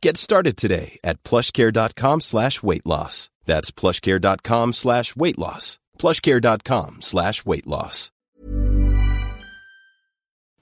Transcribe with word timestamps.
Get 0.00 0.16
started 0.16 0.56
today 0.56 0.98
at 1.04 1.22
plushcare.com 1.22 2.20
slash 2.20 2.62
weight 2.62 2.86
loss. 2.86 3.30
That's 3.44 3.70
plushcare.com 3.70 4.72
slash 4.72 5.16
weight 5.16 5.38
loss. 5.38 5.78
Plushcare.com 5.98 7.02
slash 7.02 7.44
weight 7.44 7.66
loss. 7.66 8.10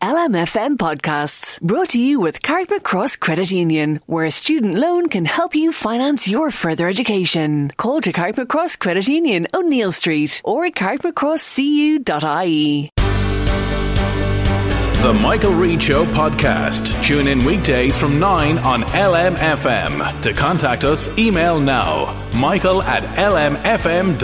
LMFM 0.02 0.76
podcasts 0.76 1.58
brought 1.62 1.88
to 1.90 2.00
you 2.00 2.18
with 2.20 2.42
Carrickmacross 2.42 2.84
Cross 2.84 3.16
Credit 3.16 3.50
Union, 3.50 4.00
where 4.04 4.26
a 4.26 4.30
student 4.30 4.74
loan 4.74 5.08
can 5.08 5.24
help 5.24 5.54
you 5.54 5.72
finance 5.72 6.28
your 6.28 6.50
further 6.50 6.86
education. 6.86 7.72
Call 7.78 8.02
to 8.02 8.12
Carrickmacross 8.12 8.48
Cross 8.48 8.76
Credit 8.76 9.08
Union, 9.08 9.46
O'Neill 9.54 9.92
Street, 9.92 10.42
or 10.44 10.66
at 10.66 10.74
carrickmacrosscu.ie. 10.74 12.90
The 15.02 15.12
Michael 15.12 15.52
Reade 15.52 15.82
Show 15.82 16.04
podcast. 16.06 17.04
Tune 17.04 17.28
in 17.28 17.44
weekdays 17.44 17.96
from 17.96 18.18
9 18.18 18.58
on 18.58 18.82
LMFM. 18.82 20.20
To 20.22 20.32
contact 20.32 20.84
us, 20.84 21.16
email 21.18 21.60
now 21.60 22.14
michael 22.34 22.82
at 22.82 23.04
lmfm.ie. 23.16 24.16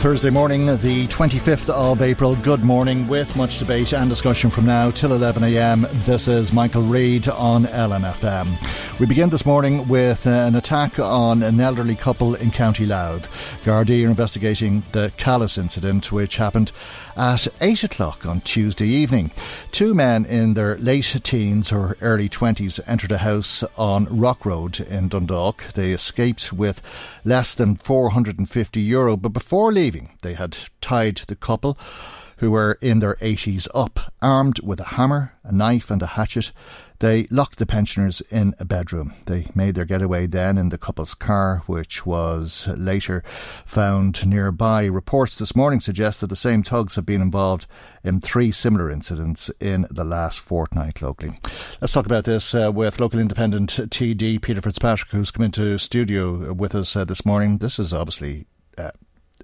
Thursday 0.00 0.30
morning, 0.30 0.64
the 0.78 1.06
25th 1.08 1.68
of 1.68 2.00
April. 2.00 2.34
Good 2.36 2.64
morning, 2.64 3.06
with 3.06 3.36
much 3.36 3.58
debate 3.58 3.92
and 3.92 4.08
discussion 4.08 4.48
from 4.48 4.64
now 4.64 4.90
till 4.90 5.10
11am. 5.10 5.90
This 6.06 6.26
is 6.26 6.54
Michael 6.54 6.80
Reade 6.84 7.28
on 7.28 7.64
LMFM. 7.64 8.98
We 8.98 9.04
begin 9.04 9.28
this 9.28 9.44
morning 9.44 9.88
with 9.88 10.26
uh, 10.26 10.30
an 10.30 10.54
attack 10.54 10.98
on 10.98 11.42
an 11.42 11.60
elderly 11.60 11.96
couple 11.96 12.34
in 12.34 12.50
County 12.50 12.86
Louth. 12.86 13.30
Gardaí 13.64 14.06
are 14.06 14.08
investigating 14.08 14.84
the 14.92 15.12
callous 15.18 15.58
incident, 15.58 16.10
which 16.10 16.36
happened 16.36 16.72
at 17.20 17.46
8 17.60 17.84
o'clock 17.84 18.24
on 18.24 18.40
Tuesday 18.40 18.86
evening. 18.86 19.30
Two 19.72 19.92
men 19.92 20.24
in 20.24 20.54
their 20.54 20.78
late 20.78 21.20
teens 21.22 21.70
or 21.70 21.94
early 22.00 22.30
20s 22.30 22.80
entered 22.86 23.12
a 23.12 23.18
house 23.18 23.62
on 23.76 24.06
Rock 24.06 24.46
Road 24.46 24.80
in 24.80 25.08
Dundalk. 25.08 25.62
They 25.74 25.92
escaped 25.92 26.50
with 26.50 26.80
less 27.22 27.54
than 27.54 27.76
450 27.76 28.80
euro, 28.80 29.18
but 29.18 29.34
before 29.34 29.70
leaving, 29.70 30.16
they 30.22 30.32
had 30.32 30.56
tied 30.80 31.16
the 31.16 31.36
couple 31.36 31.78
who 32.38 32.52
were 32.52 32.78
in 32.80 33.00
their 33.00 33.16
80s 33.16 33.68
up, 33.74 34.14
armed 34.22 34.60
with 34.60 34.80
a 34.80 34.94
hammer, 34.96 35.34
a 35.44 35.52
knife, 35.52 35.90
and 35.90 36.00
a 36.00 36.06
hatchet. 36.06 36.52
They 37.00 37.26
locked 37.30 37.58
the 37.58 37.64
pensioners 37.64 38.20
in 38.30 38.54
a 38.58 38.66
bedroom. 38.66 39.14
They 39.24 39.46
made 39.54 39.74
their 39.74 39.86
getaway 39.86 40.26
then 40.26 40.58
in 40.58 40.68
the 40.68 40.76
couple's 40.76 41.14
car, 41.14 41.62
which 41.64 42.04
was 42.04 42.68
later 42.76 43.24
found 43.64 44.26
nearby. 44.26 44.84
Reports 44.84 45.38
this 45.38 45.56
morning 45.56 45.80
suggest 45.80 46.20
that 46.20 46.26
the 46.26 46.36
same 46.36 46.62
thugs 46.62 46.96
have 46.96 47.06
been 47.06 47.22
involved 47.22 47.66
in 48.04 48.20
three 48.20 48.52
similar 48.52 48.90
incidents 48.90 49.50
in 49.60 49.86
the 49.90 50.04
last 50.04 50.40
fortnight 50.40 51.00
locally. 51.00 51.38
Let's 51.80 51.94
talk 51.94 52.04
about 52.04 52.24
this 52.24 52.54
uh, 52.54 52.70
with 52.74 53.00
local 53.00 53.18
independent 53.18 53.70
TD 53.70 54.42
Peter 54.42 54.60
Fitzpatrick, 54.60 55.10
who's 55.10 55.30
come 55.30 55.46
into 55.46 55.78
studio 55.78 56.52
with 56.52 56.74
us 56.74 56.94
uh, 56.94 57.06
this 57.06 57.24
morning. 57.24 57.58
This 57.58 57.78
is 57.78 57.94
obviously. 57.94 58.46
Uh, 58.76 58.90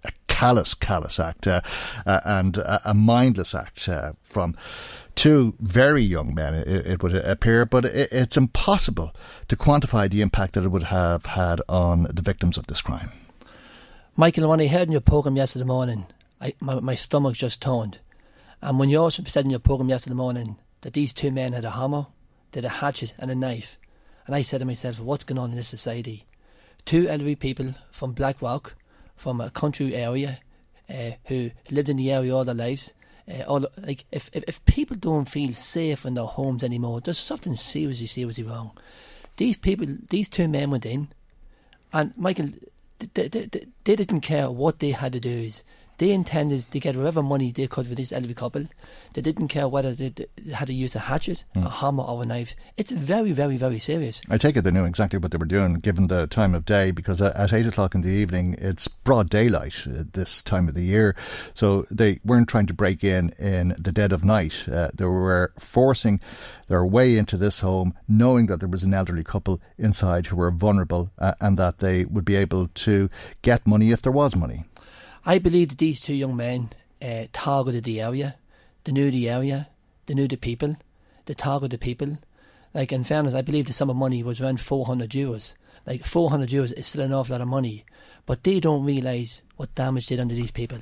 a 0.05 0.12
callous, 0.28 0.75
callous 0.75 1.19
act 1.19 1.47
uh, 1.47 1.62
uh, 2.05 2.21
and 2.27 2.59
a 2.59 2.93
mindless 2.95 3.55
act 3.55 3.89
uh, 3.89 4.12
from 4.22 4.55
two 5.16 5.54
very 5.59 6.03
young 6.03 6.34
men, 6.34 6.54
it, 6.54 6.69
it 6.69 7.03
would 7.03 7.15
appear, 7.15 7.66
but 7.66 7.84
it, 7.84 8.12
it's 8.12 8.37
impossible 8.37 9.12
to 9.49 9.56
quantify 9.56 10.09
the 10.09 10.21
impact 10.21 10.54
that 10.54 10.65
it 10.65 10.69
would 10.69 10.84
have 10.84 11.27
had 11.27 11.60
on 11.69 12.04
the 12.04 12.22
victims 12.22 12.56
of 12.56 12.69
this 12.69 12.82
crime. 12.82 13.10
Michael, 14.15 14.49
when 14.49 14.60
I 14.60 14.69
heard 14.69 14.88
in 14.88 14.93
your 14.93 15.00
programme 15.00 15.37
yesterday 15.37 15.65
morning, 15.65 16.06
I, 16.41 16.54
my, 16.60 16.78
my 16.81 16.94
stomach 16.94 17.34
just 17.34 17.60
turned. 17.60 17.99
And 18.62 18.78
when 18.78 18.88
you 18.88 18.99
also 18.99 19.22
said 19.25 19.44
in 19.44 19.50
your 19.50 19.60
programme 19.60 19.88
yesterday 19.88 20.15
morning 20.15 20.56
that 20.82 20.93
these 20.93 21.12
two 21.12 21.31
men 21.31 21.53
had 21.53 21.65
a 21.65 21.72
hammer, 21.72 22.06
they 22.53 22.59
had 22.59 22.66
a 22.66 22.69
hatchet 22.69 23.12
and 23.19 23.31
a 23.31 23.34
knife, 23.34 23.78
and 24.27 24.34
I 24.34 24.43
said 24.43 24.59
to 24.59 24.65
myself, 24.65 25.00
what's 25.00 25.25
going 25.25 25.38
on 25.38 25.50
in 25.50 25.56
this 25.56 25.69
society? 25.69 26.27
Two 26.84 27.09
elderly 27.09 27.37
people 27.37 27.75
from 27.91 28.12
Blackrock, 28.12 28.75
from 29.16 29.41
a 29.41 29.50
country 29.50 29.94
area, 29.94 30.41
uh, 30.88 31.12
who 31.27 31.50
lived 31.71 31.88
in 31.88 31.97
the 31.97 32.12
area 32.12 32.34
all 32.34 32.44
their 32.44 32.54
lives, 32.54 32.93
uh, 33.29 33.43
all 33.43 33.67
like 33.79 34.05
if, 34.13 34.31
if 34.33 34.45
if 34.47 34.65
people 34.65 34.97
don't 34.97 35.29
feel 35.29 35.53
safe 35.53 36.05
in 36.07 36.15
their 36.15 36.25
homes 36.25 36.63
anymore, 36.63 37.01
there's 37.01 37.19
something 37.19 37.57
seriously 37.57 38.07
seriously 38.07 38.45
wrong. 38.45 38.71
These 39.37 39.59
people, 39.59 39.87
these 40.09 40.29
two 40.29 40.49
men 40.49 40.71
went 40.71 40.87
in, 40.87 41.09
and 41.93 42.17
Michael, 42.17 42.51
they, 42.99 43.29
they, 43.29 43.47
they, 43.47 43.67
they 43.85 43.97
didn't 43.97 44.23
care 44.23 44.51
what 44.51 44.79
they 44.79 44.93
had 44.93 45.13
to 45.13 45.21
do. 45.21 45.31
Is 45.31 45.65
they 45.99 46.11
intended 46.11 46.71
to 46.71 46.81
get 46.81 46.97
whatever 46.97 47.23
money 47.23 47.53
they 47.53 47.67
could 47.67 47.87
for 47.87 47.95
this 47.95 48.12
elderly 48.12 48.34
couple. 48.34 48.67
They 49.15 49.23
didn't 49.23 49.49
care 49.49 49.69
whether 49.69 49.95
they, 49.95 50.12
had 50.53 50.67
to 50.67 50.75
use 50.75 50.95
a 50.95 51.01
hatchet, 51.01 51.45
mm. 51.55 51.65
a 51.65 51.71
hammer, 51.71 52.03
or 52.03 52.23
a 52.23 52.27
knife. 52.27 52.55
It's 52.77 52.93
very, 52.93 53.33
very, 53.33 53.57
very 53.57 53.79
serious. 53.79 54.21
I 54.29 54.37
take 54.37 54.57
it 54.57 54.62
they 54.62 54.71
knew 54.71 54.84
exactly 54.84 55.19
what 55.19 55.31
they 55.31 55.39
were 55.39 55.47
doing, 55.47 55.75
given 55.75 56.09
the 56.09 56.27
time 56.27 56.55
of 56.55 56.65
day, 56.65 56.91
because 56.91 57.21
at 57.23 57.53
eight 57.53 57.67
o'clock 57.67 57.95
in 57.95 58.03
the 58.03 58.11
evening, 58.11 58.57
it's 58.59 58.89
broad 58.89 59.31
daylight 59.31 59.87
at 59.87 60.12
this 60.12 60.43
time 60.43 60.69
of 60.69 60.75
the 60.75 60.84
year. 60.84 61.17
So 61.55 61.87
they 61.91 62.21
weren't 62.25 62.49
trying 62.49 62.67
to 62.67 62.75
break 62.75 63.03
in 63.03 63.31
in 63.39 63.75
the 63.78 63.93
dead 63.93 64.13
of 64.13 64.25
night. 64.25 64.67
Uh, 64.71 64.91
they 64.95 65.07
were 65.07 65.53
forcing 65.59 66.21
their 66.69 66.84
way 66.84 67.17
into 67.17 67.37
this 67.37 67.61
home, 67.61 67.95
knowing 68.09 68.47
that 68.47 68.61
there 68.61 68.69
was 68.69 68.83
an 68.83 68.93
elderly 68.93 69.25
couple 69.25 69.61
inside 69.78 70.27
who 70.27 70.37
were 70.37 70.51
vulnerable, 70.51 71.11
uh, 71.19 71.34
and 71.41 71.59
that 71.59 71.78
they 71.78 72.05
would 72.05 72.25
be 72.25 72.37
able 72.37 72.69
to 72.69 73.09
get 73.43 73.67
money 73.67 73.93
if 73.93 74.03
there 74.03 74.13
was 74.13 74.37
money. 74.37 74.65
I 75.29 75.39
believe 75.41 75.71
that 75.71 75.79
these 75.79 76.01
two 76.01 76.15
young 76.15 76.37
men 76.37 76.71
uh, 77.03 77.25
targeted 77.33 77.83
the 77.83 78.01
area. 78.01 78.37
They 78.85 78.93
knew 78.93 79.11
the 79.11 79.29
area. 79.29 79.69
They 80.07 80.15
knew 80.15 80.29
the 80.29 80.37
people. 80.37 80.77
They 81.27 81.35
targeted 81.35 81.73
the 81.73 81.85
people. 81.85 82.19
Like, 82.73 82.93
in 82.93 83.03
fairness, 83.03 83.35
I 83.35 83.43
believe 83.43 83.67
the 83.67 83.73
sum 83.73 83.91
of 83.91 83.97
money 83.97 84.23
was 84.23 84.41
around 84.41 84.61
400 84.61 85.11
euros. 85.11 85.55
Like, 85.85 86.05
400 86.05 86.51
euros 86.51 86.73
is 86.73 86.87
still 86.87 87.03
an 87.03 87.13
awful 87.13 87.33
lot 87.35 87.41
of 87.41 87.49
money. 87.49 87.85
But 88.25 88.45
they 88.45 88.61
don't 88.61 88.85
realise 88.85 89.43
what 89.57 89.75
damage 89.75 90.07
they 90.07 90.15
did 90.15 90.23
under 90.23 90.35
these 90.35 90.53
people. 90.53 90.79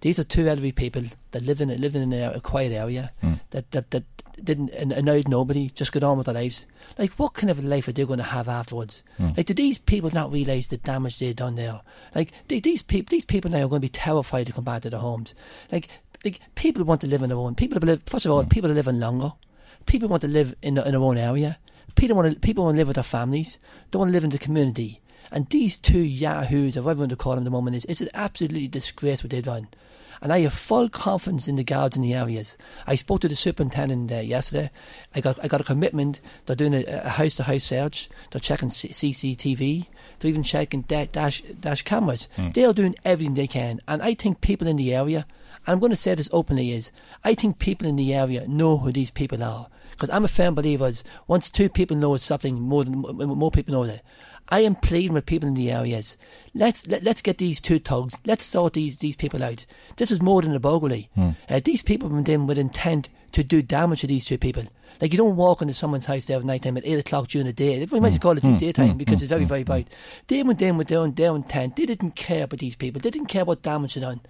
These 0.00 0.18
are 0.18 0.24
two 0.24 0.48
elderly 0.48 0.72
people 0.72 1.04
that 1.32 1.42
live 1.42 1.60
in, 1.60 1.68
lived 1.68 1.94
in 1.94 2.12
a, 2.14 2.32
a 2.32 2.40
quiet 2.40 2.72
area 2.72 3.12
mm. 3.22 3.40
that, 3.50 3.70
that, 3.72 3.90
that 3.90 4.04
didn't 4.42 4.72
annoyed 4.72 5.28
nobody, 5.28 5.68
just 5.70 5.92
got 5.92 6.02
on 6.02 6.18
with 6.18 6.26
their 6.26 6.34
lives. 6.34 6.66
Like, 6.98 7.12
what 7.12 7.34
kind 7.34 7.50
of 7.50 7.64
life 7.64 7.88
are 7.88 7.92
they 7.92 8.04
going 8.04 8.18
to 8.18 8.24
have 8.24 8.48
afterwards? 8.48 9.02
Mm. 9.18 9.36
Like, 9.36 9.46
do 9.46 9.54
these 9.54 9.78
people 9.78 10.10
not 10.12 10.32
realise 10.32 10.68
the 10.68 10.76
damage 10.76 11.18
they've 11.18 11.34
done 11.34 11.56
there? 11.56 11.80
Like, 12.14 12.32
they, 12.48 12.60
these 12.60 12.82
people, 12.82 13.10
these 13.10 13.24
people 13.24 13.50
now 13.50 13.58
are 13.58 13.68
going 13.68 13.80
to 13.80 13.86
be 13.86 13.88
terrified 13.88 14.46
to 14.46 14.52
come 14.52 14.64
back 14.64 14.82
to 14.82 14.90
their 14.90 15.00
homes. 15.00 15.34
Like, 15.70 15.88
like 16.24 16.40
people 16.54 16.84
want 16.84 17.00
to 17.00 17.06
live 17.06 17.22
in 17.22 17.30
their 17.30 17.38
own. 17.38 17.54
People 17.54 17.78
live. 17.80 18.02
First 18.06 18.26
of 18.26 18.32
all, 18.32 18.44
mm. 18.44 18.50
people 18.50 18.70
are 18.70 18.74
living 18.74 19.00
longer. 19.00 19.32
People 19.86 20.08
want 20.08 20.22
to 20.22 20.28
live 20.28 20.54
in, 20.62 20.78
in 20.78 20.92
their 20.92 21.00
own 21.00 21.18
area. 21.18 21.58
People 21.94 22.16
want 22.16 22.32
to 22.32 22.40
people 22.40 22.64
want 22.64 22.76
to 22.76 22.78
live 22.78 22.88
with 22.88 22.96
their 22.96 23.04
families. 23.04 23.58
They 23.90 23.98
want 23.98 24.08
to 24.08 24.12
live 24.12 24.24
in 24.24 24.30
the 24.30 24.38
community. 24.38 25.00
And 25.30 25.48
these 25.48 25.78
two 25.78 26.00
yahoos, 26.00 26.76
or 26.76 26.82
whatever 26.82 26.98
you 26.98 27.02
want 27.02 27.10
to 27.10 27.16
call 27.16 27.32
them 27.32 27.42
at 27.42 27.44
the 27.44 27.50
moment, 27.50 27.76
is 27.76 27.84
it's 27.86 28.02
an 28.02 28.10
absolutely 28.12 28.68
disgrace 28.68 29.22
what 29.22 29.30
they've 29.30 29.42
done 29.42 29.68
and 30.22 30.32
I 30.32 30.40
have 30.40 30.52
full 30.52 30.88
confidence 30.88 31.48
in 31.48 31.56
the 31.56 31.64
guards 31.64 31.96
in 31.96 32.02
the 32.02 32.14
areas. 32.14 32.56
I 32.86 32.94
spoke 32.94 33.20
to 33.22 33.28
the 33.28 33.34
superintendent 33.34 34.12
uh, 34.12 34.20
yesterday. 34.20 34.70
I 35.14 35.20
got 35.20 35.42
I 35.44 35.48
got 35.48 35.60
a 35.60 35.64
commitment. 35.64 36.20
They're 36.46 36.56
doing 36.56 36.74
a 36.74 37.08
house 37.08 37.34
to 37.36 37.42
house 37.42 37.64
search. 37.64 38.08
They're 38.30 38.40
checking 38.40 38.68
C- 38.68 38.88
CCTV. 38.90 39.86
They're 40.20 40.28
even 40.28 40.44
checking 40.44 40.82
da- 40.82 41.08
dash 41.10 41.42
dash 41.60 41.82
cameras. 41.82 42.28
Mm. 42.38 42.54
They 42.54 42.64
are 42.64 42.72
doing 42.72 42.94
everything 43.04 43.34
they 43.34 43.48
can, 43.48 43.80
and 43.88 44.00
I 44.00 44.14
think 44.14 44.40
people 44.40 44.68
in 44.68 44.76
the 44.76 44.94
area. 44.94 45.26
And 45.66 45.74
I'm 45.74 45.80
going 45.80 45.90
to 45.90 45.96
say 45.96 46.14
this 46.14 46.30
openly: 46.32 46.70
is 46.70 46.92
I 47.24 47.34
think 47.34 47.58
people 47.58 47.88
in 47.88 47.96
the 47.96 48.14
area 48.14 48.46
know 48.46 48.78
who 48.78 48.92
these 48.92 49.10
people 49.10 49.42
are 49.42 49.66
because 49.90 50.08
I'm 50.10 50.24
a 50.24 50.28
firm 50.28 50.54
believer. 50.54 50.86
Is 50.86 51.02
once 51.26 51.50
two 51.50 51.68
people 51.68 51.96
know 51.96 52.16
something, 52.16 52.60
more 52.60 52.84
than 52.84 53.00
more 53.00 53.50
people 53.50 53.74
know 53.74 53.82
it. 53.82 54.02
I 54.52 54.60
am 54.60 54.74
pleading 54.74 55.14
with 55.14 55.24
people 55.24 55.48
in 55.48 55.54
the 55.54 55.72
areas. 55.72 56.18
Let's 56.52 56.86
let, 56.86 57.02
let's 57.02 57.22
get 57.22 57.38
these 57.38 57.58
two 57.58 57.78
thugs. 57.78 58.18
Let's 58.26 58.44
sort 58.44 58.74
these 58.74 58.98
these 58.98 59.16
people 59.16 59.42
out. 59.42 59.64
This 59.96 60.10
is 60.10 60.20
more 60.20 60.42
than 60.42 60.54
a 60.54 60.60
burglary. 60.60 61.08
Hmm. 61.14 61.30
Uh, 61.48 61.60
these 61.64 61.80
people 61.80 62.10
went 62.10 62.28
in 62.28 62.46
with 62.46 62.58
intent 62.58 63.08
to 63.32 63.42
do 63.42 63.62
damage 63.62 64.02
to 64.02 64.06
these 64.06 64.26
two 64.26 64.36
people. 64.36 64.64
Like 65.00 65.10
you 65.10 65.16
don't 65.16 65.36
walk 65.36 65.62
into 65.62 65.72
someone's 65.72 66.04
house 66.04 66.26
there 66.26 66.36
at 66.36 66.44
night 66.44 66.64
time 66.64 66.76
at 66.76 66.84
eight 66.84 66.98
o'clock 66.98 67.28
during 67.28 67.46
the 67.46 67.54
day. 67.54 67.82
We 67.90 67.98
might 67.98 68.08
as 68.08 68.14
well 68.14 68.20
call 68.20 68.36
it 68.36 68.42
hmm. 68.42 68.58
daytime 68.58 68.98
because 68.98 69.22
it's 69.22 69.30
very 69.30 69.46
very 69.46 69.64
bright. 69.64 69.88
They 70.26 70.42
went 70.42 70.60
in 70.60 70.76
with 70.76 70.88
their 70.88 71.00
own, 71.00 71.14
their 71.14 71.30
own 71.30 71.36
intent. 71.36 71.76
They 71.76 71.86
didn't 71.86 72.14
care 72.14 72.44
about 72.44 72.60
these 72.60 72.76
people. 72.76 73.00
They 73.00 73.10
didn't 73.10 73.28
care 73.28 73.46
what 73.46 73.62
damage 73.62 73.94
they 73.94 74.02
done. 74.02 74.20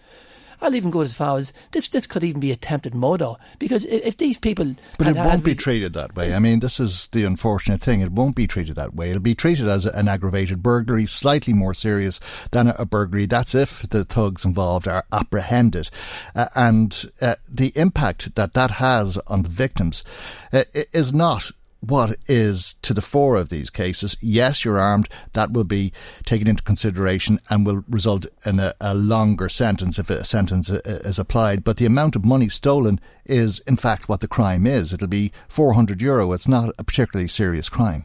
I'll 0.62 0.74
even 0.74 0.90
go 0.90 1.00
as 1.00 1.12
far 1.12 1.38
as 1.38 1.52
this. 1.72 1.88
This 1.88 2.06
could 2.06 2.24
even 2.24 2.40
be 2.40 2.52
attempted 2.52 2.94
murder 2.94 3.34
because 3.58 3.84
if, 3.84 4.02
if 4.04 4.16
these 4.16 4.38
people, 4.38 4.74
But 4.96 5.08
had 5.08 5.16
it 5.16 5.18
won't 5.18 5.44
be 5.44 5.54
treated 5.54 5.92
that 5.94 6.14
way. 6.14 6.34
I 6.34 6.38
mean, 6.38 6.60
this 6.60 6.78
is 6.78 7.08
the 7.08 7.24
unfortunate 7.24 7.80
thing. 7.80 8.00
It 8.00 8.12
won't 8.12 8.36
be 8.36 8.46
treated 8.46 8.76
that 8.76 8.94
way. 8.94 9.10
It'll 9.10 9.20
be 9.20 9.34
treated 9.34 9.68
as 9.68 9.84
an 9.86 10.08
aggravated 10.08 10.62
burglary, 10.62 11.06
slightly 11.06 11.52
more 11.52 11.74
serious 11.74 12.20
than 12.52 12.68
a, 12.68 12.86
burglary. 12.86 13.26
That's 13.26 13.54
if 13.54 13.88
the 13.88 14.04
thugs 14.04 14.44
involved 14.44 14.86
are 14.86 15.04
apprehended. 15.12 15.90
Uh, 16.34 16.46
and 16.54 17.10
uh, 17.20 17.34
the 17.50 17.72
impact 17.74 18.34
that 18.36 18.54
that 18.54 18.72
has 18.72 19.18
on 19.26 19.42
the 19.42 19.48
victims 19.48 20.04
uh, 20.52 20.64
is 20.92 21.12
not 21.12 21.50
what 21.82 22.16
is 22.28 22.74
to 22.82 22.94
the 22.94 23.02
fore 23.02 23.36
of 23.36 23.48
these 23.48 23.68
cases. 23.68 24.16
Yes, 24.20 24.64
you're 24.64 24.78
armed. 24.78 25.08
That 25.32 25.52
will 25.52 25.64
be 25.64 25.92
taken 26.24 26.46
into 26.46 26.62
consideration 26.62 27.40
and 27.50 27.66
will 27.66 27.84
result 27.88 28.26
in 28.46 28.60
a, 28.60 28.74
a 28.80 28.94
longer 28.94 29.48
sentence 29.48 29.98
if 29.98 30.08
a 30.08 30.24
sentence 30.24 30.70
uh, 30.70 30.80
uh, 30.86 31.08
is 31.08 31.18
applied. 31.18 31.64
But 31.64 31.78
the 31.78 31.86
amount 31.86 32.14
of 32.14 32.24
money 32.24 32.48
stolen 32.48 33.00
is, 33.24 33.58
in 33.60 33.76
fact, 33.76 34.08
what 34.08 34.20
the 34.20 34.28
crime 34.28 34.66
is. 34.66 34.92
It'll 34.92 35.08
be 35.08 35.32
400 35.48 36.00
euro. 36.00 36.32
It's 36.32 36.48
not 36.48 36.72
a 36.78 36.84
particularly 36.84 37.28
serious 37.28 37.68
crime. 37.68 38.04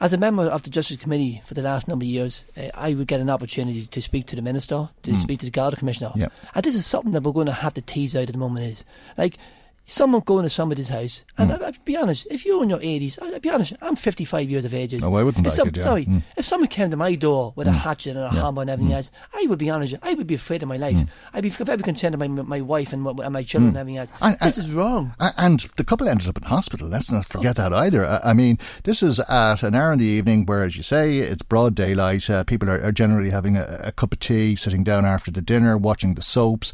As 0.00 0.12
a 0.12 0.18
member 0.18 0.44
of 0.44 0.62
the 0.62 0.70
Justice 0.70 0.96
Committee 0.96 1.40
for 1.44 1.54
the 1.54 1.62
last 1.62 1.88
number 1.88 2.04
of 2.04 2.08
years, 2.08 2.44
uh, 2.56 2.68
I 2.74 2.94
would 2.94 3.08
get 3.08 3.20
an 3.20 3.30
opportunity 3.30 3.86
to 3.86 4.02
speak 4.02 4.26
to 4.26 4.36
the 4.36 4.42
Minister, 4.42 4.90
to 5.02 5.10
mm. 5.10 5.16
speak 5.16 5.40
to 5.40 5.46
the 5.46 5.50
Garda 5.50 5.76
Commissioner. 5.76 6.12
Yeah. 6.14 6.28
And 6.54 6.64
this 6.64 6.74
is 6.76 6.86
something 6.86 7.12
that 7.12 7.22
we're 7.22 7.32
going 7.32 7.46
to 7.46 7.52
have 7.52 7.74
to 7.74 7.82
tease 7.82 8.14
out 8.14 8.28
at 8.28 8.32
the 8.32 8.38
moment 8.38 8.66
is, 8.66 8.84
like, 9.16 9.38
someone 9.86 10.22
going 10.22 10.42
to 10.42 10.48
somebody's 10.48 10.88
house, 10.88 11.24
and 11.38 11.50
hmm. 11.50 11.62
I, 11.62 11.66
I'll 11.66 11.72
be 11.84 11.96
honest, 11.96 12.26
if 12.30 12.44
you're 12.44 12.62
in 12.62 12.70
your 12.70 12.78
80s, 12.80 13.18
I'll 13.22 13.38
be 13.38 13.50
honest, 13.50 13.74
I'm 13.80 13.96
55 13.96 14.50
years 14.50 14.64
of 14.64 14.74
age. 14.74 14.94
Oh, 15.02 15.14
I 15.14 15.22
wouldn't 15.22 15.46
if 15.46 15.52
like 15.52 15.56
some- 15.56 15.68
it, 15.68 15.76
yeah. 15.76 15.82
Sorry, 15.82 16.06
Mm. 16.06 16.22
if 16.36 16.44
someone 16.44 16.68
came 16.68 16.90
to 16.90 16.96
my 16.96 17.14
door 17.14 17.52
with 17.56 17.66
a 17.66 17.72
hmm. 17.72 17.78
hatchet 17.78 18.16
and 18.16 18.20
a 18.20 18.28
hammer 18.30 18.62
and 18.62 18.70
everything 18.70 18.90
hmm. 18.90 18.96
else, 18.96 19.10
I 19.32 19.46
would 19.48 19.58
be 19.58 19.70
honest, 19.70 19.94
I 20.02 20.14
would 20.14 20.26
be 20.26 20.34
afraid 20.34 20.62
of 20.62 20.68
my 20.68 20.76
life. 20.76 20.98
I'd 21.32 21.42
be 21.42 21.48
very 21.48 21.82
concerned 21.82 22.14
of 22.14 22.20
my, 22.20 22.28
my 22.28 22.60
wife 22.60 22.92
and, 22.92 23.02
my- 23.02 23.14
and 23.22 23.32
my 23.32 23.42
children 23.42 23.68
and 23.68 23.78
everything 23.78 23.98
else. 23.98 24.12
And- 24.20 24.36
this 24.40 24.58
and- 24.58 24.66
is 24.66 24.72
wrong. 24.72 25.14
And 25.20 25.60
the 25.76 25.84
couple 25.84 26.08
ended 26.08 26.28
up 26.28 26.36
in 26.36 26.42
hospital. 26.44 26.88
Let's 26.88 27.10
not 27.10 27.26
forget 27.26 27.56
that 27.56 27.72
either. 27.72 28.04
I 28.04 28.34
I 28.34 28.36
mean, 28.36 28.58
this 28.82 29.00
is 29.00 29.20
at 29.20 29.62
an 29.62 29.76
hour 29.76 29.92
in 29.92 30.00
the 30.00 30.06
evening 30.06 30.44
where, 30.44 30.64
as 30.64 30.76
you 30.76 30.82
say, 30.82 31.18
it's 31.18 31.42
broad 31.42 31.76
daylight. 31.76 32.28
Uh, 32.28 32.42
people 32.42 32.68
are, 32.68 32.82
are 32.82 32.90
generally 32.90 33.30
having 33.30 33.56
a, 33.56 33.80
a 33.84 33.92
cup 33.92 34.12
of 34.12 34.18
tea, 34.18 34.56
sitting 34.56 34.82
down 34.82 35.04
after 35.04 35.30
the 35.30 35.40
dinner, 35.40 35.78
watching 35.78 36.16
the 36.16 36.22
soaps, 36.22 36.72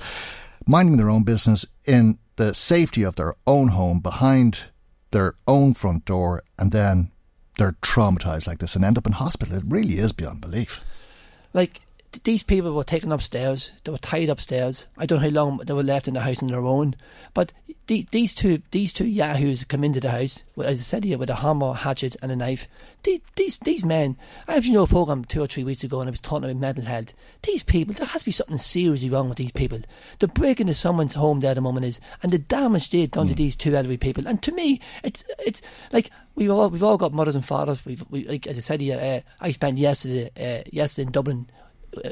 minding 0.66 0.96
their 0.96 1.10
own 1.10 1.22
business 1.22 1.66
in 1.84 2.18
the 2.40 2.54
safety 2.54 3.02
of 3.02 3.16
their 3.16 3.34
own 3.46 3.69
home, 3.69 4.00
behind 4.00 4.62
their 5.10 5.34
own 5.46 5.75
front 5.75 6.06
door, 6.06 6.42
and 6.58 6.72
then 6.72 7.10
they're 7.58 7.76
traumatized 7.82 8.46
like 8.46 8.60
this 8.60 8.75
and 8.75 8.82
end 8.82 8.96
up 8.96 9.06
in 9.06 9.12
hospital. 9.12 9.56
It 9.56 9.64
really 9.66 9.98
is 9.98 10.12
beyond 10.12 10.40
belief. 10.40 10.81
like 11.52 11.82
these 12.25 12.42
people 12.42 12.72
were 12.72 12.82
taken 12.82 13.12
upstairs. 13.12 13.72
They 13.84 13.92
were 13.92 13.98
tied 13.98 14.31
upstairs. 14.31 14.88
I 14.96 15.04
don't 15.04 15.19
know 15.19 15.28
how 15.28 15.34
long 15.34 15.58
they 15.58 15.75
were 15.75 15.82
left 15.82 16.08
in 16.08 16.14
the 16.14 16.20
house 16.20 16.42
on 16.42 16.48
their 16.48 16.60
own. 16.60 16.96
But 17.34 17.52
the, 17.90 18.06
these 18.12 18.37
two 18.37 18.62
these 18.70 18.92
two 18.92 19.04
yahoos 19.04 19.64
come 19.64 19.82
into 19.82 19.98
the 19.98 20.12
house, 20.12 20.44
as 20.62 20.78
I 20.78 20.82
said 20.84 21.02
here, 21.02 21.19
with 21.19 21.28
a 21.28 21.34
hammer, 21.34 21.72
hatchet, 21.72 22.14
and 22.22 22.31
a 22.31 22.37
knife. 22.37 22.69
The- 23.02 23.20
These 23.34 23.56
these 23.58 23.84
men. 23.84 24.16
I 24.46 24.54
have 24.54 24.64
you 24.64 24.75
know 24.75 24.84
a 24.84 24.87
program 24.87 25.25
two 25.25 25.42
or 25.42 25.48
three 25.48 25.64
weeks 25.64 25.82
ago, 25.82 26.00
and 26.00 26.08
I 26.08 26.12
was 26.12 26.20
talking 26.20 26.44
about 26.44 26.60
mental 26.60 26.84
health. 26.84 27.12
These 27.42 27.64
people, 27.64 27.94
there 27.94 28.06
has 28.06 28.22
to 28.22 28.26
be 28.26 28.31
something 28.31 28.58
seriously 28.58 29.10
wrong 29.10 29.28
with 29.28 29.38
these 29.38 29.50
people. 29.50 29.81
The 30.20 30.28
breaking 30.28 30.69
into 30.69 30.78
someone's 30.78 31.14
home 31.14 31.40
there 31.40 31.50
at 31.50 31.54
the 31.54 31.62
moment 31.62 31.84
is, 31.84 31.98
and 32.22 32.31
the 32.31 32.38
damage 32.38 32.90
they've 32.90 33.10
done 33.10 33.26
to 33.26 33.34
these 33.34 33.56
two 33.56 33.75
elderly 33.75 33.96
people. 33.96 34.25
And 34.25 34.40
to 34.44 34.52
me, 34.52 34.81
it's 35.02 35.25
it's 35.40 35.60
like 35.90 36.10
we've 36.36 36.48
all 36.52 36.70
we've 36.70 36.84
all 36.84 36.96
got 36.96 37.12
mothers 37.12 37.34
and 37.34 37.44
fathers. 37.44 37.84
We've 37.84 38.04
we, 38.08 38.25
like 38.25 38.46
as 38.46 38.56
I 38.56 38.60
said 38.60 38.81
here, 38.81 39.00
uh, 39.25 39.44
I 39.44 39.50
spent 39.50 39.78
yesterday 39.78 40.31
uh, 40.38 40.62
yesterday 40.70 41.06
in 41.06 41.12
Dublin 41.12 41.50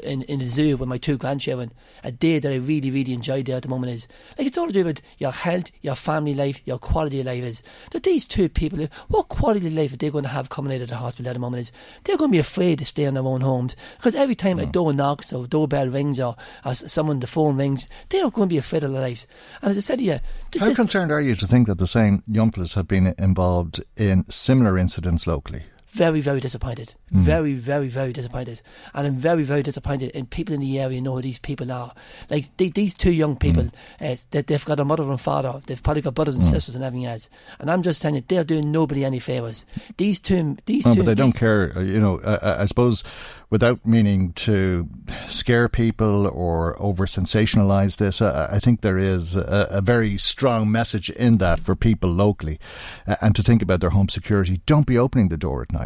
in 0.03 0.23
in 0.23 0.39
the 0.39 0.49
zoo 0.49 0.77
with 0.77 0.89
my 0.89 0.97
two 0.97 1.17
grandchildren. 1.17 1.71
A 2.03 2.11
day 2.11 2.39
that 2.39 2.51
I 2.51 2.55
really 2.55 2.91
really 2.91 3.13
enjoyed 3.13 3.45
there 3.45 3.57
at 3.57 3.63
the 3.63 3.69
moment 3.69 3.93
is 3.93 4.07
like 4.37 4.47
it's 4.47 4.57
all 4.57 4.67
to 4.67 4.73
do 4.73 4.85
with 4.85 5.01
your 5.17 5.31
health, 5.31 5.71
your 5.81 5.95
family 5.95 6.33
life, 6.33 6.61
your 6.65 6.79
quality 6.79 7.19
of 7.19 7.25
life. 7.25 7.43
Is 7.43 7.63
that 7.91 8.03
these 8.03 8.27
two 8.27 8.49
people? 8.49 8.87
What 9.07 9.29
quality 9.29 9.67
of 9.67 9.73
life 9.73 9.93
are 9.93 9.97
they 9.97 10.09
going 10.09 10.23
to 10.23 10.29
have 10.29 10.49
coming 10.49 10.75
out 10.75 10.81
of 10.81 10.89
the 10.89 10.95
hospital 10.95 11.29
at 11.29 11.33
the 11.33 11.39
moment? 11.39 11.61
Is 11.61 11.71
they're 12.03 12.17
going 12.17 12.31
to 12.31 12.35
be 12.35 12.39
afraid 12.39 12.79
to 12.79 12.85
stay 12.85 13.03
in 13.03 13.13
their 13.13 13.23
own 13.23 13.41
homes 13.41 13.75
because 13.97 14.15
every 14.15 14.35
time 14.35 14.59
a 14.59 14.65
mm. 14.65 14.71
door 14.71 14.93
knocks 14.93 15.33
or 15.33 15.45
a 15.45 15.47
doorbell 15.47 15.89
rings 15.89 16.19
or, 16.19 16.35
or 16.65 16.73
someone 16.75 17.19
the 17.19 17.27
phone 17.27 17.57
rings, 17.57 17.89
they 18.09 18.19
are 18.19 18.31
going 18.31 18.49
to 18.49 18.53
be 18.53 18.57
afraid 18.57 18.83
of 18.83 18.91
their 18.91 19.01
lives. 19.01 19.27
And 19.61 19.71
as 19.71 19.77
I 19.77 19.81
said, 19.81 20.01
yeah, 20.01 20.19
th- 20.51 20.61
How 20.61 20.73
concerned 20.73 21.11
are 21.11 21.21
you 21.21 21.35
to 21.35 21.47
think 21.47 21.67
that 21.67 21.77
the 21.77 21.87
same 21.87 22.23
young 22.27 22.51
fellas 22.51 22.73
have 22.73 22.87
been 22.87 23.13
involved 23.17 23.83
in 23.95 24.29
similar 24.29 24.77
incidents 24.77 25.27
locally? 25.27 25.65
Very, 25.91 26.21
very 26.21 26.39
disappointed. 26.39 26.93
Very, 27.11 27.53
very, 27.53 27.87
very 27.87 28.13
disappointed. 28.13 28.61
And 28.93 29.07
I'm 29.07 29.15
very, 29.15 29.41
very 29.43 29.63
disappointed 29.63 30.11
in 30.11 30.27
people 30.27 30.53
in 30.53 30.61
the 30.61 30.79
area 30.79 31.01
know 31.01 31.15
who 31.15 31.21
these 31.23 31.39
people 31.39 31.71
are. 31.71 31.93
Like 32.29 32.55
the, 32.57 32.69
these 32.69 32.93
two 32.93 33.11
young 33.11 33.35
people, 33.35 33.69
uh, 33.99 34.15
they, 34.29 34.43
they've 34.43 34.63
got 34.63 34.79
a 34.79 34.85
mother 34.85 35.09
and 35.09 35.19
father. 35.19 35.59
They've 35.65 35.81
probably 35.81 36.03
got 36.03 36.13
brothers 36.13 36.35
and 36.35 36.45
sisters 36.45 36.75
and 36.75 36.83
everything 36.83 37.07
else. 37.07 37.27
And 37.57 37.71
I'm 37.71 37.81
just 37.81 37.99
saying 37.99 38.13
that 38.15 38.27
they're 38.27 38.43
doing 38.43 38.71
nobody 38.71 39.03
any 39.03 39.17
favours. 39.19 39.65
These 39.97 40.19
two, 40.19 40.57
these 40.67 40.85
No, 40.85 40.93
two, 40.93 40.99
but 40.99 41.05
they 41.07 41.15
don't 41.15 41.35
care. 41.35 41.73
uh, 41.75 41.81
You 41.81 41.99
know, 41.99 42.21
I, 42.21 42.61
I 42.61 42.65
suppose 42.65 43.03
without 43.49 43.83
meaning 43.83 44.31
to 44.33 44.87
scare 45.27 45.67
people 45.67 46.27
or 46.27 46.79
over 46.79 47.07
sensationalize 47.07 47.97
this, 47.97 48.21
uh, 48.21 48.47
I 48.51 48.59
think 48.59 48.81
there 48.81 48.99
is 48.99 49.35
a, 49.35 49.67
a 49.71 49.81
very 49.81 50.19
strong 50.19 50.71
message 50.71 51.09
in 51.09 51.39
that 51.39 51.59
for 51.59 51.75
people 51.75 52.11
locally 52.11 52.59
uh, 53.07 53.15
and 53.21 53.35
to 53.35 53.41
think 53.41 53.63
about 53.63 53.81
their 53.81 53.89
home 53.89 54.09
security. 54.09 54.61
Don't 54.67 54.85
be 54.85 54.99
opening 54.99 55.29
the 55.29 55.37
door 55.37 55.63
at 55.63 55.71
night. 55.71 55.78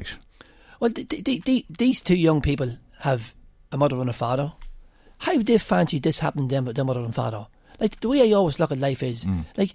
Well, 0.79 0.91
th 0.91 1.07
th 1.07 1.65
these 1.69 2.01
two 2.01 2.17
young 2.17 2.41
people 2.41 2.77
have 2.99 3.33
a 3.71 3.77
mother 3.77 3.99
and 3.99 4.09
a 4.09 4.13
father. 4.13 4.53
How 5.19 5.35
would 5.37 5.45
they 5.45 5.57
fancy 5.57 5.99
this 5.99 6.19
happening 6.19 6.49
to 6.49 6.55
them 6.55 6.65
with 6.65 6.75
their 6.75 6.85
mother 6.85 6.99
and 6.99 7.15
father? 7.15 7.47
Like 7.79 7.99
the 8.01 8.09
way 8.09 8.29
I 8.29 8.33
always 8.33 8.59
look 8.59 8.71
at 8.71 8.79
life 8.79 9.03
is 9.03 9.23
hmm. 9.23 9.41
like. 9.57 9.73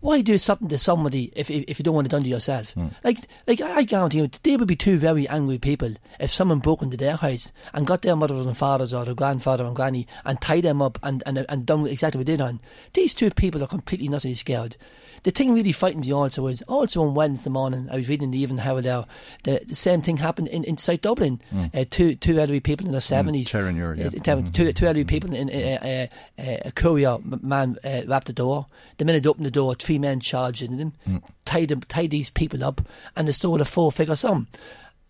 Why 0.00 0.20
do 0.20 0.36
something 0.36 0.66
to 0.66 0.78
somebody 0.78 1.32
if 1.36 1.48
if, 1.48 1.78
you 1.78 1.84
don't 1.84 1.94
want 1.94 2.08
it 2.08 2.10
done 2.10 2.24
to 2.24 2.28
yourself? 2.28 2.72
Hmm. 2.72 2.88
Like 3.04 3.20
like 3.46 3.60
I 3.60 3.84
guarantee 3.84 4.18
you, 4.18 4.30
they 4.42 4.56
would 4.56 4.66
be 4.66 4.74
two 4.74 4.96
very 4.98 5.28
angry 5.28 5.58
people 5.58 5.94
if 6.18 6.32
someone 6.32 6.58
broke 6.58 6.82
into 6.82 6.96
their 6.96 7.14
house 7.14 7.52
and 7.72 7.86
got 7.86 8.02
their 8.02 8.16
mothers 8.16 8.44
and 8.44 8.56
fathers 8.56 8.92
or 8.92 9.04
their 9.04 9.14
grandfather 9.14 9.64
and 9.64 9.76
granny 9.76 10.08
and 10.24 10.40
tied 10.40 10.64
them 10.64 10.82
up 10.82 10.98
and 11.04 11.22
and, 11.24 11.46
and 11.48 11.66
done 11.66 11.86
exactly 11.86 12.18
what 12.18 12.26
they 12.26 12.36
done. 12.36 12.60
These 12.94 13.14
two 13.14 13.30
people 13.30 13.62
are 13.62 13.68
completely 13.68 14.08
not 14.08 14.22
scared. 14.22 14.76
The 15.24 15.30
thing 15.30 15.54
really 15.54 15.72
frightens 15.72 16.06
me 16.06 16.12
also 16.12 16.42
was 16.42 16.62
also 16.62 17.02
on 17.04 17.14
Wednesday 17.14 17.50
morning 17.50 17.88
I 17.90 17.96
was 17.96 18.08
reading 18.08 18.32
the 18.32 18.38
Evening 18.40 18.58
Herald 18.58 18.84
there 18.84 19.04
the, 19.44 19.60
the 19.64 19.74
same 19.74 20.02
thing 20.02 20.16
happened 20.16 20.48
in, 20.48 20.64
in 20.64 20.76
South 20.78 21.00
Dublin. 21.00 21.40
Uh, 21.72 21.84
two 21.88 22.16
two 22.16 22.38
elderly 22.38 22.60
people 22.60 22.86
in 22.86 22.92
their 22.92 23.00
seventies. 23.00 23.48
Terenure, 23.48 23.96
yeah. 23.96 24.06
Uh, 24.32 24.42
two, 24.52 24.72
two 24.72 24.86
elderly 24.86 25.04
people 25.04 25.32
in 25.32 25.48
uh, 25.48 26.08
uh, 26.38 26.42
uh, 26.42 26.56
a 26.64 26.72
courier 26.72 27.18
man 27.24 27.76
uh, 27.84 28.02
rapped 28.06 28.26
the 28.26 28.32
door. 28.32 28.66
The 28.98 29.04
minute 29.04 29.26
opened 29.26 29.46
the 29.46 29.50
door, 29.50 29.74
three 29.74 29.98
men 29.98 30.20
charged 30.20 30.62
into 30.62 30.76
them, 30.76 31.22
tied 31.44 31.68
them, 31.68 31.82
tied 31.82 32.10
these 32.10 32.30
people 32.30 32.64
up, 32.64 32.80
and 33.16 33.28
they 33.28 33.32
stole 33.32 33.60
a 33.60 33.64
four-figure 33.64 34.16
sum. 34.16 34.48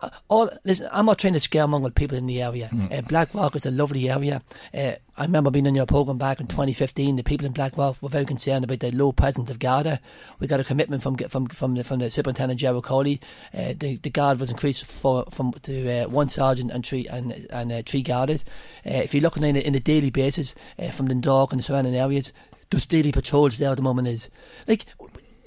Uh, 0.02 0.10
all 0.28 0.50
listen, 0.64 0.88
I'm 0.90 1.06
not 1.06 1.18
trying 1.18 1.34
to 1.34 1.38
scaremonger 1.38 1.94
people 1.94 2.18
in 2.18 2.26
the 2.26 2.42
area. 2.42 2.68
Uh, 2.90 3.02
Blackrock 3.02 3.54
is 3.54 3.64
a 3.64 3.70
lovely 3.70 4.10
area. 4.10 4.42
Uh, 4.74 4.92
I 5.16 5.22
remember 5.24 5.50
being 5.50 5.66
on 5.66 5.74
your 5.74 5.86
program 5.86 6.18
back 6.18 6.40
in 6.40 6.48
2015. 6.48 7.16
The 7.16 7.22
people 7.22 7.46
in 7.46 7.52
Blackrock 7.52 8.02
were 8.02 8.08
very 8.08 8.24
concerned 8.24 8.64
about 8.64 8.80
the 8.80 8.90
low 8.90 9.12
presence 9.12 9.50
of 9.50 9.58
Garda. 9.58 10.00
We 10.40 10.48
got 10.48 10.58
a 10.58 10.64
commitment 10.64 11.02
from 11.02 11.16
from 11.16 11.46
from 11.46 11.74
the, 11.74 11.84
from 11.84 12.00
the 12.00 12.10
superintendent 12.10 12.58
Gerald 12.58 12.84
Coley. 12.84 13.20
Uh, 13.54 13.74
the 13.78 13.96
the 13.96 14.10
guard 14.10 14.40
was 14.40 14.50
increased 14.50 14.84
for, 14.84 15.24
from 15.30 15.52
to 15.62 16.04
uh, 16.04 16.08
one 16.08 16.28
sergeant 16.28 16.72
and 16.72 16.84
three 16.84 17.06
and 17.06 17.46
and 17.50 17.70
uh, 17.70 17.82
three 17.86 18.02
guarded. 18.02 18.42
Uh, 18.84 19.02
if 19.04 19.14
you're 19.14 19.22
looking 19.22 19.44
in 19.44 19.56
a, 19.56 19.60
in 19.60 19.74
a 19.74 19.80
daily 19.80 20.10
basis 20.10 20.54
uh, 20.78 20.90
from 20.90 21.06
Dundalk 21.06 21.52
and 21.52 21.60
the 21.60 21.62
surrounding 21.62 21.94
areas, 21.94 22.32
those 22.70 22.86
daily 22.86 23.12
patrols 23.12 23.58
there 23.58 23.70
at 23.70 23.76
the 23.76 23.82
moment 23.82 24.08
is 24.08 24.30
like 24.66 24.86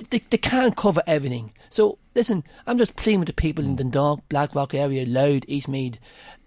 they, 0.10 0.20
they 0.20 0.38
can't 0.38 0.76
cover 0.76 1.02
everything. 1.08 1.52
So 1.76 2.00
listen, 2.16 2.46
I'm 2.66 2.78
just 2.78 2.96
pleading 2.96 3.20
with 3.20 3.28
the 3.28 3.34
people 3.34 3.66
in 3.66 3.72
hmm. 3.72 3.76
Dundalk, 3.76 4.30
Blackrock 4.30 4.74
area, 4.74 5.06
Louth, 5.06 5.46
Eastmead. 5.48 5.98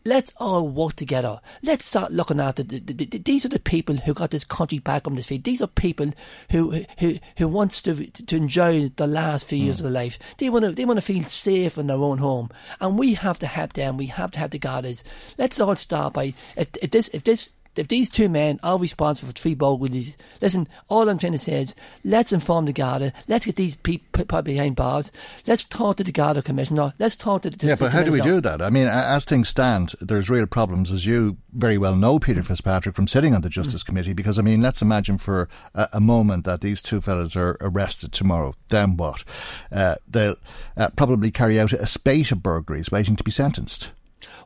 Let's 0.07 0.33
all 0.39 0.67
work 0.67 0.97
together. 0.97 1.39
Let's 1.63 1.85
start 1.85 2.13
looking 2.13 2.41
after 2.41 2.63
the, 2.63 2.79
the, 2.79 2.95
the, 2.95 3.19
these 3.19 3.45
are 3.45 3.51
the 3.51 3.59
people 3.59 3.97
who 3.97 4.15
got 4.15 4.31
this 4.31 4.45
country 4.45 4.79
back 4.79 5.07
on 5.07 5.17
this 5.17 5.27
feet. 5.27 5.45
These 5.45 5.61
are 5.61 5.67
people 5.67 6.13
who 6.51 6.83
who 6.99 7.19
who 7.37 7.47
wants 7.47 7.83
to 7.83 8.07
to 8.07 8.37
enjoy 8.37 8.89
the 8.97 9.07
last 9.07 9.47
few 9.47 9.59
years 9.59 9.81
of 9.81 9.87
hmm. 9.87 9.93
their 9.93 10.03
life. 10.05 10.19
They 10.39 10.49
want 10.49 10.65
to 10.65 10.73
they 10.73 10.87
want 10.87 10.97
to 10.97 11.05
feel 11.05 11.25
safe 11.25 11.77
in 11.77 11.89
their 11.89 11.99
own 11.99 12.17
home, 12.17 12.49
and 12.81 12.99
we 12.99 13.13
have 13.13 13.39
to 13.41 13.47
help 13.47 13.75
them. 13.75 13.99
We 13.99 14.07
have 14.07 14.31
to 14.31 14.39
help 14.39 14.53
the 14.53 14.59
guards. 14.59 15.05
Let's 15.37 15.61
all 15.61 15.77
start 15.77 16.15
by 16.15 16.33
if, 16.57 16.69
if 16.81 16.91
this 16.91 17.09
if 17.09 17.25
this 17.25 17.53
if 17.79 17.89
these 17.89 18.11
two 18.11 18.29
men 18.29 18.59
are 18.63 18.79
responsible 18.79 19.29
for 19.29 19.35
three 19.35 19.55
burglaries, 19.55 20.17
listen, 20.41 20.69
all 20.89 21.09
I'm 21.09 21.19
trying 21.19 21.33
to 21.33 21.39
say 21.39 21.63
is 21.63 21.75
let's 22.05 22.33
inform 22.33 22.67
the 22.67 22.73
Garda, 22.73 23.13
let's 23.29 23.47
get 23.47 23.57
these 23.57 23.77
people 23.77 24.25
put 24.25 24.45
behind 24.45 24.77
bars, 24.77 25.13
let's 25.47 25.65
talk 25.65 25.97
to 25.97 26.05
the 26.05 26.13
Garda 26.13 26.43
Commissioner, 26.43 26.93
let's 26.99 27.17
talk 27.17 27.43
to 27.43 27.51
the. 27.51 27.67
Yeah, 27.67 27.77
to, 27.77 27.85
but 27.85 27.91
to 27.91 27.97
how 27.97 28.03
do 28.03 28.11
we 28.11 28.21
do 28.21 28.41
that? 28.41 28.61
I 28.61 28.71
mean, 28.71 28.87
as 28.87 29.25
things 29.25 29.49
stand, 29.49 29.95
there's 30.01 30.29
real 30.29 30.47
problems, 30.47 30.91
as 30.91 31.07
you 31.07 31.37
very 31.53 31.79
well 31.79 31.97
know, 31.97 32.19
Peter 32.19 32.43
Fitzpatrick, 32.43 32.95
from 32.95 33.07
sitting 33.07 33.35
on 33.35 33.43
the 33.43 33.49
Justice 33.49 33.83
Committee. 33.83 34.13
Because 34.13 34.39
I 34.39 34.43
mean, 34.43 34.61
let's 34.61 34.83
imagine 34.83 35.19
for 35.19 35.49
a, 35.75 35.89
a 35.95 36.01
moment 36.01 36.45
that 36.45 36.61
these 36.61 36.83
two 36.83 37.01
fellas 37.01 37.37
are 37.37 37.57
arrested 37.61 38.13
tomorrow. 38.13 38.55
Then 38.69 38.97
what? 38.97 39.25
Uh, 39.71 39.97
they'll 40.09 40.37
uh, 40.77 40.91
probably 40.97 41.31
carry 41.31 41.61
out 41.61 41.73
a 41.73 41.87
spate 41.87 42.33
of 42.33 42.43
burglaries, 42.43 42.91
waiting 42.91 43.17
to 43.17 43.25
be 43.25 43.31
sentenced. 43.31 43.93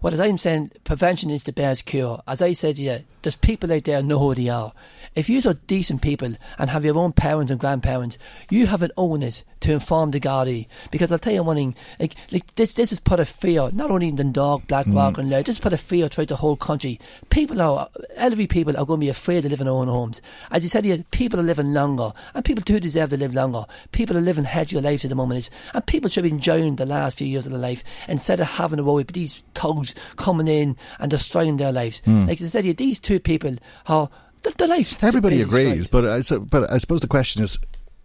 Well, 0.03 0.12
as 0.12 0.21
I'm 0.21 0.39
saying, 0.39 0.73
prevention 0.85 1.31
is 1.31 1.45
the 1.45 1.53
best 1.53 1.87
cure. 1.87 2.23
As 2.27 2.43
I 2.43 2.53
said 2.53 2.77
to 2.77 2.83
you, 2.83 2.99
there's 3.23 3.37
people 3.37 3.73
out 3.73 3.85
there 3.85 4.02
know 4.02 4.19
who 4.19 4.35
they 4.35 4.49
are. 4.49 4.73
If 5.14 5.29
you 5.29 5.41
are 5.49 5.55
decent 5.55 6.00
people 6.00 6.35
and 6.59 6.71
have 6.71 6.85
your 6.85 6.97
own 6.97 7.12
parents 7.12 7.50
and 7.50 7.61
grandparents, 7.61 8.17
you 8.50 8.67
have 8.67 8.83
an 8.83 8.93
onus 8.97 9.45
to 9.61 9.73
inform 9.73 10.11
the 10.11 10.21
Gardaí. 10.21 10.67
Because 10.91 11.12
I'll 11.12 11.19
tell 11.19 11.35
you 11.35 11.43
one 11.43 11.57
thing, 11.57 11.75
like, 12.00 12.14
like 12.31 12.55
this 12.55 12.75
this 12.75 12.91
has 12.91 12.99
put 12.99 13.21
a 13.21 13.26
fear, 13.26 13.71
not 13.73 13.91
only 13.91 14.09
in 14.09 14.17
Dundalk, 14.17 14.67
Blackrock 14.67 15.14
mm. 15.14 15.19
and 15.19 15.31
Laird, 15.31 15.47
this 15.47 15.57
has 15.57 15.62
put 15.62 15.75
a 15.75 15.79
fear 15.79 16.09
throughout 16.09 16.29
the 16.29 16.37
whole 16.37 16.57
country. 16.57 16.99
People 17.29 17.61
are, 17.61 17.88
elderly 18.17 18.47
people 18.47 18.76
are 18.76 18.87
going 18.87 19.00
to 19.00 19.05
be 19.05 19.11
afraid 19.11 19.43
to 19.43 19.49
live 19.50 19.61
in 19.61 19.67
their 19.67 19.75
own 19.75 19.88
homes. 19.88 20.23
As 20.50 20.62
you 20.62 20.71
said, 20.71 20.85
here, 20.85 21.05
people 21.11 21.38
are 21.38 21.45
living 21.45 21.75
longer, 21.75 22.12
and 22.35 22.45
people 22.45 22.62
do 22.64 22.81
deserve 22.81 23.11
to 23.11 23.17
live 23.19 23.35
longer. 23.35 23.67
People 23.93 24.17
are 24.17 24.23
living 24.23 24.45
healthier 24.45 24.81
lives 24.81 25.05
at 25.05 25.11
the 25.11 25.14
moment, 25.14 25.38
is, 25.38 25.50
and 25.75 25.85
people 25.87 26.09
should 26.09 26.25
be 26.25 26.31
enjoying 26.31 26.76
the 26.76 26.87
last 26.87 27.19
few 27.19 27.26
years 27.26 27.45
of 27.45 27.52
their 27.52 27.61
life 27.61 27.85
instead 28.09 28.41
of 28.41 28.47
having 28.47 28.79
to 28.79 28.85
worry 28.85 29.02
about 29.02 29.14
these 29.14 29.43
thugs 29.55 29.95
coming 30.17 30.49
in 30.49 30.76
and 30.99 31.11
destroying 31.11 31.59
their 31.59 31.73
lives. 31.73 32.00
Mm. 32.07 32.26
Like 32.26 32.41
I 32.41 32.47
said, 32.47 32.64
here, 32.64 32.73
these 32.73 32.99
two 32.99 33.12
people 33.21 33.57
are 33.87 34.09
the, 34.42 34.52
the 34.59 34.66
lives. 34.66 34.97
Everybody 35.02 35.40
agrees, 35.40 35.88
but 35.88 36.04
I, 36.07 36.21
so, 36.23 36.40
but 36.40 36.71
I 36.71 36.78
suppose 36.78 37.00
the 37.00 37.07
question 37.09 37.42
is, 37.42 37.59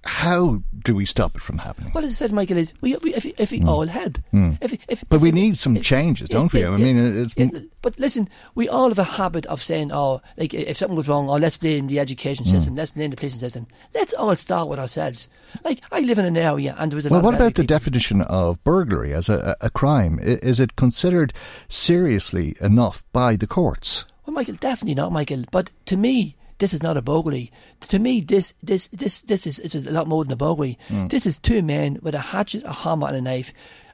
how 0.03 0.61
do 0.85 0.95
we 0.95 1.05
stop 1.05 1.35
it 1.35 1.41
from 1.41 1.57
happening? 1.57 1.91
Well, 1.93 2.05
as 2.05 2.11
I 2.11 2.13
said, 2.13 2.31
Michael, 2.31 2.57
is 2.57 2.73
we, 2.79 2.95
we, 2.97 3.13
if, 3.13 3.25
if 3.25 3.51
we 3.51 3.61
all 3.63 3.85
help. 3.87 4.19
If, 4.31 4.73
if, 4.87 5.03
But 5.09 5.17
if 5.17 5.21
we 5.21 5.31
need 5.33 5.57
some 5.57 5.81
changes, 5.81 6.29
don't 6.29 6.53
we? 6.53 6.63
I 6.63 6.77
mean, 6.77 6.97
it's 6.97 7.33
but 7.81 7.99
listen, 7.99 8.29
we 8.55 8.69
all 8.69 8.87
have 8.89 8.99
a 8.99 9.03
habit 9.03 9.45
of 9.47 9.61
saying, 9.61 9.91
"Oh, 9.91 10.21
like 10.37 10.53
if 10.53 10.77
something 10.77 10.95
goes 10.95 11.09
wrong, 11.09 11.29
oh, 11.29 11.35
let's 11.35 11.57
blame 11.57 11.87
the 11.87 11.99
education 11.99 12.45
Hmm. 12.45 12.51
system, 12.51 12.75
let's 12.75 12.91
blame 12.91 13.09
the 13.09 13.17
policing 13.17 13.39
system." 13.39 13.67
Let's 13.93 14.13
all 14.13 14.35
start 14.37 14.69
with 14.69 14.79
ourselves. 14.79 15.27
Like 15.65 15.81
I 15.91 16.01
live 16.01 16.19
in 16.19 16.25
an 16.25 16.37
area, 16.37 16.75
and 16.77 16.89
there 16.91 16.95
was 16.97 17.05
a 17.05 17.09
Well, 17.09 17.19
lot 17.19 17.25
what 17.25 17.35
about 17.35 17.55
the 17.55 17.63
people. 17.63 17.75
definition 17.77 18.21
of 18.21 18.63
burglary 18.63 19.13
as 19.13 19.27
a 19.27 19.57
a 19.59 19.69
crime? 19.69 20.19
Is 20.21 20.59
it 20.61 20.77
considered 20.77 21.33
seriously 21.67 22.55
enough 22.61 23.03
by 23.11 23.35
the 23.35 23.47
courts? 23.47 24.05
Well, 24.27 24.33
Michael, 24.33 24.55
definitely 24.55 24.95
not, 24.95 25.13
Michael. 25.13 25.45
But 25.51 25.71
to 25.85 25.95
me, 25.95 26.35
this 26.57 26.73
is 26.73 26.83
not 26.83 26.97
a 26.97 27.01
burglary. 27.01 27.49
To 27.79 27.97
me, 27.97 28.19
this 28.19 28.53
this 28.61 28.87
this 28.87 29.21
this 29.21 29.47
is, 29.47 29.57
this 29.57 29.73
is 29.73 29.85
a 29.87 29.91
lot 29.91 30.07
more 30.07 30.23
than 30.25 30.33
a 30.33 30.35
burglary. 30.35 30.77
This 31.07 31.25
is 31.25 31.39
two 31.39 31.61
men 31.61 31.97
with 32.01 32.13
a 32.13 32.19
hatchet, 32.19 32.63
a 32.65 32.73
hammer, 32.73 33.07
and 33.07 33.15
a 33.15 33.21
knife. 33.21 33.53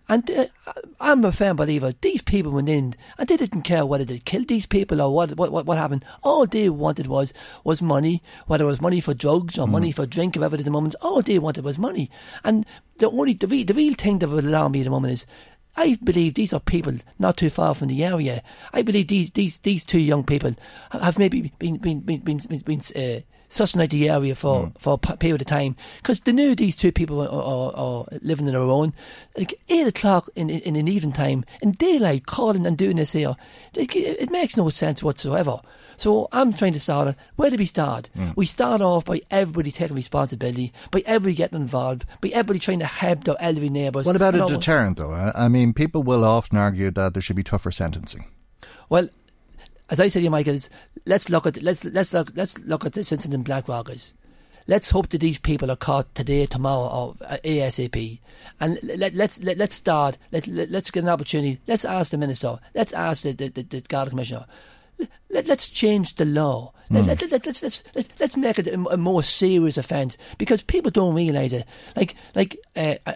And 0.10 0.30
uh, 0.32 0.48
I'm 1.00 1.24
a 1.24 1.32
firm 1.32 1.56
believer. 1.56 1.94
These 2.02 2.24
people 2.24 2.52
went 2.52 2.68
in, 2.68 2.96
and 3.18 3.28
they 3.28 3.38
didn't 3.38 3.62
care 3.62 3.86
whether 3.86 4.04
they 4.04 4.20
killed 4.20 4.48
these 4.48 4.66
people 4.66 5.02
or 5.02 5.14
what 5.14 5.38
what 5.38 5.52
what, 5.52 5.68
what 5.68 5.78
happened. 5.78 6.04
All 6.24 6.48
they 6.48 6.68
wanted 6.68 7.08
was 7.08 7.32
was 7.64 7.82
money, 7.82 8.24
whether 8.48 8.64
it 8.64 8.68
was 8.68 8.82
money 8.82 9.02
for 9.02 9.14
drugs 9.14 9.58
or 9.60 9.68
money 9.68 9.92
for 9.92 10.08
drink, 10.08 10.36
or 10.36 10.40
whatever 10.40 10.58
at 10.58 10.66
the 10.66 10.72
moment. 10.72 10.96
All 11.02 11.22
they 11.22 11.38
wanted 11.38 11.64
was 11.64 11.78
money. 11.78 12.10
And 12.44 12.66
the 12.98 13.10
only 13.10 13.34
the 13.34 13.48
real, 13.48 13.66
the 13.66 13.74
real 13.76 13.94
thing 13.94 14.20
that 14.20 14.30
would 14.30 14.44
alarm 14.46 14.72
me 14.72 14.82
at 14.82 14.86
the 14.86 14.90
moment 14.90 15.14
is 15.14 15.26
I 15.76 15.98
believe 16.04 16.36
these 16.36 16.54
are 16.54 16.60
people 16.60 16.96
not 17.18 17.38
too 17.38 17.50
far 17.50 17.74
from 17.74 17.88
the 17.88 18.04
area. 18.04 18.44
I 18.74 18.84
believe 18.84 19.08
these 19.08 19.32
these 19.32 19.60
these 19.60 19.84
two 19.84 20.00
young 20.00 20.24
people 20.24 20.56
have 20.92 21.18
maybe 21.18 21.52
been 21.58 21.78
been 21.78 22.00
been 22.00 22.20
been, 22.20 22.38
been, 22.38 22.80
uh, 22.80 23.22
sussing 23.50 23.82
out 23.82 23.90
the 23.90 24.10
area 24.10 24.36
for 24.36 24.72
for 24.78 25.00
a 25.04 25.18
period 25.18 25.42
of 25.42 25.48
time 25.48 25.76
because 25.98 26.20
they 26.22 26.32
knew 26.32 26.56
these 26.56 26.76
two 26.76 26.92
people 26.92 27.22
are, 27.22 27.30
are, 27.30 27.74
are 27.76 28.06
living 28.22 28.48
on 28.48 28.54
their 28.54 28.62
own. 28.62 28.94
Like 29.38 29.60
eight 29.70 29.88
o'clock 29.88 30.30
in 30.36 30.50
in, 30.50 30.60
in 30.60 30.76
an 30.76 30.88
evening 30.88 31.14
time 31.14 31.46
in 31.62 31.72
daylight, 31.72 32.26
calling 32.26 32.68
and 32.68 32.78
doing 32.78 32.98
this 32.98 33.14
here, 33.14 33.36
like, 33.76 33.96
it, 33.96 34.22
it 34.22 34.32
makes 34.32 34.58
no 34.58 34.70
sense 34.70 35.02
whatsoever. 35.02 35.60
So 35.98 36.28
I'm 36.32 36.54
trying 36.54 36.74
to 36.74 36.80
start 36.80 37.10
it. 37.10 37.16
Where 37.36 37.50
do 37.50 37.58
we 37.58 37.66
start? 37.66 38.10
We 38.36 38.46
start 38.46 38.82
off 38.82 39.06
by 39.06 39.22
everybody 39.30 39.72
taking 39.72 39.96
responsibility, 39.96 40.74
by 40.92 41.04
everybody 41.06 41.36
getting 41.36 41.60
involved, 41.60 42.06
by 42.22 42.30
everybody 42.30 42.60
trying 42.60 42.80
to 42.80 42.86
help 42.86 43.24
their 43.24 43.36
elderly 43.40 43.70
neighbours. 43.70 44.06
What 44.06 44.16
about 44.16 44.36
a 44.36 44.46
deterrent, 44.48 44.98
though? 44.98 45.12
I 45.14 45.48
mean, 45.48 45.74
people 45.74 46.04
will 46.04 46.24
often 46.24 46.58
argue 46.58 46.92
that 46.92 47.14
there 47.14 47.22
should 47.22 47.36
be 47.36 47.44
tougher 47.44 47.72
sentencing. 47.72 48.26
Well, 48.90 49.10
as 49.90 50.00
I 50.00 50.08
said 50.08 50.20
to 50.20 50.24
you, 50.24 50.32
Michael, 50.32 50.60
let's 51.06 51.30
look 51.30 51.46
at 51.46 51.62
let's 51.62 51.84
let's 51.86 52.14
look 52.14 52.32
let's 52.36 52.58
look 52.60 52.86
at 52.86 52.94
this 52.94 53.12
incident 53.12 53.48
in 53.48 53.54
Blackrockers. 53.54 54.14
Let's 54.66 54.90
hope 54.90 55.10
that 55.10 55.20
these 55.20 55.40
people 55.40 55.70
are 55.70 55.76
caught 55.76 56.16
today, 56.16 56.46
tomorrow, 56.46 56.88
or 56.88 57.16
uh, 57.28 57.38
ASAP. 57.44 58.20
And 58.62 58.80
let, 58.82 59.14
let's 59.14 59.44
let, 59.44 59.58
let's 59.58 59.76
start. 59.76 60.18
Let, 60.32 60.48
let 60.48 60.70
let's 60.70 60.90
get 60.90 61.04
an 61.04 61.10
opportunity. 61.10 61.60
Let's 61.68 61.84
ask 61.84 62.12
the 62.12 62.18
minister. 62.18 62.60
Let's 62.74 62.94
ask 62.94 63.24
the 63.24 63.34
the, 63.34 63.50
the, 63.50 63.64
the 63.64 63.82
Garda 63.82 64.12
commissioner. 64.12 64.46
Let, 65.30 65.48
let's 65.48 65.68
change 65.68 66.16
the 66.16 66.26
law. 66.26 66.74
Let, 66.90 67.08
let, 67.08 67.32
let, 67.32 67.46
let's, 67.46 67.64
let's, 67.64 67.84
let's, 67.96 68.10
let's 68.20 68.38
make 68.38 68.60
it 68.60 68.68
a, 68.68 68.98
more 68.98 69.24
serious 69.24 69.78
offence 69.78 70.16
because 70.38 70.62
people 70.62 70.92
don't 70.92 71.16
realise 71.16 71.52
it. 71.52 71.66
Like, 71.96 72.14
like 72.36 72.60
uh, 72.76 72.96
uh, 73.08 73.14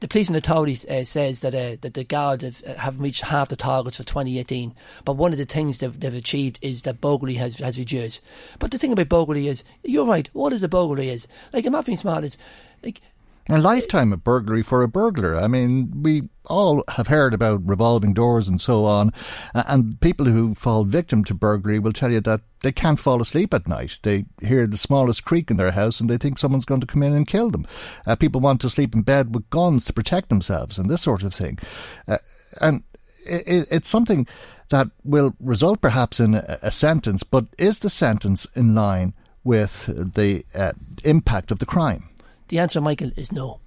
the 0.00 0.08
policing 0.08 0.34
authorities 0.34 0.84
uh, 0.86 1.04
says 1.04 1.42
that 1.42 1.54
uh, 1.54 1.76
that 1.82 1.94
the 1.94 2.04
guard 2.04 2.42
have, 2.42 2.60
have 2.60 3.00
reached 3.00 3.22
half 3.22 3.50
the 3.50 3.56
targets 3.56 3.98
for 3.98 4.02
2018. 4.02 4.74
But 5.04 5.16
one 5.16 5.32
of 5.32 5.38
the 5.38 5.44
things 5.44 5.78
they've, 5.78 5.98
they've 5.98 6.14
achieved 6.14 6.58
is 6.62 6.82
that 6.82 7.00
burglary 7.00 7.34
has, 7.34 7.58
has 7.58 7.78
reduced. 7.78 8.20
But 8.58 8.70
the 8.70 8.78
thing 8.78 8.92
about 8.92 9.08
burglary 9.08 9.46
is, 9.46 9.62
you're 9.84 10.06
right. 10.06 10.28
What 10.32 10.52
is 10.52 10.62
a 10.62 10.68
burglary 10.68 11.10
is? 11.10 11.28
Like, 11.52 11.66
I'm 11.66 11.72
not 11.72 11.84
being 11.84 11.98
smart. 11.98 12.24
It's 12.24 12.38
like 12.82 13.00
A 13.48 13.58
lifetime 13.58 14.12
of 14.12 14.22
burglary 14.22 14.62
for 14.62 14.82
a 14.82 14.88
burglar. 14.88 15.34
I 15.34 15.48
mean, 15.48 16.02
we 16.02 16.22
all 16.46 16.84
have 16.88 17.08
heard 17.08 17.34
about 17.34 17.66
revolving 17.66 18.14
doors 18.14 18.48
and 18.48 18.60
so 18.60 18.84
on, 18.84 19.12
and 19.52 20.00
people 20.00 20.26
who 20.26 20.54
fall 20.54 20.84
victim 20.84 21.24
to 21.24 21.34
burglary 21.34 21.78
will 21.78 21.92
tell 21.92 22.12
you 22.12 22.20
that 22.20 22.40
they 22.62 22.72
can't 22.72 23.00
fall 23.00 23.20
asleep 23.20 23.52
at 23.52 23.66
night. 23.66 23.98
They 24.02 24.26
hear 24.40 24.66
the 24.66 24.76
smallest 24.76 25.24
creak 25.24 25.50
in 25.50 25.56
their 25.56 25.72
house 25.72 26.00
and 26.00 26.08
they 26.08 26.18
think 26.18 26.38
someone's 26.38 26.64
going 26.64 26.80
to 26.80 26.86
come 26.86 27.02
in 27.02 27.12
and 27.12 27.26
kill 27.26 27.50
them. 27.50 27.66
Uh, 28.06 28.16
people 28.16 28.40
want 28.40 28.60
to 28.60 28.70
sleep 28.70 28.94
in 28.94 29.02
bed 29.02 29.34
with 29.34 29.50
guns 29.50 29.84
to 29.86 29.92
protect 29.92 30.28
themselves 30.28 30.78
and 30.78 30.88
this 30.88 31.02
sort 31.02 31.24
of 31.24 31.34
thing. 31.34 31.58
Uh, 32.06 32.18
and 32.60 32.84
it, 33.26 33.66
it's 33.70 33.88
something 33.88 34.26
that 34.70 34.88
will 35.04 35.34
result 35.40 35.80
perhaps 35.80 36.20
in 36.20 36.34
a, 36.34 36.58
a 36.62 36.70
sentence, 36.70 37.22
but 37.22 37.46
is 37.58 37.80
the 37.80 37.90
sentence 37.90 38.46
in 38.54 38.74
line 38.74 39.14
with 39.44 39.86
the 40.14 40.44
uh, 40.54 40.72
impact 41.04 41.50
of 41.50 41.58
the 41.58 41.66
crime? 41.66 42.08
The 42.52 42.58
answer, 42.58 42.82
Michael, 42.82 43.12
is 43.16 43.32
no. 43.32 43.60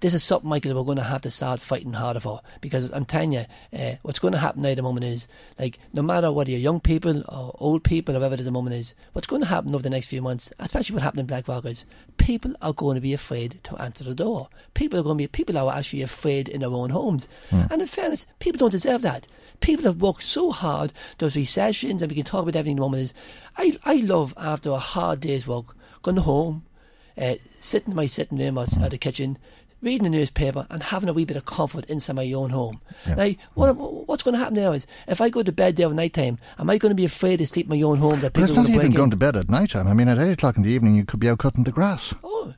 This 0.00 0.14
is 0.14 0.24
something, 0.24 0.50
Michael, 0.50 0.74
we're 0.74 0.82
going 0.82 0.96
to 0.98 1.04
have 1.04 1.20
to 1.22 1.30
start 1.30 1.60
fighting 1.60 1.92
harder 1.92 2.18
for 2.18 2.40
because 2.60 2.90
I'm 2.90 3.04
telling 3.04 3.30
you, 3.30 3.44
uh, 3.72 3.94
what's 4.02 4.18
going 4.18 4.32
to 4.32 4.38
happen 4.38 4.62
now 4.62 4.70
at 4.70 4.76
the 4.76 4.82
moment 4.82 5.06
is 5.06 5.28
like 5.60 5.78
no 5.92 6.02
matter 6.02 6.32
whether 6.32 6.50
you're 6.50 6.58
young 6.58 6.80
people 6.80 7.22
or 7.28 7.54
old 7.58 7.84
people 7.84 8.16
or 8.16 8.18
whatever 8.18 8.34
at 8.34 8.44
the 8.44 8.50
moment 8.50 8.74
is, 8.74 8.94
what's 9.12 9.28
going 9.28 9.42
to 9.42 9.48
happen 9.48 9.72
over 9.76 9.82
the 9.84 9.90
next 9.90 10.08
few 10.08 10.20
months, 10.20 10.52
especially 10.58 10.94
what 10.94 11.04
happened 11.04 11.20
in 11.20 11.26
Black 11.26 11.44
people 12.16 12.52
are 12.60 12.72
going 12.72 12.96
to 12.96 13.00
be 13.00 13.12
afraid 13.14 13.60
to 13.62 13.80
answer 13.80 14.02
the 14.02 14.12
door. 14.12 14.48
People 14.74 14.98
are 14.98 15.04
going 15.04 15.18
to 15.18 15.22
be 15.22 15.28
people 15.28 15.56
are 15.56 15.72
actually 15.72 16.02
afraid 16.02 16.48
in 16.48 16.62
their 16.62 16.70
own 16.70 16.90
homes, 16.90 17.28
and 17.70 17.80
in 17.80 17.86
fairness, 17.86 18.26
people 18.40 18.58
don't 18.58 18.72
deserve 18.72 19.02
that. 19.02 19.28
People 19.60 19.84
have 19.84 20.02
worked 20.02 20.24
so 20.24 20.50
hard. 20.50 20.92
There's 21.18 21.36
recessions, 21.36 22.02
and 22.02 22.10
we 22.10 22.16
can 22.16 22.24
talk 22.24 22.42
about 22.42 22.56
everything 22.56 22.76
at 22.76 22.80
the 22.80 22.80
moment. 22.80 23.04
Is 23.04 23.14
I 23.56 23.78
I 23.84 23.94
love 23.98 24.34
after 24.36 24.70
a 24.70 24.78
hard 24.78 25.20
day's 25.20 25.46
work 25.46 25.76
going 26.02 26.18
home 26.18 26.65
uh, 27.18 27.34
sitting 27.58 27.90
in 27.92 27.96
my 27.96 28.06
sitting 28.06 28.38
room 28.38 28.58
or 28.58 28.62
at 28.62 28.90
the 28.90 28.98
kitchen, 28.98 29.38
reading 29.82 30.04
the 30.04 30.10
newspaper 30.10 30.66
and 30.70 30.82
having 30.82 31.08
a 31.08 31.12
wee 31.12 31.24
bit 31.24 31.36
of 31.36 31.44
comfort 31.44 31.84
inside 31.86 32.16
my 32.16 32.32
own 32.32 32.50
home. 32.50 32.80
Now, 33.06 33.30
what, 33.54 33.76
what's 33.76 34.22
going 34.22 34.32
to 34.32 34.38
happen 34.38 34.54
now 34.54 34.72
is 34.72 34.86
if 35.06 35.20
I 35.20 35.28
go 35.28 35.42
to 35.42 35.52
bed 35.52 35.76
there 35.76 35.88
at 35.88 35.92
night 35.94 36.14
time, 36.14 36.38
am 36.58 36.70
I 36.70 36.78
going 36.78 36.90
to 36.90 36.94
be 36.96 37.04
afraid 37.04 37.36
to 37.38 37.46
sleep 37.46 37.70
in 37.70 37.78
my 37.78 37.82
own 37.82 37.98
home 37.98 38.20
that 38.20 38.32
But 38.32 38.40
people 38.40 38.44
it's 38.44 38.56
not 38.56 38.68
even 38.68 38.92
going 38.92 39.04
in? 39.04 39.10
to 39.10 39.16
bed 39.16 39.36
at 39.36 39.50
night 39.50 39.70
time. 39.70 39.86
I 39.86 39.92
mean, 39.92 40.08
at 40.08 40.18
8 40.18 40.32
o'clock 40.32 40.56
in 40.56 40.62
the 40.62 40.70
evening, 40.70 40.94
you 40.96 41.04
could 41.04 41.20
be 41.20 41.28
out 41.28 41.38
cutting 41.38 41.64
the 41.64 41.72
grass. 41.72 42.14
Oh, 42.24 42.54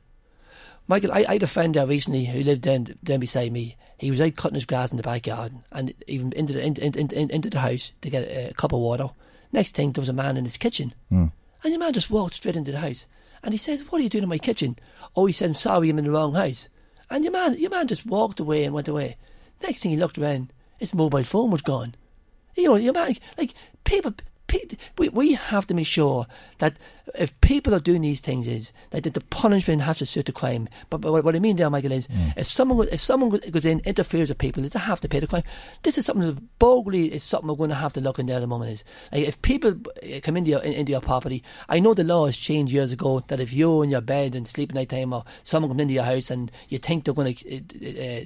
Michael, 0.87 1.11
I, 1.11 1.25
I 1.27 1.33
had 1.33 1.43
a 1.43 1.47
friend 1.47 1.75
there 1.75 1.85
recently 1.85 2.25
who 2.25 2.41
lived 2.41 2.61
down, 2.61 2.95
down 3.03 3.19
beside 3.19 3.51
me. 3.51 3.77
He 3.97 4.09
was 4.09 4.21
out 4.21 4.35
cutting 4.35 4.55
his 4.55 4.65
grass 4.65 4.91
in 4.91 4.97
the 4.97 5.03
backyard 5.03 5.53
and 5.71 5.93
even 6.07 6.31
into 6.33 6.53
the, 6.53 6.65
into, 6.65 6.83
into, 6.83 6.99
into, 6.99 7.35
into 7.35 7.49
the 7.49 7.59
house 7.59 7.93
to 8.01 8.09
get 8.09 8.23
a, 8.23 8.53
cup 8.55 8.73
of 8.73 8.79
water. 8.79 9.09
Next 9.51 9.75
thing, 9.75 9.91
there 9.91 10.01
was 10.01 10.09
a 10.09 10.13
man 10.13 10.37
in 10.37 10.45
his 10.45 10.57
kitchen. 10.57 10.95
And 11.11 11.31
the 11.63 11.77
man 11.77 11.93
just 11.93 12.09
walked 12.09 12.35
straight 12.35 12.55
into 12.55 12.71
the 12.71 12.79
house. 12.79 13.05
And 13.43 13.53
he 13.53 13.57
says, 13.57 13.89
What 13.89 13.99
are 13.99 14.03
you 14.03 14.09
doing 14.09 14.23
in 14.23 14.29
my 14.29 14.37
kitchen? 14.37 14.77
Oh, 15.15 15.25
he 15.25 15.33
says, 15.33 15.49
I'm 15.49 15.55
sorry, 15.55 15.89
I'm 15.89 15.99
in 15.99 16.05
the 16.05 16.11
wrong 16.11 16.33
house. 16.33 16.69
And 17.09 17.23
your 17.23 17.33
man, 17.33 17.57
your 17.57 17.71
man 17.71 17.87
just 17.87 18.05
walked 18.05 18.39
away 18.39 18.63
and 18.63 18.73
went 18.73 18.87
away. 18.87 19.17
Next 19.61 19.81
thing 19.81 19.91
he 19.91 19.97
looked 19.97 20.17
around, 20.17 20.53
his 20.77 20.93
mobile 20.93 21.23
phone 21.23 21.51
was 21.51 21.61
gone. 21.61 21.95
You 22.55 22.65
know, 22.65 22.75
your 22.75 22.93
man, 22.93 23.15
like, 23.37 23.53
people, 23.83 24.13
we, 24.97 25.09
we 25.09 25.33
have 25.33 25.67
to 25.67 25.73
make 25.73 25.87
sure 25.87 26.25
that 26.59 26.77
if 27.15 27.39
people 27.41 27.73
are 27.73 27.79
doing 27.79 28.01
these 28.01 28.19
things, 28.19 28.47
is 28.47 28.71
that 28.91 29.03
the 29.03 29.21
punishment 29.21 29.81
has 29.81 29.97
to 29.99 30.05
suit 30.05 30.25
the 30.25 30.31
crime. 30.31 30.69
But, 30.89 31.01
but 31.01 31.23
what 31.23 31.35
I 31.35 31.39
mean 31.39 31.55
there, 31.55 31.69
Michael, 31.69 31.91
is 31.91 32.07
mm. 32.07 32.33
if 32.37 32.47
someone 32.47 32.87
if 32.91 32.99
someone 32.99 33.29
goes 33.29 33.65
in 33.65 33.79
interferes 33.81 34.29
with 34.29 34.37
people, 34.37 34.63
they 34.63 34.79
have 34.79 35.01
to 35.01 35.09
pay 35.09 35.19
the 35.19 35.27
crime. 35.27 35.43
This 35.83 35.97
is 35.97 36.05
something 36.05 36.27
that 36.27 36.59
boldly 36.59 37.13
is 37.13 37.23
something 37.23 37.49
we're 37.49 37.55
going 37.55 37.69
to 37.69 37.75
have 37.75 37.93
to 37.93 38.01
look 38.01 38.19
into 38.19 38.33
at 38.33 38.39
the 38.39 38.47
moment. 38.47 38.71
Is 38.71 38.83
like 39.11 39.27
if 39.27 39.41
people 39.41 39.75
come 40.21 40.37
into 40.37 40.51
your, 40.51 40.61
into 40.61 40.91
your 40.91 41.01
property, 41.01 41.43
I 41.67 41.79
know 41.79 41.93
the 41.93 42.03
law 42.03 42.25
has 42.25 42.37
changed 42.37 42.73
years 42.73 42.91
ago 42.91 43.23
that 43.27 43.39
if 43.39 43.53
you're 43.53 43.83
in 43.83 43.89
your 43.89 44.01
bed 44.01 44.35
and 44.35 44.47
sleeping 44.47 44.77
at 44.77 44.81
night 44.81 44.89
time, 44.89 45.13
or 45.13 45.23
someone 45.43 45.69
comes 45.71 45.81
into 45.81 45.93
your 45.93 46.03
house 46.03 46.29
and 46.29 46.51
you 46.69 46.77
think 46.77 47.05
they're 47.05 47.13
going 47.13 47.33
to 47.33 47.57
uh, 47.57 48.21
uh, 48.21 48.25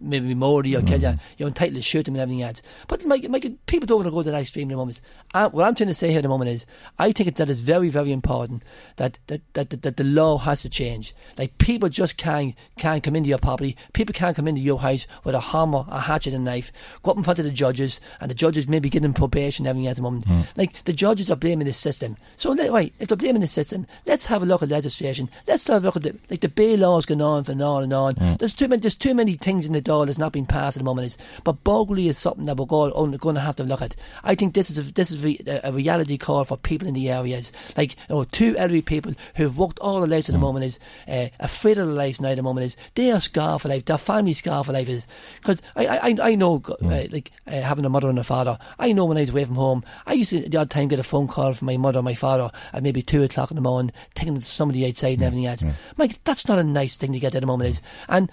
maybe 0.00 0.34
Mori 0.34 0.74
or 0.74 0.80
mm. 0.80 0.86
kill 0.86 1.02
you, 1.02 1.14
you're 1.38 1.48
entitled 1.48 1.76
to 1.76 1.82
shoot 1.82 2.04
them 2.04 2.14
and 2.14 2.22
everything 2.22 2.42
else. 2.42 2.62
But 2.88 3.04
Mike, 3.04 3.28
Mike, 3.28 3.46
people 3.66 3.86
don't 3.86 3.98
want 3.98 4.06
to 4.06 4.12
go 4.12 4.22
to 4.22 4.30
that 4.30 4.40
extreme 4.40 4.68
at 4.68 4.72
the 4.72 4.76
moment. 4.76 5.00
Uh, 5.34 5.48
what 5.50 5.64
I'm 5.64 5.74
trying 5.74 5.88
to 5.88 5.94
say 5.94 6.08
here 6.08 6.18
at 6.18 6.22
the 6.22 6.28
moment 6.28 6.50
is, 6.50 6.66
I 6.98 7.12
think 7.12 7.28
it's, 7.28 7.38
that 7.38 7.50
it's 7.50 7.60
very, 7.60 7.88
very 7.88 8.12
important 8.12 8.62
that 8.96 9.18
that, 9.26 9.42
that, 9.54 9.70
that, 9.70 9.82
that 9.82 9.96
the 9.96 10.04
law 10.04 10.38
has 10.38 10.62
to 10.62 10.68
change. 10.68 11.14
Like 11.38 11.58
people 11.58 11.88
just 11.88 12.16
can't 12.16 12.54
can't 12.76 13.02
come 13.02 13.16
into 13.16 13.28
your 13.28 13.38
property. 13.38 13.76
People 13.92 14.12
can't 14.12 14.36
come 14.36 14.48
into 14.48 14.60
your 14.60 14.80
house 14.80 15.06
with 15.24 15.34
a 15.34 15.40
hammer, 15.40 15.84
a 15.88 16.00
hatchet, 16.00 16.34
and 16.34 16.46
a 16.46 16.50
knife. 16.50 16.72
Go 17.02 17.12
up 17.12 17.16
in 17.16 17.24
front 17.24 17.38
of 17.38 17.44
the 17.44 17.50
judges, 17.50 18.00
and 18.20 18.30
the 18.30 18.34
judges 18.34 18.68
maybe 18.68 18.90
give 18.90 19.02
them 19.02 19.14
probation 19.14 19.66
and 19.66 19.70
everything 19.70 19.88
at 19.88 19.96
the 19.96 20.02
moment. 20.02 20.26
Mm. 20.26 20.46
Like 20.56 20.84
the 20.84 20.92
judges 20.92 21.30
are 21.30 21.36
blaming 21.36 21.66
the 21.66 21.72
system. 21.72 22.16
So 22.36 22.54
right, 22.70 22.92
if 22.98 23.08
they're 23.08 23.16
blaming 23.16 23.42
the 23.42 23.46
system, 23.48 23.86
let's 24.06 24.26
have 24.26 24.42
a 24.42 24.46
look 24.46 24.62
at 24.62 24.68
legislation. 24.68 25.30
Let's 25.46 25.66
have 25.68 25.82
a 25.82 25.86
look 25.86 25.96
at 25.96 26.02
the 26.02 26.16
like 26.30 26.40
the 26.40 26.48
bail 26.48 26.78
laws 26.78 27.06
going 27.06 27.22
on 27.22 27.44
for 27.44 27.52
on 27.52 27.82
and 27.82 27.92
on. 27.92 28.14
Mm. 28.14 28.38
There's 28.38 28.54
too 28.54 28.68
many. 28.68 28.80
There's 28.80 28.96
too 28.96 29.14
many 29.14 29.34
things 29.34 29.66
in 29.66 29.72
the 29.72 29.81
door 29.82 30.06
that's 30.06 30.18
not 30.18 30.32
being 30.32 30.46
passed 30.46 30.76
at 30.76 30.80
the 30.80 30.84
moment. 30.84 31.06
Is 31.06 31.18
but 31.44 31.64
burglary 31.64 32.08
is 32.08 32.18
something 32.18 32.44
that 32.46 32.56
we're 32.56 32.66
going, 32.66 33.16
going 33.16 33.34
to 33.34 33.40
have 33.40 33.56
to 33.56 33.64
look 33.64 33.82
at. 33.82 33.96
I 34.24 34.34
think 34.34 34.54
this 34.54 34.70
is 34.70 34.78
a, 34.78 34.92
this 34.92 35.10
is 35.10 35.24
a, 35.24 35.72
reality 35.72 36.18
call 36.18 36.44
for 36.44 36.56
people 36.56 36.88
in 36.88 36.94
the 36.94 37.10
areas. 37.10 37.52
Like 37.76 37.96
you 38.08 38.14
know, 38.14 38.24
two 38.24 38.56
elderly 38.56 38.82
people 38.82 39.14
who've 39.36 39.56
worked 39.56 39.78
all 39.80 40.00
their 40.00 40.08
lives 40.08 40.28
at 40.28 40.32
the 40.32 40.38
mm. 40.38 40.42
moment 40.42 40.64
is 40.64 40.78
uh, 41.08 41.28
afraid 41.40 41.78
of 41.78 41.86
their 41.86 41.94
lives 41.94 42.20
now 42.20 42.28
at 42.28 42.36
the 42.36 42.42
moment 42.42 42.66
is 42.66 42.76
they 42.94 43.10
are 43.10 43.20
scarred 43.20 43.60
for 43.60 43.68
life. 43.68 43.84
Their 43.84 43.98
family 43.98 44.32
scarred 44.32 44.66
for 44.66 44.72
life 44.72 44.88
is 44.88 45.06
because 45.36 45.62
I, 45.76 45.86
I 45.86 46.16
I 46.22 46.34
know 46.34 46.60
mm. 46.60 46.86
uh, 46.86 47.08
like 47.10 47.30
uh, 47.46 47.60
having 47.60 47.84
a 47.84 47.88
mother 47.88 48.08
and 48.08 48.18
a 48.18 48.24
father. 48.24 48.58
I 48.78 48.92
know 48.92 49.04
when 49.04 49.16
I 49.16 49.20
was 49.20 49.30
away 49.30 49.44
from 49.44 49.56
home, 49.56 49.84
I 50.06 50.14
used 50.14 50.30
to 50.30 50.48
the 50.48 50.58
odd 50.58 50.70
time 50.70 50.88
get 50.88 50.98
a 50.98 51.04
phone 51.04 51.28
call 51.28 51.52
from 51.54 51.66
my 51.66 51.76
mother 51.76 51.98
or 52.00 52.02
my 52.02 52.14
father 52.14 52.50
at 52.72 52.82
maybe 52.82 53.02
two 53.02 53.22
o'clock 53.22 53.50
in 53.50 53.56
the 53.56 53.60
morning, 53.60 53.92
thinking 54.14 54.34
that 54.34 54.44
somebody 54.44 54.86
outside 54.86 55.12
and 55.12 55.20
mm. 55.20 55.26
everything 55.26 55.46
else. 55.46 55.64
Mike, 55.96 56.22
that's 56.24 56.48
not 56.48 56.58
a 56.58 56.64
nice 56.64 56.96
thing 56.96 57.12
to 57.12 57.18
get 57.18 57.34
at 57.34 57.40
the 57.40 57.46
moment 57.46 57.70
is 57.70 57.82
and 58.08 58.30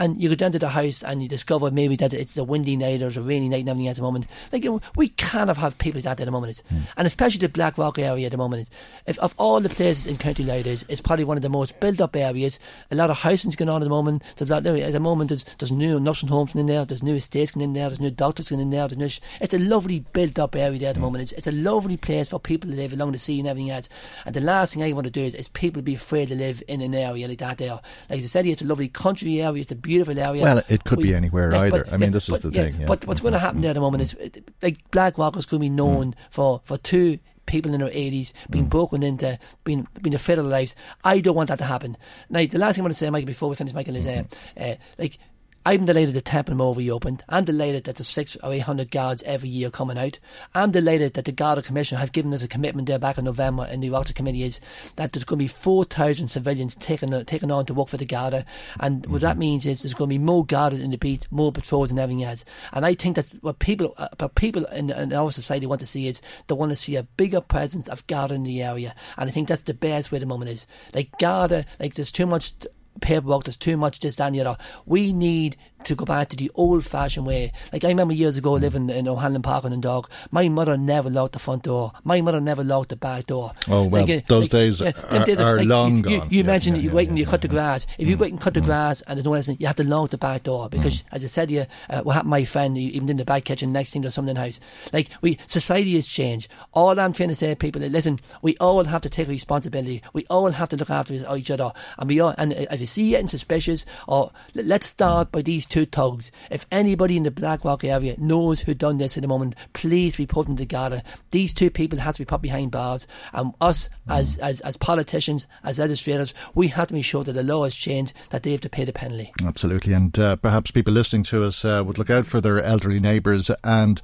and 0.00 0.20
you 0.20 0.28
go 0.28 0.34
down 0.34 0.50
to 0.50 0.58
the 0.58 0.68
house 0.68 1.04
and 1.04 1.22
you 1.22 1.28
discover 1.28 1.70
maybe 1.70 1.94
that 1.96 2.12
it's 2.12 2.36
a 2.36 2.42
windy 2.42 2.76
night 2.76 3.02
or 3.02 3.08
it's 3.08 3.16
a 3.16 3.22
rainy 3.22 3.48
night 3.48 3.60
and 3.60 3.68
everything 3.68 3.88
at 3.88 3.96
the 3.96 4.02
moment. 4.02 4.26
Like 4.50 4.64
you 4.64 4.70
know, 4.72 4.80
we 4.96 5.10
kind 5.10 5.50
of 5.50 5.58
have 5.58 5.78
people 5.78 5.98
like 5.98 6.04
that 6.04 6.20
at 6.20 6.24
the 6.24 6.30
moment, 6.32 6.62
mm. 6.72 6.80
and 6.96 7.06
especially 7.06 7.38
the 7.38 7.48
Blackrock 7.48 7.98
area 7.98 8.26
at 8.26 8.32
the 8.32 8.38
moment. 8.38 8.68
If 9.06 9.18
of 9.18 9.34
all 9.38 9.60
the 9.60 9.68
places 9.68 10.06
in 10.06 10.16
County 10.16 10.42
Louth 10.42 10.66
is, 10.66 10.84
it's 10.88 11.00
probably 11.00 11.24
one 11.24 11.36
of 11.36 11.42
the 11.42 11.48
most 11.48 11.78
built-up 11.78 12.16
areas. 12.16 12.58
A 12.90 12.94
lot 12.94 13.10
of 13.10 13.18
housing's 13.18 13.56
going 13.56 13.68
on 13.68 13.82
at 13.82 13.84
the 13.84 13.90
moment. 13.90 14.22
There's 14.36 14.50
lot, 14.50 14.66
at 14.66 14.92
the 14.92 15.00
moment 15.00 15.28
there's 15.28 15.44
there's 15.58 15.70
new 15.70 16.00
nursing 16.00 16.28
homes 16.28 16.54
in 16.54 16.66
there. 16.66 16.84
There's 16.84 17.02
new 17.02 17.14
estates 17.14 17.52
going 17.52 17.64
in 17.64 17.72
there. 17.74 17.88
There's 17.88 18.00
new 18.00 18.10
doctors 18.10 18.50
in 18.50 18.70
there. 18.70 18.88
There's 18.88 18.98
new, 18.98 19.24
it's 19.40 19.54
a 19.54 19.58
lovely 19.58 20.00
built-up 20.00 20.56
area 20.56 20.78
there 20.78 20.88
at 20.88 20.94
the 20.94 21.00
mm. 21.00 21.04
moment. 21.04 21.22
It's, 21.22 21.32
it's 21.32 21.46
a 21.46 21.52
lovely 21.52 21.96
place 21.98 22.28
for 22.28 22.40
people 22.40 22.70
to 22.70 22.76
live 22.76 22.92
along 22.92 23.12
the 23.12 23.18
sea 23.18 23.38
and 23.38 23.48
everything 23.48 23.70
else. 23.70 23.88
And 24.24 24.34
the 24.34 24.40
last 24.40 24.74
thing 24.74 24.82
I 24.82 24.92
want 24.92 25.04
to 25.04 25.10
do 25.10 25.22
is, 25.22 25.34
is 25.34 25.48
people 25.48 25.82
be 25.82 25.94
afraid 25.94 26.28
to 26.28 26.34
live 26.34 26.62
in 26.68 26.80
an 26.80 26.94
area 26.94 27.28
like 27.28 27.38
that. 27.38 27.58
There, 27.58 27.80
like 28.08 28.18
I 28.18 28.20
said, 28.20 28.46
it's 28.46 28.62
a 28.62 28.66
lovely 28.66 28.88
country 28.88 29.42
area. 29.42 29.60
It's 29.60 29.72
a 29.72 29.76
beautiful 29.90 30.18
area. 30.18 30.42
Well, 30.42 30.62
it 30.68 30.84
could 30.84 30.98
we, 30.98 31.04
be 31.04 31.14
anywhere 31.14 31.50
like, 31.50 31.72
either. 31.72 31.84
But, 31.84 31.92
I 31.92 31.96
mean, 31.96 32.12
this 32.12 32.28
is 32.28 32.40
the 32.40 32.50
yeah, 32.50 32.62
thing. 32.62 32.80
Yeah. 32.80 32.86
But 32.86 33.06
what's 33.06 33.20
going 33.20 33.32
to 33.32 33.38
happen 33.38 33.60
there 33.60 33.70
at 33.70 33.74
the 33.74 33.80
moment 33.80 34.02
is, 34.02 34.16
like, 34.62 34.78
Blackrock 34.90 35.36
is 35.36 35.46
going 35.46 35.60
to 35.60 35.64
be 35.64 35.68
known 35.68 36.12
mm. 36.12 36.14
for, 36.30 36.60
for 36.64 36.78
two 36.78 37.18
people 37.46 37.74
in 37.74 37.80
their 37.80 37.90
80s 37.90 38.32
being 38.48 38.66
mm. 38.66 38.70
broken 38.70 39.02
into, 39.02 39.38
being 39.64 39.86
being 40.00 40.14
afraid 40.14 40.38
of 40.38 40.44
their 40.44 40.52
lives. 40.52 40.76
I 41.02 41.20
don't 41.20 41.34
want 41.34 41.48
that 41.48 41.58
to 41.58 41.64
happen. 41.64 41.96
Now, 42.28 42.46
the 42.46 42.58
last 42.58 42.76
thing 42.76 42.82
I 42.82 42.84
want 42.84 42.94
to 42.94 42.98
say, 42.98 43.10
Michael, 43.10 43.26
before 43.26 43.48
we 43.48 43.56
finish, 43.56 43.74
Michael, 43.74 43.96
is 43.96 44.06
uh, 44.06 44.10
mm-hmm. 44.10 44.62
uh, 44.62 44.74
like 44.98 45.18
I'm 45.66 45.84
delighted 45.84 46.14
that 46.14 46.24
Temple 46.24 46.74
reopened. 46.74 47.22
I'm 47.28 47.44
delighted 47.44 47.84
that 47.84 47.96
the 47.96 48.04
six 48.04 48.34
or 48.42 48.52
eight 48.54 48.60
hundred 48.60 48.90
guards 48.90 49.22
every 49.24 49.50
year 49.50 49.70
coming 49.70 49.98
out. 49.98 50.18
I'm 50.54 50.70
delighted 50.70 51.12
that 51.14 51.26
the 51.26 51.32
Garda 51.32 51.60
Commission 51.60 51.98
have 51.98 52.12
given 52.12 52.32
us 52.32 52.42
a 52.42 52.48
commitment 52.48 52.88
there 52.88 52.98
back 52.98 53.18
in 53.18 53.26
November 53.26 53.66
in 53.66 53.80
the 53.80 53.88
Oireachtas 53.88 54.14
Committee 54.14 54.42
is 54.42 54.58
that 54.96 55.12
there's 55.12 55.24
going 55.24 55.38
to 55.38 55.44
be 55.44 55.48
4,000 55.48 56.28
civilians 56.28 56.76
taken, 56.76 57.26
taken 57.26 57.50
on 57.50 57.66
to 57.66 57.74
work 57.74 57.88
for 57.88 57.98
the 57.98 58.06
Garda. 58.06 58.46
And 58.78 59.04
what 59.06 59.20
that 59.20 59.32
mm-hmm. 59.32 59.40
means 59.40 59.66
is 59.66 59.82
there's 59.82 59.92
going 59.92 60.08
to 60.08 60.14
be 60.14 60.18
more 60.18 60.46
Garda 60.46 60.80
in 60.80 60.92
the 60.92 60.96
beat, 60.96 61.26
more 61.30 61.52
patrols 61.52 61.90
and 61.90 62.00
everything 62.00 62.24
else. 62.24 62.42
And 62.72 62.86
I 62.86 62.94
think 62.94 63.16
that's 63.16 63.32
what 63.42 63.58
people, 63.58 63.92
uh, 63.98 64.08
what 64.18 64.36
people 64.36 64.64
in, 64.66 64.88
in, 64.88 65.12
our 65.12 65.30
society 65.30 65.66
want 65.66 65.80
to 65.80 65.86
see 65.86 66.08
is 66.08 66.22
they 66.46 66.54
want 66.54 66.70
to 66.70 66.76
see 66.76 66.96
a 66.96 67.02
bigger 67.02 67.42
presence 67.42 67.86
of 67.88 68.06
Garda 68.06 68.32
in 68.32 68.44
the 68.44 68.62
area. 68.62 68.94
And 69.18 69.28
I 69.28 69.32
think 69.32 69.48
that's 69.48 69.62
the 69.62 69.74
best 69.74 70.10
way 70.10 70.20
the 70.20 70.26
moment 70.26 70.52
is. 70.52 70.66
Like 70.94 71.18
Garda, 71.18 71.66
like 71.78 71.94
there's 71.94 72.12
too 72.12 72.26
much 72.26 72.54
paperwork, 73.00 73.44
there's 73.44 73.56
too 73.56 73.76
much 73.76 74.00
this, 74.00 74.16
that, 74.16 74.26
and 74.26 74.34
the 74.36 74.40
other. 74.40 74.58
We 74.86 75.12
need 75.12 75.56
to 75.84 75.94
go 75.94 76.04
back 76.04 76.28
to 76.28 76.36
the 76.36 76.50
old 76.54 76.84
fashioned 76.84 77.26
way. 77.26 77.52
Like 77.72 77.84
I 77.84 77.88
remember 77.88 78.14
years 78.14 78.36
ago 78.36 78.52
mm. 78.52 78.60
living 78.60 78.90
in 78.90 79.08
O'Hanlon 79.08 79.42
Park 79.42 79.64
in 79.64 79.80
Dog, 79.80 80.10
my 80.30 80.48
mother 80.48 80.76
never 80.76 81.10
locked 81.10 81.32
the 81.32 81.38
front 81.38 81.64
door. 81.64 81.92
My 82.04 82.20
mother 82.20 82.40
never 82.40 82.64
locked 82.64 82.90
the 82.90 82.96
back 82.96 83.26
door. 83.26 83.52
Oh 83.68 83.84
well, 83.84 84.06
like, 84.06 84.22
uh, 84.22 84.26
those 84.28 84.44
like, 84.44 84.50
days 84.50 84.80
yeah, 84.80 84.92
are, 85.10 85.24
days 85.24 85.40
are, 85.40 85.54
are 85.54 85.56
like, 85.58 85.68
long 85.68 85.96
you, 85.96 86.02
gone. 86.02 86.12
You, 86.12 86.18
you 86.18 86.38
yeah, 86.38 86.42
mentioned 86.42 86.76
yeah, 86.76 86.82
you 86.84 86.90
wait 86.90 87.08
and 87.08 87.18
you 87.18 87.26
cut 87.26 87.42
the 87.42 87.48
grass. 87.48 87.86
If 87.98 88.08
you 88.08 88.16
wait 88.16 88.32
and 88.32 88.40
cut 88.40 88.54
the 88.54 88.60
grass 88.60 89.02
and 89.02 89.16
there's 89.16 89.24
no 89.24 89.32
lesson, 89.32 89.56
you 89.58 89.66
have 89.66 89.76
to 89.76 89.84
lock 89.84 90.10
the 90.10 90.18
back 90.18 90.44
door 90.44 90.68
because, 90.68 91.02
as 91.12 91.24
I 91.24 91.26
said 91.26 91.50
you, 91.50 91.66
uh, 91.88 92.02
what 92.02 92.14
happened 92.14 92.28
to 92.28 92.30
my 92.30 92.44
friend, 92.44 92.76
even 92.76 93.08
in 93.08 93.16
the 93.16 93.24
back 93.24 93.44
kitchen, 93.44 93.72
next 93.72 93.92
thing 93.92 94.02
there's 94.02 94.14
something 94.14 94.30
in 94.30 94.36
the 94.36 94.42
house. 94.42 94.60
Like 94.92 95.08
we, 95.20 95.38
society 95.46 95.94
has 95.94 96.06
changed. 96.06 96.48
All 96.72 96.98
I'm 96.98 97.12
trying 97.12 97.30
to 97.30 97.34
say, 97.34 97.54
people, 97.54 97.80
listen, 97.82 98.18
we 98.42 98.56
all 98.58 98.84
have 98.84 99.02
to 99.02 99.10
take 99.10 99.28
responsibility. 99.28 100.02
We 100.12 100.26
all 100.28 100.50
have 100.50 100.68
to 100.70 100.76
look 100.76 100.90
after 100.90 101.14
each 101.14 101.50
other, 101.50 101.72
and 101.98 102.08
we 102.08 102.20
all. 102.20 102.34
And 102.36 102.52
if 102.52 102.80
you 102.80 102.86
see 102.86 103.14
anything 103.14 103.28
suspicious, 103.28 103.86
or 104.06 104.32
let's 104.54 104.86
start 104.86 105.32
by 105.32 105.42
these 105.42 105.66
two 105.70 105.86
thugs. 105.86 106.30
If 106.50 106.66
anybody 106.70 107.16
in 107.16 107.22
the 107.22 107.30
Blackrock 107.30 107.84
area 107.84 108.14
knows 108.18 108.60
who 108.60 108.74
done 108.74 108.98
this 108.98 109.16
at 109.16 109.22
the 109.22 109.28
moment, 109.28 109.54
please 109.72 110.18
report 110.18 110.46
them 110.46 110.56
to 110.56 110.66
Garda. 110.66 111.02
These 111.30 111.54
two 111.54 111.70
people 111.70 111.98
have 111.98 112.16
to 112.16 112.20
be 112.20 112.26
put 112.26 112.42
behind 112.42 112.70
bars, 112.70 113.06
and 113.32 113.54
us 113.60 113.88
as, 114.08 114.36
as 114.38 114.60
as 114.60 114.76
politicians, 114.76 115.46
as 115.64 115.78
legislators, 115.78 116.34
we 116.54 116.68
have 116.68 116.88
to 116.88 116.94
make 116.94 117.04
sure 117.04 117.24
that 117.24 117.32
the 117.32 117.42
law 117.42 117.64
has 117.64 117.74
changed, 117.74 118.12
that 118.30 118.42
they 118.42 118.52
have 118.52 118.60
to 118.62 118.68
pay 118.68 118.84
the 118.84 118.92
penalty. 118.92 119.32
Absolutely, 119.44 119.92
and 119.92 120.18
uh, 120.18 120.36
perhaps 120.36 120.70
people 120.70 120.92
listening 120.92 121.22
to 121.24 121.44
us 121.44 121.64
uh, 121.64 121.82
would 121.86 121.98
look 121.98 122.10
out 122.10 122.26
for 122.26 122.40
their 122.40 122.60
elderly 122.62 123.00
neighbours 123.00 123.50
and 123.64 124.00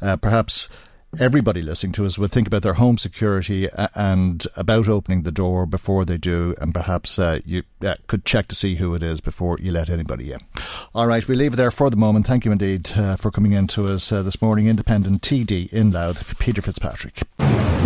uh, 0.00 0.16
perhaps 0.16 0.68
everybody 1.18 1.62
listening 1.62 1.92
to 1.92 2.06
us 2.06 2.18
would 2.18 2.32
think 2.32 2.46
about 2.46 2.62
their 2.62 2.74
home 2.74 2.98
security 2.98 3.68
and 3.94 4.46
about 4.56 4.88
opening 4.88 5.22
the 5.22 5.32
door 5.32 5.66
before 5.66 6.04
they 6.04 6.16
do, 6.16 6.54
and 6.60 6.72
perhaps 6.72 7.18
uh, 7.18 7.40
you 7.44 7.62
uh, 7.82 7.94
could 8.06 8.24
check 8.24 8.48
to 8.48 8.54
see 8.54 8.76
who 8.76 8.94
it 8.94 9.02
is 9.02 9.20
before 9.20 9.58
you 9.60 9.70
let 9.72 9.90
anybody 9.90 10.32
in. 10.32 10.40
All 10.94 11.06
right, 11.06 11.26
we 11.26 11.36
leave 11.36 11.54
it 11.54 11.56
there 11.56 11.70
for 11.70 11.90
the 11.90 11.96
moment. 11.96 12.26
Thank 12.26 12.44
you 12.44 12.52
indeed 12.52 12.90
uh, 12.96 13.16
for 13.16 13.30
coming 13.30 13.52
in 13.52 13.66
to 13.68 13.88
us 13.88 14.10
uh, 14.10 14.22
this 14.22 14.40
morning. 14.40 14.68
Independent 14.68 15.22
TD 15.22 15.72
in 15.72 15.90
Louth, 15.90 16.38
Peter 16.38 16.62
Fitzpatrick. 16.62 17.22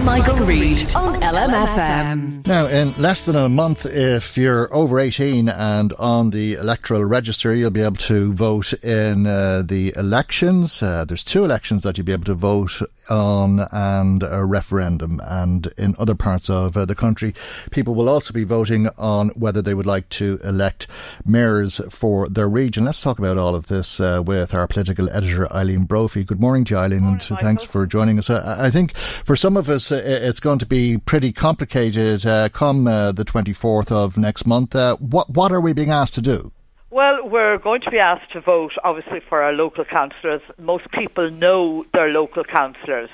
Michael, 0.05 0.37
Reade 0.47 0.95
on 0.95 1.21
LMFM. 1.21 2.47
Now, 2.47 2.67
in 2.67 2.93
less 3.01 3.25
than 3.25 3.37
a 3.37 3.49
month, 3.49 3.87
if 3.87 4.37
you're 4.39 4.73
over 4.73 4.99
18 4.99 5.49
and 5.49 5.93
on 5.95 6.31
the 6.31 6.55
electoral 6.55 7.05
register, 7.05 7.55
you'll 7.55 7.71
be 7.71 7.83
able 7.83 7.97
to 7.97 8.33
vote 8.33 8.73
in 8.85 9.27
uh, 9.27 9.63
the 9.65 9.93
elections. 9.97 10.83
Uh, 10.83 11.05
there's 11.05 11.25
two 11.25 11.45
elections 11.45 11.83
that 11.83 11.99
you'll 11.99 12.05
be 12.05 12.13
able 12.13 12.25
to 12.25 12.35
vote 12.35 12.83
on 13.09 13.61
and 13.73 14.23
a 14.23 14.45
referendum. 14.45 15.21
And 15.25 15.67
in 15.77 15.95
other 15.99 16.15
parts 16.15 16.51
of 16.51 16.77
uh, 16.77 16.85
the 16.85 16.95
country, 16.95 17.35
people 17.71 17.95
will 17.95 18.09
also 18.09 18.33
be 18.33 18.45
voting 18.45 18.89
on 18.99 19.29
whether 19.31 19.63
they 19.63 19.75
would 19.75 19.87
like 19.87 20.09
to 20.11 20.39
elect 20.45 20.87
mayors 21.25 21.81
for 21.91 22.29
their 22.29 22.49
region. 22.49 22.85
Let's 22.85 23.01
talk 23.01 23.19
about 23.19 23.39
all 23.39 23.55
of 23.55 23.67
this 23.67 24.01
uh, 24.01 24.23
with 24.25 24.55
our 24.55 24.67
political 24.67 25.11
editor, 25.11 25.53
Eileen 25.53 25.85
Brophy. 25.85 26.25
Good 26.25 26.41
morning 26.41 26.65
to 26.67 26.75
you, 26.75 26.79
Eileen, 26.79 27.01
morning, 27.01 27.21
and 27.21 27.31
Michael. 27.31 27.45
thanks 27.47 27.65
for 27.65 27.87
joining 27.87 28.19
us. 28.19 28.31
I, 28.31 28.67
I 28.67 28.71
think 28.71 28.97
for 28.97 29.37
some 29.37 29.57
of 29.57 29.69
us, 29.69 29.86
it's 29.91 30.41
going 30.41 30.59
to 30.59 30.67
be 30.67 30.99
pretty 30.99 31.33
complicated 31.33 32.25
uh, 32.27 32.49
come 32.49 32.87
uh, 32.87 33.13
the 33.13 33.25
24th 33.25 33.91
of 33.93 34.17
next 34.17 34.47
month. 34.47 34.75
Uh, 34.75 34.97
what, 34.97 35.31
what 35.31 35.53
are 35.53 35.61
we 35.61 35.73
being 35.73 35.91
asked 35.91 36.15
to 36.15 36.23
do? 36.23 36.53
Well, 36.91 37.29
we're 37.29 37.59
going 37.59 37.83
to 37.83 37.91
be 37.91 37.99
asked 37.99 38.33
to 38.33 38.41
vote, 38.41 38.73
obviously, 38.85 39.21
for 39.29 39.43
our 39.43 39.53
local 39.53 39.85
councillors. 39.85 40.41
Most 40.59 40.91
people 40.93 41.31
know 41.31 41.85
their 41.93 42.09
local 42.09 42.45
councillors. 42.45 43.11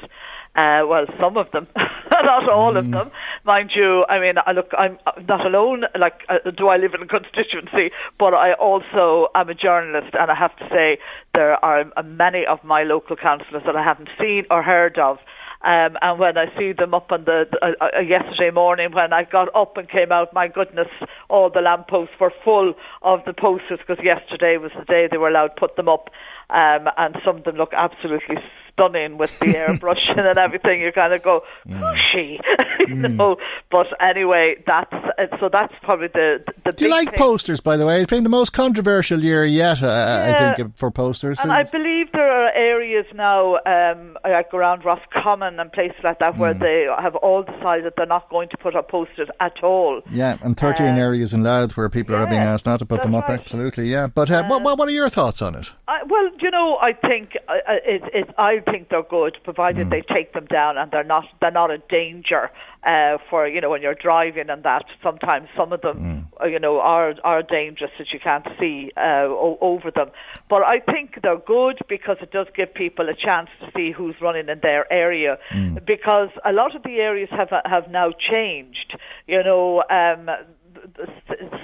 Uh, 0.55 0.85
well, 0.87 1.07
some 1.19 1.39
of 1.39 1.51
them, 1.53 1.67
not 2.13 2.49
all 2.51 2.75
mm. 2.75 2.79
of 2.79 2.91
them, 2.91 3.11
mind 3.45 3.71
you. 3.75 4.05
I 4.07 4.21
mean, 4.21 4.35
I 4.45 4.53
look, 4.53 4.71
I'm 4.77 4.99
not 5.27 5.47
alone. 5.47 5.85
Like, 5.99 6.21
uh, 6.29 6.51
do 6.51 6.69
I 6.69 6.77
live 6.77 6.93
in 6.93 7.03
a 7.03 7.07
constituency? 7.19 7.91
But 8.19 8.35
I 8.35 8.53
also 8.53 9.29
am 9.35 9.49
a 9.49 9.55
journalist, 9.55 10.15
and 10.15 10.31
I 10.31 10.35
have 10.35 10.55
to 10.57 10.69
say 10.69 10.99
there 11.35 11.55
are 11.65 11.85
many 12.05 12.45
of 12.47 12.63
my 12.65 12.83
local 12.83 13.17
councillors 13.17 13.63
that 13.65 13.77
I 13.77 13.83
haven't 13.83 14.11
seen 14.21 14.45
or 14.51 14.63
heard 14.63 14.99
of. 14.99 15.19
Um, 15.65 15.97
and 16.03 16.19
when 16.19 16.37
I 16.37 16.47
see 16.59 16.73
them 16.73 16.93
up 16.93 17.13
on 17.13 17.25
the 17.25 17.45
uh, 17.63 17.73
uh, 17.81 18.01
yesterday 18.01 18.51
morning, 18.53 18.93
when 18.93 19.13
I 19.13 19.23
got 19.23 19.49
up 19.55 19.77
and 19.77 19.89
came 19.89 20.11
out, 20.11 20.35
my 20.35 20.49
goodness, 20.49 20.89
all 21.31 21.51
the 21.51 21.61
lampposts 21.61 22.15
were 22.21 22.33
full 22.45 22.75
of 23.03 23.21
the 23.27 23.33
posters 23.33 23.79
because 23.79 24.03
yesterday 24.05 24.57
was 24.57 24.73
the 24.77 24.85
day 24.85 25.07
they 25.11 25.19
were 25.19 25.29
allowed 25.29 25.55
to 25.55 25.61
put 25.61 25.77
them 25.77 25.89
up, 25.89 26.11
um, 26.51 26.89
and 26.97 27.17
some 27.25 27.37
of 27.37 27.45
them 27.45 27.57
look 27.57 27.73
absolutely 27.73 28.37
stunning 28.73 29.19
with 29.19 29.37
the 29.39 29.47
airbrushing 29.63 30.19
and 30.19 30.39
everything. 30.39 30.81
You 30.81 30.93
kind 30.93 31.13
of 31.13 31.23
go, 31.23 31.43
who's 31.69 32.01
she? 32.13 32.39
you 32.81 32.95
Mm. 32.97 33.17
know. 33.17 33.37
But 33.71 33.87
anyway, 34.03 34.57
that's 34.67 34.93
uh, 34.93 35.39
so 35.41 35.49
that's 35.51 35.73
probably 35.83 36.09
the 36.09 36.45
the. 36.65 36.73
Do 36.73 36.85
you 36.85 36.91
like 36.91 37.09
thing. 37.09 37.19
posters, 37.19 37.61
by 37.61 37.79
the 37.79 37.87
way? 37.87 38.03
It's 38.03 38.11
been 38.11 38.23
the 38.23 38.29
most 38.29 38.53
controversial 38.53 39.19
year 39.21 39.47
yet, 39.47 39.83
uh, 39.83 40.35
I 40.37 40.55
think, 40.57 40.77
for 40.77 40.91
posters. 40.91 41.39
And 41.41 41.51
I 41.51 41.63
believe 41.63 42.13
there 42.13 42.31
are 42.31 42.51
areas 42.53 43.07
now, 43.15 43.57
um, 43.65 44.19
like 44.25 44.53
around 44.53 44.85
Roscommon 44.85 45.59
and 45.59 45.73
places 45.73 45.97
like 46.05 46.19
that, 46.19 46.35
Mm. 46.35 46.39
where 46.39 46.53
they 46.55 46.87
have 47.01 47.17
all 47.17 47.43
decided 47.45 47.95
they're 47.97 48.05
not 48.05 48.29
going 48.29 48.51
to 48.51 48.59
put 48.59 48.77
up 48.77 48.91
posters 48.91 49.29
at 49.41 49.63
all. 49.63 50.03
yeah, 50.11 50.37
and 50.43 50.57
13 50.59 50.95
Uh, 50.97 50.99
areas 50.99 51.33
in 51.33 51.43
Louth 51.43 51.75
where 51.79 51.89
people 51.89 52.15
are 52.15 52.27
being 52.27 52.43
asked 52.43 52.67
not 52.67 52.79
to 52.81 52.85
put 52.87 53.03
them 53.03 53.15
up, 53.15 53.27
right. 53.29 53.41
absolutely, 53.41 53.87
yeah. 53.89 54.07
But 54.07 54.31
uh, 54.31 54.45
what, 54.49 54.63
what, 54.63 54.77
what 54.79 54.87
are 54.87 54.93
your 54.93 55.09
thoughts 55.09 55.41
on 55.41 55.55
it? 55.55 55.71
I, 55.89 56.03
well, 56.07 56.29
you 56.41 56.51
know, 56.51 56.77
I 56.77 56.93
think 56.93 57.37
uh, 57.49 57.53
uh, 57.53 57.73
it, 57.87 58.03
it, 58.13 58.35
I 58.37 58.59
think 58.63 58.89
they're 58.89 59.03
good, 59.03 59.37
provided 59.45 59.91
they 59.91 60.03
take 60.03 60.33
them 60.33 60.47
down 60.47 60.79
and 60.79 60.91
they're 60.91 61.05
not 61.05 61.25
they're 61.41 61.51
not 61.51 61.71
a 61.71 61.79
danger 61.79 62.51
uh, 62.85 63.19
for 63.29 63.47
you 63.47 63.61
know 63.61 63.71
when 63.71 63.83
you're 63.83 63.95
driving 63.95 64.49
and 64.49 64.63
that. 64.63 64.85
Sometimes 65.03 65.49
some 65.57 65.73
of 65.73 65.81
them, 65.83 66.29
uh, 66.41 66.47
you 66.47 66.59
know, 66.59 66.81
are 66.81 67.15
are 67.25 67.43
dangerous 67.43 67.91
that 67.99 68.13
you 68.13 68.19
can't 68.19 68.47
see 68.59 68.91
uh, 68.97 69.27
o- 69.29 69.59
over 69.61 69.91
them. 69.91 70.11
But 70.49 70.63
I 70.63 70.81
think 70.81 71.21
they're 71.23 71.39
good 71.39 71.79
because 71.89 72.17
it 72.23 72.31
does 72.31 72.47
give 72.57 72.73
people 72.75 73.09
a 73.09 73.15
chance 73.15 73.51
to 73.61 73.71
see 73.77 73.93
who's 73.93 74.17
running 74.21 74.49
in 74.49 74.61
their 74.61 74.91
area. 74.93 75.39
Because 75.85 76.31
a 76.45 76.53
lot 76.53 76.75
of 76.75 76.83
the 76.83 76.97
areas 77.01 77.29
have 77.31 77.51
have 77.65 77.91
now 77.91 78.11
changed. 78.13 78.97
You 79.27 79.43
know. 79.43 79.83
Um, 79.91 80.31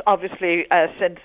obviously 0.07 0.65
uh, 0.71 0.87
since 0.99 1.19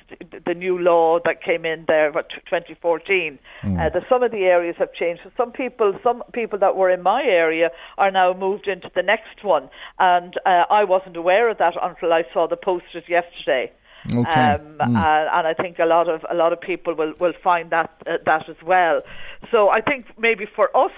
the 0.46 0.54
new 0.54 0.78
law 0.78 1.20
that 1.26 1.42
came 1.44 1.66
in 1.66 1.86
there, 1.88 2.12
what 2.12 2.30
2014, 2.30 3.40
uh, 3.64 3.90
that 3.90 4.04
some 4.10 4.24
of 4.24 4.32
the 4.32 4.44
areas 4.46 4.76
have 4.80 4.94
changed. 4.94 5.22
So 5.24 5.32
some 5.38 5.52
people, 5.52 5.94
some 6.04 6.24
people 6.34 6.60
that 6.60 6.76
were 6.76 6.90
in 6.90 7.02
my 7.02 7.24
area 7.24 7.70
are 7.98 8.12
now 8.12 8.34
moved 8.34 8.68
into 8.68 8.90
the 8.96 9.04
next 9.04 9.44
one, 9.44 9.70
and 10.00 10.36
uh, 10.46 10.66
I 10.70 10.84
wasn't 10.84 11.18
aware 11.18 11.50
of 11.50 11.58
that 11.60 11.74
until 11.82 12.14
I 12.14 12.24
saw 12.34 12.48
the 12.48 12.58
posters 12.58 13.04
yesterday. 13.08 13.72
Okay. 14.12 14.18
Um, 14.18 14.82
uh, 14.82 14.86
and 14.86 15.48
I 15.48 15.54
think 15.54 15.80
a 15.80 15.86
lot 15.86 16.10
of 16.10 16.26
a 16.30 16.36
lot 16.36 16.52
of 16.52 16.60
people 16.60 16.94
will 16.94 17.14
will 17.20 17.34
find 17.42 17.70
that 17.70 17.90
uh, 18.06 18.18
that 18.26 18.50
as 18.50 18.58
well. 18.66 19.02
So 19.50 19.70
I 19.70 19.80
think 19.80 20.08
maybe 20.18 20.46
for 20.46 20.76
us 20.76 20.92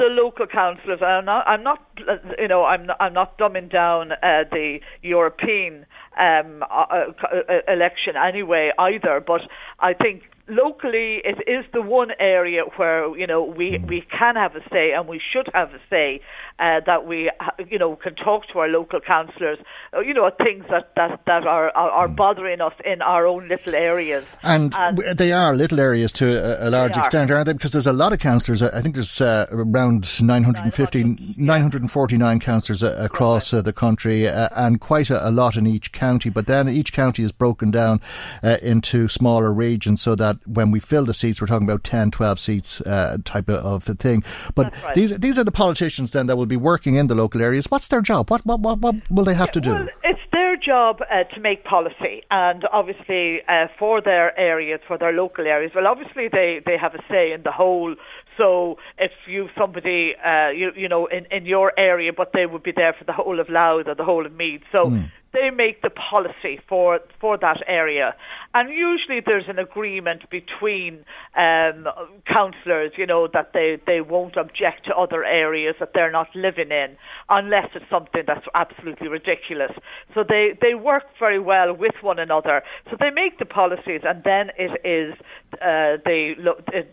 the 0.00 0.06
local 0.06 0.46
councillors. 0.46 1.00
I'm 1.02 1.24
not, 1.26 1.46
I'm 1.46 1.62
not, 1.62 1.78
uh, 2.08 2.16
you 2.38 2.48
know, 2.48 2.64
I'm 2.64 2.86
not, 2.86 2.96
I'm 3.00 3.12
not 3.12 3.38
dumbing 3.38 3.70
down 3.70 4.12
uh, 4.12 4.44
the 4.50 4.78
European 5.02 5.86
um, 6.18 6.62
uh, 6.62 6.86
uh, 6.90 7.04
uh, 7.48 7.72
election 7.72 8.14
anyway 8.16 8.72
either. 8.78 9.22
But 9.24 9.42
I 9.78 9.92
think 9.92 10.22
locally 10.48 11.22
it 11.24 11.38
is 11.46 11.64
the 11.72 11.82
one 11.82 12.10
area 12.18 12.62
where 12.76 13.16
you 13.16 13.26
know 13.26 13.44
we 13.44 13.78
we 13.88 14.02
can 14.10 14.36
have 14.36 14.56
a 14.56 14.62
say 14.70 14.92
and 14.92 15.06
we 15.06 15.20
should 15.32 15.48
have 15.54 15.70
a 15.70 15.80
say 15.88 16.20
uh, 16.60 16.80
that 16.86 17.06
we 17.06 17.30
you 17.68 17.78
know 17.78 17.96
can 17.96 18.14
talk 18.14 18.46
to 18.52 18.58
our 18.58 18.68
local 18.68 19.00
councillors 19.00 19.58
uh, 19.94 20.00
you 20.00 20.14
know 20.14 20.30
things 20.38 20.64
that 20.70 20.94
that 20.96 21.20
that 21.26 21.46
are 21.46 21.70
are, 21.76 21.90
are 21.90 22.08
bothering 22.08 22.60
us 22.60 22.74
in 22.84 23.02
our 23.02 23.26
own 23.26 23.48
little 23.48 23.74
areas 23.74 24.24
And, 24.42 24.70
w 24.72 25.14
they 25.14 25.32
are 25.32 25.54
little 25.54 25.80
areas 25.80 26.12
to 26.12 26.26
a, 26.26 26.68
a 26.68 26.70
large 26.70 26.96
extent, 26.96 27.30
aren't 27.30 27.46
they? 27.46 27.52
Because 27.52 27.70
there's 27.70 27.86
a 27.86 27.92
lot 27.92 28.12
of 28.12 28.18
councillors. 28.18 28.62
I 28.62 28.80
think 28.80 28.94
there's 28.94 29.20
uh, 29.20 29.46
around 29.50 30.20
950, 30.20 31.34
949 31.36 32.40
councillors 32.40 32.82
uh, 32.82 32.96
across 32.98 33.52
uh, 33.52 33.62
the 33.62 33.72
country, 33.72 34.28
uh, 34.28 34.48
and 34.56 34.80
quite 34.80 35.10
a, 35.10 35.28
a 35.28 35.30
lot 35.30 35.56
in 35.56 35.66
each 35.66 35.92
county. 35.92 36.30
But 36.30 36.46
then 36.46 36.68
each 36.68 36.92
county 36.92 37.22
is 37.22 37.32
broken 37.32 37.70
down 37.70 38.00
uh, 38.42 38.56
into 38.62 39.08
smaller 39.08 39.52
regions, 39.52 40.02
so 40.02 40.14
that 40.16 40.36
when 40.46 40.70
we 40.70 40.80
fill 40.80 41.04
the 41.04 41.14
seats, 41.14 41.40
we're 41.40 41.46
talking 41.46 41.68
about 41.68 41.84
10, 41.84 42.10
12 42.10 42.38
seats 42.38 42.80
uh, 42.82 43.18
type 43.24 43.48
of, 43.48 43.88
of 43.88 43.98
thing. 43.98 44.22
But 44.54 44.74
right. 44.84 44.94
these 44.94 45.18
these 45.18 45.38
are 45.38 45.44
the 45.44 45.52
politicians 45.52 46.10
then 46.12 46.26
that 46.26 46.36
will 46.36 46.46
be 46.50 46.56
working 46.56 46.94
in 46.96 47.06
the 47.06 47.14
local 47.14 47.40
areas. 47.40 47.70
What's 47.70 47.88
their 47.88 48.02
job? 48.02 48.30
What 48.30 48.44
what 48.44 48.60
what, 48.60 48.78
what 48.80 48.96
will 49.10 49.24
they 49.24 49.38
have 49.42 49.52
to 49.52 49.60
do? 49.60 49.70
Well, 49.70 49.88
it's 50.04 50.20
their 50.32 50.56
job 50.56 51.00
uh, 51.00 51.24
to 51.34 51.40
make 51.40 51.64
policy, 51.64 52.22
and 52.30 52.64
obviously 52.72 53.40
uh, 53.48 53.66
for 53.78 54.02
their 54.02 54.38
areas, 54.38 54.80
for 54.86 54.98
their 54.98 55.12
local 55.12 55.46
areas. 55.46 55.72
Well, 55.74 55.86
obviously 55.86 56.28
they, 56.30 56.60
they 56.66 56.76
have 56.76 56.94
a 56.94 57.02
say 57.08 57.32
in 57.32 57.42
the 57.42 57.52
whole. 57.52 57.94
So 58.36 58.76
if 58.98 59.12
you 59.26 59.48
somebody 59.56 60.12
uh, 60.24 60.50
you 60.50 60.70
you 60.76 60.88
know 60.88 61.06
in, 61.06 61.26
in 61.30 61.46
your 61.46 61.72
area, 61.78 62.12
but 62.16 62.32
they 62.32 62.46
would 62.46 62.62
be 62.62 62.72
there 62.74 62.94
for 62.98 63.04
the 63.04 63.12
whole 63.12 63.40
of 63.40 63.48
Louth 63.48 63.86
or 63.86 63.94
the 63.94 64.04
whole 64.04 64.26
of 64.26 64.32
Meath. 64.32 64.62
So. 64.72 64.92
They 65.32 65.50
make 65.50 65.82
the 65.82 65.90
policy 65.90 66.60
for 66.68 67.00
for 67.20 67.38
that 67.38 67.62
area, 67.66 68.14
and 68.52 68.68
usually 68.68 69.20
there's 69.24 69.48
an 69.48 69.58
agreement 69.58 70.28
between 70.30 71.04
um, 71.36 71.86
councillors, 72.26 72.92
you 72.96 73.06
know, 73.06 73.28
that 73.32 73.52
they, 73.54 73.78
they 73.86 74.00
won't 74.00 74.36
object 74.36 74.86
to 74.86 74.94
other 74.94 75.24
areas 75.24 75.76
that 75.78 75.90
they're 75.94 76.10
not 76.10 76.28
living 76.34 76.70
in, 76.70 76.96
unless 77.28 77.68
it's 77.74 77.84
something 77.88 78.22
that's 78.26 78.46
absolutely 78.54 79.08
ridiculous. 79.08 79.70
So 80.14 80.24
they, 80.28 80.58
they 80.60 80.74
work 80.74 81.04
very 81.18 81.38
well 81.38 81.72
with 81.72 81.94
one 82.00 82.18
another. 82.18 82.62
So 82.90 82.96
they 82.98 83.10
make 83.10 83.38
the 83.38 83.44
policies, 83.44 84.00
and 84.04 84.22
then 84.24 84.50
it 84.58 84.72
is 84.84 85.14
uh, 85.54 86.02
the, 86.04 86.34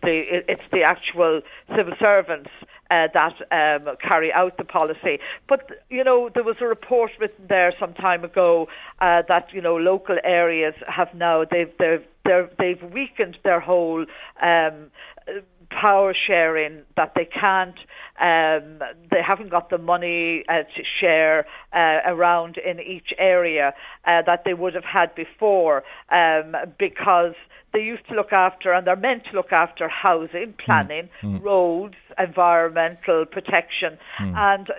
the 0.03 0.43
it's 0.47 0.61
the 0.71 0.83
actual 0.83 1.41
civil 1.75 1.93
servants 1.99 2.49
uh, 2.89 3.07
that 3.13 3.35
um, 3.51 3.95
carry 4.01 4.31
out 4.31 4.57
the 4.57 4.63
policy. 4.63 5.19
But 5.47 5.69
you 5.89 6.03
know, 6.03 6.29
there 6.33 6.43
was 6.43 6.57
a 6.61 6.65
report 6.65 7.11
written 7.19 7.45
there 7.47 7.73
some 7.79 7.93
time 7.93 8.23
ago 8.23 8.67
uh, 8.99 9.23
that 9.27 9.47
you 9.53 9.61
know 9.61 9.75
local 9.75 10.17
areas 10.23 10.73
have 10.87 11.13
now 11.13 11.43
they've 11.49 11.71
they've 11.79 12.49
they've 12.57 12.91
weakened 12.91 13.37
their 13.43 13.59
whole. 13.59 14.05
Um, 14.41 14.91
power 15.69 16.15
sharing 16.15 16.81
that 16.95 17.11
they 17.15 17.25
can't 17.25 17.77
um, 18.19 18.79
they 19.11 19.21
haven't 19.25 19.49
got 19.49 19.69
the 19.69 19.77
money 19.77 20.43
uh, 20.49 20.63
to 20.63 20.83
share 20.99 21.45
uh, 21.73 21.99
around 22.05 22.57
in 22.57 22.79
each 22.79 23.13
area 23.19 23.73
uh, 24.05 24.21
that 24.25 24.43
they 24.45 24.53
would 24.53 24.73
have 24.73 24.85
had 24.85 25.13
before 25.13 25.83
um, 26.09 26.55
because 26.79 27.35
they 27.73 27.79
used 27.79 28.07
to 28.07 28.15
look 28.15 28.31
after 28.31 28.73
and 28.73 28.87
they're 28.87 28.95
meant 28.95 29.25
to 29.25 29.35
look 29.35 29.51
after 29.51 29.87
housing, 29.87 30.53
planning, 30.65 31.09
roads, 31.41 31.95
environmental 32.19 33.25
protection, 33.25 33.97
and, 34.19 34.69
uh, 34.69 34.73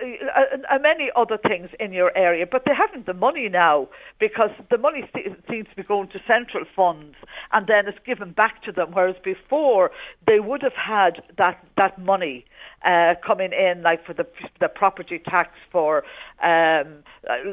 and, 0.53 0.65
and 0.69 0.83
many 0.83 1.09
other 1.15 1.37
things 1.37 1.69
in 1.79 1.93
your 1.93 2.15
area. 2.17 2.45
But 2.49 2.63
they 2.65 2.73
haven't 2.75 3.05
the 3.05 3.13
money 3.13 3.49
now 3.49 3.87
because 4.19 4.51
the 4.69 4.77
money 4.77 5.09
se- 5.13 5.35
seems 5.49 5.67
to 5.69 5.75
be 5.75 5.83
going 5.83 6.09
to 6.09 6.19
central 6.27 6.65
funds 6.75 7.15
and 7.51 7.67
then 7.67 7.87
it's 7.87 7.99
given 8.05 8.31
back 8.31 8.63
to 8.63 8.71
them. 8.71 8.91
Whereas 8.93 9.15
before 9.23 9.91
they 10.27 10.39
would 10.39 10.61
have 10.61 10.73
had 10.73 11.23
that 11.37 11.63
that 11.77 11.97
money 11.99 12.45
uh, 12.85 13.15
coming 13.25 13.51
in, 13.53 13.81
like 13.81 14.05
for 14.05 14.13
the 14.13 14.27
the 14.59 14.67
property 14.69 15.19
tax 15.19 15.49
for 15.71 16.03
um, 16.43 17.03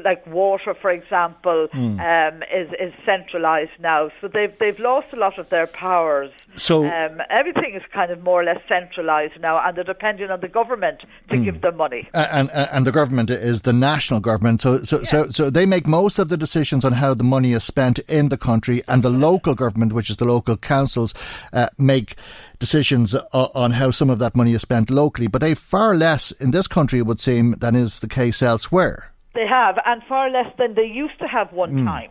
like 0.03 0.25
water, 0.27 0.73
for 0.73 0.91
example, 0.91 1.67
um, 1.73 2.43
is 2.53 2.69
is 2.79 2.93
centralised 3.05 3.71
now. 3.79 4.09
So 4.21 4.27
they've 4.27 4.53
they've 4.59 4.79
lost 4.79 5.07
a 5.13 5.17
lot 5.17 5.37
of 5.39 5.49
their 5.49 5.67
powers. 5.67 6.31
So- 6.55 6.85
um, 6.87 7.21
everything 7.29 7.73
is 7.75 7.83
kind 7.93 8.11
of 8.11 8.23
more 8.23 8.41
or 8.41 8.43
less 8.43 8.61
centralised 8.67 9.39
now, 9.41 9.59
and 9.65 9.76
they're 9.77 9.83
depending 9.83 10.31
on 10.31 10.39
the 10.41 10.47
government 10.47 11.01
to 11.29 11.37
give 11.37 11.61
them 11.61 11.77
money. 11.77 12.09
And 12.13 12.49
uh, 12.51 12.67
and 12.71 12.85
the 12.87 12.91
government 12.91 13.29
is 13.29 13.61
the 13.61 13.73
national 13.73 14.19
government. 14.19 14.61
So 14.61 14.79
so, 14.83 15.03
so 15.03 15.29
so 15.29 15.49
they 15.49 15.65
make 15.65 15.85
most 15.85 16.17
of 16.17 16.29
the 16.29 16.37
decisions 16.37 16.83
on 16.83 16.93
how 16.93 17.13
the 17.13 17.23
money 17.23 17.53
is 17.53 17.63
spent 17.63 17.99
in 17.99 18.29
the 18.29 18.37
country, 18.37 18.81
and 18.87 19.03
the 19.03 19.09
local 19.09 19.53
government, 19.53 19.93
which 19.93 20.09
is 20.09 20.17
the 20.17 20.25
local 20.25 20.57
councils, 20.57 21.13
uh, 21.53 21.69
make 21.77 22.15
decisions 22.57 23.13
on 23.33 23.71
how 23.71 23.91
some 23.91 24.09
of 24.09 24.17
that 24.17 24.35
money 24.35 24.53
is 24.53 24.63
spent 24.63 24.89
locally. 24.89 25.27
But 25.27 25.41
they 25.41 25.53
far 25.53 25.95
less 25.95 26.31
in 26.31 26.51
this 26.51 26.67
country, 26.67 26.99
it 26.99 27.05
would 27.05 27.19
seem, 27.19 27.51
than 27.59 27.75
is 27.75 27.99
the 27.99 28.07
case 28.07 28.41
elsewhere. 28.41 29.11
They 29.35 29.45
have, 29.45 29.77
and 29.85 30.01
far 30.09 30.31
less 30.31 30.51
than 30.57 30.73
they 30.73 30.85
used 30.85 31.19
to 31.19 31.27
have 31.27 31.53
one 31.53 31.85
time. 31.85 32.09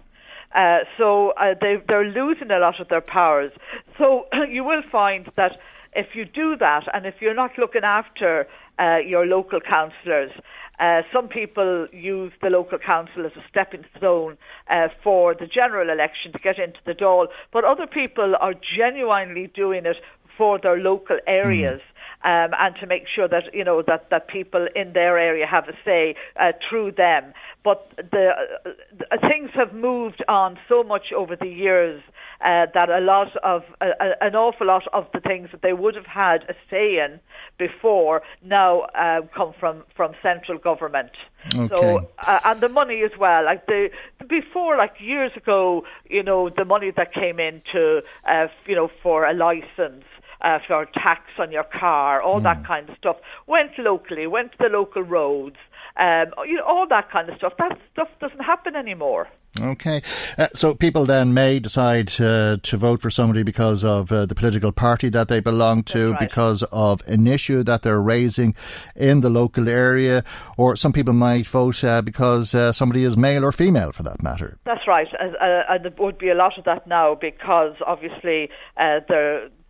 Uh, 0.55 0.79
so 0.97 1.31
uh, 1.31 1.55
they, 1.61 1.77
they're 1.89 2.05
losing 2.05 2.51
a 2.51 2.59
lot 2.59 2.81
of 2.81 2.89
their 2.89 3.01
powers. 3.01 3.51
So 3.99 4.27
you 4.49 4.63
will 4.63 4.83
find 4.91 5.29
that 5.37 5.59
if 5.97 6.15
you 6.15 6.25
do 6.25 6.57
that, 6.57 6.85
and 6.93 7.07
if 7.07 7.15
you're 7.21 7.35
not 7.35 7.53
looking 7.59 7.85
after 7.85 8.47
uh, 8.79 8.99
your 8.99 9.27
local 9.27 9.61
councillors, 9.61 10.31
uh, 10.79 11.03
some 11.13 11.27
people 11.27 11.89
use 11.93 12.33
the 12.43 12.51
local 12.51 12.79
council 12.79 13.25
as 13.25 13.33
a 13.33 13.45
stepping 13.49 13.85
stone 13.97 14.37
uh, 14.69 14.89
for 15.03 15.35
the 15.35 15.47
general 15.47 15.89
election 15.89 16.33
to 16.33 16.39
get 16.39 16.59
into 16.59 16.79
the 16.85 16.93
Dáil, 16.93 17.29
but 17.53 17.65
other 17.65 17.87
people 17.87 18.35
are 18.39 18.55
genuinely 18.77 19.47
doing 19.55 19.87
it 19.87 19.97
for 20.37 20.59
their 20.59 20.77
local 20.77 21.19
areas 21.27 21.81
um, 22.27 22.51
and 22.59 22.75
to 22.81 22.87
make 22.87 23.05
sure 23.07 23.29
that 23.29 23.55
you 23.55 23.63
know 23.63 23.83
that, 23.87 24.11
that 24.11 24.27
people 24.27 24.67
in 24.75 24.93
their 24.93 25.17
area 25.17 25.47
have 25.47 25.69
a 25.69 25.77
say 25.85 26.17
uh, 26.41 26.53
through 26.69 26.93
them. 26.93 27.33
But 27.63 27.89
the 27.97 28.33
uh, 28.67 29.17
things 29.29 29.51
have 29.55 29.73
moved 29.73 30.25
on 30.29 30.59
so 30.69 30.83
much 30.83 31.13
over 31.17 31.37
the 31.37 31.47
years 31.47 32.03
uh, 32.41 32.67
that 32.75 32.91
a 32.91 33.01
lot 33.01 33.29
of 33.45 33.63
an 33.81 34.35
awful 34.35 34.67
lot 34.67 34.83
of 34.93 35.07
the 35.15 35.21
things 35.21 35.51
that 35.53 35.63
they 35.63 35.73
would 35.73 35.95
have 35.95 36.07
had 36.07 36.43
a 36.49 36.55
say 36.69 36.99
in 36.99 37.21
before 37.59 38.23
now 38.45 38.81
uh, 38.95 39.21
come 39.35 39.55
from 39.59 39.85
from 39.95 40.13
central 40.21 40.59
government. 40.59 41.13
Okay. 41.55 41.69
So 41.69 42.09
uh, 42.27 42.41
and 42.45 42.61
the 42.61 42.69
money 42.69 43.03
as 43.05 43.17
well. 43.19 43.45
Like 43.45 43.67
the 43.67 43.91
before, 44.29 44.77
like 44.77 44.95
years 44.99 45.31
ago, 45.37 45.85
you 46.11 46.25
know, 46.25 46.49
the 46.49 46.65
money 46.65 46.91
that 46.97 47.15
came 47.15 47.39
into 47.39 48.03
uh, 48.29 48.49
you 48.67 48.75
know 48.75 48.91
for 49.01 49.25
a 49.25 49.33
license 49.33 50.05
uh, 50.43 50.59
for 50.67 50.87
tax 50.95 51.23
on 51.39 51.53
your 51.53 51.65
car, 51.65 52.23
all 52.23 52.39
Hmm. 52.39 52.45
that 52.45 52.65
kind 52.65 52.89
of 52.89 52.97
stuff, 52.97 53.17
went 53.47 53.73
locally, 53.79 54.27
went 54.27 54.53
to 54.53 54.59
the 54.61 54.69
local 54.69 55.03
roads, 55.03 55.57
um, 55.97 56.27
you 56.47 56.57
know, 56.57 56.65
all 56.65 56.87
that 56.89 57.11
kind 57.11 57.29
of 57.29 57.37
stuff. 57.39 57.55
That 57.59 57.79
stuff 57.93 58.09
doesn't 58.21 58.45
happen 58.45 58.77
anymore. 58.77 59.29
Okay. 59.59 60.03
Uh, 60.37 60.49
so 60.53 60.75
people 60.75 61.07
then 61.07 61.33
may 61.33 61.59
decide 61.59 62.13
uh, 62.21 62.59
to 62.63 62.77
vote 62.77 63.01
for 63.01 63.09
somebody 63.09 63.43
because 63.43 63.83
of 63.85 64.13
uh, 64.13 64.27
the 64.27 64.35
political 64.35 64.71
party 64.71 65.09
that 65.09 65.29
they 65.29 65.41
belong 65.41 65.83
to, 65.85 66.11
right. 66.11 66.21
because 66.21 66.63
of 66.65 67.01
an 67.09 67.27
issue 67.27 67.63
that 67.63 67.81
they're 67.81 68.03
raising 68.03 68.55
in 68.95 69.23
the 69.23 69.31
local 69.31 69.67
area, 69.67 70.23
or 70.59 70.77
some 70.77 70.93
people 70.93 71.15
might 71.15 71.47
vote 71.47 71.83
uh, 71.83 72.03
because 72.03 72.55
uh, 72.55 72.71
somebody 72.71 73.03
is 73.03 73.17
male 73.17 73.43
or 73.43 73.51
female 73.53 73.93
for 73.93 74.03
that 74.03 74.23
matter. 74.23 74.59
That's 74.67 74.87
right, 74.87 75.09
uh, 75.19 75.29
uh, 75.43 75.63
and 75.71 75.85
there 75.87 75.93
would 75.99 76.19
be 76.19 76.29
a 76.29 76.35
lot 76.35 76.59
of 76.59 76.65
that 76.65 76.87
now 76.87 77.15
because 77.15 77.77
obviously 77.87 78.51
uh, 78.77 79.01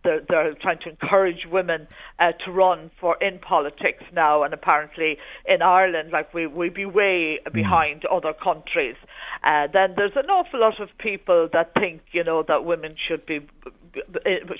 they're, 0.07 0.21
they're 0.27 0.53
trying 0.61 0.79
to 0.79 0.89
encourage 0.89 1.45
women 1.51 1.87
uh, 2.19 2.31
to 2.45 2.51
run 2.51 2.89
for 2.99 3.17
in 3.21 3.39
politics 3.39 4.03
now, 4.13 4.43
and 4.43 4.53
apparently 4.53 5.17
in 5.45 5.61
Ireland, 5.61 6.11
like 6.11 6.33
we 6.33 6.47
we 6.47 6.69
be 6.69 6.85
way 6.85 7.39
behind 7.53 8.05
other 8.05 8.33
countries. 8.33 8.95
Uh, 9.43 9.67
then 9.71 9.93
there's 9.95 10.15
an 10.15 10.29
awful 10.29 10.59
lot 10.59 10.79
of 10.79 10.89
people 10.97 11.49
that 11.53 11.73
think 11.73 12.01
you 12.11 12.23
know 12.23 12.43
that 12.47 12.65
women 12.65 12.95
should 13.07 13.25
be 13.25 13.39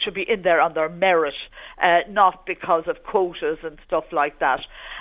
should 0.03 0.13
be 0.13 0.25
in 0.27 0.41
there 0.41 0.61
on 0.61 0.73
their 0.73 0.89
merit, 0.89 1.33
uh, 1.81 1.99
not 2.09 2.45
because 2.45 2.83
of 2.87 3.03
quotas 3.03 3.59
and 3.63 3.77
stuff 3.85 4.05
like 4.11 4.39
that. 4.39 4.59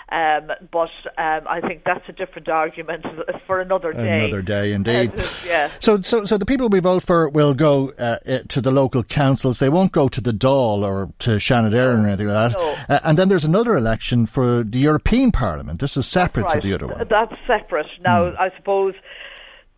Um, 0.08 0.52
but 0.70 0.90
um, 1.18 1.48
I 1.48 1.60
think 1.60 1.82
that's 1.84 2.08
a 2.08 2.12
different 2.12 2.48
argument 2.48 3.04
for 3.46 3.60
another 3.60 3.92
day. 3.92 4.24
Another 4.24 4.42
day, 4.42 4.72
indeed. 4.72 5.12
Yeah. 5.44 5.70
So, 5.80 6.00
so, 6.02 6.24
so 6.24 6.38
the 6.38 6.46
people 6.46 6.68
we 6.68 6.80
vote 6.80 7.04
for 7.04 7.28
will 7.28 7.54
go 7.54 7.92
uh, 7.98 8.18
uh, 8.26 8.38
to 8.48 8.60
the 8.60 8.72
local 8.72 9.04
councils. 9.04 9.58
They 9.58 9.68
won't 9.68 9.92
go 9.92 10.08
to 10.08 10.20
the 10.20 10.32
Dáil 10.32 10.82
or 10.82 11.12
to 11.20 11.30
Shanadair 11.36 11.94
or 11.94 12.06
anything 12.06 12.26
like 12.26 12.52
that. 12.52 12.58
No. 12.58 12.76
Uh, 12.88 13.00
and 13.04 13.18
then 13.18 13.28
there's 13.28 13.44
another 13.44 13.76
election 13.76 14.26
for 14.26 14.64
the 14.64 14.78
European 14.78 15.30
Parliament. 15.30 15.78
This 15.78 15.96
is 15.96 16.06
separate 16.06 16.44
right. 16.44 16.60
to 16.60 16.66
the 16.66 16.74
other 16.74 16.88
one. 16.88 17.06
That's 17.08 17.34
separate. 17.46 17.86
Now, 18.00 18.34
I 18.38 18.50
suppose 18.56 18.94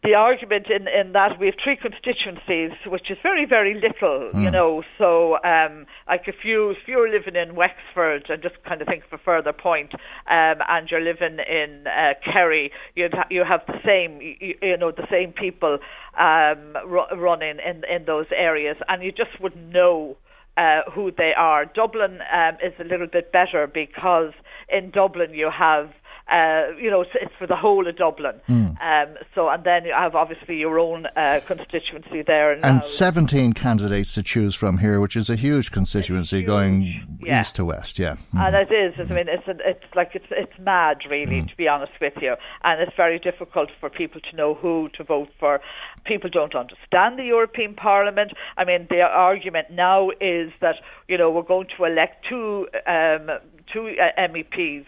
the 0.04 0.14
argument 0.14 0.66
in, 0.70 0.86
in 0.86 1.12
that 1.12 1.40
we 1.40 1.46
have 1.46 1.56
three 1.62 1.76
constituencies, 1.76 2.70
which 2.86 3.10
is 3.10 3.18
very, 3.22 3.44
very 3.46 3.74
little, 3.74 4.30
you 4.40 4.50
know. 4.50 4.82
So, 4.96 5.38
um, 5.42 5.86
like 6.06 6.22
if 6.28 6.44
you 6.44 6.70
if 6.70 6.78
you're 6.86 7.10
living 7.10 7.34
in 7.34 7.56
Wexford 7.56 8.26
and 8.28 8.40
just 8.40 8.54
kind 8.64 8.80
of 8.80 8.86
think 8.86 9.02
of 9.10 9.18
a 9.18 9.22
further 9.22 9.52
point, 9.52 9.92
um, 10.30 10.58
and 10.68 10.88
you're 10.88 11.00
living 11.00 11.38
in 11.40 11.86
uh, 11.88 12.14
Kerry, 12.24 12.70
you 12.94 13.08
ha- 13.12 13.26
you 13.28 13.42
have 13.44 13.62
the 13.66 13.78
same, 13.84 14.20
you, 14.20 14.54
you 14.62 14.76
know, 14.76 14.92
the 14.92 15.06
same 15.10 15.32
people 15.32 15.78
um, 16.16 16.76
ru- 16.86 17.10
running 17.16 17.58
in 17.58 17.82
in 17.92 18.04
those 18.06 18.26
areas, 18.34 18.76
and 18.88 19.02
you 19.02 19.10
just 19.10 19.40
wouldn't 19.40 19.72
know 19.72 20.16
uh, 20.56 20.82
who 20.94 21.10
they 21.10 21.32
are. 21.36 21.64
Dublin 21.64 22.20
um, 22.32 22.54
is 22.64 22.72
a 22.78 22.84
little 22.84 23.08
bit 23.08 23.32
better 23.32 23.66
because 23.66 24.32
in 24.68 24.90
Dublin 24.90 25.34
you 25.34 25.50
have. 25.50 25.90
Uh, 26.30 26.76
you 26.78 26.90
know, 26.90 27.00
it's, 27.00 27.10
it's 27.14 27.34
for 27.38 27.46
the 27.46 27.56
whole 27.56 27.86
of 27.88 27.96
Dublin. 27.96 28.40
Um, 28.80 29.16
so, 29.34 29.48
and 29.48 29.64
then 29.64 29.84
you 29.84 29.92
have 29.92 30.14
obviously 30.14 30.56
your 30.56 30.78
own 30.78 31.06
uh, 31.16 31.40
constituency 31.46 32.22
there. 32.22 32.56
now. 32.56 32.68
And 32.68 32.84
17 32.84 33.54
candidates 33.54 34.14
to 34.14 34.22
choose 34.22 34.54
from 34.54 34.78
here, 34.78 35.00
which 35.00 35.16
is 35.16 35.30
a 35.30 35.36
huge 35.36 35.72
constituency 35.72 36.42
going 36.42 37.18
yeah. 37.20 37.40
east 37.40 37.56
to 37.56 37.64
west, 37.64 37.98
yeah. 37.98 38.16
And 38.34 38.54
it 38.54 38.70
is. 38.72 38.94
I 38.98 39.12
mean, 39.12 39.28
it's 39.28 39.48
an, 39.48 39.60
it's 39.64 39.84
like 39.94 40.10
it's 40.14 40.26
it's 40.30 40.52
mad, 40.58 40.98
really, 41.08 41.42
to 41.42 41.56
be 41.56 41.66
honest 41.66 41.92
with 42.00 42.14
you. 42.20 42.34
And 42.62 42.80
it's 42.80 42.96
very 42.96 43.18
difficult 43.18 43.70
for 43.80 43.90
people 43.90 44.20
to 44.20 44.36
know 44.36 44.54
who 44.54 44.88
to 44.96 45.04
vote 45.04 45.30
for. 45.40 45.60
People 46.04 46.30
don't 46.30 46.54
understand 46.54 47.18
the 47.18 47.24
European 47.24 47.74
Parliament. 47.74 48.32
I 48.56 48.64
mean, 48.64 48.86
the 48.90 49.00
argument 49.00 49.70
now 49.70 50.10
is 50.20 50.52
that 50.60 50.76
you 51.08 51.18
know 51.18 51.30
we're 51.30 51.42
going 51.42 51.68
to 51.76 51.84
elect 51.84 52.26
two 52.28 52.68
um, 52.86 53.30
two 53.72 53.94
uh, 54.00 54.20
MEPs 54.28 54.86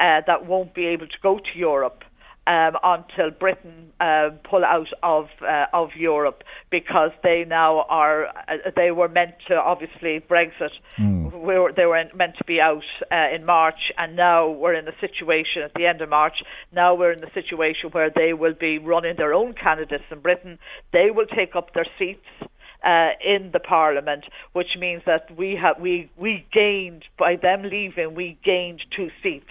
uh, 0.00 0.20
that 0.26 0.46
won't 0.46 0.74
be 0.74 0.86
able 0.86 1.06
to 1.06 1.18
go 1.22 1.38
to 1.38 1.58
Europe 1.58 2.04
um, 2.46 2.76
until 2.82 3.30
Britain 3.30 3.92
uh, 4.00 4.30
pull 4.48 4.64
out 4.64 4.88
of 5.02 5.26
uh, 5.40 5.66
of 5.72 5.90
Europe 5.96 6.42
because 6.70 7.10
they 7.22 7.44
now 7.46 7.86
are 7.88 8.26
uh, 8.26 8.70
they 8.76 8.90
were 8.90 9.08
meant 9.08 9.34
to 9.48 9.54
obviously 9.54 10.20
Brexit 10.28 10.70
we 10.98 11.58
were, 11.58 11.72
they 11.74 11.86
were 11.86 12.04
meant 12.14 12.36
to 12.36 12.44
be 12.44 12.60
out 12.60 12.82
uh, 13.10 13.34
in 13.34 13.46
March 13.46 13.92
and 13.96 14.16
now 14.16 14.50
we're 14.50 14.74
in 14.74 14.84
the 14.84 14.92
situation 15.00 15.62
at 15.64 15.72
the 15.74 15.86
end 15.86 16.02
of 16.02 16.10
March 16.10 16.36
now 16.72 16.94
we're 16.94 17.12
in 17.12 17.20
the 17.20 17.30
situation 17.32 17.90
where 17.92 18.10
they 18.14 18.34
will 18.34 18.54
be 18.54 18.78
running 18.78 19.16
their 19.16 19.32
own 19.32 19.54
candidates 19.54 20.04
in 20.10 20.20
Britain. 20.20 20.58
They 20.92 21.10
will 21.10 21.26
take 21.26 21.56
up 21.56 21.72
their 21.72 21.86
seats 21.98 22.26
uh, 22.84 23.10
in 23.24 23.50
the 23.52 23.60
Parliament, 23.60 24.24
which 24.52 24.76
means 24.78 25.02
that 25.06 25.34
we 25.36 25.58
have 25.60 25.80
we 25.80 26.10
we 26.16 26.46
gained 26.52 27.04
by 27.18 27.36
them 27.36 27.62
leaving, 27.62 28.14
we 28.14 28.38
gained 28.44 28.82
two 28.94 29.08
seats, 29.22 29.50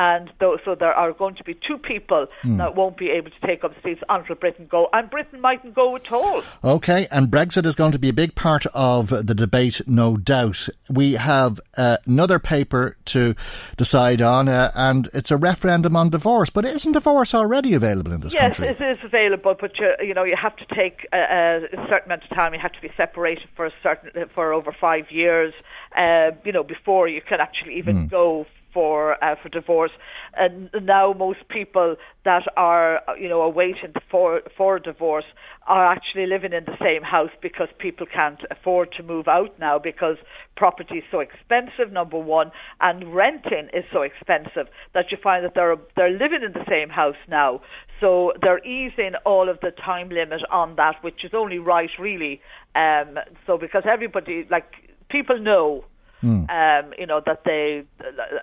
and 0.00 0.32
tho- 0.38 0.58
so 0.64 0.74
there 0.74 0.94
are 0.94 1.12
going 1.12 1.34
to 1.34 1.44
be 1.44 1.52
two 1.52 1.76
people 1.76 2.26
that 2.44 2.74
won't 2.74 2.96
be 2.96 3.10
able 3.10 3.30
to 3.30 3.46
take 3.46 3.64
up 3.64 3.72
seats 3.84 4.00
until 4.08 4.34
Britain 4.34 4.66
go, 4.70 4.88
and 4.94 5.10
Britain 5.10 5.42
mightn't 5.42 5.74
go 5.74 5.94
at 5.94 6.10
all. 6.10 6.42
Okay, 6.64 7.06
and 7.10 7.28
Brexit 7.28 7.66
is 7.66 7.74
going 7.74 7.92
to 7.92 7.98
be 7.98 8.08
a 8.08 8.12
big 8.14 8.34
part 8.34 8.64
of 8.72 9.10
the 9.10 9.34
debate, 9.34 9.82
no 9.86 10.16
doubt. 10.16 10.68
We 10.88 11.14
have 11.14 11.60
uh, 11.76 11.98
another 12.06 12.38
paper 12.38 12.96
to 13.06 13.34
decide 13.76 14.22
on, 14.22 14.48
uh, 14.48 14.72
and 14.74 15.08
it's 15.12 15.30
a 15.30 15.36
referendum 15.36 15.94
on 15.96 16.08
divorce. 16.08 16.48
But 16.48 16.64
isn't 16.64 16.92
divorce 16.92 17.34
already 17.34 17.74
available 17.74 18.12
in 18.12 18.20
this 18.20 18.32
Yes, 18.32 18.56
country? 18.56 18.68
Yes, 18.68 18.76
it 18.80 18.98
is 18.98 19.04
available, 19.04 19.54
but 19.60 19.78
you, 19.78 19.92
you 20.00 20.14
know 20.14 20.24
you 20.24 20.36
have 20.40 20.56
to 20.56 20.66
take 20.74 21.06
a, 21.12 21.18
a 21.18 21.86
certain 21.90 22.06
amount 22.06 22.24
of 22.24 22.30
time. 22.30 22.54
You 22.54 22.60
have 22.60 22.72
to 22.72 22.80
be 22.80 22.90
separated 22.96 23.48
for 23.54 23.66
a 23.66 23.72
certain 23.82 24.28
for 24.34 24.54
over 24.54 24.72
five 24.72 25.10
years, 25.10 25.52
uh, 25.94 26.30
you 26.44 26.52
know, 26.52 26.62
before 26.62 27.06
you 27.06 27.20
can 27.20 27.40
actually 27.40 27.74
even 27.76 28.06
go 28.06 28.46
for 28.72 29.22
uh, 29.22 29.34
for 29.42 29.48
divorce. 29.48 29.92
And 30.36 30.70
now 30.82 31.12
most 31.16 31.40
people 31.48 31.96
that 32.24 32.42
are 32.56 33.00
you 33.18 33.28
know 33.28 33.42
awaiting 33.42 33.94
for 34.10 34.40
for 34.56 34.78
divorce 34.78 35.24
are 35.66 35.86
actually 35.86 36.26
living 36.26 36.52
in 36.52 36.64
the 36.64 36.76
same 36.80 37.02
house 37.02 37.30
because 37.40 37.68
people 37.78 38.06
can't 38.06 38.40
afford 38.50 38.90
to 38.96 39.02
move 39.02 39.28
out 39.28 39.58
now 39.58 39.78
because 39.78 40.16
property 40.56 40.96
is 40.96 41.04
so 41.10 41.20
expensive 41.20 41.92
number 41.92 42.18
one 42.18 42.50
and 42.80 43.14
renting 43.14 43.68
is 43.72 43.84
so 43.92 44.02
expensive 44.02 44.66
that 44.94 45.06
you 45.10 45.18
find 45.22 45.44
that 45.44 45.52
they're 45.54 45.76
they're 45.96 46.10
living 46.10 46.42
in 46.44 46.52
the 46.52 46.64
same 46.68 46.88
house 46.88 47.20
now 47.28 47.60
so 48.00 48.32
they're 48.42 48.64
easing 48.64 49.12
all 49.24 49.48
of 49.48 49.58
the 49.60 49.70
time 49.70 50.08
limit 50.08 50.40
on 50.50 50.76
that 50.76 50.96
which 51.02 51.24
is 51.24 51.32
only 51.34 51.58
right 51.58 51.90
really 51.98 52.40
um 52.74 53.16
so 53.46 53.56
because 53.56 53.84
everybody 53.86 54.46
like 54.50 54.72
people 55.08 55.38
know 55.38 55.84
um, 56.22 56.92
you 56.98 57.06
know 57.06 57.20
that 57.26 57.44
they 57.44 57.84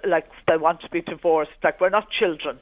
like 0.06 0.30
they 0.48 0.58
want 0.58 0.82
to 0.82 0.90
be 0.90 1.02
divorced. 1.02 1.52
Like 1.63 1.80
we're 1.80 1.90
not 1.90 2.10
children, 2.10 2.60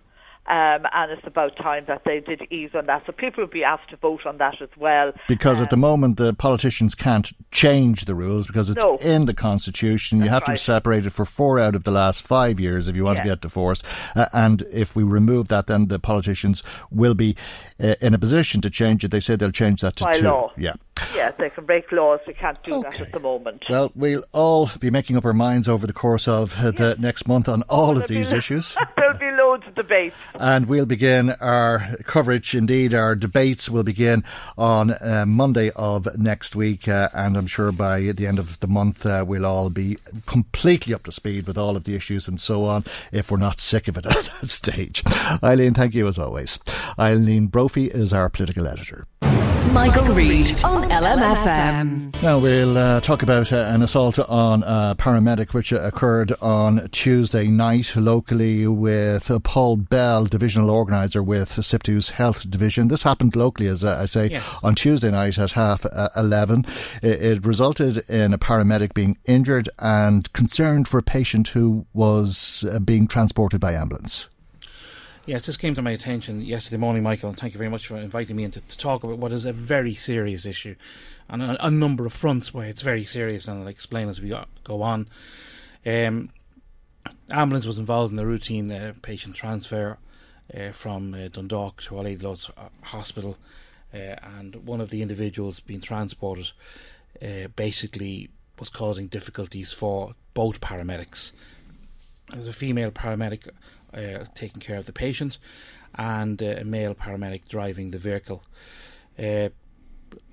um, 0.47 0.85
and 0.93 1.11
it's 1.11 1.25
about 1.25 1.55
time 1.57 1.85
that 1.87 2.03
they 2.05 2.19
did 2.19 2.41
ease 2.51 2.71
on 2.75 2.85
that. 2.85 3.03
So 3.05 3.11
people 3.11 3.43
will 3.43 3.49
be 3.51 3.63
asked 3.63 3.89
to 3.89 3.97
vote 3.97 4.25
on 4.25 4.37
that 4.37 4.61
as 4.61 4.69
well. 4.77 5.11
Because 5.27 5.59
at 5.59 5.69
the 5.71 5.77
moment, 5.77 6.17
the 6.17 6.33
politicians 6.33 6.93
can't 6.95 7.31
change 7.51 8.05
the 8.05 8.13
rules 8.15 8.45
because 8.47 8.69
it's 8.69 8.83
No. 8.83 8.97
in 8.97 9.25
the 9.25 9.33
constitution. 9.33 10.21
you 10.21 10.29
have 10.29 10.45
to 10.45 10.51
be 10.51 10.57
separated 10.57 11.13
for 11.13 11.25
four 11.25 11.57
out 11.59 11.75
of 11.75 11.83
the 11.83 11.91
last 11.91 12.21
five 12.21 12.59
years 12.59 12.87
if 12.87 12.95
you 12.95 13.03
want 13.03 13.17
to 13.17 13.23
get 13.23 13.41
divorced. 13.41 13.83
Uh, 14.15 14.25
and 14.33 14.61
if 14.71 14.95
we 14.95 15.03
remove 15.03 15.47
that, 15.47 15.67
then 15.67 15.87
the 15.87 15.99
politicians 15.99 16.61
will 16.91 17.15
be 17.15 17.35
uh, 17.83 17.95
in 18.01 18.13
a 18.13 18.19
position 18.19 18.61
to 18.61 18.69
change 18.69 19.03
it. 19.03 19.11
They 19.11 19.19
say 19.19 19.35
they'll 19.35 19.51
change 19.51 19.81
that 19.81 19.95
to 19.97 20.03
By 20.05 20.13
two. 20.13 20.25
law. 20.25 20.51
Yeah. 20.57 20.73
Yeah, 21.13 21.31
they 21.37 21.49
can 21.49 21.65
break 21.65 21.91
laws. 21.91 22.21
They 22.25 22.31
can't 22.33 22.61
do 22.63 22.81
that 22.83 23.01
at 23.01 23.11
the 23.11 23.19
moment. 23.19 23.63
Well, 23.69 23.91
we'll 23.95 24.23
all 24.31 24.69
be 24.79 24.89
making 24.89 25.17
up 25.17 25.25
our 25.25 25.33
minds 25.33 25.67
over 25.67 25.85
the 25.85 25.91
course 25.93 26.25
of 26.25 26.57
uh, 26.57 26.71
the 26.71 26.95
next 26.99 27.27
month 27.27 27.49
on 27.49 27.63
all 27.63 27.97
of 27.97 28.07
these 28.07 28.31
issues. 28.31 28.77
Debates. 29.75 30.15
And 30.35 30.67
we'll 30.67 30.85
begin 30.85 31.31
our 31.31 31.95
coverage, 32.03 32.55
indeed, 32.55 32.93
our 32.93 33.15
debates 33.15 33.69
will 33.69 33.83
begin 33.83 34.23
on 34.57 34.91
uh, 34.91 35.25
Monday 35.27 35.71
of 35.75 36.07
next 36.17 36.55
week. 36.55 36.87
Uh, 36.87 37.09
and 37.13 37.37
I'm 37.37 37.47
sure 37.47 37.71
by 37.71 37.99
the 38.01 38.27
end 38.27 38.39
of 38.39 38.59
the 38.59 38.67
month, 38.67 39.05
uh, 39.05 39.23
we'll 39.27 39.45
all 39.45 39.69
be 39.69 39.97
completely 40.25 40.93
up 40.93 41.03
to 41.03 41.11
speed 41.11 41.47
with 41.47 41.57
all 41.57 41.75
of 41.75 41.83
the 41.83 41.95
issues 41.95 42.27
and 42.27 42.39
so 42.39 42.65
on, 42.65 42.83
if 43.11 43.31
we're 43.31 43.37
not 43.37 43.59
sick 43.59 43.87
of 43.87 43.97
it 43.97 44.05
at 44.05 44.29
that 44.41 44.49
stage. 44.49 45.03
Eileen, 45.43 45.73
thank 45.73 45.93
you 45.93 46.07
as 46.07 46.19
always. 46.19 46.59
Eileen 46.99 47.47
Brophy 47.47 47.85
is 47.85 48.13
our 48.13 48.29
political 48.29 48.67
editor. 48.67 49.07
Michael 49.73 50.05
Reade 50.13 50.63
on 50.63 50.89
LMFM. 50.89 52.21
Now 52.21 52.39
we'll 52.39 52.77
uh, 52.77 53.01
talk 53.01 53.23
about 53.23 53.51
uh, 53.51 53.71
an 53.73 53.81
assault 53.81 54.17
on 54.19 54.63
a 54.63 54.95
paramedic 54.97 55.53
which 55.53 55.73
uh, 55.73 55.79
occurred 55.81 56.31
on 56.41 56.87
Tuesday 56.89 57.47
night 57.47 57.95
locally 57.95 58.67
with 58.67 59.29
uh, 59.29 59.39
Paul 59.39 59.77
Bell, 59.77 60.25
divisional 60.25 60.69
organiser 60.69 61.21
with 61.21 61.49
SIPTU's 61.49 62.11
Health 62.11 62.49
Division. 62.49 62.87
This 62.87 63.03
happened 63.03 63.35
locally, 63.35 63.67
as 63.67 63.83
uh, 63.83 63.99
I 64.01 64.05
say, 64.05 64.39
on 64.63 64.75
Tuesday 64.75 65.11
night 65.11 65.37
at 65.37 65.51
half 65.51 65.85
uh, 65.85 66.09
11. 66.15 66.65
It, 67.01 67.21
it 67.21 67.45
resulted 67.45 67.97
in 68.09 68.33
a 68.33 68.37
paramedic 68.37 68.93
being 68.93 69.17
injured 69.25 69.69
and 69.79 70.31
concerned 70.33 70.87
for 70.87 70.97
a 70.97 71.03
patient 71.03 71.49
who 71.49 71.85
was 71.93 72.65
uh, 72.71 72.79
being 72.79 73.07
transported 73.07 73.59
by 73.61 73.73
ambulance. 73.73 74.29
Yes, 75.27 75.47
this 75.47 75.57
came 75.57 75.73
to 75.73 75.81
my 75.81 75.89
attention 75.89 76.41
yesterday 76.41 76.77
morning, 76.77 77.01
Michael, 77.01 77.29
and 77.29 77.37
thank 77.37 77.55
you 77.55 77.57
very 77.57 77.69
much 77.69 77.87
for 77.87 77.97
inviting 77.97 78.35
me 78.35 78.43
in 78.43 78.51
to, 78.51 78.61
to 78.61 78.77
talk 78.77 79.03
about 79.03 79.17
what 79.17 79.31
is 79.31 79.43
a 79.43 79.51
very 79.51 79.95
serious 79.95 80.45
issue 80.45 80.75
on 81.31 81.41
a, 81.41 81.57
a, 81.61 81.71
number 81.71 82.05
of 82.05 82.13
fronts 82.13 82.53
where 82.53 82.67
it's 82.67 82.83
very 82.83 83.03
serious, 83.03 83.47
and 83.47 83.59
I'll 83.59 83.67
explain 83.67 84.07
as 84.07 84.21
we 84.21 84.35
go 84.63 84.83
on. 84.83 85.07
Um, 85.83 86.29
ambulance 87.31 87.65
was 87.65 87.79
involved 87.79 88.11
in 88.11 88.17
the 88.17 88.25
routine 88.25 88.71
uh, 88.71 88.93
patient 89.01 89.35
transfer 89.35 89.97
uh, 90.55 90.69
from 90.69 91.15
uh, 91.15 91.27
Dundalk 91.29 91.81
to 91.83 91.97
Our 91.97 92.03
Lady 92.03 92.23
Lourdes 92.23 92.51
Hospital, 92.83 93.35
uh, 93.95 94.17
and 94.37 94.57
one 94.57 94.79
of 94.79 94.91
the 94.91 95.01
individuals 95.01 95.59
being 95.59 95.81
transported 95.81 96.51
uh, 97.19 97.47
basically 97.55 98.29
was 98.59 98.69
causing 98.69 99.07
difficulties 99.07 99.73
for 99.73 100.13
both 100.35 100.61
paramedics. 100.61 101.31
There 102.29 102.37
was 102.37 102.47
a 102.47 102.53
female 102.53 102.91
paramedic 102.91 103.49
uh, 103.95 104.25
taking 104.33 104.61
care 104.61 104.77
of 104.77 104.85
the 104.85 104.93
patient, 104.93 105.37
and 105.95 106.41
uh, 106.43 106.57
a 106.57 106.63
male 106.63 106.93
paramedic 106.93 107.47
driving 107.47 107.91
the 107.91 107.97
vehicle. 107.97 108.43
Uh, 109.17 109.49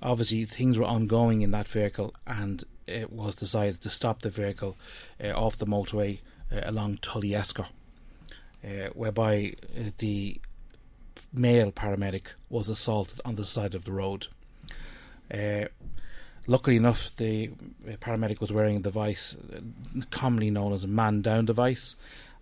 obviously, 0.01 0.45
things 0.45 0.77
were 0.77 0.85
ongoing 0.85 1.41
in 1.41 1.51
that 1.51 1.67
vehicle, 1.67 2.13
and 2.27 2.63
it 2.87 3.11
was 3.11 3.35
decided 3.35 3.81
to 3.81 3.89
stop 3.89 4.21
the 4.21 4.29
vehicle 4.29 4.75
uh, 5.23 5.29
off 5.29 5.57
the 5.57 5.65
motorway 5.65 6.19
uh, 6.51 6.59
along 6.63 6.97
Tully 6.97 7.33
Esker, 7.33 7.67
uh, 8.63 8.89
whereby 8.93 9.53
the 9.99 10.39
male 11.31 11.71
paramedic 11.71 12.33
was 12.49 12.69
assaulted 12.69 13.21
on 13.25 13.35
the 13.35 13.45
side 13.45 13.73
of 13.75 13.85
the 13.85 13.91
road. 13.91 14.27
Luckily 16.45 16.75
enough, 16.75 17.15
the 17.15 17.51
paramedic 18.01 18.41
was 18.41 18.51
wearing 18.51 18.75
a 18.75 18.81
device 18.81 19.37
commonly 20.09 20.49
known 20.51 20.73
as 20.73 20.83
a 20.83 20.87
man 20.87 21.21
down 21.21 21.45
device, 21.45 21.95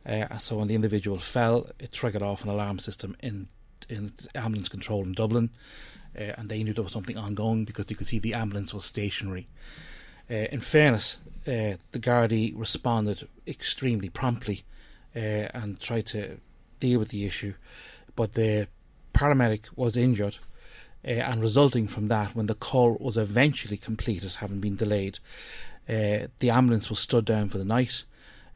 uh, 0.05 0.37
so 0.37 0.57
when 0.57 0.67
the 0.67 0.75
individual 0.75 1.19
fell, 1.19 1.67
it 1.79 1.91
triggered 1.91 2.23
off 2.23 2.43
an 2.43 2.49
alarm 2.49 2.79
system 2.79 3.15
in 3.21 3.47
in 3.89 4.13
ambulance 4.35 4.69
control 4.69 5.03
in 5.03 5.13
Dublin, 5.13 5.49
uh, 6.17 6.33
and 6.37 6.49
they 6.49 6.63
knew 6.63 6.73
there 6.73 6.83
was 6.83 6.93
something 6.93 7.17
ongoing 7.17 7.65
because 7.65 7.87
they 7.87 7.95
could 7.95 8.07
see 8.07 8.19
the 8.19 8.33
ambulance 8.33 8.73
was 8.73 8.85
stationary. 8.85 9.47
Uh, 10.29 10.47
in 10.51 10.59
fairness, 10.59 11.17
uh, 11.47 11.75
the 11.91 11.99
Gardaí 11.99 12.53
responded 12.55 13.27
extremely 13.45 14.09
promptly 14.09 14.63
uh, 15.15 15.49
and 15.53 15.79
tried 15.79 16.05
to 16.07 16.39
deal 16.79 16.99
with 16.99 17.09
the 17.09 17.25
issue, 17.25 17.53
but 18.15 18.33
the 18.33 18.67
paramedic 19.13 19.65
was 19.75 19.97
injured. 19.97 20.37
Uh, 21.03 21.13
and 21.13 21.41
resulting 21.41 21.87
from 21.87 22.07
that, 22.09 22.35
when 22.35 22.45
the 22.45 22.53
call 22.55 22.95
was 22.99 23.17
eventually 23.17 23.75
completed, 23.75 24.35
having 24.35 24.59
been 24.59 24.75
delayed, 24.75 25.17
the 25.87 26.49
ambulance 26.49 26.89
was 26.89 26.99
stood 26.99 27.25
down 27.25 27.49
for 27.49 27.57
the 27.57 27.65
night 27.65 28.03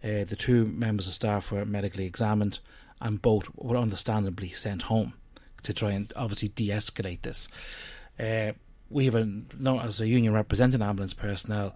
uh, 0.06 0.24
the 0.24 0.36
two 0.36 0.66
members 0.66 1.08
of 1.08 1.14
staff 1.14 1.52
were 1.52 1.66
medically 1.66 2.06
examined, 2.06 2.60
and 3.02 3.22
both 3.22 3.50
were 3.56 3.76
understandably 3.76 4.50
sent 4.50 4.84
home 4.84 5.14
to 5.64 5.74
try 5.74 5.92
and 5.92 6.14
obviously 6.16 6.50
de-escalate 6.50 7.24
this. 7.24 7.48
Uh, 8.20 8.52
we 8.90 9.08
a 9.08 9.28
as 9.84 10.00
a 10.00 10.08
union 10.08 10.32
representing 10.32 10.82
ambulance 10.82 11.16
personnel. 11.16 11.76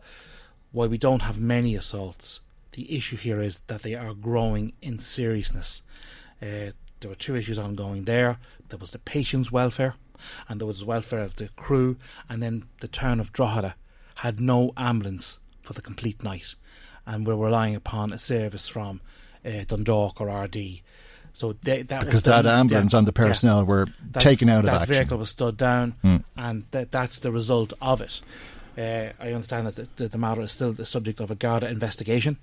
While 0.71 0.89
we 0.89 0.99
don't 0.99 1.23
have 1.23 1.39
many 1.39 1.73
assaults, 1.75 2.39
the 2.73 2.95
issue 2.95 3.17
here 3.17 3.41
is 3.41 3.61
that 3.65 3.81
they 3.81 3.95
are 3.95 4.13
growing 4.13 4.73
in 4.79 4.99
seriousness. 4.99 5.81
Uh, 6.39 6.71
there 6.99 7.09
were 7.09 7.15
two 7.15 7.35
issues 7.35 7.57
ongoing 7.57 8.05
there. 8.05 8.37
There 8.69 8.77
was 8.77 8.91
the 8.91 8.99
patient's 8.99 9.51
welfare, 9.51 9.95
and 10.47 10.61
there 10.61 10.67
was 10.67 10.81
the 10.81 10.85
welfare 10.85 11.21
of 11.23 11.37
the 11.37 11.49
crew, 11.55 11.97
and 12.29 12.43
then 12.43 12.65
the 12.79 12.87
town 12.87 13.19
of 13.19 13.33
Drogheda 13.33 13.75
had 14.15 14.39
no 14.39 14.71
ambulance 14.77 15.39
for 15.63 15.73
the 15.73 15.81
complete 15.81 16.23
night 16.23 16.53
and 17.09 17.25
we're 17.25 17.35
relying 17.35 17.75
upon 17.75 18.13
a 18.13 18.19
service 18.19 18.69
from 18.69 19.01
uh, 19.43 19.63
Dundalk 19.67 20.21
or 20.21 20.27
Ardee. 20.27 20.81
So 21.33 21.53
they, 21.63 21.81
that 21.83 22.05
because 22.05 22.23
that 22.23 22.45
ambulance 22.45 22.93
and 22.93 23.07
the 23.07 23.13
personnel 23.13 23.59
yeah, 23.59 23.63
were 23.63 23.87
that, 24.11 24.21
taken 24.21 24.47
out 24.47 24.59
of 24.59 24.65
that 24.65 24.81
action. 24.81 24.95
vehicle 24.95 25.17
was 25.17 25.29
stood 25.29 25.57
down, 25.57 25.95
mm. 26.03 26.23
and 26.37 26.65
that, 26.71 26.91
that's 26.91 27.19
the 27.19 27.31
result 27.31 27.73
of 27.81 28.01
it. 28.01 28.21
Uh, 28.77 29.13
I 29.19 29.31
understand 29.31 29.67
that 29.67 29.95
the, 29.97 30.07
the, 30.07 30.17
matter 30.17 30.41
is 30.41 30.51
still 30.51 30.71
the 30.71 30.85
subject 30.85 31.19
of 31.19 31.31
a 31.31 31.35
Garda 31.35 31.67
investigation. 31.67 32.37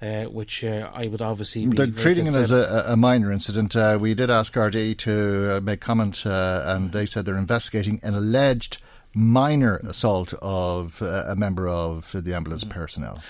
Uh, 0.00 0.26
which 0.26 0.62
uh, 0.62 0.88
I 0.94 1.08
would 1.08 1.20
obviously 1.20 1.66
They're 1.66 1.88
treating 1.88 2.28
it 2.28 2.36
as 2.36 2.52
a, 2.52 2.84
a, 2.86 2.96
minor 2.96 3.32
incident. 3.32 3.74
Uh, 3.74 3.98
we 4.00 4.14
did 4.14 4.30
ask 4.30 4.54
RD 4.54 4.96
to 4.98 5.56
uh, 5.56 5.60
make 5.60 5.80
comment, 5.80 6.24
uh, 6.24 6.62
and 6.66 6.92
they 6.92 7.04
said 7.04 7.26
they're 7.26 7.36
investigating 7.36 7.98
an 8.04 8.14
alleged 8.14 8.78
minor 9.12 9.78
assault 9.78 10.34
of 10.34 11.02
a 11.02 11.34
member 11.36 11.66
of 11.66 12.12
the 12.12 12.32
ambulance 12.32 12.62
mm-hmm. 12.62 12.78
personnel. 12.78 13.20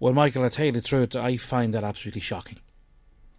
Well, 0.00 0.12
Michael, 0.12 0.44
I 0.44 0.48
tell 0.48 0.66
you 0.66 0.72
the 0.72 0.80
truth, 0.80 1.16
I 1.16 1.36
find 1.36 1.74
that 1.74 1.82
absolutely 1.82 2.20
shocking 2.20 2.58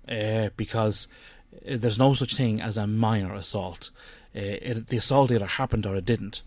uh, 0.10 0.50
because 0.58 1.08
uh, 1.56 1.78
there's 1.78 1.98
no 1.98 2.14
such 2.14 2.36
thing 2.36 2.60
as 2.60 2.76
a 2.76 2.86
minor 2.86 3.34
assault. 3.34 3.92
Uh, 4.36 4.40
it, 4.42 4.88
the 4.88 4.98
assault 4.98 5.32
either 5.32 5.46
happened 5.46 5.86
or 5.86 5.96
it 5.96 6.06
didn't. 6.06 6.42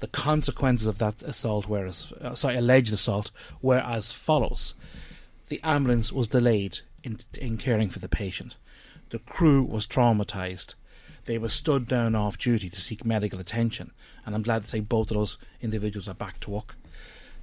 The 0.00 0.08
consequences 0.08 0.88
of 0.88 0.98
that 0.98 1.22
assault 1.22 1.68
were 1.68 1.86
as, 1.86 2.12
uh, 2.20 2.34
sorry, 2.34 2.56
alleged 2.56 2.92
assault 2.92 3.30
were 3.62 3.78
as 3.78 4.12
follows: 4.12 4.74
the 5.48 5.60
ambulance 5.62 6.10
was 6.10 6.26
delayed 6.26 6.80
in, 7.04 7.18
in 7.40 7.56
caring 7.56 7.90
for 7.90 8.00
the 8.00 8.08
patient. 8.08 8.56
The 9.10 9.20
crew 9.20 9.62
was 9.62 9.86
traumatized. 9.86 10.74
They 11.26 11.38
were 11.38 11.48
stood 11.48 11.86
down 11.86 12.16
off 12.16 12.36
duty 12.36 12.68
to 12.68 12.80
seek 12.80 13.06
medical 13.06 13.38
attention, 13.38 13.92
and 14.26 14.34
I'm 14.34 14.42
glad 14.42 14.62
to 14.62 14.68
say 14.68 14.80
both 14.80 15.12
of 15.12 15.16
those 15.16 15.38
individuals 15.62 16.08
are 16.08 16.14
back 16.14 16.40
to 16.40 16.50
work. 16.50 16.74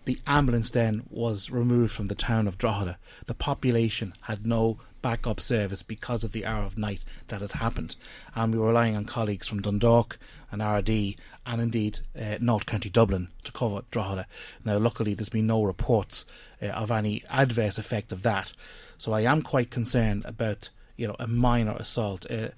The 0.06 0.20
ambulance 0.26 0.72
then 0.72 1.04
was 1.10 1.52
removed 1.52 1.94
from 1.94 2.08
the 2.08 2.16
town 2.16 2.48
of 2.48 2.58
Drogheda. 2.58 2.98
The 3.28 3.34
population 3.34 4.14
had 4.22 4.48
no 4.48 4.80
backup 5.02 5.40
service 5.40 5.84
because 5.84 6.24
of 6.24 6.32
the 6.32 6.46
hour 6.46 6.64
of 6.64 6.78
night 6.78 7.04
that 7.28 7.42
had 7.42 7.54
happened. 7.54 7.96
And 8.36 8.54
we 8.54 8.60
were 8.60 8.68
relying 8.68 8.96
on 8.96 9.06
colleagues 9.06 9.48
from 9.48 9.62
Dundalk 9.62 10.18
and 10.52 10.62
Ardee 10.62 11.18
and 11.46 11.62
indeed 11.62 12.00
uh, 12.20 12.38
North 12.40 12.66
County 12.66 12.90
Dublin 12.90 13.30
to 13.44 13.52
cover 13.52 13.82
Drogheda. 13.92 14.28
Now, 14.66 14.78
luckily, 14.78 15.14
there's 15.14 15.30
been 15.30 15.48
no 15.48 15.64
reports 15.64 16.26
uh, 16.62 16.68
of 16.68 16.92
any 16.92 17.24
adverse 17.30 17.78
effect 17.78 18.12
of 18.12 18.24
that. 18.24 18.52
So 18.98 19.14
I 19.14 19.22
am 19.22 19.42
quite 19.42 19.72
concerned 19.72 20.26
about 20.26 20.70
you 20.98 21.08
know 21.08 21.16
a 21.20 21.28
minor 21.28 21.74
assault. 21.74 22.30
Uh, 22.30 22.50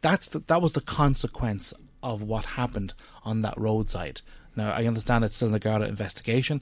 that's 0.00 0.28
the, 0.28 0.38
that 0.46 0.62
was 0.62 0.72
the 0.72 0.80
consequence 0.80 1.74
of 2.02 2.22
what 2.22 2.46
happened 2.46 2.94
on 3.24 3.42
that 3.42 3.58
roadside. 3.58 4.20
Now, 4.56 4.72
I 4.72 4.86
understand 4.86 5.24
it's 5.24 5.36
still 5.36 5.54
a 5.54 5.58
Garda 5.58 5.86
investigation 5.86 6.60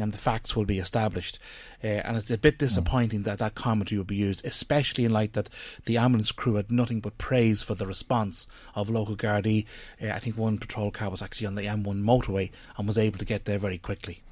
and 0.00 0.12
the 0.12 0.18
facts 0.18 0.54
will 0.54 0.64
be 0.64 0.78
established. 0.78 1.38
Uh, 1.82 1.86
and 1.86 2.16
it's 2.16 2.30
a 2.30 2.38
bit 2.38 2.54
hmm. 2.54 2.58
disappointing 2.58 3.20
mm. 3.20 3.24
that 3.24 3.38
that 3.38 3.54
commentary 3.54 3.98
will 3.98 4.04
be 4.04 4.16
used, 4.16 4.44
especially 4.44 5.04
in 5.04 5.12
light 5.12 5.32
that 5.34 5.48
the 5.84 5.96
ambulance 5.96 6.32
crew 6.32 6.54
had 6.54 6.70
nothing 6.70 7.00
but 7.00 7.18
praise 7.18 7.62
for 7.62 7.74
the 7.74 7.86
response 7.86 8.46
of 8.74 8.90
local 8.90 9.16
Gardaí. 9.16 9.64
Uh, 10.02 10.08
I 10.08 10.18
think 10.18 10.36
one 10.36 10.58
patrol 10.58 10.90
car 10.90 11.10
was 11.10 11.22
actually 11.22 11.46
on 11.46 11.54
the 11.54 11.62
M1 11.62 12.02
motorway 12.02 12.50
and 12.76 12.86
was 12.86 12.98
able 12.98 13.18
to 13.18 13.24
get 13.24 13.44
there 13.44 13.58
very 13.58 13.78
quickly. 13.78 14.22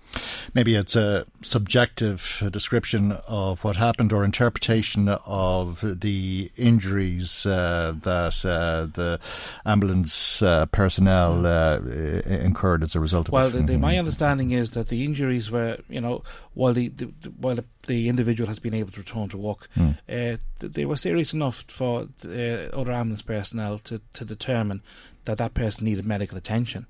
Maybe 0.55 0.75
it's 0.75 0.97
a 0.97 1.27
subjective 1.43 2.43
description 2.51 3.13
of 3.27 3.63
what 3.65 3.77
happened 3.77 4.13
or 4.13 4.25
interpretation 4.25 5.09
of 5.09 6.01
the 6.01 6.51
injuries 6.57 7.47
uh, 7.47 7.95
that 8.03 8.45
uh, 8.45 8.87
the 8.93 9.21
ambulance 9.65 10.43
uh, 10.43 10.67
personnel 10.67 11.47
uh, 11.47 11.81
incurred 12.27 12.83
as 12.83 12.95
a 12.95 13.01
result 13.01 13.29
of 13.29 13.33
well. 13.33 13.51
Well, 13.51 13.63
mm-hmm. 13.63 13.81
my 13.81 13.99
understanding 13.99 14.51
is 14.53 14.71
that 14.73 14.89
the 14.89 15.05
injuries 15.05 15.51
were, 15.51 15.79
you 15.89 16.01
know, 16.01 16.23
while 16.55 16.73
the, 16.73 16.89
the 16.89 17.07
while 17.39 17.59
the 17.87 18.09
individual 18.09 18.49
has 18.49 18.59
been 18.59 18.75
able 18.75 18.91
to 18.93 19.01
return 19.01 19.29
to 19.29 19.37
work, 19.37 19.69
mm. 19.77 20.39
they 20.59 20.85
were 20.85 20.97
serious 20.97 21.33
enough 21.33 21.65
for 21.69 22.09
other 22.25 22.93
ambulance 22.93 23.23
personnel 23.23 23.79
to, 23.79 24.01
to 24.15 24.25
determine 24.25 24.83
that 25.25 25.39
that 25.39 25.55
person 25.55 25.85
needed 25.85 26.07
medical 26.07 26.39
attention 26.39 26.87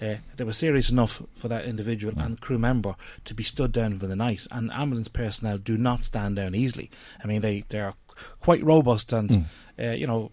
uh, 0.00 0.16
they 0.36 0.44
were 0.44 0.52
serious 0.52 0.90
enough 0.90 1.22
for 1.34 1.48
that 1.48 1.64
individual 1.64 2.14
and 2.16 2.40
crew 2.40 2.58
member 2.58 2.96
to 3.24 3.34
be 3.34 3.42
stood 3.42 3.72
down 3.72 3.98
for 3.98 4.06
the 4.06 4.16
night. 4.16 4.46
And 4.50 4.72
ambulance 4.72 5.08
personnel 5.08 5.58
do 5.58 5.76
not 5.76 6.04
stand 6.04 6.36
down 6.36 6.54
easily. 6.54 6.90
I 7.22 7.26
mean, 7.26 7.40
they, 7.40 7.64
they 7.68 7.80
are 7.80 7.94
quite 8.40 8.62
robust 8.64 9.12
and, 9.12 9.30
mm. 9.30 9.44
uh, 9.78 9.92
you 9.92 10.06
know, 10.06 10.30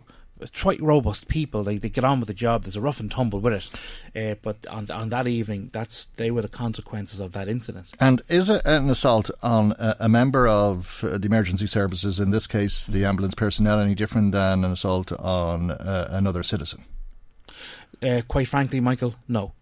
quite 0.59 0.81
robust 0.81 1.27
people. 1.27 1.63
They, 1.63 1.77
they 1.77 1.89
get 1.89 2.03
on 2.03 2.19
with 2.19 2.27
the 2.27 2.33
job. 2.33 2.63
There's 2.63 2.75
a 2.75 2.81
rough 2.81 2.99
and 2.99 3.11
tumble 3.11 3.39
with 3.39 3.53
it. 3.53 3.69
Uh, 4.15 4.35
but 4.41 4.65
on 4.67 4.89
on 4.89 5.09
that 5.09 5.27
evening, 5.27 5.69
that's 5.71 6.05
they 6.15 6.31
were 6.31 6.41
the 6.41 6.47
consequences 6.47 7.19
of 7.19 7.33
that 7.33 7.47
incident. 7.47 7.91
And 7.99 8.21
is 8.27 8.49
it 8.49 8.61
an 8.65 8.89
assault 8.89 9.29
on 9.43 9.73
a, 9.73 9.95
a 10.01 10.09
member 10.09 10.47
of 10.47 11.03
uh, 11.03 11.17
the 11.17 11.27
emergency 11.27 11.67
services, 11.67 12.19
in 12.19 12.31
this 12.31 12.47
case 12.47 12.87
the 12.87 13.05
ambulance 13.05 13.35
personnel, 13.35 13.79
any 13.79 13.95
different 13.95 14.31
than 14.31 14.63
an 14.63 14.71
assault 14.71 15.11
on 15.11 15.71
uh, 15.71 16.07
another 16.11 16.43
citizen? 16.43 16.83
Uh, 18.01 18.21
quite 18.27 18.47
frankly, 18.47 18.79
Michael, 18.79 19.15
no 19.27 19.53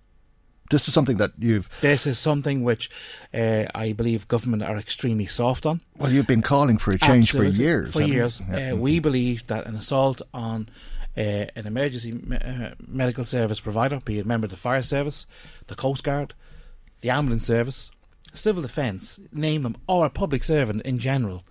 this 0.70 0.88
is 0.88 0.94
something 0.94 1.18
that 1.18 1.32
you've. 1.38 1.70
This 1.82 2.06
is 2.06 2.20
something 2.20 2.64
which 2.64 2.90
uh, 3.34 3.66
I 3.74 3.92
believe 3.94 4.28
government 4.28 4.64
are 4.64 4.78
extremely 4.78 5.26
soft 5.26 5.66
on. 5.66 5.82
Well, 5.98 6.12
you've 6.12 6.28
been 6.28 6.42
calling 6.42 6.78
for 6.78 6.92
a 6.92 6.98
change 6.98 7.30
Absolutely. 7.30 7.52
for 7.52 7.62
years. 7.62 7.94
For 7.94 8.02
years, 8.04 8.42
yeah. 8.50 8.72
uh, 8.72 8.76
we 8.76 9.00
believe 9.00 9.48
that 9.48 9.66
an 9.66 9.76
assault 9.76 10.22
on 10.34 10.70
uh, 11.18 11.22
an 11.56 11.66
emergency 11.66 12.12
me- 12.12 12.38
uh, 12.38 12.72
medical 12.86 13.26
service 13.26 13.60
provider, 13.60 14.00
be 14.00 14.20
it 14.20 14.26
a 14.26 14.28
member 14.28 14.46
of 14.46 14.52
the 14.52 14.58
fire 14.58 14.84
service, 14.84 15.26
the 15.68 15.76
coast 15.76 16.04
guard, 16.04 16.34
the 17.02 17.10
ambulance 17.10 17.46
service, 17.46 17.90
civil 18.34 18.62
defence, 18.62 19.20
name 19.32 19.64
them, 19.64 19.76
or 19.88 20.06
a 20.06 20.10
public 20.10 20.44
servant 20.44 20.82
in 20.84 21.00
general, 21.00 21.44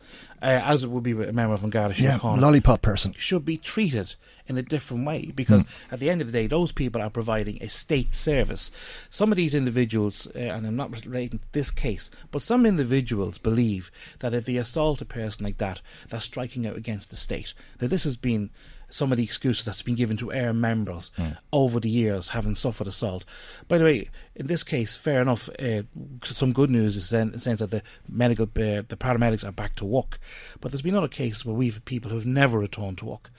uh, 0.43 0.47
as 0.65 0.85
it 0.85 0.91
would 0.91 1.03
be 1.03 1.13
a 1.13 1.33
member 1.33 1.55
of 1.55 1.69
Garda 1.71 1.95
Yeah, 2.01 2.19
lollipop 2.23 2.83
person. 2.83 3.13
should 3.17 3.45
be 3.45 3.57
treated 3.57 4.15
in 4.47 4.57
a 4.57 4.63
different 4.63 5.05
way 5.07 5.31
because 5.35 5.63
Hmm. 5.63 5.69
at 5.95 6.01
the 6.01 6.09
end 6.09 6.21
of 6.23 6.27
the 6.27 6.33
day, 6.33 6.47
those 6.47 6.73
people 6.73 7.03
are 7.03 7.11
providing 7.11 7.59
a 7.63 7.69
state 7.69 8.13
service. 8.13 8.71
Some 9.11 9.31
of 9.31 9.37
these 9.37 9.55
individuals, 9.55 10.27
uh, 10.35 10.39
and 10.39 10.67
I'm 10.67 10.77
not 10.77 11.05
relating 11.05 11.41
to 11.41 11.45
this 11.53 11.71
case, 11.71 12.11
but 12.31 12.41
some 12.43 12.65
individuals 12.65 13.37
believe 13.39 13.91
that 14.21 14.33
if 14.33 14.47
they 14.47 14.57
assault 14.57 15.03
a 15.03 15.05
person 15.05 15.45
like 15.45 15.59
that, 15.59 15.81
they're 16.09 16.21
striking 16.21 16.67
out 16.67 16.77
against 16.77 17.11
the 17.11 17.17
state. 17.17 17.53
That 17.79 17.89
this 17.89 18.05
has 18.05 18.17
been 18.17 18.51
some 18.91 19.13
of 19.13 19.19
the 19.19 19.25
excuses 19.25 19.65
that's 19.65 19.83
been 19.83 19.95
given 19.95 20.17
to 20.17 20.33
air 20.33 20.53
members 20.53 21.11
over 21.53 21.81
the 21.81 21.91
years 21.91 22.29
having 22.29 22.55
suffered 22.55 22.87
assault. 22.87 23.25
By 23.67 23.79
the 23.79 23.85
way, 23.85 24.09
in 24.35 24.47
this 24.47 24.63
case, 24.65 24.97
fair 24.97 25.21
enough. 25.21 25.49
Uh, 25.59 25.83
some 26.25 26.53
good 26.53 26.71
news 26.71 26.97
is 26.97 27.13
in 27.13 27.33
the 27.33 27.39
sense 27.39 27.61
that 27.61 27.71
the 27.71 27.83
medical, 28.09 28.45
uh, 28.45 28.83
the 28.89 28.97
paramedics 28.99 29.47
are 29.47 29.53
back 29.53 29.75
to 29.77 29.85
work. 29.85 30.19
But 30.61 30.71
there's 30.73 30.83
been 30.83 30.95
other 30.95 31.09
cases 31.09 31.45
where 31.45 31.55
we've 31.55 31.75
had 31.75 31.85
people 31.85 32.11
who've 32.11 32.27
never 32.27 32.59
returned 32.59 32.99
to 32.99 33.05
work. 33.05 33.31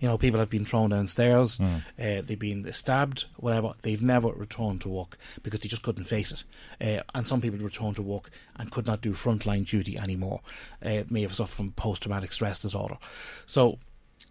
You 0.00 0.08
know, 0.08 0.18
people 0.18 0.40
have 0.40 0.50
been 0.50 0.64
thrown 0.64 0.90
downstairs, 0.90 1.58
uh, 1.60 1.76
they've 1.96 2.38
been 2.38 2.70
stabbed, 2.72 3.24
whatever. 3.36 3.72
They've 3.82 4.02
never 4.02 4.28
returned 4.28 4.82
to 4.82 4.88
work 4.88 5.16
because 5.42 5.60
they 5.60 5.68
just 5.68 5.82
couldn't 5.82 6.04
face 6.04 6.32
it. 6.32 6.44
Uh, 6.80 7.02
and 7.14 7.26
some 7.26 7.40
people 7.40 7.58
returned 7.60 7.96
to 7.96 8.02
work 8.02 8.28
and 8.56 8.70
could 8.70 8.86
not 8.86 9.00
do 9.00 9.12
frontline 9.12 9.66
duty 9.66 9.96
anymore. 9.96 10.40
Uh, 10.84 11.04
may 11.08 11.22
have 11.22 11.34
suffered 11.34 11.54
from 11.54 11.70
post-traumatic 11.70 12.32
stress 12.32 12.60
disorder. 12.60 12.98
So 13.46 13.78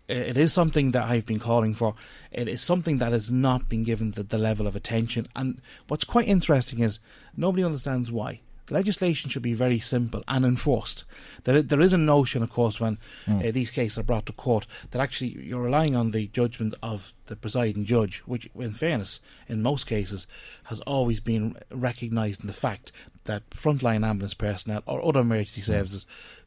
it 0.07 0.37
is 0.37 0.51
something 0.51 0.91
that 0.91 1.03
I've 1.03 1.25
been 1.25 1.39
calling 1.39 1.73
for. 1.73 1.95
It 2.31 2.47
is 2.47 2.61
something 2.61 2.97
that 2.97 3.13
has 3.13 3.31
not 3.31 3.69
been 3.69 3.83
given 3.83 4.11
the, 4.11 4.23
the 4.23 4.37
level 4.37 4.67
of 4.67 4.75
attention. 4.75 5.27
And 5.35 5.61
what's 5.87 6.03
quite 6.03 6.27
interesting 6.27 6.79
is 6.79 6.99
nobody 7.37 7.63
understands 7.63 8.11
why. 8.11 8.41
The 8.67 8.75
legislation 8.75 9.29
should 9.29 9.41
be 9.41 9.53
very 9.53 9.79
simple 9.79 10.23
and 10.25 10.45
enforced. 10.45 11.03
There, 11.43 11.61
there 11.61 11.81
is 11.81 11.91
a 11.91 11.97
notion, 11.97 12.41
of 12.41 12.49
course, 12.49 12.79
when 12.79 12.97
uh, 13.27 13.51
these 13.51 13.69
cases 13.69 13.97
are 13.97 14.03
brought 14.03 14.25
to 14.27 14.33
court, 14.33 14.65
that 14.91 15.01
actually 15.01 15.31
you're 15.31 15.61
relying 15.61 15.97
on 15.97 16.11
the 16.11 16.27
judgment 16.27 16.73
of 16.81 17.13
the 17.25 17.35
presiding 17.35 17.83
judge, 17.83 18.19
which, 18.19 18.49
in 18.55 18.71
fairness, 18.71 19.19
in 19.49 19.61
most 19.61 19.85
cases, 19.85 20.27
has 20.65 20.79
always 20.81 21.19
been 21.19 21.57
recognised 21.71 22.41
in 22.41 22.47
the 22.47 22.53
fact 22.53 22.93
that 23.25 23.49
frontline 23.49 24.07
ambulance 24.07 24.33
personnel 24.33 24.81
or 24.85 25.05
other 25.05 25.21
emergency 25.21 25.61
services 25.61 26.05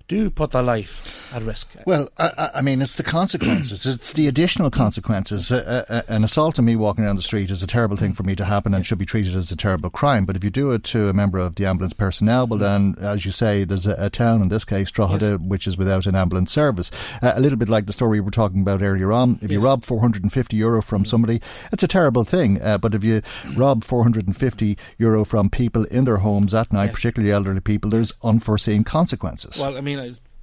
do 0.09 0.31
put 0.31 0.53
their 0.53 0.63
life 0.63 1.33
at 1.35 1.43
risk. 1.43 1.69
Well, 1.87 2.09
I, 2.19 2.51
I- 2.55 2.63
mean, 2.63 2.81
it's 2.83 2.97
the 2.97 3.03
consequences. 3.03 3.85
it's 3.87 4.13
the 4.13 4.29
additional 4.29 4.71
consequences. 4.71 5.51
Uh, 5.51 5.85
uh, 5.89 6.03
an 6.09 6.23
assault 6.25 6.59
on 6.59 6.65
me 6.65 6.77
walking 6.77 7.05
down 7.05 7.17
the 7.17 7.23
street 7.23 7.51
is 7.51 7.63
a 7.63 7.67
terrible 7.67 7.97
thing 7.97 8.13
for 8.13 8.23
me 8.23 8.37
to 8.37 8.45
happen 8.45 8.75
and 8.75 8.87
should 8.87 8.99
be 8.99 9.05
treated 9.07 9.35
as 9.35 9.51
a 9.51 9.57
terrible 9.57 9.91
crime. 9.91 10.25
But 10.25 10.37
if 10.37 10.45
you 10.45 10.51
do 10.51 10.71
it 10.73 10.85
to 10.85 11.09
a 11.09 11.13
member 11.13 11.39
of 11.39 11.55
the 11.57 11.67
ambulance 11.67 11.93
personnel, 11.93 12.47
well, 12.47 12.59
then, 12.59 12.95
as 13.01 13.25
you 13.27 13.33
say, 13.33 13.65
there's 13.65 13.87
a, 13.87 13.95
a 13.99 14.11
town, 14.11 14.43
in 14.43 14.49
this 14.49 14.65
case, 14.65 14.91
Drogheda, 14.91 15.39
which 15.39 15.67
is 15.67 15.77
without 15.77 16.07
an 16.07 16.15
ambulance 16.17 16.53
service. 16.53 16.91
Uh, 17.23 17.33
a 17.35 17.41
little 17.41 17.59
bit 17.59 17.69
like 17.69 17.87
the 17.87 17.93
story 17.93 18.21
we 18.21 18.25
were 18.25 18.31
talking 18.31 18.61
about 18.61 18.83
earlier 18.83 19.13
on. 19.13 19.39
If 19.43 19.51
you 19.51 19.61
rob 19.61 19.85
450 19.85 20.57
euro 20.57 20.83
from 20.83 21.05
somebody, 21.05 21.41
it's 21.73 21.83
a 21.83 21.89
terrible 21.89 22.25
thing. 22.25 22.61
Uh, 22.63 22.79
but 22.79 22.95
if 22.95 23.03
you 23.03 23.23
rob 23.57 23.83
450 23.85 24.79
euro 24.99 25.25
from 25.25 25.51
people 25.51 25.85
in 25.87 26.05
their 26.05 26.19
homes 26.19 26.55
at 26.55 26.73
night, 26.73 26.87
Yes. 26.87 26.95
particularly 26.95 27.33
elderly 27.33 27.61
people, 27.61 27.91
there's 27.91 28.13
unforeseen 28.23 28.85
consequences. 28.85 29.59
Well, 29.59 29.77
I 29.77 29.81
mean, 29.81 29.96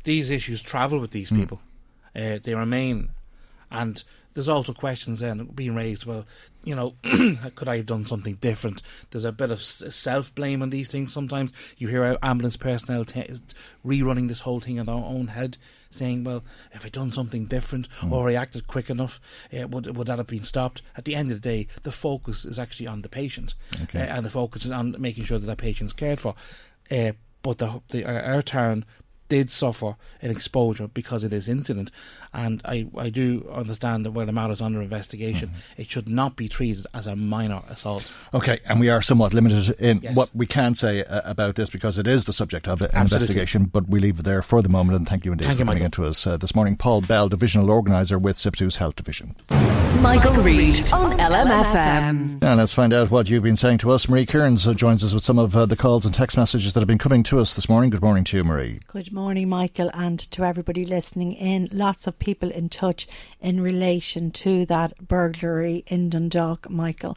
these 0.04 0.30
issues 0.30 0.62
travel 0.62 0.99
with 0.99 1.12
these 1.12 1.32
people. 1.32 1.60
Uh, 2.16 2.39
they 2.43 2.54
remain, 2.54 3.10
and 3.72 4.04
there's 4.34 4.49
also 4.49 4.74
questions 4.74 5.20
then 5.20 5.45
being 5.45 5.76
raised. 5.76 6.06
Well, 6.06 6.26
you 6.64 6.76
know, 6.76 6.95
could 7.56 7.68
I 7.68 7.78
have 7.78 7.86
done 7.86 8.06
something 8.06 8.36
different? 8.36 8.82
There's 9.12 9.24
a 9.26 9.32
bit 9.32 9.51
of 9.51 9.62
self 9.62 10.34
blame 10.36 10.62
on 10.62 10.70
these 10.70 10.88
things. 10.88 11.12
Sometimes 11.14 11.51
you 11.78 11.88
hear 11.88 12.18
ambulance 12.22 12.58
personnel 12.58 13.06
t- 13.06 13.26
rerunning 13.86 14.28
this 14.28 14.41
whole 14.41 14.60
thing 14.60 14.78
in 14.78 14.86
their 14.86 14.95
own 14.95 15.28
head, 15.28 15.58
saying, 15.91 16.24
"Well, 16.24 16.43
if 16.72 16.86
I'd 16.86 16.91
done 16.91 17.12
something 17.12 17.45
different 17.45 17.88
or 18.12 18.26
reacted 18.26 18.68
quick 18.68 18.89
enough, 18.89 19.20
uh, 19.58 19.68
would 19.68 19.95
would 19.97 20.08
that 20.08 20.18
have 20.20 20.28
been 20.28 20.43
stopped?" 20.43 20.82
At 20.95 21.06
the 21.06 21.16
end 21.16 21.32
of 21.32 21.41
the 21.41 21.49
day, 21.49 21.68
the 21.82 21.91
focus 21.91 22.45
is 22.45 22.60
actually 22.60 22.88
on 22.88 23.01
the 23.01 23.10
patient, 23.10 23.56
Okay. 23.84 24.01
uh, 24.01 24.16
and 24.18 24.26
the 24.26 24.30
focus 24.30 24.66
is 24.66 24.72
on 24.72 24.95
making 24.99 25.24
sure 25.26 25.39
that 25.39 25.45
that 25.47 25.58
patient's 25.58 25.93
cared 25.93 26.20
for. 26.20 26.36
Uh, 26.91 27.14
but 27.41 27.58
the, 27.58 27.82
the 27.89 28.06
our, 28.06 28.22
our 28.36 28.41
town 28.41 28.86
did 29.30 29.49
suffer 29.49 29.95
an 30.21 30.30
exposure 30.32 30.88
because 30.88 31.24
of 31.24 31.30
this 31.32 31.47
incident, 31.47 31.89
and 32.34 32.61
I, 32.65 32.88
I 32.97 33.09
do 33.09 33.49
understand 33.51 34.05
that 34.05 34.11
while 34.11 34.26
the 34.26 34.32
matter 34.32 34.53
is 34.53 34.61
under 34.61 34.82
investigation, 34.82 35.49
Mm-hmm. 35.49 35.82
it 35.82 35.89
should 35.89 36.07
not 36.09 36.36
be 36.36 36.47
treated 36.47 36.86
as 36.93 37.07
a 37.07 37.15
minor 37.15 37.61
assault. 37.69 38.11
Okay, 38.34 38.59
and 38.65 38.80
we 38.80 38.89
are 38.89 39.01
somewhat 39.01 39.34
limited 39.34 39.76
in 39.80 39.99
Yes. 40.01 40.15
what 40.15 40.30
we 40.36 40.45
can 40.45 40.76
say 40.76 41.03
uh, 41.03 41.21
about 41.26 41.55
this 41.55 41.69
because 41.69 41.97
it 41.97 42.07
is 42.07 42.26
the 42.26 42.34
subject 42.34 42.67
of 42.67 42.82
an 42.82 42.89
Absolutely. 42.93 43.15
investigation, 43.15 43.65
but 43.65 43.88
we 43.89 43.99
leave 43.99 44.19
it 44.19 44.24
there 44.24 44.41
for 44.41 44.61
the 44.61 44.69
moment 44.69 44.97
and 44.97 45.07
thank 45.07 45.26
you 45.26 45.32
indeed 45.32 45.45
Thank 45.45 45.57
for 45.57 45.61
you, 45.61 45.65
coming 45.65 45.76
Michael. 45.84 45.86
into 46.03 46.05
us 46.05 46.28
uh, 46.28 46.38
this 46.38 46.53
morning. 46.55 46.76
Paul 46.76 47.01
Bell, 47.01 47.30
Divisional 47.30 47.69
Organiser 47.71 48.19
with 48.19 48.36
SIPTU's 48.38 48.78
Health 48.78 48.95
Division. 48.95 49.36
Michael 50.01 50.34
Reade 50.43 50.91
on 50.91 51.17
LMFM. 51.17 52.41
Now 52.41 52.55
let's 52.55 52.74
find 52.74 52.91
out 52.93 53.09
what 53.11 53.30
you've 53.30 53.43
been 53.43 53.55
saying 53.55 53.78
to 53.80 53.91
us. 53.91 54.09
Marie 54.09 54.26
Kearns 54.26 54.67
uh, 54.67 54.74
joins 54.74 55.03
us 55.03 55.13
with 55.13 55.24
some 55.24 55.39
of 55.39 55.55
uh, 55.55 55.65
the 55.65 55.76
calls 55.78 56.05
and 56.05 56.13
text 56.13 56.36
messages 56.38 56.74
that 56.74 56.82
have 56.82 56.88
been 56.88 56.97
coming 56.97 57.24
to 57.24 57.39
us 57.39 57.53
this 57.53 57.69
morning. 57.69 57.89
Good 57.89 58.01
morning 58.01 58.24
to 58.26 58.38
you, 58.38 58.43
Marie. 58.43 58.80
Good 58.88 59.12
morning, 59.14 59.47
Michael, 59.47 59.91
and 59.93 60.18
to 60.32 60.43
everybody 60.43 60.84
listening 60.84 61.34
in. 61.34 61.70
Lots 61.72 62.07
of 62.07 62.18
people 62.18 62.49
in 62.49 62.68
touch 62.68 63.07
in 63.39 63.61
relation 63.61 64.32
to 64.32 64.66
that 64.66 65.07
burglary 65.07 65.84
in 65.86 66.09
Dundalk, 66.09 66.68
Michael. 66.68 67.16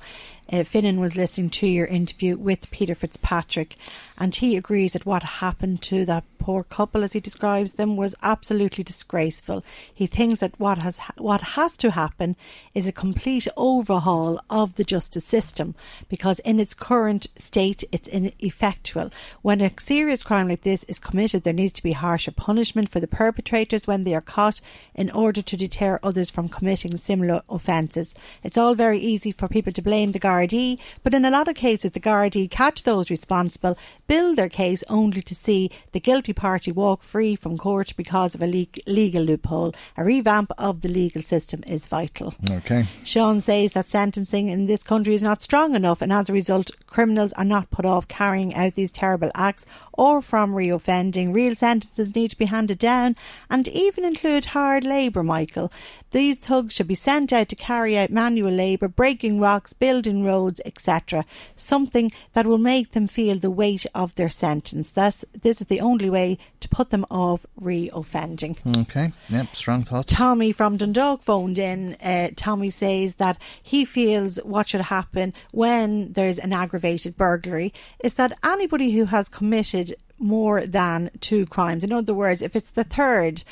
Uh, 0.52 0.62
Finnan 0.62 0.98
was 1.00 1.16
listening 1.16 1.50
to 1.50 1.66
your 1.66 1.86
interview 1.86 2.36
with 2.36 2.70
Peter 2.70 2.94
Fitzpatrick, 2.94 3.76
and 4.18 4.34
he 4.34 4.56
agrees 4.56 4.92
that 4.92 5.06
what 5.06 5.22
happened 5.22 5.82
to 5.82 6.04
that 6.04 6.24
poor 6.38 6.62
couple, 6.62 7.02
as 7.02 7.12
he 7.12 7.18
describes 7.18 7.72
them, 7.72 7.96
was 7.96 8.14
absolutely 8.22 8.84
disgraceful. 8.84 9.64
He 9.92 10.06
thinks 10.06 10.38
that 10.38 10.58
what 10.60 10.78
has 10.78 11.00
what 11.16 11.40
has 11.40 11.76
to 11.78 11.90
happen 11.90 12.36
is 12.72 12.86
a 12.86 12.92
complete 12.92 13.48
overhaul 13.56 14.40
of 14.48 14.76
the 14.76 14.84
justice 14.84 15.24
system, 15.24 15.74
because 16.08 16.38
in 16.40 16.60
its 16.60 16.74
current 16.74 17.26
state, 17.36 17.82
it's 17.90 18.06
ineffectual. 18.06 19.10
When 19.42 19.60
a 19.60 19.72
serious 19.80 20.22
crime 20.22 20.48
like 20.48 20.62
this 20.62 20.84
is 20.84 21.00
committed, 21.00 21.42
there 21.42 21.52
needs 21.52 21.72
to 21.72 21.82
be 21.82 21.92
harsher 21.92 22.30
punishment 22.30 22.88
for 22.90 23.00
the 23.00 23.08
perpetrators 23.08 23.88
when 23.88 24.04
they 24.04 24.14
are 24.14 24.20
caught, 24.20 24.60
in 24.94 25.10
order 25.10 25.42
to 25.42 25.56
deter 25.56 25.98
others 26.04 26.30
from 26.30 26.48
committing 26.48 26.96
similar 26.96 27.42
offences. 27.48 28.14
It's 28.44 28.56
all 28.56 28.76
very 28.76 29.00
easy 29.00 29.32
for 29.32 29.48
people 29.48 29.72
to 29.72 29.82
blame 29.82 30.12
the 30.12 30.20
Gardaí, 30.36 30.78
but 31.02 31.14
in 31.14 31.24
a 31.24 31.30
lot 31.30 31.48
of 31.48 31.54
cases, 31.54 31.92
the 31.92 32.00
Gardaí 32.00 32.50
catch 32.50 32.82
those 32.82 33.10
responsible, 33.10 33.78
build 34.06 34.36
their 34.36 34.48
case 34.48 34.84
only 34.88 35.22
to 35.22 35.34
see 35.34 35.70
the 35.92 36.00
guilty 36.00 36.32
party 36.32 36.72
walk 36.72 37.02
free 37.02 37.36
from 37.36 37.56
court 37.56 37.94
because 37.96 38.34
of 38.34 38.42
a 38.42 38.46
le- 38.46 38.92
legal 38.92 39.22
loophole. 39.22 39.74
A 39.96 40.04
revamp 40.04 40.50
of 40.58 40.82
the 40.82 40.88
legal 40.88 41.22
system 41.22 41.62
is 41.66 41.86
vital. 41.86 42.34
Okay. 42.50 42.86
Sean 43.04 43.40
says 43.40 43.72
that 43.72 43.86
sentencing 43.86 44.48
in 44.48 44.66
this 44.66 44.82
country 44.82 45.14
is 45.14 45.22
not 45.22 45.42
strong 45.42 45.74
enough, 45.74 46.02
and 46.02 46.12
as 46.12 46.28
a 46.28 46.32
result, 46.32 46.70
criminals 46.86 47.32
are 47.34 47.44
not 47.44 47.70
put 47.70 47.84
off 47.84 48.08
carrying 48.08 48.54
out 48.54 48.74
these 48.74 48.92
terrible 48.92 49.30
acts 49.34 49.64
or 49.92 50.20
from 50.20 50.52
reoffending. 50.52 51.34
Real 51.34 51.54
sentences 51.54 52.14
need 52.14 52.30
to 52.30 52.38
be 52.38 52.46
handed 52.46 52.78
down 52.78 53.16
and 53.50 53.68
even 53.68 54.04
include 54.04 54.46
hard 54.46 54.84
labour, 54.84 55.22
Michael. 55.22 55.72
These 56.16 56.38
thugs 56.38 56.72
should 56.72 56.88
be 56.88 56.94
sent 56.94 57.30
out 57.30 57.50
to 57.50 57.56
carry 57.56 57.98
out 57.98 58.08
manual 58.08 58.50
labour, 58.50 58.88
breaking 58.88 59.38
rocks, 59.38 59.74
building 59.74 60.24
roads, 60.24 60.62
etc. 60.64 61.26
Something 61.56 62.10
that 62.32 62.46
will 62.46 62.56
make 62.56 62.92
them 62.92 63.06
feel 63.06 63.38
the 63.38 63.50
weight 63.50 63.84
of 63.94 64.14
their 64.14 64.30
sentence. 64.30 64.92
Thus, 64.92 65.26
this 65.42 65.60
is 65.60 65.66
the 65.66 65.82
only 65.82 66.08
way 66.08 66.38
to 66.60 66.70
put 66.70 66.88
them 66.88 67.04
off 67.10 67.44
re-offending. 67.60 68.56
Okay. 68.78 69.12
Yep. 69.28 69.54
Strong 69.54 69.84
thoughts. 69.84 70.10
Tommy 70.10 70.52
from 70.52 70.78
Dundalk 70.78 71.20
phoned 71.22 71.58
in. 71.58 71.96
Uh, 72.02 72.30
Tommy 72.34 72.70
says 72.70 73.16
that 73.16 73.36
he 73.62 73.84
feels 73.84 74.38
what 74.38 74.68
should 74.68 74.80
happen 74.80 75.34
when 75.52 76.14
there's 76.14 76.38
an 76.38 76.54
aggravated 76.54 77.18
burglary 77.18 77.74
is 78.02 78.14
that 78.14 78.32
anybody 78.42 78.92
who 78.92 79.04
has 79.04 79.28
committed 79.28 79.94
more 80.18 80.66
than 80.66 81.10
two 81.20 81.44
crimes, 81.44 81.84
in 81.84 81.92
other 81.92 82.14
words, 82.14 82.40
if 82.40 82.56
it's 82.56 82.70
the 82.70 82.84
third, 82.84 83.44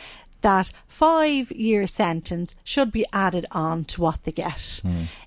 that 0.45 0.71
five 0.87 1.51
year 1.51 1.87
sentence 1.87 2.55
should 2.63 2.93
be 2.93 3.07
added 3.15 3.47
on 3.51 3.85
to 3.87 4.03
what 4.03 4.23
they 4.25 4.33
get 4.33 4.83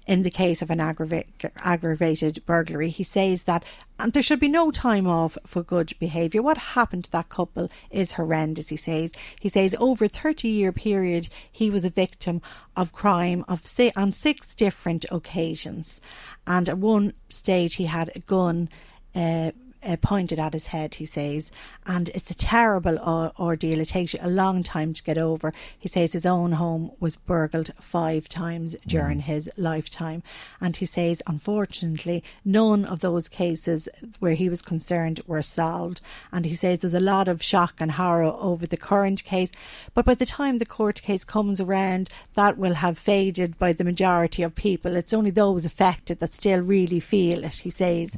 in 0.06 0.22
the 0.22 0.30
case 0.30 0.62
of 0.62 0.70
an 0.70 0.78
aggrava- 0.78 1.26
aggravated 1.58 2.46
burglary. 2.46 2.90
He 2.90 3.04
says 3.04 3.46
that 3.46 3.66
and 4.00 4.14
there 4.14 4.22
should 4.22 4.40
be 4.40 4.48
no 4.48 4.70
time 4.70 5.08
off 5.08 5.40
for 5.44 5.64
good 5.64 5.94
behaviour. 6.00 6.44
What 6.44 6.58
happened 6.60 7.06
to 7.06 7.12
that 7.14 7.30
couple 7.30 7.68
is 7.90 8.12
horrendous, 8.12 8.70
he 8.70 8.78
says. 8.78 9.12
He 9.40 9.50
says 9.50 9.76
over 9.80 10.06
a 10.06 10.10
30 10.10 10.48
year 10.48 10.72
period, 10.72 11.30
he 11.52 11.72
was 11.72 11.84
a 11.84 11.90
victim 11.90 12.40
of 12.76 12.94
crime 12.94 13.44
of 13.48 13.66
say, 13.66 13.92
on 13.96 14.12
six 14.12 14.54
different 14.54 15.04
occasions. 15.12 16.00
And 16.46 16.70
at 16.70 16.78
one 16.78 17.14
stage, 17.30 17.76
he 17.76 17.86
had 17.86 18.12
a 18.16 18.20
gun. 18.20 18.70
Uh, 19.16 19.52
uh, 19.84 19.98
pointed 20.02 20.40
at 20.40 20.54
his 20.54 20.68
head, 20.68 20.96
he 20.96 21.06
says, 21.06 21.52
and 21.86 22.10
it's 22.10 22.32
a 22.32 22.36
terrible 22.36 22.98
or- 23.00 23.32
ordeal. 23.40 23.80
It 23.80 23.90
takes 23.90 24.14
you 24.14 24.20
a 24.22 24.30
long 24.30 24.64
time 24.64 24.94
to 24.94 25.04
get 25.04 25.18
over. 25.18 25.54
He 25.78 25.88
says 25.88 26.14
his 26.14 26.26
own 26.26 26.54
home 26.54 26.92
was 27.00 27.16
burgled 27.16 27.72
five 27.80 28.28
times 28.28 28.76
during 28.86 29.22
his 29.22 29.50
lifetime, 29.58 30.24
and 30.60 30.76
he 30.76 30.86
says, 30.86 31.22
unfortunately, 31.28 32.24
none 32.44 32.86
of 32.86 33.00
those 33.00 33.30
cases 33.30 33.88
where 34.20 34.34
he 34.34 34.50
was 34.50 34.62
concerned 34.62 35.22
were 35.28 35.42
solved. 35.42 36.02
And 36.32 36.46
he 36.46 36.56
says 36.56 36.80
there's 36.80 36.94
a 36.94 37.00
lot 37.00 37.28
of 37.28 37.44
shock 37.44 37.76
and 37.80 37.94
horror 37.94 38.24
over 38.26 38.66
the 38.66 38.78
current 38.78 39.24
case, 39.24 39.52
but 39.94 40.06
by 40.06 40.16
the 40.16 40.26
time 40.26 40.58
the 40.58 40.66
court 40.66 41.02
case 41.02 41.24
comes 41.24 41.62
around, 41.62 42.10
that 42.36 42.58
will 42.58 42.76
have 42.76 42.98
faded 42.98 43.58
by 43.58 43.74
the 43.74 43.84
majority 43.84 44.44
of 44.44 44.56
people. 44.56 44.96
It's 44.96 45.14
only 45.14 45.32
those 45.32 45.66
affected 45.66 46.20
that 46.20 46.34
still 46.34 46.62
really 46.62 47.00
feel 47.00 47.44
it, 47.44 47.56
he 47.56 47.70
says. 47.70 48.16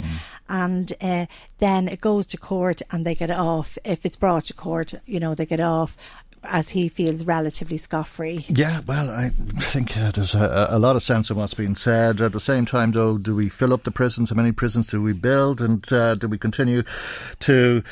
And 0.50 0.92
uh, 1.00 1.28
then 1.60 1.88
it 1.88 2.02
goes 2.02 2.26
to 2.28 2.38
court 2.38 2.82
and 2.92 3.06
they 3.06 3.16
get 3.16 3.30
off. 3.30 3.78
If 3.86 4.06
it's 4.06 4.18
brought 4.18 4.46
to 4.46 4.54
court, 4.54 4.96
you 5.06 5.20
know, 5.20 5.36
they 5.36 5.46
get 5.46 5.60
off 5.60 5.96
as 6.44 6.70
he 6.70 6.90
feels 6.90 7.26
relatively 7.26 7.78
scot 7.78 8.08
free. 8.08 8.46
Yeah, 8.48 8.82
well, 8.86 9.10
I 9.10 9.30
think 9.30 9.96
uh, 9.98 10.12
there's 10.12 10.34
a, 10.34 10.68
a 10.72 10.80
lot 10.80 10.96
of 10.96 11.04
sense 11.04 11.30
in 11.30 11.38
what's 11.38 11.54
being 11.54 11.76
said. 11.76 12.22
At 12.22 12.32
the 12.32 12.40
same 12.40 12.66
time, 12.66 12.92
though, 12.92 13.18
do 13.18 13.36
we 13.36 13.50
fill 13.50 13.74
up 13.74 13.84
the 13.84 13.92
prisons? 13.92 14.30
How 14.30 14.36
many 14.36 14.52
prisons 14.52 14.88
do 14.88 15.02
we 15.02 15.14
build? 15.14 15.62
And 15.62 15.92
uh, 15.92 16.16
do 16.16 16.28
we 16.28 16.38
continue 16.38 16.84
to 17.40 17.84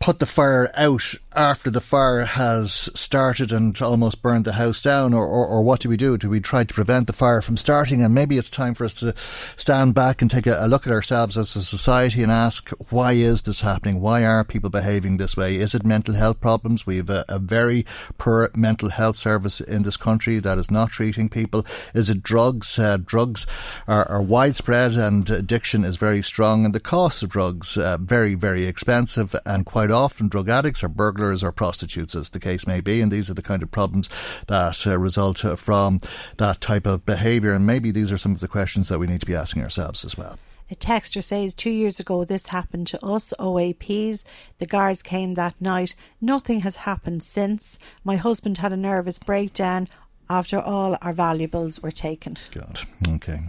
put 0.00 0.18
the 0.18 0.26
fire 0.26 0.70
out 0.74 1.14
after 1.36 1.70
the 1.70 1.80
fire 1.80 2.24
has 2.24 2.88
started 2.98 3.52
and 3.52 3.80
almost 3.80 4.20
burned 4.22 4.44
the 4.44 4.54
house 4.54 4.82
down, 4.82 5.14
or, 5.14 5.24
or, 5.26 5.46
or, 5.46 5.62
what 5.62 5.78
do 5.80 5.88
we 5.88 5.96
do? 5.96 6.18
Do 6.18 6.28
we 6.28 6.40
try 6.40 6.64
to 6.64 6.74
prevent 6.74 7.06
the 7.06 7.12
fire 7.12 7.40
from 7.40 7.56
starting? 7.56 8.02
And 8.02 8.12
maybe 8.12 8.36
it's 8.36 8.50
time 8.50 8.74
for 8.74 8.84
us 8.84 8.94
to 8.94 9.14
stand 9.56 9.94
back 9.94 10.20
and 10.20 10.30
take 10.30 10.46
a, 10.46 10.58
a 10.58 10.66
look 10.66 10.86
at 10.86 10.92
ourselves 10.92 11.36
as 11.36 11.54
a 11.54 11.62
society 11.62 12.22
and 12.22 12.32
ask, 12.32 12.70
why 12.90 13.12
is 13.12 13.42
this 13.42 13.60
happening? 13.60 14.00
Why 14.00 14.24
are 14.24 14.42
people 14.42 14.70
behaving 14.70 15.18
this 15.18 15.36
way? 15.36 15.56
Is 15.56 15.74
it 15.74 15.84
mental 15.84 16.14
health 16.14 16.40
problems? 16.40 16.84
We 16.84 16.96
have 16.96 17.10
a, 17.10 17.24
a 17.28 17.38
very 17.38 17.86
poor 18.18 18.50
mental 18.56 18.88
health 18.88 19.16
service 19.16 19.60
in 19.60 19.82
this 19.82 19.96
country 19.96 20.40
that 20.40 20.58
is 20.58 20.70
not 20.70 20.90
treating 20.90 21.28
people. 21.28 21.64
Is 21.94 22.10
it 22.10 22.22
drugs? 22.22 22.78
Uh, 22.78 22.96
drugs 22.96 23.46
are, 23.86 24.08
are, 24.08 24.22
widespread 24.22 24.96
and 24.96 25.28
addiction 25.30 25.84
is 25.84 25.96
very 25.96 26.22
strong, 26.22 26.64
and 26.64 26.74
the 26.74 26.80
cost 26.80 27.22
of 27.22 27.28
drugs 27.28 27.76
uh, 27.76 27.98
very, 27.98 28.34
very 28.34 28.64
expensive. 28.64 29.36
And 29.46 29.64
quite 29.64 29.89
often, 29.90 30.28
drug 30.28 30.48
addicts 30.48 30.82
or 30.82 30.88
burglars 30.88 31.42
or 31.42 31.52
prostitutes, 31.52 32.14
as 32.14 32.30
the 32.30 32.40
case 32.40 32.66
may 32.66 32.80
be. 32.80 33.00
And 33.00 33.10
these 33.10 33.30
are 33.30 33.34
the 33.34 33.42
kind 33.42 33.62
of 33.62 33.70
problems 33.70 34.08
that 34.46 34.86
uh, 34.86 34.98
result 34.98 35.44
uh, 35.44 35.56
from 35.56 36.00
that 36.36 36.60
type 36.60 36.86
of 36.86 37.06
behaviour. 37.06 37.52
And 37.52 37.66
maybe 37.66 37.90
these 37.90 38.12
are 38.12 38.18
some 38.18 38.34
of 38.34 38.40
the 38.40 38.48
questions 38.48 38.88
that 38.88 38.98
we 38.98 39.06
need 39.06 39.20
to 39.20 39.26
be 39.26 39.34
asking 39.34 39.62
ourselves 39.62 40.04
as 40.04 40.16
well. 40.16 40.38
A 40.72 40.76
texter 40.76 41.20
says 41.20 41.52
two 41.52 41.70
years 41.70 41.98
ago 41.98 42.24
this 42.24 42.46
happened 42.46 42.86
to 42.88 43.04
us, 43.04 43.34
OAPs. 43.40 44.22
The 44.58 44.66
guards 44.66 45.02
came 45.02 45.34
that 45.34 45.60
night. 45.60 45.96
Nothing 46.20 46.60
has 46.60 46.76
happened 46.76 47.24
since. 47.24 47.76
My 48.04 48.16
husband 48.16 48.58
had 48.58 48.72
a 48.72 48.76
nervous 48.76 49.18
breakdown 49.18 49.88
after 50.28 50.60
all 50.60 50.96
our 51.02 51.12
valuables 51.12 51.80
were 51.80 51.90
taken. 51.90 52.36
God, 52.52 52.80
okay. 53.14 53.40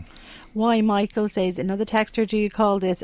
Why, 0.53 0.81
Michael 0.81 1.29
says, 1.29 1.59
another 1.59 1.85
texter, 1.85 2.25
do 2.25 2.37
you 2.37 2.49
call 2.49 2.79
this? 2.79 3.03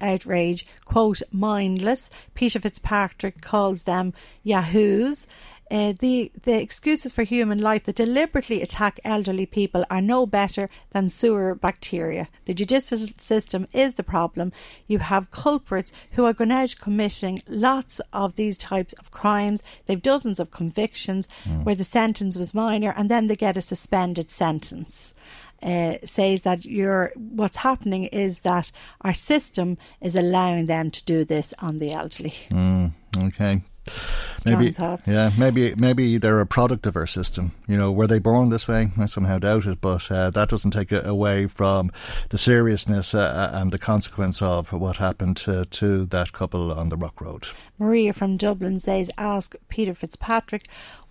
Outrage, 0.00 0.66
quote, 0.84 1.22
mindless. 1.32 2.10
Peter 2.34 2.60
Fitzpatrick 2.60 3.40
calls 3.40 3.84
them 3.84 4.12
yahoos. 4.42 5.26
Uh, 5.68 5.92
the 5.98 6.30
the 6.44 6.60
excuses 6.62 7.12
for 7.12 7.24
human 7.24 7.58
life 7.58 7.84
that 7.84 7.96
deliberately 7.96 8.62
attack 8.62 9.00
elderly 9.04 9.46
people 9.46 9.84
are 9.90 10.00
no 10.00 10.24
better 10.24 10.70
than 10.92 11.08
sewer 11.08 11.56
bacteria. 11.56 12.28
The 12.44 12.54
judicial 12.54 13.08
system 13.18 13.66
is 13.74 13.94
the 13.94 14.04
problem. 14.04 14.52
You 14.86 15.00
have 15.00 15.32
culprits 15.32 15.90
who 16.12 16.24
are 16.24 16.32
going 16.32 16.52
out 16.52 16.76
committing 16.80 17.42
lots 17.48 18.00
of 18.12 18.36
these 18.36 18.56
types 18.56 18.92
of 18.94 19.10
crimes. 19.10 19.62
They've 19.86 20.00
dozens 20.00 20.38
of 20.38 20.52
convictions 20.52 21.26
mm. 21.42 21.64
where 21.64 21.74
the 21.74 21.82
sentence 21.82 22.38
was 22.38 22.54
minor, 22.54 22.94
and 22.96 23.10
then 23.10 23.26
they 23.26 23.34
get 23.34 23.56
a 23.56 23.62
suspended 23.62 24.30
sentence. 24.30 25.14
Uh, 25.62 25.94
says 26.04 26.42
that 26.42 26.64
you're 26.64 27.12
what's 27.16 27.56
happening 27.56 28.04
is 28.04 28.40
that 28.40 28.70
our 29.00 29.14
system 29.14 29.78
is 30.02 30.14
allowing 30.14 30.66
them 30.66 30.90
to 30.90 31.02
do 31.04 31.24
this 31.24 31.54
on 31.60 31.78
the 31.78 31.92
elderly. 31.92 32.34
Mm, 32.50 32.92
okay. 33.24 33.62
Strong 34.36 34.58
maybe, 34.58 34.72
thoughts. 34.72 35.08
yeah, 35.08 35.30
maybe 35.38 35.74
maybe 35.76 36.18
they're 36.18 36.40
a 36.40 36.46
product 36.46 36.86
of 36.86 36.96
our 36.96 37.06
system. 37.06 37.52
You 37.68 37.76
know, 37.76 37.92
were 37.92 38.06
they 38.06 38.18
born 38.18 38.48
this 38.48 38.66
way? 38.68 38.90
I 38.98 39.06
somehow 39.06 39.38
doubt 39.38 39.66
it, 39.66 39.80
but 39.80 40.10
uh, 40.10 40.30
that 40.30 40.48
doesn't 40.48 40.72
take 40.72 40.92
it 40.92 41.06
away 41.06 41.46
from 41.46 41.90
the 42.30 42.38
seriousness 42.38 43.14
uh, 43.14 43.50
and 43.54 43.72
the 43.72 43.78
consequence 43.78 44.42
of 44.42 44.72
what 44.72 44.96
happened 44.96 45.36
to, 45.38 45.64
to 45.64 46.04
that 46.06 46.32
couple 46.32 46.72
on 46.72 46.88
the 46.88 46.96
Rock 46.96 47.20
Road. 47.20 47.46
Maria 47.78 48.12
from 48.12 48.36
Dublin 48.36 48.80
says, 48.80 49.10
ask 49.16 49.54
Peter 49.68 49.94
Fitzpatrick 49.94 50.66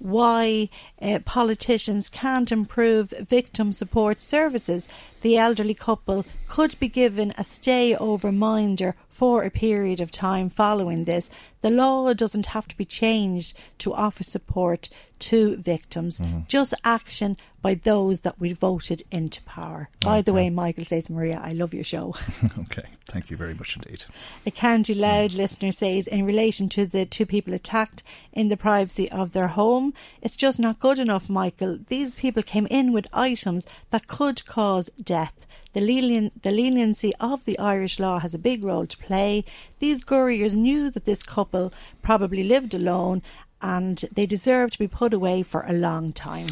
why 0.05 0.69
uh, 1.01 1.17
politicians 1.25 2.09
can't 2.09 2.51
improve 2.51 3.09
victim 3.09 3.71
support 3.71 4.21
services. 4.21 4.87
The 5.21 5.35
elderly 5.35 5.73
couple 5.73 6.25
could 6.47 6.79
be 6.79 6.87
given 6.87 7.33
a 7.37 7.43
stay 7.43 7.95
over 7.95 8.31
minder 8.31 8.95
for 9.09 9.41
a 9.43 9.49
period 9.49 9.99
of 9.99 10.11
time 10.11 10.49
following 10.49 11.05
this. 11.05 11.31
The 11.61 11.71
law 11.71 12.13
doesn't 12.13 12.47
have 12.47 12.67
to 12.67 12.77
be 12.77 12.85
changed 12.85 13.57
to 13.79 13.95
offer 13.95 14.23
support 14.23 14.89
to 15.19 15.55
victims, 15.57 16.19
mm-hmm. 16.19 16.41
just 16.47 16.75
action 16.83 17.35
by 17.65 17.73
those 17.73 18.21
that 18.21 18.39
we 18.39 18.53
voted 18.53 19.01
into 19.09 19.41
power. 19.41 19.89
By 20.01 20.21
the 20.21 20.33
way, 20.33 20.51
Michael 20.51 20.85
says, 20.85 21.09
Maria, 21.09 21.41
I 21.43 21.53
love 21.53 21.73
your 21.73 21.83
show. 21.83 22.13
okay, 22.59 22.89
thank 23.05 23.31
you 23.31 23.37
very 23.37 23.55
much 23.55 23.75
indeed. 23.75 24.03
A 24.45 24.51
County 24.51 24.93
Louth 24.93 25.31
mm. 25.31 25.37
listener 25.37 25.71
says, 25.71 26.05
in 26.05 26.27
relation 26.27 26.69
to 26.69 26.85
the 26.85 27.07
two 27.07 27.25
people 27.25 27.55
attacked 27.55 28.03
in 28.31 28.49
the 28.49 28.55
privacy 28.55 29.11
of 29.11 29.31
their 29.31 29.47
home, 29.47 29.95
it's 30.21 30.37
just 30.37 30.59
not 30.59 30.79
good 30.79 30.99
enough, 30.99 31.27
Michael. 31.27 31.79
These 31.87 32.17
people 32.17 32.43
came 32.43 32.67
in 32.67 32.93
with 32.93 33.07
items 33.11 33.65
that 33.89 34.05
could 34.05 34.45
cause 34.45 34.91
death. 35.03 35.47
The, 35.73 35.81
lenient, 35.81 36.43
the 36.43 36.51
leniency 36.51 37.13
of 37.19 37.45
the 37.45 37.57
Irish 37.57 37.99
law 37.99 38.19
has 38.19 38.35
a 38.35 38.39
big 38.39 38.63
role 38.63 38.85
to 38.85 38.97
play. 38.97 39.43
These 39.79 40.05
couriers 40.05 40.55
knew 40.55 40.89
that 40.91 41.05
this 41.05 41.21
couple 41.21 41.73
probably 42.03 42.43
lived 42.43 42.75
alone 42.75 43.23
and 43.65 44.05
they 44.11 44.27
deserve 44.27 44.69
to 44.69 44.77
be 44.77 44.87
put 44.87 45.11
away 45.11 45.41
for 45.41 45.65
a 45.67 45.73
long 45.73 46.13
time. 46.13 46.47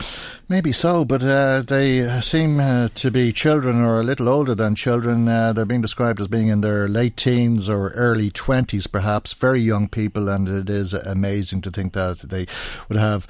Maybe 0.50 0.72
so, 0.72 1.06
but 1.06 1.22
uh, 1.22 1.62
they 1.62 2.20
seem 2.22 2.60
uh, 2.60 2.90
to 2.96 3.12
be 3.12 3.32
children 3.32 3.82
or 3.82 4.00
a 4.00 4.04
little 4.04 4.28
older 4.28 4.56
than 4.56 4.74
children. 4.74 5.28
Uh, 5.28 5.54
they're 5.54 5.64
being 5.64 5.82
described 5.82 6.20
as 6.20 6.28
being 6.28 6.48
in 6.48 6.62
their 6.62 6.88
late 6.88 7.16
teens 7.16 7.70
or 7.70 7.90
early 7.92 8.32
20s, 8.32 8.92
perhaps, 8.92 9.34
very 9.34 9.60
young 9.60 9.88
people, 9.88 10.28
and 10.28 10.50
it 10.50 10.72
is 10.72 10.94
amazing 10.94 11.62
to 11.62 11.70
think 11.70 11.94
that 11.94 12.18
they 12.22 12.48
would 12.90 12.98
have 12.98 13.28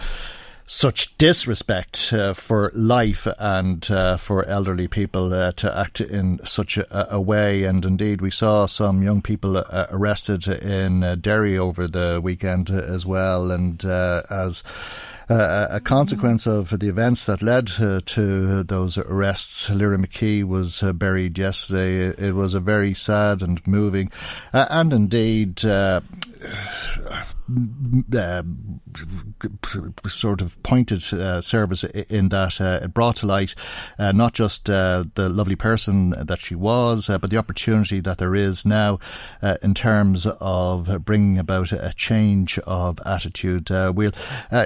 such 0.66 1.18
disrespect 1.18 2.12
uh, 2.14 2.34
for 2.34 2.72
life 2.74 3.28
and 3.38 3.90
uh, 3.92 4.18
for 4.18 4.46
elderly 4.46 4.88
people 4.88 5.34
uh, 5.34 5.52
to 5.54 5.78
act 5.78 6.02
in 6.02 6.40
such 6.46 6.78
a, 6.78 7.14
a, 7.14 7.22
way. 7.22 7.64
And 7.64 7.84
indeed, 7.86 8.22
we 8.22 8.32
saw 8.32 8.66
some 8.66 9.04
young 9.04 9.22
people 9.22 9.58
uh, 9.58 9.88
arrested 9.90 10.48
in 10.48 11.04
uh, 11.04 11.16
Derry 11.16 11.58
over 11.58 11.88
the 11.88 12.20
weekend 12.24 12.70
as 12.70 13.06
well. 13.06 13.52
And 13.52 13.84
uh, 13.84 14.24
as 14.30 14.64
uh, 15.30 15.68
a 15.70 15.80
consequence 15.80 16.46
of 16.46 16.78
the 16.80 16.90
events 16.90 17.26
that 17.26 17.42
led 17.42 17.72
uh, 17.80 18.02
to 18.06 18.64
those 18.64 18.98
arrests. 18.98 19.70
Lyra 19.70 19.98
McKee 19.98 20.44
was 20.44 20.84
uh, 20.84 20.92
buried 20.92 21.38
yesterday. 21.38 22.08
It 22.08 22.36
was 22.36 22.54
a 22.54 22.60
very 22.60 22.94
sad 22.94 23.42
and 23.42 23.66
moving, 23.66 24.12
and 24.52 24.92
indeed 24.92 25.64
uh, 28.16 28.44
sort 30.08 30.42
of 30.42 30.62
pointed 30.64 31.04
uh, 31.14 31.42
service 31.42 31.84
in 31.84 32.30
that 32.30 32.62
uh, 32.62 32.80
it 32.84 32.94
brought 32.94 33.18
to 33.18 33.26
light 33.26 33.54
uh, 34.00 34.12
not 34.12 34.34
just 34.34 34.70
uh, 34.70 35.04
the 35.16 35.30
lovely 35.30 35.56
person 35.56 36.12
that 36.12 36.40
she 36.40 36.56
was, 36.56 37.08
but 37.08 37.30
the 37.30 37.38
opportunity 37.38 38.00
that 38.00 38.18
there 38.18 38.36
is 38.36 38.66
now 38.66 39.00
in 39.62 39.74
terms 39.74 40.26
of 40.40 41.04
bringing 41.06 41.38
about 41.38 41.72
a 41.72 41.94
change 41.96 42.60
of 42.60 43.00
attitude. 43.06 43.70
we'll 43.70 44.12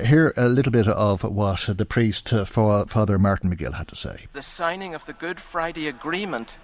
hear 0.05 0.33
a 0.37 0.47
little 0.47 0.71
bit 0.71 0.87
of 0.87 1.23
what 1.23 1.67
the 1.67 1.85
priest, 1.85 2.29
Father 2.29 3.19
Martin 3.19 3.55
McGill, 3.55 3.73
had 3.73 3.87
to 3.87 3.95
say. 3.95 4.27
The 4.33 4.43
signing 4.43 4.93
of 4.93 5.05
the 5.05 5.13
Good 5.13 5.39
Friday 5.39 5.87
Agreement 5.87 6.57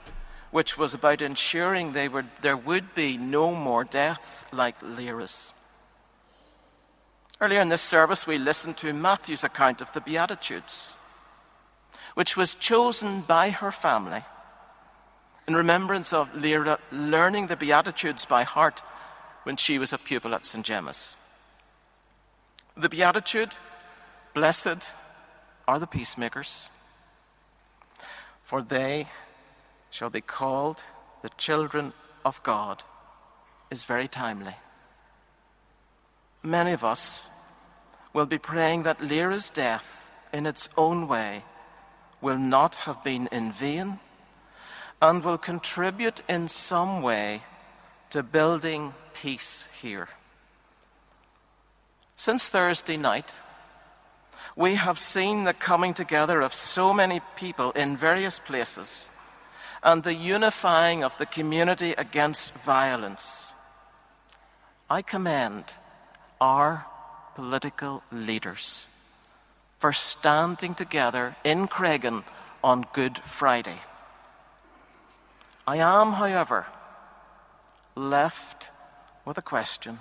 which 0.54 0.78
was 0.78 0.94
about 0.94 1.22
ensuring 1.22 1.94
would, 2.08 2.30
there 2.42 2.56
would 2.56 2.94
be 2.94 3.18
no 3.18 3.56
more 3.56 3.84
deaths 3.84 4.46
like 4.52 4.76
Lyra's. 4.84 5.53
Earlier 7.42 7.62
in 7.62 7.70
this 7.70 7.82
service, 7.82 8.26
we 8.26 8.38
listened 8.38 8.78
to 8.78 8.94
Matthew's 8.94 9.44
account 9.44 9.82
of 9.82 9.92
the 9.94 10.02
Beatitudes, 10.02 10.96
which 12.14 12.38
was 12.38 12.56
chosen 12.56 13.22
by 13.22 13.50
her 13.50 13.72
family 13.72 14.24
in 15.48 15.56
remembrance 15.56 16.14
of 16.14 16.34
Lyra 16.36 16.80
learning 16.92 17.48
the 17.48 17.58
Beatitudes 17.58 18.26
by 18.26 18.44
heart 18.44 18.82
when 19.44 19.58
she 19.58 19.78
was 19.78 19.92
a 19.92 19.98
pupil 19.98 20.34
at 20.34 20.46
St. 20.46 20.66
Gemma's. 20.66 21.16
The 22.78 22.90
Beatitude, 22.90 23.58
blessed 24.34 24.92
are 25.68 25.80
the 25.80 25.88
peacemakers, 25.88 26.70
for 28.42 28.62
they 28.62 29.08
shall 29.90 30.10
be 30.10 30.22
called 30.22 30.84
the 31.22 31.30
children 31.38 31.94
of 32.26 32.42
God, 32.44 32.84
is 33.70 33.86
very 33.86 34.08
timely. 34.08 34.56
Many 36.44 36.74
of 36.74 36.84
us 36.84 37.30
will 38.12 38.26
be 38.26 38.38
praying 38.38 38.84
that 38.84 39.02
Lyra's 39.02 39.50
death, 39.50 40.12
in 40.34 40.46
its 40.46 40.68
own 40.76 41.08
way, 41.08 41.44
will 42.22 42.38
not 42.38 42.76
have 42.88 43.04
been 43.04 43.28
in 43.32 43.52
vain 43.52 44.00
and 45.02 45.24
will 45.24 45.38
contribute 45.38 46.22
in 46.28 46.48
some 46.50 47.02
way 47.02 47.44
to 48.10 48.24
building 48.24 48.94
peace 49.14 49.70
here. 49.82 50.10
Since 52.16 52.50
Thursday 52.50 52.98
night, 52.98 53.40
we 54.56 54.76
have 54.76 55.00
seen 55.00 55.46
the 55.46 55.54
coming 55.54 55.94
together 55.94 56.42
of 56.42 56.54
so 56.54 56.94
many 56.94 57.22
people 57.36 57.72
in 57.72 57.98
various 57.98 58.38
places 58.38 59.10
and 59.82 60.04
the 60.04 60.14
unifying 60.14 61.04
of 61.04 61.18
the 61.18 61.26
community 61.26 61.94
against 61.98 62.54
violence. 62.54 63.52
I 64.90 65.02
commend 65.02 65.78
our 66.44 66.86
political 67.36 68.04
leaders 68.12 68.86
for 69.80 69.94
standing 69.94 70.76
together 70.76 71.38
in 71.46 71.70
Creggan 71.70 72.22
on 72.62 72.86
Good 72.92 73.18
Friday. 73.20 73.80
I 75.66 75.78
am, 75.78 76.12
however, 76.12 76.66
left 77.96 78.72
with 79.24 79.38
a 79.38 79.42
question. 79.42 80.00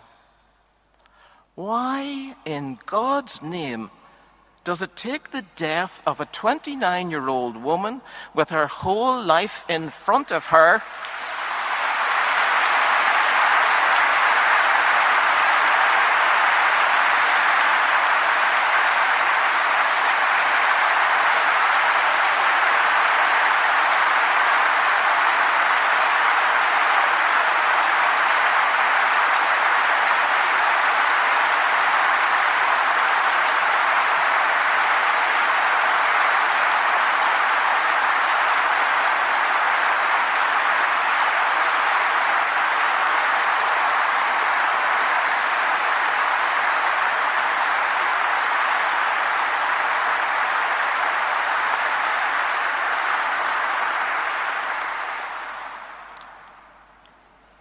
Why, 1.55 2.35
in 2.45 2.81
God's 2.87 3.41
name, 3.41 3.93
does 4.65 4.83
it 4.83 4.97
take 4.97 5.31
the 5.31 5.45
death 5.55 6.03
of 6.05 6.21
a 6.21 6.27
29 6.27 7.09
year 7.09 7.29
old 7.29 7.57
woman 7.57 8.01
with 8.35 8.51
her 8.51 8.67
whole 8.67 9.23
life 9.23 9.65
in 9.69 9.91
front 9.91 10.33
of 10.33 10.47
her? 10.47 10.83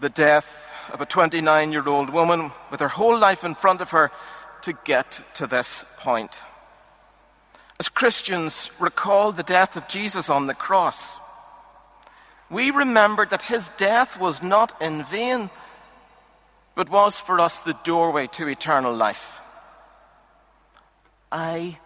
The 0.02 0.10
death 0.10 0.89
of 0.91 0.99
a 0.99 1.06
29 1.06 1.72
year 1.72 1.88
old 1.88 2.10
woman 2.10 2.52
with 2.72 2.80
her 2.80 2.89
whole 2.89 3.18
life 3.18 3.43
in 3.43 3.56
front 3.56 3.82
of 3.82 3.91
her 3.91 4.12
to 4.64 4.74
get 4.84 5.22
to 5.36 5.47
this 5.47 5.86
point. 5.99 6.41
As 7.80 7.88
Christians 7.88 8.72
recall 8.80 9.32
the 9.32 9.43
death 9.43 9.78
of 9.78 9.88
Jesus 9.88 10.30
on 10.30 10.47
the 10.47 10.54
cross, 10.54 11.18
we 12.49 12.70
remember 12.70 13.26
that 13.26 13.43
his 13.43 13.72
death 13.78 14.20
was 14.20 14.43
not 14.43 14.80
in 14.82 15.04
vain, 15.04 15.49
but 16.76 16.89
was 16.89 17.20
for 17.20 17.39
us 17.39 17.60
the 17.60 17.78
doorway 17.84 18.28
to 18.28 18.47
eternal 18.47 18.93
life. 18.93 19.41
I 21.32 21.80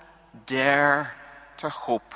dare 0.46 1.14
to 1.58 1.70
hope 1.70 2.16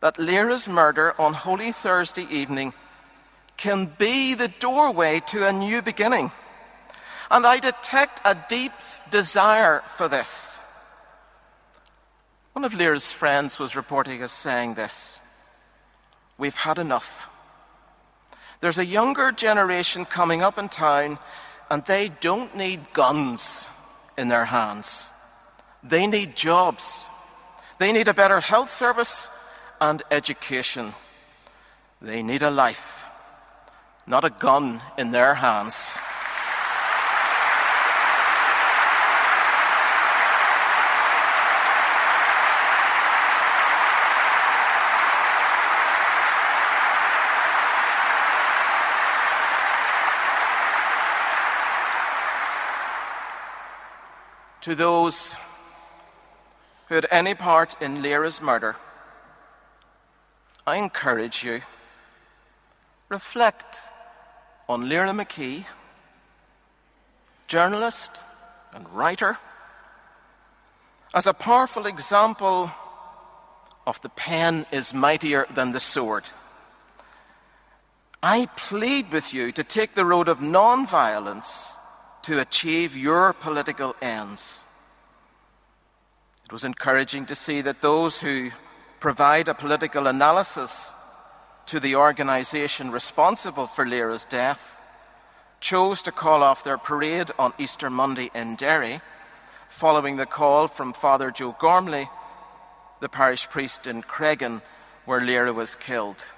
that 0.00 0.18
Lyra's 0.18 0.68
murder 0.68 1.14
on 1.20 1.34
Holy 1.34 1.72
Thursday 1.72 2.26
evening 2.30 2.72
can 3.60 3.92
be 3.98 4.32
the 4.34 4.48
doorway 4.48 5.20
to 5.26 5.46
a 5.46 5.52
new 5.52 5.82
beginning. 5.82 6.32
And 7.30 7.46
I 7.46 7.58
detect 7.58 8.20
a 8.24 8.34
deep 8.48 8.72
desire 9.10 9.82
for 9.96 10.08
this. 10.08 10.58
One 12.54 12.64
of 12.64 12.74
Lyra's 12.74 13.12
friends 13.12 13.58
was 13.58 13.76
reporting 13.76 14.22
as 14.22 14.32
saying 14.32 14.74
this 14.74 15.20
We've 16.38 16.56
had 16.56 16.78
enough. 16.78 17.28
There's 18.60 18.78
a 18.78 18.86
younger 18.86 19.30
generation 19.30 20.06
coming 20.06 20.42
up 20.42 20.58
in 20.58 20.70
town, 20.70 21.18
and 21.70 21.84
they 21.84 22.08
don't 22.08 22.56
need 22.56 22.92
guns 22.94 23.68
in 24.16 24.28
their 24.28 24.46
hands. 24.46 25.10
They 25.82 26.06
need 26.06 26.34
jobs. 26.34 27.06
They 27.78 27.92
need 27.92 28.08
a 28.08 28.14
better 28.14 28.40
health 28.40 28.70
service 28.70 29.28
and 29.80 30.02
education. 30.10 30.94
They 32.00 32.22
need 32.22 32.42
a 32.42 32.50
life 32.50 32.99
not 34.10 34.24
a 34.24 34.30
gun 34.30 34.80
in 34.98 35.12
their 35.12 35.34
hands. 35.34 35.98
to 54.60 54.74
those 54.74 55.36
who 56.88 56.94
had 56.94 57.06
any 57.10 57.32
part 57.32 57.80
in 57.80 58.02
Lyra's 58.02 58.42
murder, 58.42 58.76
I 60.66 60.76
encourage 60.76 61.42
you 61.42 61.62
reflect 63.08 63.80
on 64.70 64.88
Lyra 64.88 65.10
McKee, 65.10 65.64
journalist, 67.48 68.22
and 68.72 68.88
writer, 68.90 69.36
as 71.12 71.26
a 71.26 71.34
powerful 71.34 71.86
example 71.86 72.70
of 73.84 74.00
the 74.02 74.08
pen 74.10 74.64
is 74.70 74.94
mightier 74.94 75.44
than 75.52 75.72
the 75.72 75.80
sword. 75.80 76.22
I 78.22 78.46
plead 78.56 79.10
with 79.10 79.34
you 79.34 79.50
to 79.50 79.64
take 79.64 79.94
the 79.94 80.04
road 80.04 80.28
of 80.28 80.40
non-violence 80.40 81.74
to 82.22 82.38
achieve 82.38 82.96
your 82.96 83.32
political 83.32 83.96
ends. 84.00 84.62
It 86.44 86.52
was 86.52 86.62
encouraging 86.62 87.26
to 87.26 87.34
see 87.34 87.60
that 87.62 87.80
those 87.80 88.20
who 88.20 88.52
provide 89.00 89.48
a 89.48 89.54
political 89.54 90.06
analysis 90.06 90.92
to 91.70 91.78
the 91.78 91.94
organisation 91.94 92.90
responsible 92.90 93.68
for 93.68 93.86
Lyra's 93.86 94.24
death 94.24 94.82
chose 95.60 96.02
to 96.02 96.10
call 96.10 96.42
off 96.42 96.64
their 96.64 96.76
parade 96.76 97.30
on 97.38 97.52
Easter 97.58 97.88
Monday 97.88 98.28
in 98.34 98.56
Derry, 98.56 99.00
following 99.68 100.16
the 100.16 100.26
call 100.26 100.66
from 100.66 100.92
Father 100.92 101.30
Joe 101.30 101.54
Gormley, 101.60 102.10
the 102.98 103.08
parish 103.08 103.48
priest 103.48 103.86
in 103.86 104.02
Creggan, 104.02 104.62
where 105.04 105.20
Lyra 105.20 105.52
was 105.52 105.76
killed. 105.76 106.34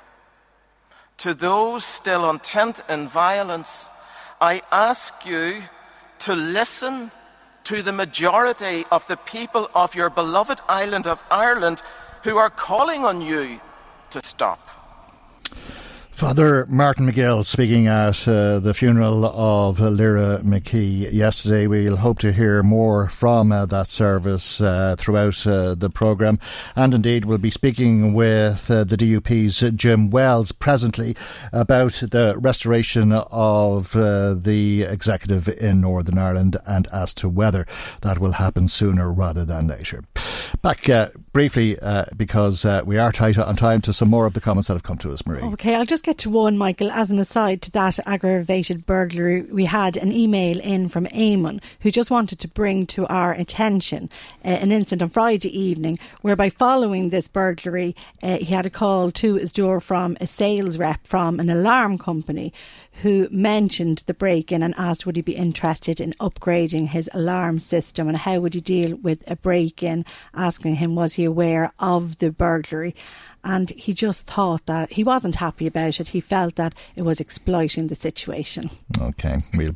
To 1.16 1.32
those 1.32 1.82
still 1.82 2.28
intent 2.28 2.84
in 2.86 3.08
violence, 3.08 3.88
I 4.38 4.60
ask 4.70 5.14
you 5.24 5.62
to 6.18 6.36
listen 6.36 7.10
to 7.64 7.80
the 7.80 7.92
majority 7.92 8.84
of 8.92 9.06
the 9.06 9.16
people 9.16 9.70
of 9.74 9.94
your 9.94 10.10
beloved 10.10 10.60
island 10.68 11.06
of 11.06 11.24
Ireland 11.30 11.82
who 12.22 12.36
are 12.36 12.50
calling 12.50 13.06
on 13.06 13.22
you 13.22 13.62
to 14.10 14.22
stop. 14.22 14.81
Father 16.12 16.66
Martin 16.68 17.10
McGill 17.10 17.44
speaking 17.44 17.88
at 17.88 18.28
uh, 18.28 18.60
the 18.60 18.74
funeral 18.74 19.24
of 19.24 19.80
uh, 19.80 19.90
Lyra 19.90 20.40
McKee 20.44 21.12
yesterday. 21.12 21.66
We'll 21.66 21.96
hope 21.96 22.20
to 22.20 22.32
hear 22.32 22.62
more 22.62 23.08
from 23.08 23.50
uh, 23.50 23.66
that 23.66 23.88
service 23.88 24.60
uh, 24.60 24.94
throughout 24.98 25.44
uh, 25.46 25.74
the 25.74 25.90
programme. 25.90 26.38
And 26.76 26.94
indeed, 26.94 27.24
we'll 27.24 27.38
be 27.38 27.50
speaking 27.50 28.12
with 28.14 28.70
uh, 28.70 28.84
the 28.84 28.96
DUP's 28.96 29.74
Jim 29.74 30.10
Wells 30.10 30.52
presently 30.52 31.16
about 31.52 31.92
the 31.94 32.36
restoration 32.38 33.12
of 33.12 33.92
the 33.92 34.82
executive 34.82 35.48
in 35.48 35.80
Northern 35.80 36.18
Ireland 36.18 36.56
and 36.66 36.86
as 36.92 37.14
to 37.14 37.28
whether 37.28 37.66
that 38.02 38.18
will 38.18 38.32
happen 38.32 38.68
sooner 38.68 39.10
rather 39.10 39.44
than 39.44 39.66
later. 39.66 40.04
Back 40.60 40.88
briefly, 41.32 41.76
because 42.16 42.64
we 42.84 42.98
are 42.98 43.10
tight 43.10 43.38
on 43.38 43.56
time, 43.56 43.80
to 43.80 43.92
some 43.92 44.10
more 44.10 44.26
of 44.26 44.34
the 44.34 44.40
comments 44.40 44.68
that 44.68 44.74
have 44.74 44.82
come 44.84 44.98
to 44.98 45.10
us, 45.10 45.26
Marie. 45.26 45.40
Okay, 45.40 45.74
I'll 45.74 45.84
just 45.86 46.01
get 46.03 46.18
to 46.18 46.30
one, 46.30 46.59
Michael. 46.59 46.90
As 46.90 47.11
an 47.11 47.18
aside 47.18 47.62
to 47.62 47.70
that 47.72 47.98
aggravated 48.07 48.84
burglary, 48.84 49.42
we 49.42 49.66
had 49.66 49.96
an 49.96 50.11
email 50.11 50.59
in 50.59 50.88
from 50.88 51.07
Eamon 51.07 51.62
who 51.80 51.90
just 51.90 52.11
wanted 52.11 52.40
to 52.40 52.48
bring 52.48 52.86
to 52.86 53.07
our 53.07 53.32
attention 53.32 54.11
uh, 54.44 54.48
an 54.48 54.72
incident 54.72 55.03
on 55.03 55.09
Friday 55.11 55.57
evening 55.57 55.98
whereby 56.20 56.50
following 56.50 57.11
this 57.11 57.28
burglary, 57.28 57.94
uh, 58.22 58.38
he 58.38 58.46
had 58.46 58.66
a 58.66 58.70
call 58.70 59.12
to 59.12 59.34
his 59.36 59.53
door 59.53 59.80
from 59.80 60.16
a 60.20 60.26
sales 60.26 60.76
rep 60.76 61.07
from 61.07 61.38
an 61.38 61.48
alarm 61.48 61.98
company 61.98 62.53
who 63.03 63.28
mentioned 63.30 64.03
the 64.07 64.14
break 64.14 64.53
in 64.53 64.62
and 64.62 64.74
asked 64.76 65.07
would 65.07 65.16
he 65.16 65.22
be 65.22 65.32
interested 65.32 66.00
in 66.00 66.12
upgrading 66.14 66.88
his 66.88 67.09
alarm 67.14 67.59
system 67.59 68.09
and 68.09 68.18
how 68.18 68.40
would 68.40 68.55
he 68.55 68.61
deal 68.61 68.96
with 68.96 69.28
a 69.30 69.36
break 69.36 69.82
in, 69.82 70.05
asking 70.34 70.76
him 70.76 70.94
was 70.94 71.14
he 71.14 71.24
aware 71.24 71.72
of 71.78 72.18
the 72.18 72.30
burglary 72.30 72.94
and 73.45 73.70
he 73.70 73.93
just 73.93 74.26
thought 74.26 74.66
that 74.66 74.93
he 74.93 75.05
wasn't 75.05 75.36
happy 75.36 75.66
about 75.66 76.01
it. 76.01 76.09
He 76.09 76.20
felt 76.20 76.57
that 76.57 76.74
it 76.97 77.03
was 77.03 77.20
exploiting 77.20 77.88
the 77.88 77.95
situation. 77.95 78.70
Okay, 79.01 79.43
we'll 79.55 79.74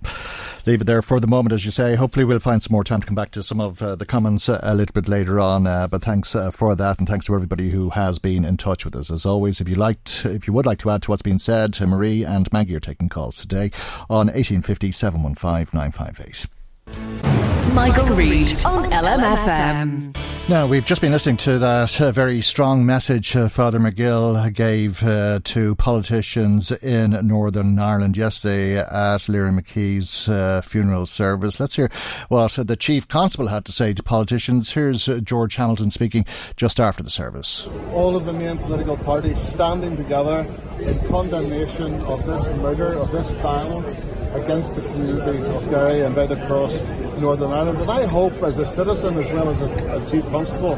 leave 0.67 0.81
it 0.81 0.85
there 0.85 1.03
for 1.03 1.21
the 1.21 1.27
moment, 1.27 1.53
as 1.53 1.65
you 1.65 1.71
say. 1.71 1.97
Hopefully, 1.97 2.25
we'll 2.25 2.39
find 2.41 2.63
some 2.63 2.73
more 2.73 2.85
time 2.85 3.01
to 3.01 3.07
come 3.07 3.15
back 3.15 3.31
to 3.33 3.43
some 3.43 3.61
of 3.61 3.83
uh, 3.83 3.97
the 3.97 4.07
comments 4.07 4.49
uh, 4.49 4.61
a 4.63 4.75
little 4.75 4.93
bit 4.93 5.09
later 5.09 5.41
on. 5.41 5.67
Uh, 5.67 5.87
but 5.87 6.03
thanks 6.03 6.35
uh, 6.35 6.51
for 6.51 6.75
that, 6.75 6.99
and 6.99 7.09
thanks 7.09 7.27
to 7.27 7.35
everybody 7.35 7.71
who 7.71 7.91
has 7.91 8.19
been 8.19 8.45
in 8.45 8.57
touch 8.57 8.85
with 8.85 8.95
us. 8.97 9.11
As 9.11 9.27
always, 9.27 9.61
if 9.61 9.69
you 9.69 9.75
liked, 9.75 10.25
if 10.25 10.47
you 10.47 10.53
would 10.53 10.67
like 10.67 10.79
to 10.79 10.91
add 10.91 11.03
to 11.03 11.11
what's 11.11 11.23
been 11.23 11.39
said, 11.39 11.79
Marie 11.81 12.25
and 12.25 12.53
Maggie 12.53 12.77
are 12.77 12.81
taking 12.81 13.09
calls 13.09 13.39
today 13.39 13.71
on 14.09 14.27
1850 14.27 14.93
715 14.93 15.69
958. 15.73 17.46
Michael, 17.77 18.07
Reade 18.17 18.65
on 18.65 18.91
LMFM. 18.91 20.17
Now, 20.49 20.67
we've 20.67 20.87
just 20.87 21.03
been 21.03 21.13
listening 21.13 21.37
to 21.39 21.59
that 21.59 22.01
uh, 22.01 22.11
very 22.11 22.41
strong 22.41 22.87
message 22.87 23.37
uh, 23.37 23.51
Father 23.51 23.79
McGill 23.79 24.51
gave 24.55 25.03
uh, 25.03 25.41
to 25.45 25.75
politicians 25.75 26.73
in 26.73 27.11
Northern 27.27 27.79
Ireland 27.79 28.17
yesterday 28.17 28.79
at 28.79 29.29
Lyra 29.29 29.51
McKee's 29.51 30.27
uh, 30.27 30.63
funeral 30.63 31.05
service. 31.05 31.61
Let's 31.61 31.77
hear 31.77 31.91
what 32.29 32.53
the 32.53 32.77
Chief 32.77 33.09
Constable 33.09 33.49
had 33.49 33.67
to 33.67 33.73
say 33.73 33.93
to 33.93 34.03
politicians. 34.03 34.73
Here's 34.73 35.07
uh, 35.07 35.21
George 35.21 35.57
Hamilton 35.57 35.91
speaking 35.91 36.25
just 36.57 36.81
after 36.81 37.03
the 37.03 37.11
service. 37.11 37.67
All 37.93 38.17
of 38.17 38.25
the 38.25 38.33
main 38.33 38.57
political 38.57 38.97
parties 38.97 39.39
standing 39.39 39.97
together 39.97 40.47
in 40.79 40.99
condemnation 41.09 42.01
of 42.03 42.25
this 42.25 42.47
murder, 42.57 42.95
of 42.95 43.13
this 43.13 43.29
violence 43.43 44.01
against 44.37 44.77
the 44.77 44.83
communities 44.83 45.49
of 45.49 45.69
Derry 45.71 46.03
and 46.03 46.17
right 46.17 46.31
across 46.31 46.73
Northern 47.19 47.51
Ireland. 47.51 47.66
And 47.67 47.91
I 47.91 48.07
hope, 48.07 48.33
as 48.45 48.59
a 48.59 48.65
citizen 48.65 49.19
as 49.19 49.33
well 49.33 49.51
as 49.51 49.61
a, 49.61 49.97
a 49.97 50.11
Chief 50.11 50.25
Constable, 50.31 50.77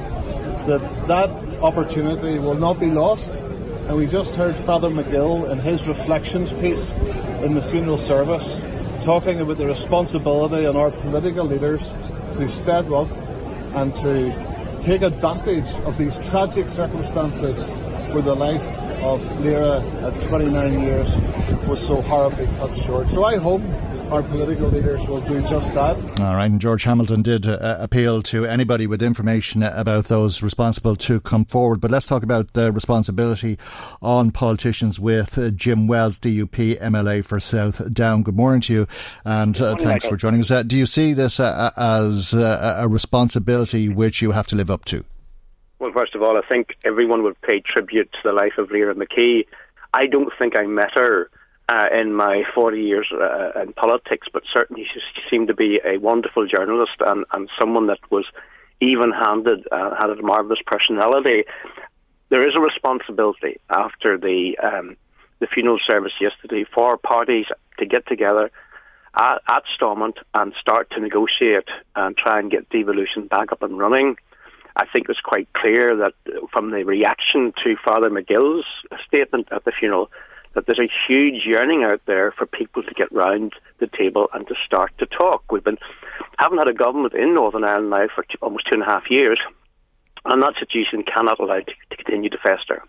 that 0.66 1.07
that 1.07 1.30
opportunity 1.62 2.39
will 2.39 2.55
not 2.55 2.80
be 2.80 2.86
lost. 2.86 3.30
And 3.30 3.97
we 3.97 4.07
just 4.07 4.34
heard 4.34 4.57
Father 4.57 4.89
McGill 4.89 5.51
in 5.51 5.59
his 5.59 5.86
reflections 5.86 6.51
piece 6.55 6.91
in 7.43 7.55
the 7.55 7.62
funeral 7.62 7.99
service 7.99 8.59
talking 9.03 9.41
about 9.41 9.59
the 9.59 9.66
responsibility 9.66 10.66
on 10.66 10.76
our 10.76 10.91
political 10.91 11.45
leaders 11.45 11.86
to 12.34 12.49
step 12.51 12.91
up 12.91 13.11
and 13.74 13.95
to 13.97 14.78
take 14.80 15.03
advantage 15.03 15.68
of 15.84 15.97
these 15.99 16.18
tragic 16.28 16.68
circumstances 16.68 17.62
where 18.12 18.22
the 18.22 18.34
life 18.34 18.64
of 19.03 19.20
Lyra 19.45 19.80
at 19.80 20.14
29 20.28 20.82
years 20.82 21.09
was 21.66 21.86
so 21.86 22.01
horribly 22.03 22.47
cut 22.59 22.74
short. 22.76 23.11
So 23.11 23.24
I 23.24 23.36
hope 23.36 23.62
our 24.11 24.22
political 24.22 24.68
leaders 24.68 25.06
will 25.06 25.20
do 25.20 25.40
just 25.42 25.74
that. 25.74 25.96
All 26.20 26.34
right, 26.34 26.46
and 26.46 26.61
George 26.61 26.84
Hamilton 26.84 27.22
did 27.22 27.46
uh, 27.46 27.76
appeal 27.78 28.22
to 28.24 28.46
anybody 28.46 28.86
with 28.86 29.02
information 29.02 29.62
about 29.62 30.06
those 30.06 30.42
responsible 30.42 30.96
to 30.96 31.20
come 31.20 31.44
forward. 31.44 31.80
But 31.80 31.90
let's 31.90 32.06
talk 32.06 32.22
about 32.22 32.54
the 32.54 32.72
responsibility 32.72 33.59
on 34.00 34.30
politicians 34.30 34.98
with 34.98 35.36
uh, 35.36 35.50
Jim 35.50 35.86
Wells, 35.86 36.18
DUP 36.18 36.80
MLA 36.80 37.24
for 37.24 37.38
South 37.38 37.92
Down. 37.92 38.22
Good 38.22 38.36
morning 38.36 38.62
to 38.62 38.72
you, 38.72 38.86
and 39.24 39.61
uh, 39.61 39.76
thanks 39.76 40.06
for 40.06 40.16
joining 40.16 40.40
us. 40.40 40.50
Uh, 40.50 40.62
do 40.62 40.76
you 40.76 40.86
see 40.86 41.12
this 41.12 41.38
uh, 41.38 41.70
as 41.76 42.32
uh, 42.32 42.76
a 42.78 42.88
responsibility 42.88 43.88
which 43.88 44.22
you 44.22 44.30
have 44.30 44.46
to 44.46 44.56
live 44.56 44.70
up 44.70 44.86
to? 44.86 45.04
Well, 45.80 45.92
first 45.92 46.14
of 46.14 46.22
all, 46.22 46.36
I 46.38 46.46
think 46.48 46.76
everyone 46.84 47.22
would 47.24 47.40
pay 47.42 47.61
tribute 47.61 48.11
to 48.12 48.18
the 48.24 48.32
life 48.32 48.54
of 48.56 48.70
Lyra 48.70 48.94
McKee. 48.94 49.46
I 49.92 50.06
don't 50.06 50.32
think 50.38 50.56
I 50.56 50.66
met 50.66 50.92
her 50.94 51.30
uh, 51.68 51.88
in 51.92 52.14
my 52.14 52.44
40 52.54 52.80
years 52.80 53.08
uh, 53.12 53.60
in 53.60 53.72
politics, 53.74 54.26
but 54.32 54.42
certainly 54.50 54.86
she 54.92 55.00
seemed 55.30 55.48
to 55.48 55.54
be 55.54 55.80
a 55.84 55.98
wonderful 55.98 56.46
journalist 56.46 56.96
and, 57.00 57.24
and 57.32 57.48
someone 57.58 57.86
that 57.88 57.98
was 58.10 58.24
even 58.80 59.12
handed, 59.12 59.66
uh, 59.70 59.94
had 59.96 60.10
a 60.10 60.22
marvellous 60.22 60.60
personality. 60.66 61.44
There 62.30 62.46
is 62.46 62.54
a 62.56 62.60
responsibility 62.60 63.58
after 63.68 64.16
the, 64.16 64.56
um, 64.62 64.96
the 65.40 65.46
funeral 65.46 65.78
service 65.84 66.12
yesterday 66.20 66.64
for 66.72 66.96
parties 66.96 67.46
to 67.78 67.86
get 67.86 68.06
together 68.06 68.50
at, 69.20 69.42
at 69.48 69.62
Stormont 69.74 70.18
and 70.34 70.52
start 70.60 70.90
to 70.92 71.00
negotiate 71.00 71.68
and 71.96 72.16
try 72.16 72.38
and 72.38 72.50
get 72.50 72.68
devolution 72.70 73.26
back 73.26 73.52
up 73.52 73.62
and 73.62 73.78
running. 73.78 74.16
I 74.76 74.86
think 74.86 75.04
it 75.04 75.08
was 75.08 75.20
quite 75.22 75.52
clear 75.54 75.96
that 75.96 76.14
from 76.52 76.70
the 76.70 76.84
reaction 76.84 77.52
to 77.64 77.76
Father 77.84 78.10
McGill's 78.10 78.64
statement 79.06 79.48
at 79.50 79.64
the 79.64 79.72
funeral 79.72 80.08
that 80.59 80.66
there's 80.66 80.80
a 80.80 80.90
huge 81.06 81.46
yearning 81.46 81.84
out 81.84 82.00
there 82.06 82.32
for 82.32 82.44
people 82.44 82.82
to 82.82 82.92
get 82.94 83.12
round 83.12 83.52
the 83.78 83.86
table 83.86 84.26
and 84.34 84.44
to 84.48 84.54
start 84.66 84.90
to 84.98 85.06
talk. 85.06 85.52
We've 85.52 85.62
been 85.62 85.78
haven't 86.36 86.59
had 86.59 86.66
a 86.66 86.74
government 86.74 87.14
in 87.14 87.32
Northern 87.32 87.62
Ireland 87.62 87.90
now 87.90 88.06
for 88.12 88.24
two, 88.24 88.38
almost 88.42 88.66
two 88.68 88.74
and 88.74 88.82
a 88.82 88.86
half 88.86 89.04
years, 89.09 89.38
and 90.24 90.42
that 90.42 90.54
situation 90.59 91.04
cannot 91.04 91.38
allow 91.38 91.61
to, 91.61 91.72
to 91.90 91.96
continue 91.96 92.28
to 92.30 92.38
fester. 92.38 92.82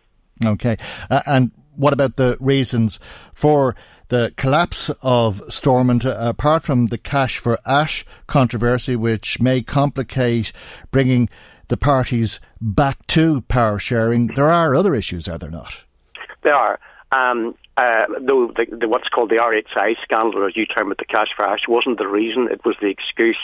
Okay, 0.44 0.78
uh, 1.12 1.22
and 1.28 1.52
what 1.76 1.94
about 1.94 2.16
the 2.16 2.38
reasons 2.40 3.00
for? 3.34 3.76
the 4.08 4.34
collapse 4.38 4.90
of 5.04 5.40
Stormont, 5.50 6.04
uh, 6.04 6.16
apart 6.20 6.64
from 6.64 6.88
the 6.88 6.98
cash 6.98 7.38
for 7.38 7.60
ash 7.64 8.04
controversy, 8.26 8.96
which 8.96 9.40
may 9.40 9.62
complicate 9.62 10.52
bringing 10.90 11.30
the 11.68 11.78
parties 11.78 12.40
back 12.60 13.06
to 13.06 13.42
power 13.42 13.78
sharing, 13.78 14.26
there 14.30 14.50
are 14.50 14.74
other 14.74 14.96
issues, 14.96 15.28
are 15.28 15.38
there 15.38 15.52
not? 15.52 15.84
There 16.42 16.56
are. 16.56 16.80
Um, 17.12 17.56
uh, 17.78 18.06
though 18.22 18.52
the, 18.56 18.66
the, 18.76 18.88
what's 18.88 19.10
called 19.10 19.30
the 19.30 19.38
RHI 19.38 19.96
scandal, 20.04 20.42
or 20.42 20.48
as 20.48 20.56
you 20.56 20.66
term 20.66 20.92
it, 20.92 20.98
the 20.98 21.06
cash 21.06 21.30
for 21.36 21.46
ash, 21.46 21.62
wasn't 21.68 21.98
the 21.98 22.08
reason, 22.08 22.48
it 22.52 22.64
was 22.66 22.76
the 22.82 22.88
excuse. 22.88 23.40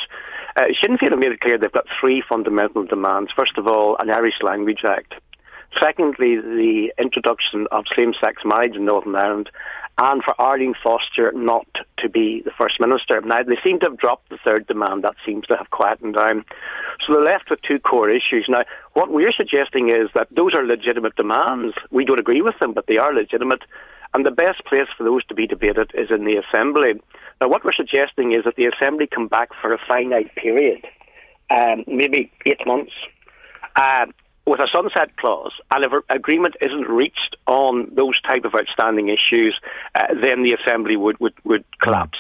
Uh, 0.57 0.66
Sinn 0.80 0.97
Féin 0.97 1.11
have 1.11 1.20
made 1.20 1.32
it 1.32 1.39
clear 1.39 1.57
they've 1.57 1.72
got 1.72 1.88
three 1.99 2.24
fundamental 2.28 2.86
demands. 2.86 3.32
First 3.36 3.57
of 3.57 3.68
all, 3.68 3.97
an 3.99 4.09
Irish 4.09 4.41
Language 4.43 4.82
Act. 4.86 5.16
Secondly, 5.80 6.38
the 6.38 6.93
introduction 6.97 7.68
of 7.72 7.86
same-sex 7.95 8.43
marriage 8.45 8.76
in 8.76 8.86
Northern 8.86 9.16
Ireland 9.16 9.49
and 9.97 10.21
for 10.23 10.39
Arlene 10.39 10.75
Foster 10.81 11.31
not 11.33 11.67
to 11.99 12.09
be 12.09 12.41
the 12.43 12.51
First 12.57 12.79
Minister. 12.79 13.21
Now, 13.21 13.43
they 13.43 13.57
seem 13.63 13.79
to 13.79 13.87
have 13.87 13.97
dropped 13.97 14.29
the 14.29 14.37
third 14.43 14.67
demand. 14.67 15.03
That 15.03 15.15
seems 15.25 15.45
to 15.47 15.55
have 15.55 15.69
quietened 15.69 16.15
down. 16.15 16.43
So 17.05 17.13
they're 17.13 17.23
left 17.23 17.49
with 17.49 17.59
two 17.61 17.79
core 17.79 18.09
issues. 18.09 18.47
Now, 18.49 18.63
what 18.93 19.11
we're 19.11 19.31
suggesting 19.31 19.89
is 19.89 20.09
that 20.13 20.27
those 20.35 20.53
are 20.53 20.65
legitimate 20.65 21.15
demands. 21.15 21.75
We 21.91 22.03
don't 22.03 22.19
agree 22.19 22.41
with 22.41 22.59
them, 22.59 22.73
but 22.73 22.87
they 22.87 22.97
are 22.97 23.13
legitimate. 23.13 23.61
And 24.13 24.25
the 24.25 24.31
best 24.31 24.65
place 24.65 24.87
for 24.97 25.03
those 25.03 25.25
to 25.25 25.35
be 25.35 25.47
debated 25.47 25.91
is 25.93 26.09
in 26.09 26.25
the 26.25 26.35
Assembly. 26.35 26.93
Now, 27.39 27.47
what 27.47 27.63
we're 27.63 27.73
suggesting 27.73 28.33
is 28.33 28.43
that 28.43 28.55
the 28.55 28.65
Assembly 28.65 29.07
come 29.07 29.27
back 29.27 29.49
for 29.61 29.73
a 29.73 29.77
finite 29.77 30.33
period, 30.35 30.85
um, 31.49 31.83
maybe 31.87 32.31
eight 32.45 32.65
months, 32.65 32.93
uh, 33.75 34.05
with 34.45 34.59
a 34.59 34.67
sunset 34.71 35.15
clause, 35.17 35.53
and 35.71 35.83
if 35.83 35.91
agreement 36.09 36.55
isn't 36.61 36.87
reached 36.87 37.35
on 37.47 37.89
those 37.95 38.21
type 38.21 38.45
of 38.45 38.53
outstanding 38.53 39.09
issues, 39.09 39.59
uh, 39.95 40.07
then 40.21 40.43
the 40.43 40.53
assembly 40.53 40.95
would, 40.95 41.19
would, 41.19 41.33
would 41.43 41.65
collapse. 41.81 42.19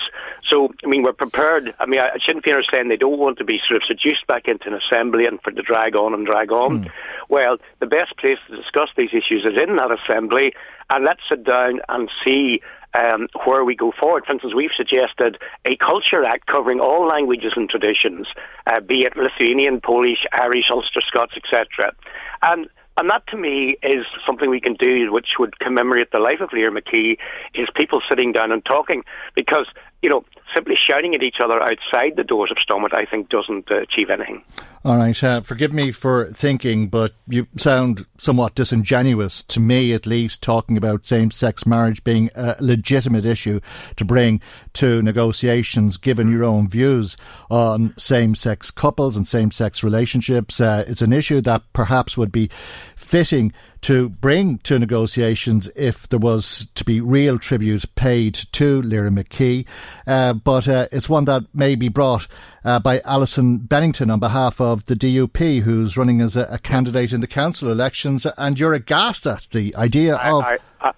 So, 0.49 0.69
I 0.83 0.87
mean, 0.87 1.03
we're 1.03 1.13
prepared. 1.13 1.73
I 1.79 1.85
mean, 1.85 1.99
I, 1.99 2.17
Sinn 2.25 2.41
Féin 2.41 2.59
are 2.59 2.63
saying 2.69 2.89
they 2.89 2.97
don't 2.97 3.19
want 3.19 3.37
to 3.37 3.43
be 3.43 3.59
sort 3.67 3.81
of 3.81 3.87
seduced 3.87 4.25
back 4.27 4.47
into 4.47 4.67
an 4.67 4.73
assembly 4.73 5.25
and 5.25 5.39
for 5.41 5.51
to 5.51 5.61
drag 5.61 5.95
on 5.95 6.13
and 6.13 6.25
drag 6.25 6.51
on. 6.51 6.85
Mm. 6.85 6.91
Well, 7.29 7.57
the 7.79 7.85
best 7.85 8.17
place 8.17 8.37
to 8.49 8.55
discuss 8.55 8.89
these 8.97 9.09
issues 9.09 9.45
is 9.45 9.53
in 9.57 9.75
that 9.75 9.91
assembly, 9.91 10.53
and 10.89 11.05
let's 11.05 11.21
sit 11.29 11.43
down 11.43 11.79
and 11.89 12.09
see 12.23 12.61
um, 12.97 13.27
where 13.45 13.65
we 13.65 13.75
go 13.75 13.91
forward. 13.99 14.23
For 14.25 14.33
instance, 14.33 14.53
we've 14.55 14.75
suggested 14.75 15.37
a 15.65 15.75
Culture 15.77 16.23
Act 16.23 16.47
covering 16.47 16.79
all 16.79 17.07
languages 17.07 17.53
and 17.55 17.69
traditions, 17.69 18.27
uh, 18.71 18.79
be 18.79 19.05
it 19.05 19.17
Lithuanian, 19.17 19.81
Polish, 19.81 20.25
Irish, 20.31 20.65
Ulster 20.71 21.01
Scots, 21.01 21.33
etc. 21.35 21.93
And 22.41 22.69
and 22.97 23.09
that 23.09 23.27
to 23.27 23.37
me 23.37 23.75
is 23.83 24.05
something 24.25 24.49
we 24.49 24.61
can 24.61 24.75
do 24.75 25.11
which 25.11 25.27
would 25.37 25.59
commemorate 25.59 26.11
the 26.11 26.19
life 26.19 26.39
of 26.39 26.53
Lyra 26.53 26.71
McKee 26.71 27.17
is 27.53 27.67
people 27.75 28.01
sitting 28.07 28.31
down 28.31 28.53
and 28.53 28.63
talking 28.63 29.03
because, 29.35 29.67
you 30.05 30.11
know, 30.11 30.23
simply 30.53 30.75
shouting 30.87 31.15
at 31.15 31.23
each 31.23 31.37
other 31.43 31.59
outside 31.59 32.15
the 32.15 32.23
doors 32.23 32.51
of 32.51 32.57
Stormont 32.61 32.93
I 32.93 33.05
think 33.05 33.29
doesn't 33.29 33.71
uh, 33.71 33.81
achieve 33.81 34.11
anything. 34.11 34.43
All 34.85 34.97
right, 34.97 35.23
uh, 35.23 35.41
forgive 35.41 35.73
me 35.73 35.91
for 35.91 36.29
thinking, 36.31 36.89
but 36.89 37.13
you 37.27 37.47
sound 37.57 38.05
somewhat 38.19 38.53
disingenuous 38.53 39.41
to 39.41 39.59
me, 39.59 39.93
at 39.93 40.05
least, 40.05 40.43
talking 40.43 40.77
about 40.77 41.07
same 41.07 41.31
sex 41.31 41.65
marriage 41.65 42.03
being 42.03 42.29
a 42.35 42.55
legitimate 42.59 43.25
issue 43.25 43.59
to 43.95 44.05
bring 44.05 44.41
to 44.73 45.01
negotiations, 45.01 45.97
given 45.97 46.29
your 46.29 46.43
own 46.43 46.69
views 46.69 47.17
on 47.49 47.97
same 47.97 48.35
sex 48.35 48.69
couples 48.69 49.17
and 49.17 49.25
same 49.25 49.49
sex 49.49 49.83
relationships. 49.83 50.61
Uh, 50.61 50.85
it's 50.87 51.01
an 51.01 51.13
issue 51.13 51.41
that 51.41 51.63
perhaps 51.73 52.15
would 52.15 52.31
be 52.31 52.51
fitting 52.95 53.51
to 53.85 54.09
bring 54.09 54.57
to 54.57 54.79
negotiations 54.79 55.69
if 55.75 56.09
there 56.09 56.17
was 56.17 56.67
to 56.73 56.83
be 56.83 56.99
real 56.99 57.37
tribute 57.37 57.85
paid 57.93 58.33
to 58.33 58.81
Lyra 58.81 59.11
McKee. 59.11 59.63
Uh, 60.07 60.33
but 60.33 60.67
uh, 60.67 60.87
it's 60.91 61.07
one 61.07 61.25
that 61.25 61.43
may 61.53 61.75
be 61.75 61.87
brought 61.87 62.27
uh, 62.63 62.79
by 62.79 62.99
Alison 63.05 63.59
Bennington 63.59 64.09
on 64.09 64.19
behalf 64.19 64.59
of 64.59 64.85
the 64.85 64.95
DUP, 64.95 65.61
who's 65.61 65.97
running 65.97 66.19
as 66.19 66.35
a, 66.35 66.47
a, 66.49 66.57
candidate 66.57 67.13
in 67.13 67.21
the 67.21 67.27
council 67.27 67.71
elections. 67.71 68.25
And 68.39 68.59
you're 68.59 68.73
aghast 68.73 69.27
at 69.27 69.47
the 69.51 69.75
idea 69.75 70.15
I, 70.15 70.31
of. 70.31 70.43
I, 70.43 70.57
I, 70.81 70.91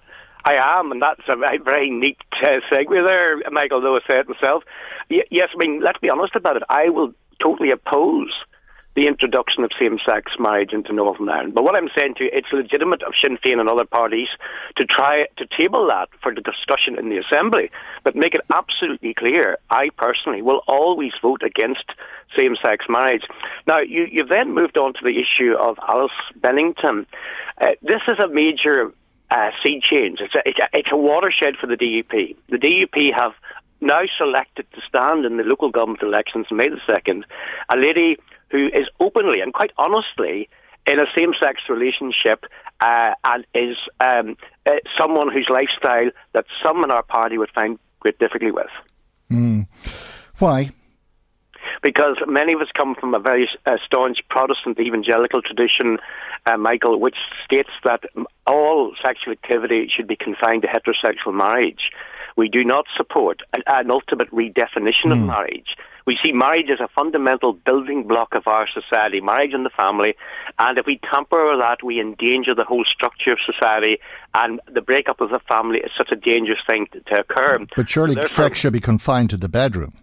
I 0.46 0.78
am, 0.80 0.90
and 0.90 1.02
that's 1.02 1.28
a 1.28 1.36
very, 1.36 1.90
neat 1.90 2.16
uh, 2.42 2.60
segue 2.72 2.88
there, 2.88 3.36
Michael, 3.50 3.82
though 3.82 3.96
I 3.96 4.00
said 4.06 4.20
it 4.20 4.28
myself. 4.30 4.64
Y- 5.10 5.28
yes, 5.30 5.50
I 5.54 5.58
mean, 5.58 5.82
let's 5.84 5.98
be 5.98 6.08
honest 6.08 6.34
about 6.34 6.56
it. 6.56 6.62
I 6.70 6.88
will 6.88 7.12
totally 7.38 7.70
oppose 7.70 8.32
the 8.98 9.06
introduction 9.06 9.62
of 9.62 9.70
same-sex 9.78 10.32
marriage 10.40 10.72
into 10.72 10.92
Northern 10.92 11.28
Ireland. 11.28 11.54
But 11.54 11.62
what 11.62 11.76
I'm 11.76 11.88
saying 11.96 12.14
to 12.18 12.24
you, 12.24 12.30
it's 12.32 12.48
legitimate 12.52 13.00
of 13.04 13.12
Sinn 13.14 13.38
Féin 13.38 13.60
and 13.60 13.68
other 13.68 13.84
parties 13.84 14.26
to 14.76 14.84
try 14.84 15.26
to 15.36 15.46
table 15.46 15.86
that 15.86 16.08
for 16.20 16.34
the 16.34 16.40
discussion 16.40 16.98
in 16.98 17.08
the 17.08 17.18
Assembly, 17.18 17.70
but 18.02 18.16
make 18.16 18.34
it 18.34 18.40
absolutely 18.52 19.14
clear, 19.14 19.56
I 19.70 19.90
personally 19.96 20.42
will 20.42 20.62
always 20.66 21.12
vote 21.22 21.44
against 21.44 21.84
same-sex 22.36 22.86
marriage. 22.88 23.22
Now, 23.68 23.78
you, 23.78 24.08
you've 24.10 24.30
then 24.30 24.52
moved 24.52 24.76
on 24.76 24.94
to 24.94 25.00
the 25.04 25.14
issue 25.14 25.54
of 25.54 25.78
Alice 25.86 26.18
Bennington. 26.34 27.06
Uh, 27.60 27.78
this 27.82 28.02
is 28.08 28.18
a 28.18 28.26
major 28.26 28.90
uh, 29.30 29.50
sea 29.62 29.80
change. 29.80 30.18
It's 30.20 30.34
a, 30.34 30.42
it's, 30.44 30.58
a, 30.58 30.66
it's 30.72 30.90
a 30.90 30.96
watershed 30.96 31.54
for 31.60 31.68
the 31.68 31.76
DUP. 31.76 32.34
The 32.48 32.58
DUP 32.58 33.14
have 33.14 33.32
now 33.80 34.02
selected 34.18 34.66
to 34.74 34.80
stand 34.88 35.24
in 35.24 35.36
the 35.36 35.44
local 35.44 35.70
government 35.70 36.02
elections 36.02 36.46
May 36.50 36.68
the 36.68 36.80
2nd, 36.88 37.22
a 37.72 37.76
lady 37.76 38.16
who 38.50 38.66
is 38.66 38.86
openly 39.00 39.40
and 39.40 39.52
quite 39.52 39.72
honestly 39.78 40.48
in 40.86 40.98
a 40.98 41.06
same-sex 41.14 41.62
relationship 41.68 42.44
uh, 42.80 43.12
and 43.24 43.44
is 43.54 43.76
um, 44.00 44.36
uh, 44.66 44.72
someone 44.98 45.30
whose 45.30 45.48
lifestyle 45.50 46.10
that 46.32 46.46
some 46.62 46.82
in 46.82 46.90
our 46.90 47.02
party 47.02 47.36
would 47.36 47.50
find 47.50 47.78
great 48.00 48.18
difficulty 48.18 48.50
with. 48.50 48.70
Mm. 49.30 49.66
Why? 50.38 50.70
Because 51.82 52.16
many 52.26 52.54
of 52.54 52.60
us 52.60 52.68
come 52.76 52.94
from 52.94 53.14
a 53.14 53.18
very 53.18 53.48
uh, 53.66 53.76
staunch 53.84 54.18
Protestant 54.30 54.78
evangelical 54.80 55.42
tradition, 55.42 55.98
uh, 56.46 56.56
Michael, 56.56 56.98
which 56.98 57.16
states 57.44 57.70
that 57.84 58.04
all 58.46 58.92
sexual 59.02 59.32
activity 59.32 59.90
should 59.94 60.06
be 60.06 60.16
confined 60.16 60.62
to 60.62 60.68
heterosexual 60.68 61.34
marriage. 61.34 61.90
We 62.36 62.48
do 62.48 62.64
not 62.64 62.86
support 62.96 63.40
an, 63.52 63.62
an 63.66 63.90
ultimate 63.90 64.30
redefinition 64.30 65.06
mm. 65.06 65.12
of 65.12 65.18
hmm. 65.18 65.26
marriage. 65.26 65.76
We 66.08 66.16
see 66.22 66.32
marriage 66.32 66.70
as 66.72 66.80
a 66.80 66.88
fundamental 66.88 67.52
building 67.52 68.08
block 68.08 68.28
of 68.32 68.46
our 68.46 68.66
society, 68.66 69.20
marriage 69.20 69.50
and 69.52 69.66
the 69.66 69.76
family. 69.76 70.14
And 70.58 70.78
if 70.78 70.86
we 70.86 70.98
tamper 71.04 71.50
with 71.50 71.60
that, 71.60 71.84
we 71.84 72.00
endanger 72.00 72.54
the 72.54 72.64
whole 72.64 72.86
structure 72.90 73.32
of 73.32 73.38
society. 73.44 73.98
And 74.32 74.58
the 74.72 74.80
breakup 74.80 75.20
of 75.20 75.28
the 75.28 75.38
family 75.46 75.80
is 75.80 75.90
such 75.98 76.08
a 76.10 76.16
dangerous 76.16 76.60
thing 76.66 76.86
to, 76.92 77.00
to 77.00 77.20
occur. 77.20 77.58
But 77.76 77.90
surely 77.90 78.14
so 78.14 78.26
sex 78.26 78.58
should 78.58 78.72
be 78.72 78.80
confined 78.80 79.28
to 79.30 79.36
the 79.36 79.50
bedroom. 79.50 79.98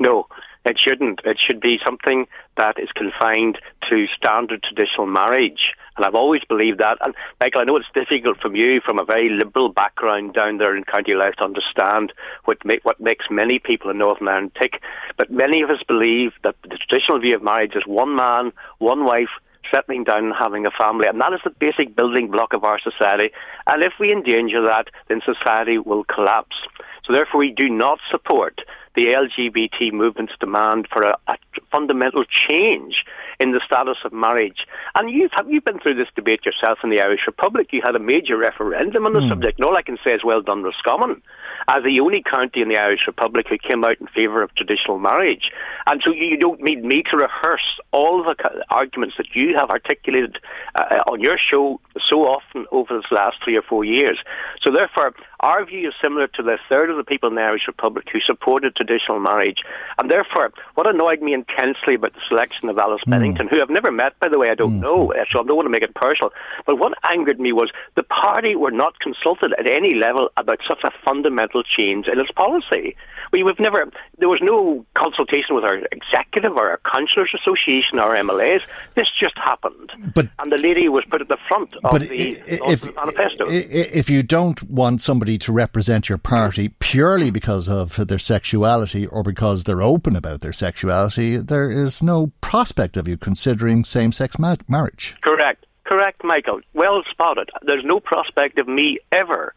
No, 0.00 0.28
it 0.64 0.78
shouldn't. 0.82 1.20
It 1.26 1.36
should 1.46 1.60
be 1.60 1.76
something 1.84 2.24
that 2.56 2.78
is 2.78 2.88
confined 2.96 3.58
to 3.90 4.06
standard 4.16 4.62
traditional 4.62 5.06
marriage. 5.06 5.74
And 5.96 6.06
I've 6.06 6.14
always 6.14 6.42
believed 6.48 6.78
that. 6.78 6.98
And 7.00 7.14
Michael, 7.40 7.60
I 7.60 7.64
know 7.64 7.76
it's 7.76 7.86
difficult 7.94 8.38
from 8.38 8.56
you, 8.56 8.80
from 8.80 8.98
a 8.98 9.04
very 9.04 9.28
liberal 9.28 9.70
background 9.70 10.34
down 10.34 10.58
there 10.58 10.76
in 10.76 10.84
County 10.84 11.14
Louth, 11.14 11.36
to 11.36 11.44
understand 11.44 12.12
what, 12.44 12.64
make, 12.64 12.84
what 12.84 13.00
makes 13.00 13.26
many 13.30 13.58
people 13.58 13.90
in 13.90 13.98
Northern 13.98 14.28
Ireland 14.28 14.52
tick. 14.58 14.80
But 15.16 15.30
many 15.30 15.62
of 15.62 15.70
us 15.70 15.82
believe 15.86 16.32
that 16.44 16.56
the 16.62 16.78
traditional 16.78 17.20
view 17.20 17.36
of 17.36 17.42
marriage 17.42 17.74
is 17.74 17.86
one 17.86 18.16
man, 18.16 18.52
one 18.78 19.04
wife, 19.04 19.28
settling 19.70 20.04
down 20.04 20.24
and 20.24 20.34
having 20.38 20.66
a 20.66 20.70
family. 20.70 21.06
And 21.06 21.20
that 21.20 21.32
is 21.32 21.40
the 21.44 21.50
basic 21.50 21.94
building 21.94 22.30
block 22.30 22.52
of 22.52 22.64
our 22.64 22.78
society. 22.80 23.30
And 23.66 23.82
if 23.82 23.94
we 24.00 24.12
endanger 24.12 24.62
that, 24.62 24.88
then 25.08 25.20
society 25.24 25.78
will 25.78 26.04
collapse. 26.04 26.56
So 27.04 27.12
therefore, 27.12 27.40
we 27.40 27.52
do 27.52 27.68
not 27.68 27.98
support 28.10 28.60
the 28.94 29.06
LGBT 29.06 29.92
movement's 29.92 30.34
demand 30.38 30.86
for 30.92 31.02
a, 31.02 31.16
a 31.28 31.36
fundamental 31.70 32.24
change 32.24 33.04
in 33.40 33.52
the 33.52 33.60
status 33.64 33.96
of 34.04 34.12
marriage. 34.12 34.66
And 34.94 35.10
you've, 35.10 35.32
you've 35.48 35.64
been 35.64 35.80
through 35.80 35.96
this 35.96 36.08
debate 36.14 36.44
yourself 36.44 36.78
in 36.84 36.90
the 36.90 37.00
Irish 37.00 37.22
Republic. 37.26 37.68
You 37.72 37.80
had 37.82 37.96
a 37.96 37.98
major 37.98 38.36
referendum 38.36 39.06
on 39.06 39.12
the 39.12 39.20
mm. 39.20 39.28
subject, 39.28 39.58
and 39.58 39.66
all 39.66 39.76
I 39.76 39.82
can 39.82 39.98
say 40.04 40.10
is 40.12 40.22
well 40.24 40.42
done, 40.42 40.62
Roscommon, 40.62 41.22
as 41.68 41.82
the 41.82 42.00
only 42.00 42.22
county 42.22 42.60
in 42.60 42.68
the 42.68 42.76
Irish 42.76 43.02
Republic 43.06 43.46
who 43.48 43.58
came 43.58 43.84
out 43.84 44.00
in 44.00 44.06
favour 44.08 44.42
of 44.42 44.54
traditional 44.54 44.98
marriage. 44.98 45.50
And 45.86 46.00
so 46.04 46.12
you 46.12 46.36
don't 46.36 46.62
need 46.62 46.84
me 46.84 47.02
to 47.10 47.16
rehearse 47.16 47.80
all 47.92 48.22
the 48.22 48.36
arguments 48.70 49.16
that 49.18 49.34
you 49.34 49.56
have 49.58 49.70
articulated 49.70 50.38
uh, 50.74 51.02
on 51.06 51.20
your 51.20 51.36
show 51.38 51.80
so 52.08 52.22
often 52.22 52.66
over 52.70 53.00
the 53.00 53.14
last 53.14 53.36
three 53.42 53.56
or 53.56 53.62
four 53.62 53.84
years. 53.84 54.18
So 54.62 54.70
therefore, 54.70 55.14
our 55.40 55.64
view 55.64 55.88
is 55.88 55.94
similar 56.00 56.28
to 56.28 56.42
the 56.42 56.58
third 56.68 56.90
of 56.90 56.96
the 56.96 57.04
people 57.04 57.28
in 57.28 57.34
the 57.34 57.42
Irish 57.42 57.66
Republic 57.66 58.06
who 58.12 58.20
supported 58.20 58.76
traditional 58.84 59.20
marriage. 59.20 59.58
And 59.98 60.10
therefore, 60.10 60.52
what 60.74 60.86
annoyed 60.86 61.22
me 61.22 61.34
intensely 61.34 61.94
about 61.94 62.14
the 62.14 62.20
selection 62.28 62.68
of 62.68 62.78
Alice 62.78 63.02
mm. 63.06 63.10
Bennington, 63.10 63.48
who 63.48 63.60
I've 63.60 63.70
never 63.70 63.92
met, 63.92 64.18
by 64.20 64.28
the 64.28 64.38
way, 64.38 64.50
I 64.50 64.54
don't 64.54 64.78
mm. 64.78 64.82
know, 64.82 65.12
uh, 65.12 65.24
so 65.30 65.40
I 65.40 65.44
don't 65.44 65.56
want 65.56 65.66
to 65.66 65.70
make 65.70 65.82
it 65.82 65.94
personal, 65.94 66.32
but 66.66 66.76
what 66.76 66.92
angered 67.10 67.40
me 67.40 67.52
was 67.52 67.70
the 67.94 68.02
party 68.02 68.56
were 68.56 68.70
not 68.70 68.98
consulted 69.00 69.54
at 69.58 69.66
any 69.66 69.94
level 69.94 70.28
about 70.36 70.58
such 70.66 70.82
a 70.84 70.90
fundamental 71.04 71.62
change 71.62 72.06
in 72.06 72.18
its 72.18 72.30
policy. 72.32 72.96
We, 73.32 73.40
have 73.46 73.58
never, 73.58 73.90
there 74.18 74.28
was 74.28 74.40
no 74.42 74.84
consultation 74.96 75.54
with 75.54 75.64
our 75.64 75.78
executive 75.90 76.52
or 76.52 76.70
our 76.70 76.80
councillors 76.90 77.32
association 77.34 77.98
or 77.98 78.14
MLAs. 78.16 78.60
This 78.94 79.06
just 79.18 79.36
happened. 79.38 79.90
But, 80.14 80.28
and 80.38 80.52
the 80.52 80.58
lady 80.58 80.88
was 80.88 81.04
put 81.08 81.20
at 81.20 81.28
the 81.28 81.38
front 81.48 81.74
of 81.84 82.00
the 82.00 82.42
if, 82.46 82.94
manifesto. 82.94 83.46
If 83.48 84.10
you 84.10 84.22
don't 84.22 84.62
want 84.64 85.00
somebody 85.00 85.38
to 85.38 85.52
represent 85.52 86.08
your 86.08 86.18
party 86.18 86.68
purely 86.78 87.30
because 87.30 87.68
of 87.68 87.96
their 88.08 88.18
sexuality 88.18 88.71
or 89.06 89.22
because 89.22 89.64
they're 89.64 89.82
open 89.82 90.16
about 90.16 90.40
their 90.40 90.52
sexuality, 90.52 91.36
there 91.36 91.70
is 91.70 92.02
no 92.02 92.32
prospect 92.40 92.96
of 92.96 93.06
you 93.06 93.16
considering 93.16 93.84
same 93.84 94.12
sex 94.12 94.38
ma- 94.38 94.56
marriage. 94.68 95.16
Correct. 95.22 95.66
Correct, 95.84 96.22
Michael. 96.24 96.60
Well 96.74 97.02
spotted. 97.10 97.50
There's 97.62 97.84
no 97.84 98.00
prospect 98.00 98.58
of 98.58 98.68
me 98.68 98.98
ever 99.10 99.54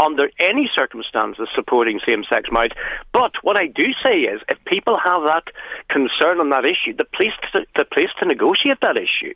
under 0.00 0.30
any 0.38 0.70
circumstances 0.74 1.48
supporting 1.54 2.00
same-sex 2.06 2.50
marriage. 2.50 2.72
But 3.12 3.32
what 3.42 3.56
I 3.56 3.66
do 3.66 3.92
say 4.02 4.20
is, 4.20 4.40
if 4.48 4.62
people 4.64 4.98
have 4.98 5.22
that 5.22 5.44
concern 5.88 6.40
on 6.40 6.50
that 6.50 6.64
issue, 6.64 6.96
the 6.96 7.04
place 7.04 7.32
to, 7.52 7.60
the 7.76 7.84
place 7.84 8.08
to 8.20 8.26
negotiate 8.26 8.78
that 8.82 8.96
issue 8.96 9.34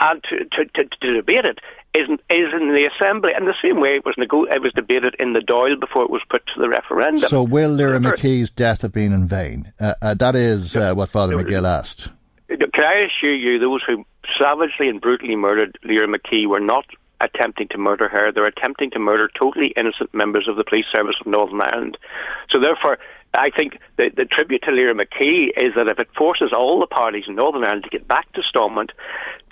and 0.00 0.22
to, 0.24 0.44
to, 0.44 0.64
to, 0.74 0.84
to 1.00 1.14
debate 1.14 1.44
it 1.44 1.58
is, 1.94 2.08
is 2.08 2.52
in 2.52 2.68
the 2.68 2.88
Assembly, 2.94 3.32
and 3.34 3.46
the 3.46 3.54
same 3.62 3.80
way 3.80 3.96
it 3.96 4.04
was, 4.04 4.14
nego- 4.16 4.44
it 4.44 4.62
was 4.62 4.72
debated 4.72 5.14
in 5.18 5.32
the 5.32 5.40
Dáil 5.40 5.78
before 5.78 6.04
it 6.04 6.10
was 6.10 6.22
put 6.30 6.44
to 6.54 6.60
the 6.60 6.68
referendum. 6.68 7.28
So, 7.28 7.42
will 7.42 7.70
Lyra 7.70 7.98
McKee's 7.98 8.50
death 8.50 8.82
have 8.82 8.92
been 8.92 9.12
in 9.12 9.26
vain? 9.26 9.72
Uh, 9.80 9.94
uh, 10.00 10.14
that 10.14 10.36
is 10.36 10.76
uh, 10.76 10.94
what 10.94 11.08
Father 11.08 11.36
McGill 11.36 11.68
asked. 11.68 12.10
Can 12.48 12.84
I 12.84 13.06
assure 13.06 13.34
you, 13.34 13.58
those 13.58 13.80
who 13.86 14.04
savagely 14.38 14.88
and 14.88 15.00
brutally 15.00 15.36
murdered 15.36 15.78
Lyra 15.84 16.08
McKee 16.08 16.48
were 16.48 16.60
not 16.60 16.84
attempting 17.20 17.68
to 17.68 17.78
murder 17.78 18.08
her. 18.08 18.32
They're 18.32 18.46
attempting 18.46 18.90
to 18.92 18.98
murder 18.98 19.30
totally 19.38 19.72
innocent 19.76 20.12
members 20.14 20.48
of 20.48 20.56
the 20.56 20.64
police 20.64 20.86
service 20.90 21.16
of 21.20 21.26
Northern 21.26 21.60
Ireland. 21.60 21.98
So 22.50 22.60
therefore, 22.60 22.98
I 23.34 23.50
think 23.50 23.78
the, 23.96 24.10
the 24.16 24.24
tribute 24.24 24.62
to 24.62 24.72
Lyra 24.72 24.94
McKee 24.94 25.50
is 25.56 25.74
that 25.76 25.86
if 25.88 25.98
it 25.98 26.08
forces 26.16 26.52
all 26.52 26.80
the 26.80 26.86
parties 26.86 27.24
in 27.28 27.36
Northern 27.36 27.62
Ireland 27.62 27.84
to 27.84 27.90
get 27.90 28.08
back 28.08 28.32
to 28.32 28.42
Stormont, 28.42 28.90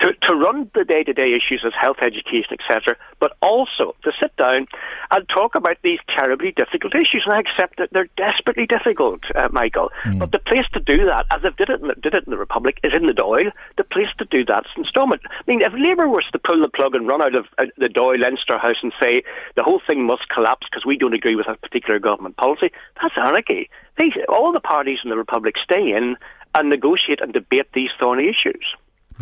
to, 0.01 0.13
to 0.23 0.35
run 0.35 0.69
the 0.75 0.83
day 0.83 1.03
to 1.03 1.13
day 1.13 1.31
issues 1.31 1.63
as 1.65 1.73
health, 1.79 1.97
education, 2.01 2.57
etc., 2.59 2.97
but 3.19 3.37
also 3.41 3.95
to 4.03 4.11
sit 4.19 4.35
down 4.35 4.67
and 5.11 5.27
talk 5.29 5.55
about 5.55 5.77
these 5.83 5.99
terribly 6.13 6.51
difficult 6.51 6.93
issues. 6.95 7.23
And 7.25 7.33
I 7.33 7.39
accept 7.39 7.77
that 7.77 7.89
they're 7.91 8.09
desperately 8.17 8.65
difficult, 8.65 9.21
uh, 9.35 9.47
Michael. 9.51 9.89
Mm. 10.03 10.19
But 10.19 10.31
the 10.31 10.39
place 10.39 10.65
to 10.73 10.79
do 10.79 11.05
that, 11.05 11.25
as 11.31 11.41
they 11.41 11.49
did 11.57 11.69
it, 11.69 11.81
in 11.81 11.87
the, 11.87 11.95
did 11.95 12.13
it 12.13 12.25
in 12.25 12.31
the 12.31 12.37
Republic, 12.37 12.79
is 12.83 12.93
in 12.93 13.07
the 13.07 13.13
Dáil. 13.13 13.51
The 13.77 13.83
place 13.83 14.11
to 14.17 14.25
do 14.25 14.43
that 14.45 14.65
is 14.65 14.71
in 14.77 14.83
Stormont. 14.83 15.21
I 15.25 15.43
mean, 15.47 15.61
if 15.61 15.73
Labour 15.73 16.07
was 16.07 16.25
to 16.31 16.39
pull 16.39 16.61
the 16.61 16.69
plug 16.69 16.95
and 16.95 17.07
run 17.07 17.21
out 17.21 17.35
of 17.35 17.45
uh, 17.57 17.65
the 17.77 17.87
Dáil 17.87 18.19
Leinster 18.19 18.57
House 18.57 18.77
and 18.83 18.93
say 18.99 19.23
the 19.55 19.63
whole 19.63 19.81
thing 19.85 20.05
must 20.05 20.27
collapse 20.29 20.67
because 20.69 20.85
we 20.85 20.97
don't 20.97 21.13
agree 21.13 21.35
with 21.35 21.47
a 21.47 21.55
particular 21.55 21.99
government 21.99 22.37
policy, 22.37 22.71
that's 23.01 23.15
anarchy. 23.17 23.68
They, 23.97 24.11
all 24.27 24.51
the 24.53 24.59
parties 24.59 24.99
in 25.03 25.09
the 25.09 25.17
Republic 25.17 25.55
stay 25.63 25.91
in 25.91 26.15
and 26.55 26.69
negotiate 26.69 27.21
and 27.21 27.33
debate 27.33 27.67
these 27.73 27.89
thorny 27.99 28.29
issues. 28.29 28.65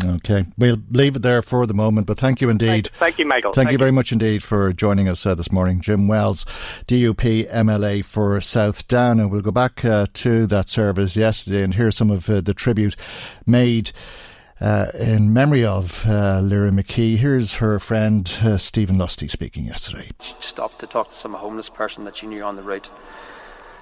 Okay, 0.06 0.46
we'll 0.58 0.78
leave 0.92 1.16
it 1.16 1.24
there 1.24 1.42
for 1.42 1.66
the 1.66 1.74
moment, 1.74 2.06
but 2.06 2.20
thank 2.20 2.40
you 2.40 2.50
indeed. 2.50 2.88
Thank, 2.88 3.00
thank 3.00 3.20
you, 3.20 3.26
Michael. 3.26 3.52
Thank, 3.52 3.68
thank 3.68 3.72
you 3.72 3.80
very 3.80 3.92
much 3.92 4.12
indeed 4.12 4.44
for 4.44 4.72
joining 4.72 5.10
us 5.10 5.26
uh, 5.26 5.34
this 5.34 5.52
morning. 5.52 5.82
Jim 5.82 6.08
Wells, 6.08 6.46
DUP 6.86 7.50
MLA 7.50 8.06
for 8.06 8.40
South 8.40 8.88
Down. 8.88 9.20
And 9.20 9.32
we'll 9.32 9.42
go 9.42 9.50
back 9.50 9.84
uh, 9.84 10.06
to 10.14 10.46
that 10.48 10.70
service 10.70 11.16
yesterday 11.16 11.64
and 11.64 11.74
hear 11.74 11.90
some 11.90 12.12
of 12.12 12.30
uh, 12.30 12.42
the 12.42 12.54
tribute 12.54 12.96
made. 13.46 13.92
Uh, 14.60 14.88
in 15.00 15.32
memory 15.32 15.64
of 15.64 16.04
uh, 16.08 16.42
Lyra 16.42 16.72
McKee, 16.72 17.18
here's 17.18 17.56
her 17.56 17.80
friend 17.80 18.40
uh, 18.44 18.58
Stephen 18.58 18.98
Lusty 18.98 19.28
speaking 19.28 19.66
yesterday. 19.66 20.10
She 20.20 20.34
stopped 20.40 20.80
to 20.80 20.88
talk 20.88 21.12
to 21.12 21.16
some 21.16 21.36
homeless 21.36 21.70
person 21.70 22.06
that 22.06 22.16
she 22.16 22.26
knew 22.26 22.44
on 22.44 22.56
the 22.56 22.64
route 22.64 22.90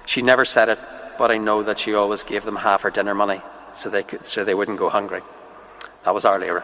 she 0.06 0.22
never 0.22 0.44
said 0.44 0.70
it, 0.70 0.78
but 1.18 1.30
I 1.30 1.36
know 1.36 1.62
that 1.62 1.78
she 1.78 1.94
always 1.94 2.24
gave 2.24 2.44
them 2.44 2.56
half 2.56 2.82
her 2.82 2.90
dinner 2.90 3.14
money 3.14 3.42
so 3.74 3.90
they, 3.90 4.02
could, 4.02 4.24
so 4.24 4.44
they 4.44 4.54
wouldn't 4.54 4.78
go 4.78 4.88
hungry. 4.88 5.20
That 6.04 6.14
was 6.14 6.24
our 6.24 6.38
Lyra. 6.38 6.62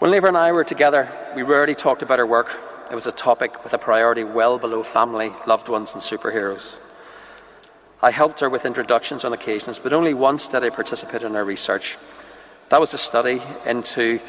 When 0.00 0.10
Lyra 0.10 0.28
and 0.28 0.36
I 0.36 0.52
were 0.52 0.64
together, 0.64 1.10
we 1.34 1.42
rarely 1.42 1.74
talked 1.74 2.02
about 2.02 2.18
her 2.18 2.26
work. 2.26 2.58
It 2.90 2.94
was 2.94 3.06
a 3.06 3.12
topic 3.12 3.62
with 3.62 3.72
a 3.72 3.78
priority 3.78 4.24
well 4.24 4.58
below 4.58 4.82
family, 4.82 5.32
loved 5.46 5.68
ones, 5.68 5.92
and 5.92 6.02
superheroes. 6.02 6.78
I 8.02 8.10
helped 8.10 8.40
her 8.40 8.48
with 8.48 8.64
introductions 8.64 9.24
on 9.24 9.32
occasions, 9.32 9.78
but 9.78 9.92
only 9.92 10.14
once 10.14 10.48
did 10.48 10.64
I 10.64 10.70
participate 10.70 11.22
in 11.22 11.34
her 11.34 11.44
research. 11.44 11.98
That 12.70 12.80
was 12.80 12.94
a 12.94 12.98
study 12.98 13.42
into 13.66 14.20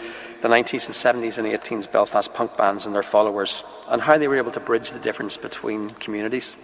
the 0.41 0.49
90s 0.49 0.87
and 0.87 1.23
70s 1.23 1.37
and 1.37 1.47
18s 1.47 1.89
Belfast 1.91 2.33
punk 2.33 2.57
bands 2.57 2.85
and 2.85 2.93
their 2.93 3.03
followers, 3.03 3.63
and 3.87 4.01
how 4.01 4.17
they 4.17 4.27
were 4.27 4.37
able 4.37 4.51
to 4.51 4.59
bridge 4.59 4.91
the 4.91 4.99
difference 4.99 5.37
between 5.37 5.91
communities. 5.91 6.57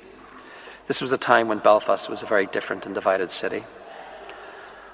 This 0.87 1.01
was 1.01 1.11
a 1.11 1.17
time 1.17 1.49
when 1.49 1.59
Belfast 1.59 2.09
was 2.09 2.23
a 2.23 2.25
very 2.25 2.45
different 2.45 2.85
and 2.85 2.95
divided 2.95 3.29
city. 3.29 3.63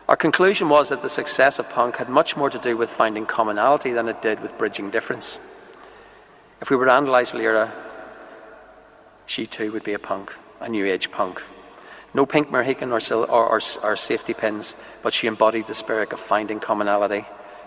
Our 0.10 0.16
conclusion 0.16 0.68
was 0.68 0.90
that 0.90 1.02
the 1.02 1.10
success 1.10 1.60
of 1.60 1.70
punk 1.70 1.98
had 1.98 2.10
much 2.10 2.36
more 2.36 2.50
to 2.50 2.58
do 2.58 2.76
with 2.76 2.90
finding 2.90 3.28
commonality 3.28 3.92
than 3.92 4.10
it 4.10 4.22
did 4.22 4.42
with 4.42 4.58
bridging 4.58 4.90
difference. 4.90 5.40
If 6.62 6.72
we 6.72 6.76
were 6.76 6.86
to 6.86 6.98
analyse 6.98 7.34
Lyra, 7.34 7.72
she 9.26 9.46
too 9.46 9.72
would 9.72 9.84
be 9.84 9.94
a 9.94 10.00
punk, 10.00 10.36
a 10.60 10.68
new 10.68 10.86
age 10.86 11.12
punk. 11.12 11.44
No 12.14 12.26
pink 12.26 12.52
Mohican 12.52 12.92
or, 12.92 13.00
or, 13.12 13.26
or, 13.28 13.62
or 13.84 13.96
safety 13.96 14.34
pins, 14.34 14.76
but 15.02 15.14
she 15.14 15.28
embodied 15.28 15.68
the 15.68 15.74
spirit 15.74 16.12
of 16.12 16.20
finding 16.20 16.60
commonality, 16.60 17.26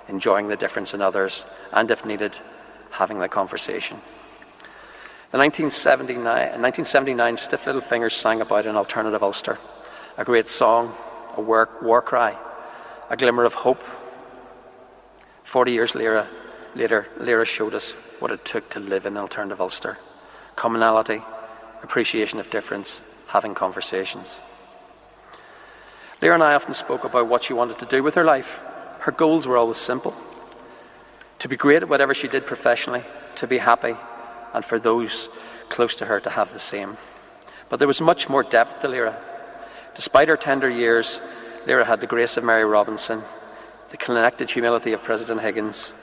enjoying 0.09 0.49
the 0.49 0.57
difference 0.57 0.95
in 0.95 1.01
others, 1.01 1.47
and 1.73 1.91
if 1.91 2.05
needed, 2.05 2.39
having 2.91 3.19
the 3.19 3.29
conversation. 3.29 3.99
The 5.33 5.39
1979, 5.39 6.25
1979 6.25 7.37
Stiff 7.37 7.67
Little 7.67 7.81
Fingers 7.81 8.15
sang 8.15 8.41
about 8.41 8.65
an 8.65 8.77
alternative 8.77 9.25
Ulster, 9.25 9.59
a 10.17 10.25
great 10.25 10.47
song, 10.47 10.95
a 11.37 11.41
war, 11.41 11.69
war 11.83 12.01
cry, 12.01 12.39
a 13.11 13.17
glimmer 13.17 13.45
of 13.45 13.55
hope. 13.55 13.83
Forty 15.43 15.73
years 15.73 15.97
later, 15.97 16.29
later, 16.77 17.09
Lyra 17.19 17.45
showed 17.45 17.75
us 17.75 17.93
what 18.21 18.31
it 18.31 18.45
took 18.45 18.71
to 18.71 18.79
live 18.79 19.05
in 19.05 19.17
alternative 19.17 19.61
Ulster 19.61 19.99
commonality, 20.55 21.23
appreciation 21.83 22.39
of 22.39 22.49
difference, 22.49 23.03
having 23.27 23.53
conversations. 23.53 24.41
Lyra 26.23 26.35
and 26.35 26.43
I 26.45 26.55
often 26.55 26.73
spoke 26.73 27.05
about 27.05 27.27
what 27.27 27.43
she 27.43 27.53
wanted 27.53 27.79
to 27.81 27.87
do 27.87 28.03
with 28.03 28.15
her 28.15 28.25
life. 28.25 28.61
Her 29.01 29.13
goals 29.13 29.47
were 29.47 29.57
always 29.57 29.77
simple 29.77 30.15
to 31.41 31.49
be 31.49 31.57
great 31.57 31.83
at 31.83 31.89
whatever 31.89 32.15
she 32.15 32.29
did 32.29 32.47
professionally, 32.47 33.03
to 33.35 33.47
be 33.47 33.59
happy, 33.59 33.97
and 34.57 34.65
for 34.65 34.79
those 34.79 35.29
close 35.69 35.95
to 35.97 36.07
her 36.07 36.19
to 36.19 36.31
have 36.31 36.53
the 36.55 36.59
same. 36.59 36.97
But 37.69 37.79
there 37.79 37.87
was 37.87 38.01
much 38.01 38.29
more 38.29 38.43
depth 38.43 38.81
to 38.81 38.89
Lyra. 38.89 39.21
Despite 39.95 40.29
her 40.29 40.37
tender 40.37 40.71
years, 40.71 41.21
Lyra 41.67 41.85
had 41.85 42.01
the 42.01 42.07
grace 42.07 42.39
of 42.39 42.45
Mary 42.45 42.65
Robinson, 42.65 43.23
the 43.91 43.99
connected 43.99 44.51
humility 44.51 44.95
of 44.95 45.03
President 45.03 45.43
Higgins, 45.43 45.95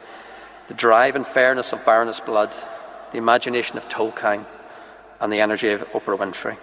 the 0.68 0.76
drive 0.76 1.16
and 1.16 1.26
fairness 1.26 1.74
of 1.74 1.84
Baroness 1.84 2.20
Blood, 2.20 2.56
the 3.12 3.18
imagination 3.18 3.78
of 3.78 3.90
Tolkien, 3.90 4.46
and 5.20 5.34
the 5.34 5.42
energy 5.42 5.70
of 5.70 5.82
Oprah 5.92 6.18
Winfrey. 6.18 6.58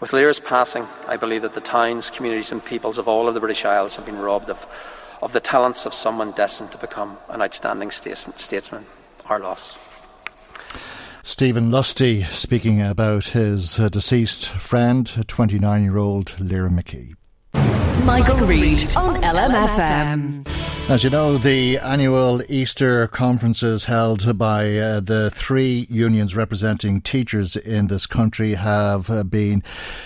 With 0.00 0.12
Lyra's 0.12 0.40
passing, 0.40 0.88
I 1.06 1.16
believe 1.16 1.42
that 1.42 1.54
the 1.54 1.60
towns, 1.60 2.10
communities, 2.10 2.50
and 2.50 2.64
peoples 2.64 2.98
of 2.98 3.06
all 3.06 3.28
of 3.28 3.34
the 3.34 3.40
British 3.40 3.64
Isles 3.64 3.94
have 3.96 4.04
been 4.04 4.18
robbed 4.18 4.50
of, 4.50 4.66
of 5.22 5.32
the 5.32 5.40
talents 5.40 5.86
of 5.86 5.94
someone 5.94 6.32
destined 6.32 6.72
to 6.72 6.78
become 6.78 7.18
an 7.28 7.40
outstanding 7.40 7.92
statesman. 7.92 8.84
Our 9.26 9.38
loss. 9.38 9.78
Stephen 11.22 11.70
Lusty 11.70 12.22
speaking 12.22 12.80
about 12.80 13.26
his 13.26 13.80
uh, 13.80 13.88
deceased 13.88 14.48
friend, 14.48 15.26
29 15.26 15.82
year 15.82 15.98
old 15.98 16.38
Lyra 16.40 16.70
McKee. 16.70 17.14
Michael, 18.04 18.34
Michael 18.34 18.46
Reade 18.46 18.96
on 18.96 19.22
LMFM. 19.22 20.46
As 20.88 21.02
you 21.02 21.10
know, 21.10 21.36
the 21.36 21.78
annual 21.78 22.40
Easter 22.48 23.08
conferences 23.08 23.86
held 23.86 24.38
by 24.38 24.76
uh, 24.76 25.00
the 25.00 25.30
three 25.30 25.84
unions 25.90 26.36
representing 26.36 27.00
teachers 27.00 27.56
in 27.56 27.88
this 27.88 28.06
country 28.06 28.54
have 28.54 29.10
uh, 29.10 29.24
been 29.24 29.64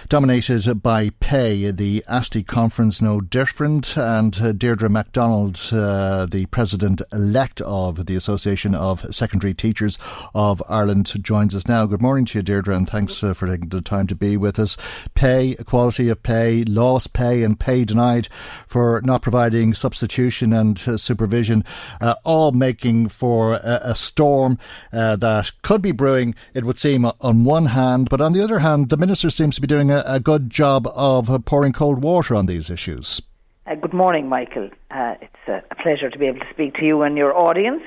dominated 0.09 0.83
by 0.83 1.11
pay. 1.21 1.71
The 1.71 2.03
ASTI 2.09 2.45
conference 2.45 3.03
no 3.03 3.21
different, 3.21 3.95
and 3.99 4.35
uh, 4.41 4.53
Deirdre 4.53 4.89
MacDonald, 4.89 5.61
uh, 5.71 6.25
the 6.25 6.47
president 6.47 7.03
elect 7.13 7.61
of 7.61 8.07
the 8.07 8.17
Association 8.17 8.75
of 8.75 9.05
Secondary 9.15 9.53
Teachers 9.53 9.99
of 10.35 10.63
Ireland, 10.67 11.13
joins 11.23 11.55
us 11.55 11.69
now. 11.69 11.85
Good 11.85 12.01
morning 12.01 12.25
to 12.25 12.39
you, 12.39 12.43
Deirdre, 12.43 12.75
and 12.75 12.89
thanks 12.89 13.23
uh, 13.23 13.35
for 13.35 13.47
taking 13.47 13.69
the 13.69 13.83
time 13.83 14.07
to 14.07 14.15
be 14.15 14.39
with 14.39 14.59
us. 14.59 14.79
Pay, 15.13 15.51
equality 15.59 16.09
of 16.09 16.23
pay, 16.23 16.65
lost 16.65 17.13
pay, 17.13 17.43
and 17.43 17.61
pay 17.61 17.80
denied 17.85 18.29
for 18.67 19.01
not 19.05 19.23
providing 19.23 19.75
substitution 19.75 20.53
and 20.53 20.83
uh, 20.87 20.97
supervision, 20.97 21.65
uh, 22.01 22.15
all 22.25 22.53
making 22.53 23.09
for 23.09 23.55
a, 23.55 23.81
a 23.85 23.95
storm 23.95 24.59
uh, 24.93 25.17
that 25.17 25.53
could 25.63 25.83
be 25.83 25.93
brewing, 25.93 26.35
it 26.55 26.65
would 26.65 26.79
seem, 26.79 27.05
on 27.05 27.45
one 27.45 27.67
hand. 27.67 28.09
But 28.11 28.21
on 28.21 28.33
the 28.33 28.43
other 28.43 28.61
hand, 28.61 28.89
the 28.89 28.97
Minister 28.97 29.31
seems 29.31 29.55
to 29.57 29.61
be 29.61 29.67
doing 29.67 29.91
a, 29.91 30.03
a 30.07 30.21
good 30.21 30.51
job 30.51 30.87
of 30.95 31.45
pouring 31.45 31.73
cold 31.73 32.03
water 32.03 32.35
on 32.35 32.47
these 32.47 32.71
issues. 32.71 33.23
Uh, 33.67 33.75
good 33.75 33.95
morning, 33.95 34.29
Michael. 34.29 34.71
Uh, 34.91 35.15
it's 35.21 35.49
a, 35.49 35.63
pleasure 35.83 36.11
to 36.11 36.19
be 36.19 36.27
able 36.27 36.41
to 36.41 36.51
speak 36.51 36.75
to 36.75 36.85
you 36.85 37.03
and 37.03 37.17
your 37.17 37.35
audience 37.37 37.83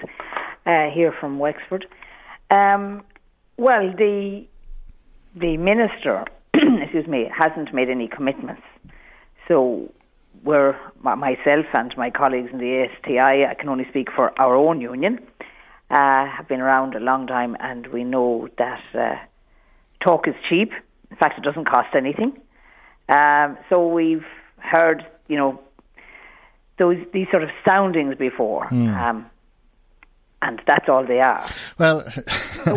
uh, 0.65 0.89
here 0.89 1.13
from 1.19 1.39
Wexford. 1.39 1.85
Um, 2.49 3.03
well, 3.57 3.93
the 3.95 4.47
the 5.35 5.57
minister, 5.57 6.25
excuse 6.53 7.07
me, 7.07 7.29
hasn't 7.35 7.73
made 7.73 7.89
any 7.89 8.07
commitments. 8.07 8.61
So 9.47 9.91
we're 10.43 10.75
myself 11.01 11.65
and 11.73 11.93
my 11.97 12.09
colleagues 12.09 12.49
in 12.51 12.59
the 12.59 12.85
ASTI. 12.85 13.45
I 13.45 13.55
can 13.59 13.69
only 13.69 13.85
speak 13.89 14.09
for 14.15 14.39
our 14.39 14.55
own 14.55 14.81
union. 14.81 15.19
Uh, 15.89 16.25
have 16.25 16.47
been 16.47 16.61
around 16.61 16.95
a 16.95 16.99
long 16.99 17.27
time, 17.27 17.55
and 17.59 17.87
we 17.87 18.03
know 18.03 18.47
that 18.57 18.81
uh, 18.95 19.15
talk 20.03 20.27
is 20.27 20.33
cheap. 20.49 20.71
In 21.11 21.17
fact, 21.17 21.37
it 21.37 21.43
doesn't 21.43 21.65
cost 21.65 21.89
anything. 21.95 22.33
Um, 23.09 23.57
so 23.69 23.87
we've 23.87 24.25
heard, 24.57 25.05
you 25.27 25.37
know, 25.37 25.59
those 26.79 26.97
these 27.13 27.27
sort 27.29 27.43
of 27.43 27.49
soundings 27.65 28.15
before. 28.17 28.67
Mm. 28.69 28.97
Um, 28.97 29.25
and 30.43 30.61
that's 30.67 30.89
all 30.89 31.05
they 31.05 31.19
are. 31.19 31.45
Well, 31.77 32.03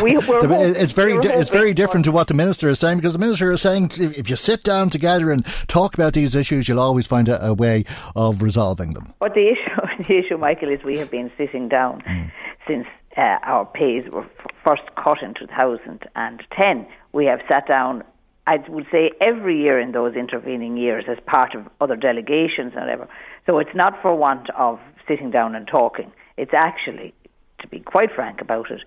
we, 0.02 0.16
it's 0.18 0.92
very 0.92 1.14
it's 1.14 1.50
very 1.50 1.74
different 1.74 2.04
to 2.04 2.12
what 2.12 2.28
the 2.28 2.34
minister 2.34 2.68
is 2.68 2.78
saying 2.78 2.98
because 2.98 3.12
the 3.12 3.18
minister 3.18 3.50
is 3.50 3.60
saying 3.60 3.90
if 3.98 4.30
you 4.30 4.36
sit 4.36 4.62
down 4.62 4.90
together 4.90 5.30
and 5.30 5.44
talk 5.66 5.94
about 5.94 6.12
these 6.12 6.34
issues, 6.34 6.68
you'll 6.68 6.80
always 6.80 7.06
find 7.06 7.28
a, 7.28 7.44
a 7.44 7.54
way 7.54 7.84
of 8.14 8.42
resolving 8.42 8.94
them. 8.94 9.12
But 9.18 9.34
the 9.34 9.48
issue, 9.48 10.04
the 10.08 10.18
issue, 10.18 10.38
Michael, 10.38 10.70
is 10.70 10.82
we 10.84 10.98
have 10.98 11.10
been 11.10 11.30
sitting 11.36 11.68
down 11.68 12.02
mm. 12.02 12.30
since 12.66 12.86
uh, 13.16 13.38
our 13.42 13.64
pays 13.64 14.08
were 14.10 14.24
f- 14.24 14.46
first 14.64 14.82
cut 15.02 15.22
in 15.22 15.34
2010. 15.34 16.86
We 17.12 17.26
have 17.26 17.40
sat 17.48 17.66
down 17.66 18.04
I 18.48 18.58
would 18.68 18.86
say 18.92 19.10
every 19.20 19.60
year 19.60 19.80
in 19.80 19.90
those 19.90 20.14
intervening 20.14 20.76
years 20.76 21.06
as 21.08 21.18
part 21.26 21.56
of 21.56 21.66
other 21.80 21.96
delegations 21.96 22.74
and 22.76 22.82
whatever. 22.82 23.08
So 23.44 23.58
it's 23.58 23.74
not 23.74 24.00
for 24.00 24.14
want 24.14 24.50
of 24.50 24.78
sitting 25.08 25.32
down 25.32 25.56
and 25.56 25.66
talking. 25.66 26.12
It's 26.36 26.52
actually, 26.54 27.14
to 27.60 27.68
be 27.68 27.80
quite 27.80 28.12
frank 28.12 28.40
about 28.40 28.70
it, 28.70 28.82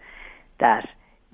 that 0.59 0.87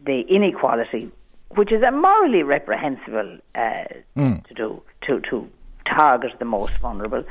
the 0.05 0.21
inequality, 0.21 1.11
which 1.55 1.71
is 1.71 1.81
a 1.81 1.91
morally 1.91 2.43
reprehensible 2.43 3.37
uh, 3.55 3.83
mm. 4.15 4.45
to 4.47 4.53
do, 4.53 4.81
to, 5.07 5.19
to 5.21 5.49
target 5.85 6.31
the 6.39 6.45
most 6.45 6.77
vulnerable, 6.79 7.23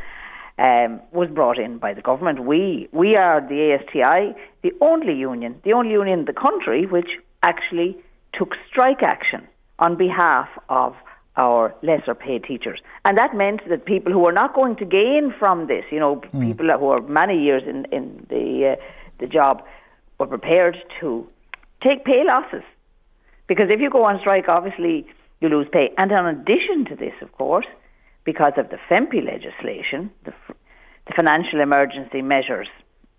um, 0.58 1.00
was 1.12 1.28
brought 1.30 1.58
in 1.58 1.78
by 1.78 1.92
the 1.94 2.02
government. 2.02 2.44
We 2.44 2.88
we 2.92 3.16
are 3.16 3.40
the 3.40 3.72
ASTI, 3.74 4.38
the 4.62 4.72
only 4.80 5.14
union, 5.14 5.60
the 5.64 5.72
only 5.72 5.90
union 5.90 6.20
in 6.20 6.24
the 6.26 6.32
country 6.32 6.86
which 6.86 7.10
actually 7.42 7.96
took 8.32 8.54
strike 8.68 9.02
action 9.02 9.46
on 9.78 9.96
behalf 9.96 10.48
of 10.68 10.94
our 11.36 11.74
lesser 11.82 12.14
paid 12.14 12.44
teachers. 12.44 12.80
And 13.04 13.18
that 13.18 13.34
meant 13.34 13.68
that 13.68 13.84
people 13.84 14.12
who 14.12 14.20
were 14.20 14.32
not 14.32 14.54
going 14.54 14.76
to 14.76 14.84
gain 14.84 15.34
from 15.36 15.66
this, 15.66 15.84
you 15.90 15.98
know, 15.98 16.16
mm. 16.16 16.40
people 16.40 16.66
who 16.78 16.88
are 16.88 17.00
many 17.02 17.42
years 17.42 17.64
in, 17.66 17.86
in 17.86 18.26
the, 18.28 18.76
uh, 18.78 18.82
the 19.18 19.26
job, 19.26 19.64
were 20.18 20.26
prepared 20.26 20.76
to 21.00 21.26
take 21.82 22.04
pay 22.04 22.24
losses. 22.24 22.62
Because 23.46 23.66
if 23.70 23.80
you 23.80 23.90
go 23.90 24.04
on 24.04 24.18
strike, 24.20 24.48
obviously 24.48 25.06
you 25.40 25.48
lose 25.48 25.66
pay. 25.72 25.90
And 25.98 26.10
in 26.10 26.26
addition 26.26 26.86
to 26.86 26.96
this, 26.96 27.12
of 27.20 27.32
course, 27.32 27.66
because 28.24 28.54
of 28.56 28.70
the 28.70 28.78
FEMPI 28.90 29.24
legislation, 29.24 30.10
the, 30.24 30.32
the 31.06 31.12
financial 31.14 31.60
emergency 31.60 32.22
measures, 32.22 32.68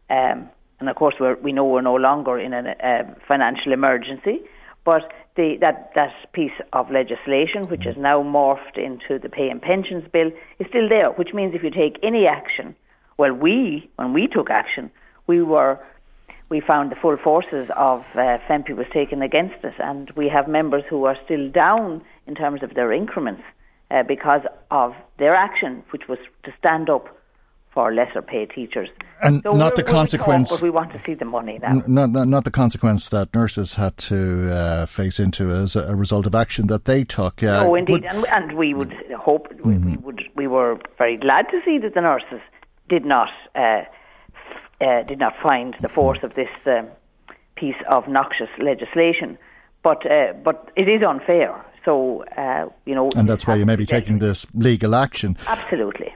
um, 0.10 0.50
and 0.80 0.90
of 0.90 0.96
course 0.96 1.16
we 1.44 1.52
know 1.52 1.66
we're 1.66 1.82
no 1.82 1.96
longer 1.96 2.40
in 2.40 2.54
a 2.54 2.76
uh, 2.84 3.04
financial 3.28 3.72
emergency, 3.72 4.42
but 4.84 5.12
the, 5.36 5.58
that, 5.62 5.92
that 5.96 6.12
piece 6.34 6.52
of 6.74 6.90
legislation, 6.92 7.68
which 7.68 7.86
is 7.86 7.96
now 7.98 8.22
morphed 8.22 8.78
into 8.78 9.20
the 9.20 9.30
pay 9.30 9.50
and 9.50 9.62
pensions 9.62 10.06
bill, 10.12 10.32
is 10.60 10.68
still 10.70 10.88
there, 10.88 11.12
which 11.12 11.34
means 11.34 11.54
if 11.54 11.64
you 11.64 11.72
take 11.72 11.98
any 12.04 12.26
action, 12.28 12.76
well, 13.18 13.34
we, 13.34 13.90
when 13.96 14.14
we 14.14 14.28
took 14.28 14.50
action, 14.50 14.92
we 15.28 15.42
were 15.42 15.80
we 16.56 16.62
found 16.62 16.90
the 16.90 16.96
full 16.96 17.18
forces 17.18 17.70
of 17.76 18.00
uh, 18.14 18.38
FEMPI 18.48 18.78
was 18.78 18.88
taken 18.94 19.22
against 19.22 19.60
us, 19.66 19.74
and 19.80 20.10
we 20.12 20.30
have 20.30 20.48
members 20.48 20.84
who 20.90 21.04
are 21.04 21.18
still 21.26 21.50
down 21.50 22.02
in 22.28 22.34
terms 22.34 22.64
of 22.64 22.76
their 22.76 22.94
increments 22.94 23.44
uh, 23.92 24.04
because 24.04 24.44
of 24.72 24.94
their 25.20 25.36
action, 25.36 25.84
which 25.90 26.04
was 26.08 26.18
to 26.46 26.54
stand 26.58 26.90
up 26.90 27.06
for 27.74 27.94
lesser 27.94 28.22
paid 28.22 28.52
teachers. 28.52 28.88
And 29.22 29.42
so 29.44 29.52
not 29.52 29.76
the 29.76 29.84
consequence. 29.84 30.48
Talk, 30.50 30.60
but 30.60 30.64
we 30.64 30.70
want 30.70 30.94
to 30.94 31.02
see 31.06 31.14
the 31.14 31.26
money 31.26 31.60
now. 31.62 31.72
N- 31.72 31.84
not, 31.90 32.10
not, 32.12 32.28
not, 32.30 32.44
the 32.46 32.52
consequence 32.52 33.10
that 33.10 33.36
nurses 33.36 33.76
had 33.76 33.98
to 34.10 34.50
uh, 34.50 34.86
face 34.86 35.20
into 35.20 35.52
as 35.52 35.76
a, 35.76 35.94
result 35.94 36.26
of 36.26 36.34
action 36.34 36.68
that 36.68 36.86
they 36.86 37.04
took. 37.04 37.44
Uh, 37.44 37.66
no, 37.66 37.76
indeed, 37.76 37.92
would, 37.92 38.06
and, 38.06 38.26
and, 38.28 38.58
we 38.58 38.74
would 38.74 38.94
hope 39.20 39.50
mm-hmm. 39.50 39.92
we, 39.92 39.98
would 39.98 40.22
we 40.36 40.48
were 40.48 40.80
very 40.98 41.18
glad 41.18 41.50
to 41.50 41.60
see 41.66 41.78
that 41.80 41.96
the 41.96 42.02
nurses 42.02 42.40
did 42.88 43.04
not 43.04 43.30
uh, 43.56 43.82
uh 44.82 45.04
did 45.04 45.20
not 45.20 45.34
find 45.42 45.76
the 45.80 45.90
force 45.90 46.20
of 46.24 46.34
this 46.36 46.50
um, 46.66 46.88
piece 47.56 47.76
of 47.92 48.08
noxious 48.08 48.50
legislation. 48.60 49.38
But 49.84 50.10
uh, 50.10 50.34
but 50.44 50.72
it 50.76 50.88
is 50.90 51.04
unfair. 51.08 51.64
So 51.84 52.24
uh, 52.38 52.70
you 52.86 52.96
know, 52.96 53.10
and 53.16 53.28
that's 53.28 53.46
why 53.46 53.56
you 53.56 53.66
may 53.66 53.76
be 53.76 53.86
taking 53.86 54.20
this 54.20 54.46
legal 54.54 54.96
action. 54.96 55.38
Absolutely 55.48 56.14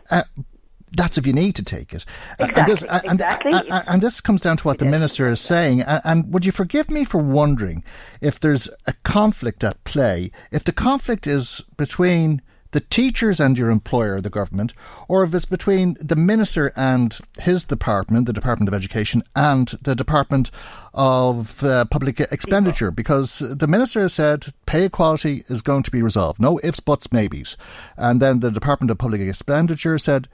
that's 0.91 1.17
if 1.17 1.27
you 1.27 1.33
need 1.33 1.55
to 1.55 1.63
take 1.63 1.93
it. 1.93 2.05
Exactly. 2.39 2.61
And 2.61 2.67
this, 2.67 2.83
and, 2.83 3.13
exactly. 3.13 3.51
And, 3.53 3.83
and, 3.87 4.01
this 4.01 4.21
comes 4.21 4.41
down 4.41 4.57
to 4.57 4.63
what 4.63 4.79
the 4.79 4.85
minister 4.85 5.27
is 5.27 5.39
saying. 5.39 5.81
And, 5.81 6.33
would 6.33 6.45
you 6.45 6.51
forgive 6.51 6.89
me 6.89 7.05
for 7.05 7.19
wondering 7.19 7.83
if 8.21 8.39
there's 8.39 8.69
a 8.87 8.93
conflict 9.03 9.63
at 9.63 9.83
play? 9.83 10.31
If 10.51 10.63
the 10.63 10.71
conflict 10.71 11.27
is 11.27 11.61
between 11.77 12.41
the 12.71 12.79
teachers 12.79 13.39
and 13.39 13.57
your 13.57 13.69
employer, 13.69 14.21
the 14.21 14.29
government, 14.29 14.73
or 15.07 15.23
if 15.23 15.33
it's 15.33 15.45
between 15.45 15.95
the 15.99 16.15
minister 16.15 16.71
and 16.75 17.17
his 17.39 17.65
department, 17.65 18.27
the 18.27 18.33
Department 18.33 18.67
of 18.67 18.73
Education, 18.75 19.23
and 19.35 19.69
the 19.81 19.95
Department 19.95 20.51
of 20.93 21.63
uh, 21.63 21.85
Public 21.85 22.19
Expenditure, 22.19 22.91
because 22.91 23.39
the 23.39 23.67
minister 23.67 24.01
has 24.01 24.13
said 24.13 24.47
pay 24.65 24.85
equality 24.85 25.43
is 25.47 25.61
going 25.61 25.83
to 25.83 25.91
be 25.91 26.01
resolved. 26.01 26.39
No 26.39 26.59
ifs, 26.63 26.79
buts, 26.79 27.11
maybes. 27.11 27.57
And 27.97 28.21
then 28.21 28.39
the 28.39 28.51
Department 28.51 28.91
of 28.91 28.97
Public 28.97 29.21
Expenditure 29.21 29.97
said 29.97 30.27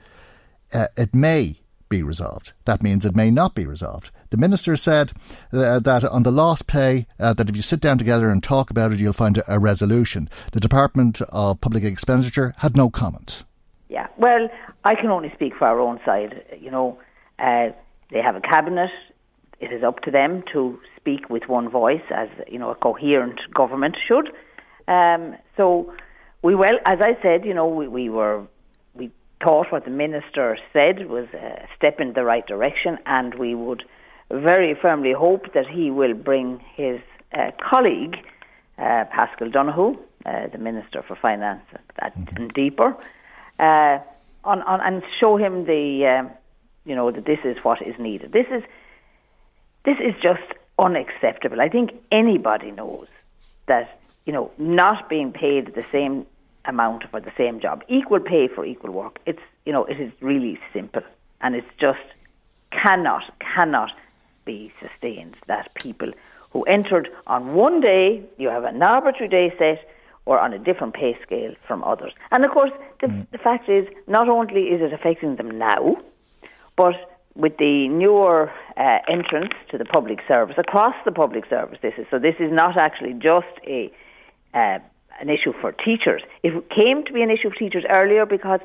uh, 0.74 0.88
it 0.96 1.14
may 1.14 1.60
be 1.88 2.02
resolved. 2.02 2.52
That 2.64 2.82
means 2.82 3.04
it 3.04 3.16
may 3.16 3.30
not 3.30 3.54
be 3.54 3.66
resolved. 3.66 4.10
The 4.36 4.40
minister 4.42 4.76
said 4.76 5.12
uh, 5.50 5.80
that 5.80 6.04
on 6.04 6.22
the 6.22 6.30
lost 6.30 6.66
pay, 6.66 7.06
uh, 7.18 7.32
that 7.32 7.48
if 7.48 7.56
you 7.56 7.62
sit 7.62 7.80
down 7.80 7.96
together 7.96 8.28
and 8.28 8.42
talk 8.42 8.68
about 8.68 8.92
it, 8.92 9.00
you'll 9.00 9.14
find 9.14 9.38
a, 9.38 9.54
a, 9.54 9.58
resolution. 9.58 10.28
The 10.52 10.60
Department 10.60 11.22
of 11.30 11.58
Public 11.62 11.84
Expenditure 11.84 12.52
had 12.58 12.76
no 12.76 12.90
comment. 12.90 13.44
Yeah, 13.88 14.08
well, 14.18 14.48
I 14.84 14.94
can 14.94 15.06
only 15.06 15.32
speak 15.34 15.54
for 15.58 15.66
our 15.66 15.80
own 15.80 16.00
side. 16.04 16.44
You 16.60 16.70
know, 16.70 16.98
uh, 17.38 17.68
they 18.10 18.20
have 18.20 18.36
a 18.36 18.42
cabinet. 18.42 18.90
It 19.58 19.72
is 19.72 19.82
up 19.82 20.00
to 20.02 20.10
them 20.10 20.44
to 20.52 20.78
speak 20.98 21.30
with 21.30 21.44
one 21.48 21.70
voice, 21.70 22.04
as 22.14 22.28
you 22.46 22.58
know, 22.58 22.70
a 22.70 22.74
coherent 22.74 23.40
government 23.54 23.96
should. 24.06 24.28
Um, 24.86 25.34
so 25.56 25.94
we 26.42 26.54
well, 26.54 26.76
as 26.84 26.98
I 27.00 27.16
said, 27.22 27.46
you 27.46 27.54
know, 27.54 27.68
we, 27.68 27.88
we 27.88 28.10
were 28.10 28.46
thought 29.42 29.66
what 29.70 29.84
the 29.84 29.90
minister 29.90 30.58
said 30.72 31.08
was 31.08 31.26
a 31.34 31.66
step 31.76 32.00
in 32.00 32.12
the 32.14 32.24
right 32.24 32.46
direction, 32.46 32.98
and 33.06 33.34
we 33.34 33.54
would 33.54 33.84
very 34.30 34.74
firmly 34.74 35.12
hope 35.12 35.52
that 35.54 35.66
he 35.66 35.90
will 35.90 36.14
bring 36.14 36.60
his 36.74 37.00
uh, 37.32 37.50
colleague, 37.60 38.16
uh, 38.78 39.04
Paschal 39.10 39.50
Donohoe, 39.50 39.98
uh, 40.24 40.48
the 40.48 40.58
Minister 40.58 41.02
for 41.02 41.16
Finance, 41.16 41.62
that 42.00 42.16
mm-hmm. 42.16 42.46
DPER, 42.48 42.96
uh, 43.58 44.02
on, 44.44 44.62
on, 44.62 44.80
and 44.80 45.02
show 45.18 45.36
him 45.36 45.66
the, 45.66 46.06
um, 46.06 46.30
you 46.84 46.94
know, 46.94 47.10
that 47.10 47.24
this 47.24 47.40
is 47.44 47.56
what 47.62 47.82
is 47.82 47.98
needed. 47.98 48.32
This 48.32 48.46
is, 48.50 48.62
this 49.84 49.98
is 50.00 50.14
just 50.22 50.42
unacceptable. 50.78 51.60
I 51.60 51.68
think 51.68 51.92
anybody 52.10 52.70
knows 52.70 53.08
that, 53.66 54.00
you 54.24 54.32
know, 54.32 54.50
not 54.58 55.08
being 55.08 55.32
paid 55.32 55.74
the 55.74 55.84
same 55.90 56.26
amount 56.66 57.04
for 57.10 57.20
the 57.20 57.32
same 57.36 57.60
job. 57.60 57.82
Equal 57.88 58.20
pay 58.20 58.48
for 58.48 58.64
equal 58.64 58.90
work. 58.90 59.18
It's 59.26 59.42
you 59.64 59.72
know 59.72 59.84
it 59.84 60.00
is 60.00 60.12
really 60.20 60.58
simple, 60.72 61.02
and 61.40 61.54
it's 61.54 61.66
just 61.78 62.04
cannot 62.70 63.24
cannot 63.40 63.92
be 64.46 64.72
sustained 64.80 65.36
that 65.46 65.74
people 65.74 66.10
who 66.50 66.62
entered 66.62 67.10
on 67.26 67.54
one 67.54 67.80
day 67.80 68.22
you 68.38 68.48
have 68.48 68.64
an 68.64 68.82
arbitrary 68.82 69.28
day 69.28 69.54
set 69.58 69.86
or 70.24 70.40
on 70.40 70.52
a 70.54 70.58
different 70.58 70.94
pay 70.94 71.16
scale 71.22 71.54
from 71.68 71.84
others. 71.84 72.12
And 72.30 72.44
of 72.44 72.50
course, 72.50 72.72
the, 73.00 73.08
mm. 73.08 73.30
the 73.30 73.38
fact 73.38 73.68
is, 73.68 73.86
not 74.06 74.28
only 74.28 74.62
is 74.62 74.80
it 74.80 74.92
affecting 74.92 75.36
them 75.36 75.58
now, 75.58 75.96
but 76.76 76.94
with 77.36 77.58
the 77.58 77.88
newer 77.88 78.50
uh, 78.76 78.98
entrance 79.08 79.52
to 79.70 79.78
the 79.78 79.84
public 79.84 80.20
service 80.26 80.56
across 80.58 80.94
the 81.04 81.12
public 81.12 81.44
service, 81.48 81.78
this 81.82 81.94
is 81.98 82.06
so. 82.10 82.18
This 82.18 82.36
is 82.40 82.50
not 82.50 82.76
actually 82.76 83.12
just 83.12 83.52
a 83.66 83.92
uh, 84.54 84.78
an 85.20 85.30
issue 85.30 85.52
for 85.60 85.72
teachers. 85.72 86.22
It 86.42 86.52
came 86.70 87.04
to 87.04 87.12
be 87.12 87.22
an 87.22 87.30
issue 87.30 87.50
for 87.50 87.56
teachers 87.56 87.84
earlier 87.88 88.26
because 88.26 88.60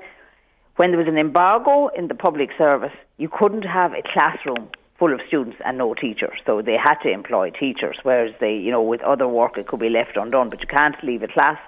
when 0.78 0.92
there 0.92 0.98
was 0.98 1.08
an 1.08 1.18
embargo 1.18 1.90
in 1.90 2.08
the 2.08 2.16
public 2.16 2.50
service, 2.58 2.94
you 3.18 3.30
couldn't 3.30 3.64
have 3.64 3.94
a 3.94 4.02
classroom 4.02 4.70
full 5.02 5.14
of 5.16 5.22
students 5.28 5.58
and 5.66 5.80
no 5.80 5.96
teachers. 5.96 6.38
So 6.46 6.62
they 6.62 6.78
had 6.78 6.98
to 7.06 7.10
employ 7.10 7.50
teachers, 7.50 7.98
whereas 8.04 8.36
they, 8.40 8.56
you 8.56 8.70
know, 8.70 8.84
with 8.84 9.02
other 9.02 9.28
work 9.28 9.58
it 9.58 9.66
could 9.66 9.80
be 9.80 9.90
left 9.90 10.16
undone, 10.16 10.52
but 10.52 10.60
you 10.62 10.68
can't 10.68 10.96
leave 11.04 11.24
a 11.24 11.28
class 11.28 11.60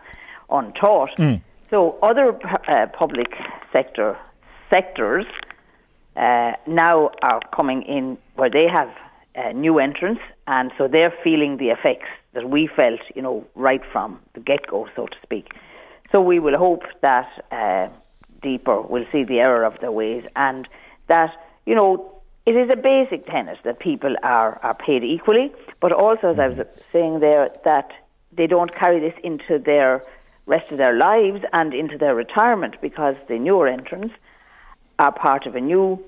untaught. 0.51 1.17
Mm. 1.17 1.41
So 1.71 1.97
other 2.03 2.27
uh, 2.67 2.85
public 2.93 3.31
sector 3.71 4.15
sectors 4.69 5.25
uh, 6.15 6.51
now 6.67 7.09
are 7.23 7.41
coming 7.51 7.81
in 7.81 8.19
where 8.35 8.51
they 8.51 8.67
have 8.67 8.91
uh, 9.35 9.51
new 9.51 9.79
entrants, 9.79 10.21
and 10.45 10.71
so 10.77 10.87
they're 10.87 11.15
feeling 11.23 11.57
the 11.57 11.69
effects 11.69 12.09
that 12.33 12.47
we 12.47 12.67
felt, 12.67 13.01
you 13.15 13.23
know, 13.23 13.43
right 13.55 13.81
from 13.91 14.19
the 14.35 14.41
get 14.41 14.67
go, 14.67 14.87
so 14.95 15.07
to 15.07 15.17
speak. 15.23 15.53
So 16.11 16.21
we 16.21 16.37
will 16.37 16.57
hope 16.67 16.83
that 17.01 17.27
uh, 17.51 17.87
DPER 18.43 18.87
will 18.87 19.05
see 19.11 19.23
the 19.23 19.39
error 19.39 19.63
of 19.63 19.79
their 19.81 19.91
ways 19.91 20.23
and 20.35 20.67
that, 21.07 21.31
you 21.65 21.73
know, 21.73 22.13
it 22.45 22.51
is 22.51 22.69
a 22.69 22.75
basic 22.75 23.25
tenet 23.25 23.57
that 23.63 23.79
people 23.79 24.15
are, 24.23 24.59
are 24.63 24.73
paid 24.73 25.03
equally, 25.03 25.51
but 25.79 25.91
also, 25.91 26.31
as 26.31 26.39
I 26.39 26.47
was 26.47 26.59
saying 26.91 27.19
there, 27.19 27.49
that 27.63 27.91
they 28.35 28.47
don't 28.47 28.73
carry 28.75 28.99
this 28.99 29.17
into 29.23 29.59
their 29.63 30.03
rest 30.45 30.71
of 30.71 30.77
their 30.77 30.97
lives 30.97 31.43
and 31.53 31.73
into 31.73 31.97
their 31.97 32.15
retirement 32.15 32.75
because 32.81 33.15
the 33.29 33.39
newer 33.39 33.67
entrants 33.67 34.13
are 34.99 35.11
part 35.11 35.45
of 35.45 35.55
a 35.55 35.61
new 35.61 36.03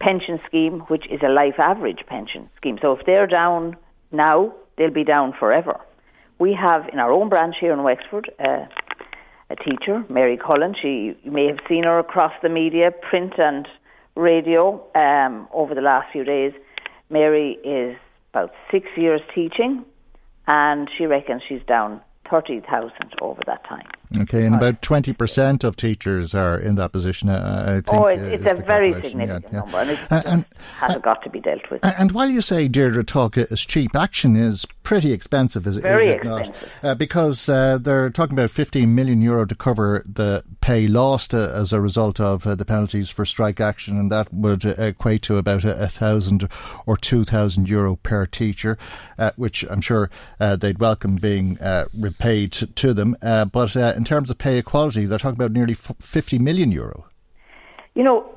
pension 0.00 0.38
scheme, 0.46 0.80
which 0.88 1.06
is 1.10 1.20
a 1.22 1.28
life 1.28 1.58
average 1.58 2.04
pension 2.06 2.48
scheme. 2.56 2.78
So 2.82 2.92
if 2.92 3.06
they're 3.06 3.26
down 3.26 3.76
now 4.12 4.54
they'll 4.76 4.90
be 4.90 5.04
down 5.04 5.34
forever. 5.38 5.80
We 6.38 6.54
have 6.54 6.88
in 6.92 6.98
our 6.98 7.12
own 7.12 7.28
branch 7.28 7.56
here 7.60 7.72
in 7.72 7.82
Wexford 7.82 8.30
uh, 8.38 8.66
a 9.50 9.56
teacher, 9.56 10.04
Mary 10.08 10.38
Cullen. 10.38 10.74
She 10.80 11.16
you 11.22 11.30
may 11.30 11.46
have 11.46 11.58
seen 11.68 11.84
her 11.84 11.98
across 11.98 12.32
the 12.42 12.48
media, 12.48 12.90
print 12.90 13.34
and 13.38 13.66
radio 14.18 14.84
um, 14.94 15.48
over 15.52 15.74
the 15.74 15.80
last 15.80 16.12
few 16.12 16.24
days. 16.24 16.52
Mary 17.08 17.52
is 17.64 17.96
about 18.32 18.52
six 18.70 18.86
years 18.96 19.20
teaching, 19.34 19.84
and 20.46 20.90
she 20.96 21.06
reckons 21.06 21.42
she's 21.48 21.62
down 21.66 22.00
30,000 22.30 22.92
over 23.22 23.40
that 23.46 23.64
time. 23.64 23.86
Okay, 24.16 24.46
and 24.46 24.54
about 24.54 24.80
20% 24.80 25.64
of 25.64 25.76
teachers 25.76 26.34
are 26.34 26.58
in 26.58 26.76
that 26.76 26.92
position, 26.92 27.28
uh, 27.28 27.64
I 27.66 27.72
think. 27.74 27.88
Oh, 27.88 28.06
it's, 28.06 28.22
uh, 28.22 28.48
it's 28.50 28.60
a 28.60 28.62
very 28.62 28.94
significant 28.94 29.44
yeah, 29.44 29.50
yeah. 29.52 29.58
number, 29.58 29.76
and 29.78 29.90
it 29.90 30.12
uh, 30.12 30.22
and, 30.24 30.44
has 30.76 30.96
uh, 30.96 30.98
got 30.98 31.22
to 31.24 31.30
be 31.30 31.40
dealt 31.40 31.70
with. 31.70 31.84
And 31.84 32.12
while 32.12 32.30
you 32.30 32.40
say, 32.40 32.68
Deirdre, 32.68 33.04
talk 33.04 33.36
is 33.36 33.66
cheap, 33.66 33.94
action 33.94 34.34
is 34.34 34.64
pretty 34.82 35.12
expensive, 35.12 35.66
is, 35.66 35.76
very 35.76 36.04
is 36.04 36.08
it 36.08 36.16
expensive. 36.16 36.54
not? 36.82 36.90
Uh, 36.90 36.94
because 36.94 37.48
uh, 37.50 37.76
they're 37.78 38.08
talking 38.08 38.32
about 38.32 38.50
15 38.50 38.94
million 38.94 39.20
euro 39.20 39.44
to 39.44 39.54
cover 39.54 40.02
the 40.06 40.42
pay 40.62 40.86
lost 40.88 41.34
as 41.34 41.74
a 41.74 41.80
result 41.80 42.18
of 42.18 42.44
the 42.44 42.64
penalties 42.64 43.10
for 43.10 43.26
strike 43.26 43.60
action, 43.60 43.98
and 43.98 44.10
that 44.10 44.32
would 44.32 44.64
equate 44.64 45.20
to 45.22 45.36
about 45.36 45.64
a, 45.64 45.84
a 45.84 45.88
thousand 45.88 46.48
or 46.86 46.96
two 46.96 47.24
thousand 47.24 47.68
euro 47.68 47.96
per 47.96 48.24
teacher, 48.24 48.78
which 49.36 49.64
I'm 49.68 49.82
sure 49.82 50.08
they'd 50.38 50.78
welcome 50.78 51.16
being 51.16 51.58
repaid 51.94 52.52
to, 52.52 52.66
to 52.66 52.94
them. 52.94 53.16
but 53.20 53.76
in 53.98 54.04
terms 54.04 54.30
of 54.30 54.38
pay 54.38 54.58
equality, 54.58 55.04
they're 55.06 55.18
talking 55.18 55.36
about 55.36 55.50
nearly 55.50 55.74
50 55.74 56.38
million 56.38 56.70
euro. 56.70 57.06
You 57.94 58.04
know, 58.04 58.32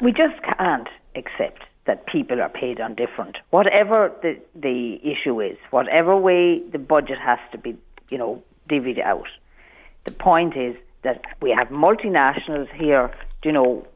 we 0.00 0.12
just 0.12 0.40
can't 0.56 0.88
accept 1.16 1.62
that 1.86 2.06
people 2.06 2.40
are 2.40 2.48
paid 2.48 2.80
on 2.80 2.94
different. 2.94 3.36
Whatever 3.50 4.12
the 4.22 4.38
the 4.54 5.00
issue 5.02 5.40
is, 5.40 5.56
whatever 5.70 6.16
way 6.16 6.62
the 6.70 6.78
budget 6.78 7.18
has 7.18 7.40
to 7.52 7.58
be, 7.58 7.76
you 8.08 8.18
know, 8.18 8.42
divvied 8.70 9.02
out. 9.02 9.28
The 10.04 10.12
point 10.12 10.56
is 10.56 10.76
that 11.02 11.22
we 11.42 11.50
have 11.50 11.68
multinationals 11.68 12.72
here, 12.72 13.12
you 13.44 13.52
know, 13.52 13.86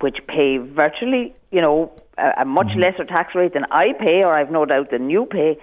which 0.00 0.18
pay 0.26 0.58
virtually, 0.58 1.34
you 1.50 1.62
know, 1.62 1.90
a, 2.18 2.42
a 2.42 2.44
much 2.44 2.68
mm-hmm. 2.68 2.80
lesser 2.80 3.04
tax 3.04 3.34
rate 3.34 3.54
than 3.54 3.64
I 3.70 3.94
pay, 3.98 4.22
or 4.22 4.34
I've 4.34 4.50
no 4.50 4.66
doubt 4.66 4.90
than 4.90 5.08
you 5.08 5.24
pay. 5.24 5.58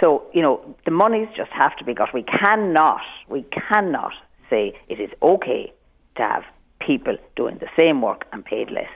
So, 0.00 0.24
you 0.32 0.40
know, 0.40 0.60
the 0.84 0.90
monies 0.90 1.28
just 1.36 1.50
have 1.52 1.76
to 1.76 1.84
be 1.84 1.94
got. 1.94 2.14
We 2.14 2.22
cannot, 2.22 3.02
we 3.28 3.44
cannot 3.68 4.12
say 4.48 4.74
it 4.88 4.98
is 4.98 5.10
okay 5.22 5.72
to 6.16 6.22
have 6.22 6.42
people 6.80 7.16
doing 7.36 7.58
the 7.58 7.68
same 7.76 8.00
work 8.00 8.24
and 8.32 8.44
paid 8.44 8.70
less. 8.70 8.88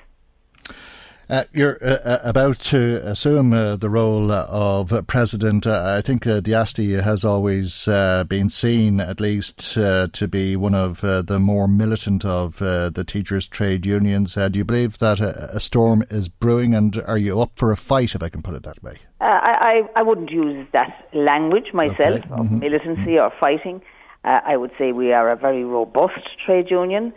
Uh, 1.29 1.45
you're 1.53 1.79
uh, 1.83 1.99
uh 2.05 2.19
about 2.23 2.59
to 2.59 3.01
assume 3.07 3.53
uh, 3.53 3.77
the 3.77 3.89
role 3.89 4.31
of 4.31 4.93
president. 5.07 5.67
Uh, 5.67 5.95
I 5.97 6.03
think 6.03 6.27
uh, 6.27 6.41
the 6.41 6.55
ASTI 6.55 6.93
has 6.95 7.25
always 7.25 7.87
been 8.29 8.51
seen, 8.51 9.01
at 9.01 9.21
least, 9.21 9.59
to 9.75 10.29
be 10.31 10.57
one 10.57 10.75
of 10.75 11.01
the 11.01 11.39
more 11.41 11.67
militant 11.67 12.25
of 12.25 12.59
the 12.59 13.05
teachers' 13.07 13.47
trade 13.47 13.87
unions. 13.87 14.35
do 14.35 14.59
you 14.59 14.65
believe 14.65 14.99
that 14.99 15.21
a, 15.21 15.57
a, 15.57 15.61
storm 15.61 16.05
is 16.11 16.29
brewing, 16.29 16.75
and 16.75 17.03
are 17.07 17.19
you 17.19 17.41
up 17.41 17.53
for 17.57 17.73
a 17.73 17.77
fight, 17.77 18.15
if 18.15 18.23
I 18.23 18.29
can 18.29 18.43
put 18.43 18.55
it 18.55 18.63
that 18.65 18.83
way? 18.83 18.99
I, 19.21 19.83
I, 19.97 20.01
I, 20.01 20.03
wouldn't 20.03 20.31
use 20.31 20.67
that 20.73 21.09
language 21.15 21.73
myself 21.73 22.21
okay. 22.21 22.29
mm-hmm. 22.29 22.59
militancy 22.59 23.13
mm-hmm. 23.13 23.25
or 23.25 23.33
fighting. 23.41 23.81
I 24.25 24.57
would 24.57 24.71
say 24.79 24.93
we 24.93 25.13
are 25.13 25.31
a 25.31 25.37
very 25.37 25.65
robust 25.65 26.27
trade 26.45 26.71
union. 26.71 27.13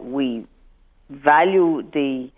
we 0.00 0.46
value 1.10 1.82
the 1.92 2.30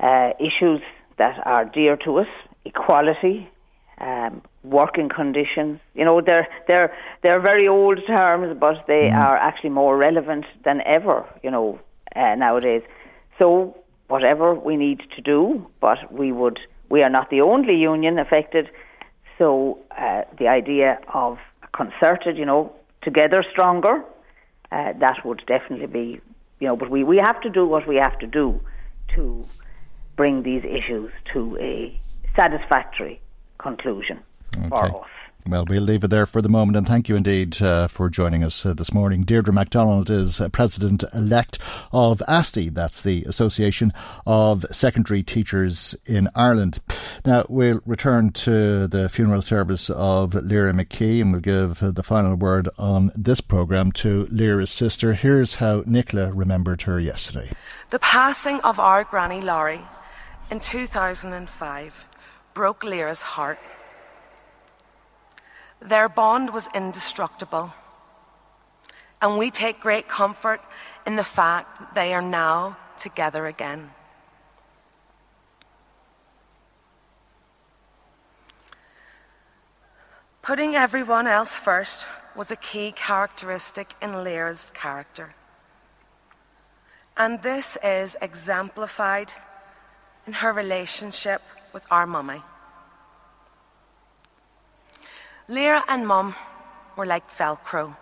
uh, 0.00 0.30
issues 0.38 0.80
that 1.18 1.40
are 1.46 1.64
dear 1.64 1.96
to 2.04 2.18
us, 2.18 2.28
equality, 2.64 3.48
um, 4.00 4.42
working 4.62 5.08
conditions. 5.08 5.80
You 5.94 6.04
know, 6.04 6.20
they're 6.20 6.46
they're 6.66 6.94
they're 7.22 7.40
very 7.40 7.66
old 7.66 8.00
terms, 8.06 8.56
but 8.58 8.86
they 8.86 9.10
mm. 9.10 9.16
are 9.16 9.36
actually 9.36 9.70
more 9.70 9.96
relevant 9.96 10.46
than 10.64 10.80
ever. 10.82 11.24
You 11.42 11.50
know, 11.50 11.80
uh, 12.14 12.34
nowadays. 12.36 12.82
So 13.38 13.76
whatever 14.08 14.54
we 14.54 14.76
need 14.76 15.00
to 15.16 15.22
do, 15.22 15.66
but 15.80 16.12
we 16.12 16.32
would 16.32 16.58
we 16.88 17.02
are 17.02 17.10
not 17.10 17.30
the 17.30 17.40
only 17.40 17.76
union 17.76 18.18
affected. 18.18 18.70
So 19.36 19.78
uh, 19.96 20.22
the 20.38 20.48
idea 20.48 20.98
of 21.14 21.38
concerted, 21.72 22.36
you 22.36 22.44
know, 22.44 22.72
together 23.02 23.44
stronger, 23.50 24.02
uh, 24.72 24.92
that 24.98 25.24
would 25.24 25.42
definitely 25.46 25.86
be, 25.86 26.20
you 26.60 26.68
know, 26.68 26.76
but 26.76 26.90
we, 26.90 27.04
we 27.04 27.18
have 27.18 27.40
to 27.42 27.50
do 27.50 27.66
what 27.66 27.86
we 27.86 27.96
have 27.96 28.18
to 28.18 28.26
do 28.26 28.60
to 29.14 29.44
bring 30.18 30.42
these 30.42 30.64
issues 30.64 31.10
to 31.32 31.56
a 31.58 31.98
satisfactory 32.34 33.20
conclusion 33.58 34.18
okay. 34.58 34.68
for 34.68 35.04
us. 35.04 35.10
Well, 35.48 35.64
we'll 35.66 35.80
leave 35.80 36.04
it 36.04 36.08
there 36.08 36.26
for 36.26 36.42
the 36.42 36.48
moment, 36.48 36.76
and 36.76 36.86
thank 36.86 37.08
you 37.08 37.16
indeed 37.16 37.62
uh, 37.62 37.86
for 37.86 38.10
joining 38.10 38.44
us 38.44 38.66
uh, 38.66 38.74
this 38.74 38.92
morning. 38.92 39.22
Deirdre 39.22 39.54
MacDonald 39.54 40.10
is 40.10 40.40
uh, 40.40 40.48
President 40.50 41.04
elect 41.14 41.58
of 41.90 42.20
ASTI, 42.28 42.68
that's 42.68 43.00
the 43.00 43.22
Association 43.24 43.92
of 44.26 44.66
Secondary 44.72 45.22
Teachers 45.22 45.94
in 46.04 46.28
Ireland. 46.34 46.80
Now, 47.24 47.46
we'll 47.48 47.80
return 47.86 48.30
to 48.32 48.88
the 48.88 49.08
funeral 49.08 49.40
service 49.40 49.88
of 49.88 50.34
Lyra 50.34 50.72
McKee, 50.72 51.22
and 51.22 51.32
we'll 51.32 51.40
give 51.40 51.78
the 51.80 52.02
final 52.02 52.34
word 52.34 52.68
on 52.76 53.10
this 53.14 53.40
programme 53.40 53.92
to 53.92 54.26
Lyra's 54.30 54.70
sister. 54.70 55.14
Here's 55.14 55.54
how 55.54 55.84
Nicola 55.86 56.32
remembered 56.32 56.82
her 56.82 57.00
yesterday. 57.00 57.52
The 57.88 58.00
passing 58.00 58.60
of 58.60 58.78
our 58.78 59.04
Granny 59.04 59.40
Laurie 59.40 59.80
in 60.50 60.60
2005 60.60 62.06
broke 62.54 62.82
Lyra's 62.82 63.22
heart. 63.22 63.58
Their 65.80 66.08
bond 66.08 66.50
was 66.50 66.68
indestructible, 66.74 67.72
and 69.22 69.38
we 69.38 69.50
take 69.50 69.80
great 69.80 70.08
comfort 70.08 70.60
in 71.06 71.16
the 71.16 71.24
fact 71.24 71.78
that 71.78 71.94
they 71.94 72.14
are 72.14 72.22
now 72.22 72.76
together 72.98 73.46
again. 73.46 73.90
Putting 80.42 80.74
everyone 80.74 81.26
else 81.26 81.58
first 81.58 82.06
was 82.34 82.50
a 82.50 82.56
key 82.56 82.90
characteristic 82.90 83.94
in 84.00 84.24
Lyra's 84.24 84.72
character. 84.74 85.34
And 87.18 87.42
this 87.42 87.76
is 87.82 88.16
exemplified 88.22 89.32
in 90.28 90.34
her 90.34 90.52
relationship 90.52 91.40
with 91.72 91.86
our 91.90 92.06
mummy. 92.06 92.42
Lyra 95.48 95.82
and 95.88 96.06
mum 96.06 96.34
were 96.96 97.06
like 97.06 97.34
Velcro, 97.34 97.96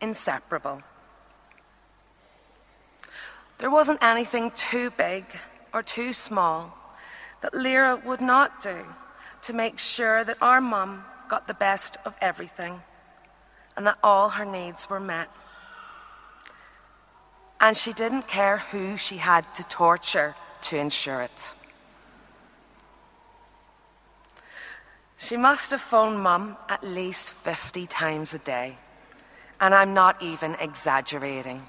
inseparable. 0.00 0.80
There 3.58 3.72
wasn't 3.72 4.00
anything 4.00 4.52
too 4.52 4.92
big 4.92 5.24
or 5.74 5.82
too 5.82 6.12
small 6.12 6.78
that 7.40 7.52
Lyra 7.52 7.96
would 7.96 8.20
not 8.20 8.62
do 8.62 8.86
to 9.42 9.52
make 9.52 9.80
sure 9.80 10.22
that 10.22 10.40
our 10.40 10.60
mum 10.60 11.04
got 11.28 11.48
the 11.48 11.54
best 11.54 11.96
of 12.04 12.14
everything 12.20 12.82
and 13.76 13.84
that 13.84 13.98
all 14.04 14.28
her 14.28 14.44
needs 14.44 14.88
were 14.88 15.00
met. 15.00 15.28
And 17.60 17.76
she 17.76 17.92
didn't 17.92 18.28
care 18.28 18.58
who 18.70 18.96
she 18.96 19.16
had 19.16 19.52
to 19.56 19.64
torture 19.64 20.36
to 20.62 20.76
ensure 20.76 21.20
it. 21.20 21.52
She 25.16 25.36
must 25.36 25.72
have 25.72 25.80
phoned 25.80 26.20
mum 26.20 26.56
at 26.68 26.84
least 26.84 27.34
50 27.34 27.86
times 27.86 28.34
a 28.34 28.38
day, 28.38 28.78
and 29.60 29.74
I'm 29.74 29.92
not 29.92 30.22
even 30.22 30.54
exaggerating. 30.60 31.66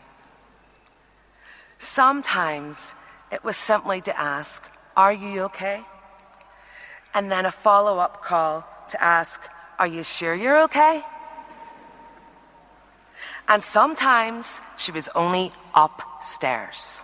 Sometimes 1.79 2.93
it 3.31 3.43
was 3.43 3.57
simply 3.57 4.01
to 4.01 4.19
ask, 4.19 4.63
Are 4.95 5.13
you 5.13 5.43
okay? 5.43 5.81
And 7.13 7.31
then 7.31 7.45
a 7.45 7.51
follow 7.51 7.97
up 7.97 8.21
call 8.21 8.67
to 8.89 9.03
ask, 9.03 9.41
Are 9.79 9.87
you 9.87 10.03
sure 10.03 10.35
you're 10.35 10.61
okay? 10.63 11.03
And 13.47 13.63
sometimes 13.63 14.61
she 14.77 14.91
was 14.91 15.09
only 15.15 15.51
upstairs. 15.73 17.01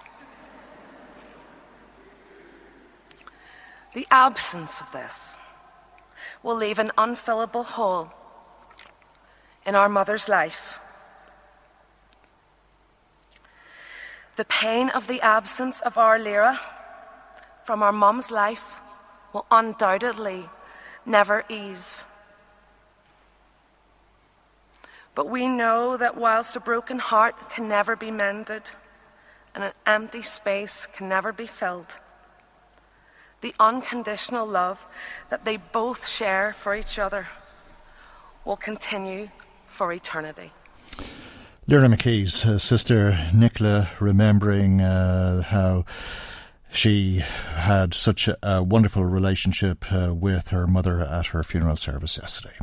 The 3.96 4.06
absence 4.12 4.82
of 4.82 4.92
this 4.92 5.38
will 6.44 6.58
leave 6.58 6.80
an 6.80 6.92
unfillable 6.98 7.64
hole 7.64 8.12
in 9.66 9.74
our 9.74 9.88
mother's 9.88 10.28
life. 10.28 10.82
The 14.36 14.44
pain 14.44 14.90
of 14.90 15.08
the 15.08 15.22
absence 15.22 15.80
of 15.80 15.98
our 15.98 16.20
Lyra 16.20 16.60
from 17.64 17.82
our 17.82 17.94
mum's 17.94 18.32
life 18.32 18.76
will 19.32 19.46
undoubtedly 19.50 20.50
never 21.06 21.46
ease. 21.48 22.06
But 25.16 25.30
we 25.30 25.48
know 25.48 25.96
that 25.96 26.18
whilst 26.18 26.58
a 26.58 26.60
broken 26.60 27.00
heart 27.00 27.50
can 27.50 27.70
never 27.70 27.96
be 27.96 28.12
mended 28.12 28.72
and 29.54 29.64
an 29.64 29.74
empty 29.86 30.22
space 30.22 30.86
can 30.86 31.08
never 31.08 31.32
be 31.32 31.48
filled, 31.48 32.00
the 33.41 33.53
unconditional 33.60 34.45
love 34.45 34.86
that 35.30 35.45
they 35.45 35.57
both 35.57 36.07
share 36.07 36.53
for 36.53 36.76
each 36.76 36.98
other 36.99 37.28
will 38.44 38.57
continue 38.57 39.30
for 39.68 39.91
eternity. 39.91 40.52
Lyra 41.68 41.88
McKee's 41.88 42.45
uh, 42.45 42.60
sister 42.60 43.18
Nicola 43.34 43.90
remembering 43.99 44.82
uh, 44.82 45.41
how 45.41 45.84
she 46.72 47.24
had 47.56 47.94
such 47.94 48.28
a, 48.28 48.38
a 48.44 48.62
wonderful 48.62 49.06
relationship 49.06 49.86
uh, 49.91 50.14
with 50.14 50.49
her 50.49 50.68
mother 50.68 51.02
at 51.02 51.28
her 51.28 51.44
funeral 51.44 51.76
service 51.76 52.18
yesterday. 52.18 52.56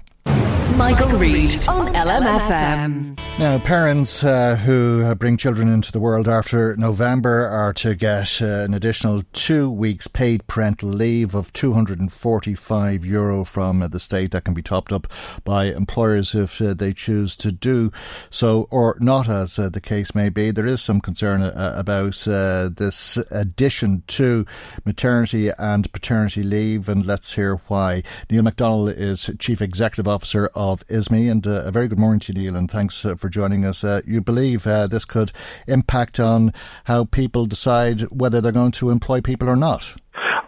Michael, 0.77 1.19
Reade 1.19 1.69
on 1.69 1.87
LMFM. 1.95 3.19
Now, 3.39 3.59
parents 3.59 4.23
uh, 4.23 4.57
who 4.57 5.15
bring 5.15 5.37
children 5.37 5.69
into 5.69 5.91
the 5.91 6.01
world 6.01 6.29
after 6.29 6.77
November 6.77 7.47
are 7.47 7.73
to 7.75 7.95
get 7.95 8.41
uh, 8.43 8.47
an 8.47 8.75
additional 8.75 9.23
two 9.33 9.71
weeks 9.71 10.07
paid 10.07 10.47
parental 10.47 10.89
leave 10.89 11.35
of 11.35 11.53
245 11.53 13.07
euro 13.07 13.45
from 13.45 13.81
the 13.81 13.99
state 13.99 14.31
that 14.31 14.45
can 14.45 14.55
be 14.55 14.63
topped 14.63 14.93
up 14.93 15.07
by 15.45 15.67
employers 15.67 16.35
if 16.35 16.61
uh, 16.61 16.75
they 16.75 16.93
choose 16.93 17.37
to 17.39 17.51
do 17.51 17.91
so 18.31 18.69
or 18.71 18.97
not, 19.01 19.29
as 19.29 19.59
uh, 19.59 19.69
the 19.69 19.81
case 19.81 20.15
may 20.15 20.29
be. 20.29 20.51
There 20.51 20.67
is 20.67 20.83
some 20.83 21.01
concern 21.01 21.43
uh, 21.43 21.75
about 21.77 22.27
uh, 22.29 22.69
this 22.69 23.17
addition 23.31 24.03
to 24.09 24.47
maternity 24.85 25.51
and 25.59 25.91
paternity 25.93 26.43
leave, 26.43 26.89
and 26.89 27.07
let's 27.07 27.35
hear 27.35 27.57
why. 27.67 28.03
Neil 28.31 28.43
McDonnell 28.43 28.95
is 28.95 29.31
Chief 29.39 29.61
Executive 29.61 30.07
Officer 30.07 30.49
of 30.55 30.62
ISME. 30.63 31.29
And 31.29 31.47
uh, 31.47 31.65
a 31.65 31.71
very 31.71 31.89
good 31.89 31.99
morning 31.99 32.21
to 32.21 32.33
you, 32.33 32.39
Neil, 32.39 32.57
and 32.57 32.71
thanks 32.71 33.05
uh, 33.05 33.15
for 33.15 33.29
joining 33.29 33.65
us. 33.65 33.85
Uh, 33.85 34.01
you 34.07 34.21
believe 34.21 34.67
uh, 34.67 34.87
this 34.87 35.05
could 35.05 35.33
impact 35.67 36.21
on 36.21 36.53
how 36.85 37.05
people 37.05 37.47
decide 37.47 38.03
whether 38.03 38.41
they're 38.41 38.53
going 38.53 38.73
to 38.73 38.91
employ 38.91 39.21
people 39.21 39.49
or 39.49 39.57
not? 39.57 39.97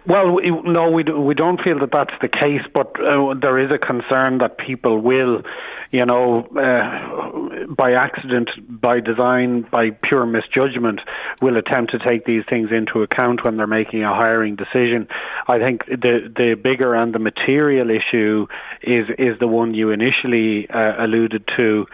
Well, 0.07 0.37
no, 0.65 0.91
we 0.91 1.03
we 1.03 1.35
don't 1.35 1.59
feel 1.63 1.79
that 1.79 1.91
that's 1.91 2.13
the 2.21 2.29
case, 2.29 2.61
but 2.75 2.93
uh, 3.01 3.33
there 3.41 3.59
is 3.59 3.71
a 3.71 3.79
concern 3.79 4.37
that 4.39 4.59
people 4.59 5.01
will, 5.01 5.41
you 5.93 6.05
know, 6.05 6.43
uh, 6.59 7.67
by 7.75 7.93
accident, 7.93 8.51
by 8.69 9.01
design, 9.01 9.67
by 9.73 9.91
pure 10.03 10.27
misjudgment, 10.27 11.01
will 11.41 11.57
attempt 11.57 11.93
to 11.93 11.99
take 11.99 12.27
these 12.27 12.45
things 12.51 12.69
into 12.71 13.03
account 13.03 13.45
when 13.47 13.57
they're 13.57 13.67
making 13.67 14.05
a 14.05 14.15
hiring 14.15 14.57
decision. 14.57 15.09
I 15.49 15.59
think 15.59 15.87
the 15.87 16.31
the 16.37 16.55
bigger 16.63 16.95
and 16.95 17.15
the 17.15 17.19
material 17.19 17.89
issue 17.89 18.47
is 18.83 19.07
is 19.19 19.39
the 19.41 19.49
one 19.49 19.73
you 19.73 19.91
initially 19.91 20.69
uh, 20.69 21.03
alluded 21.03 21.49
to. 21.57 21.87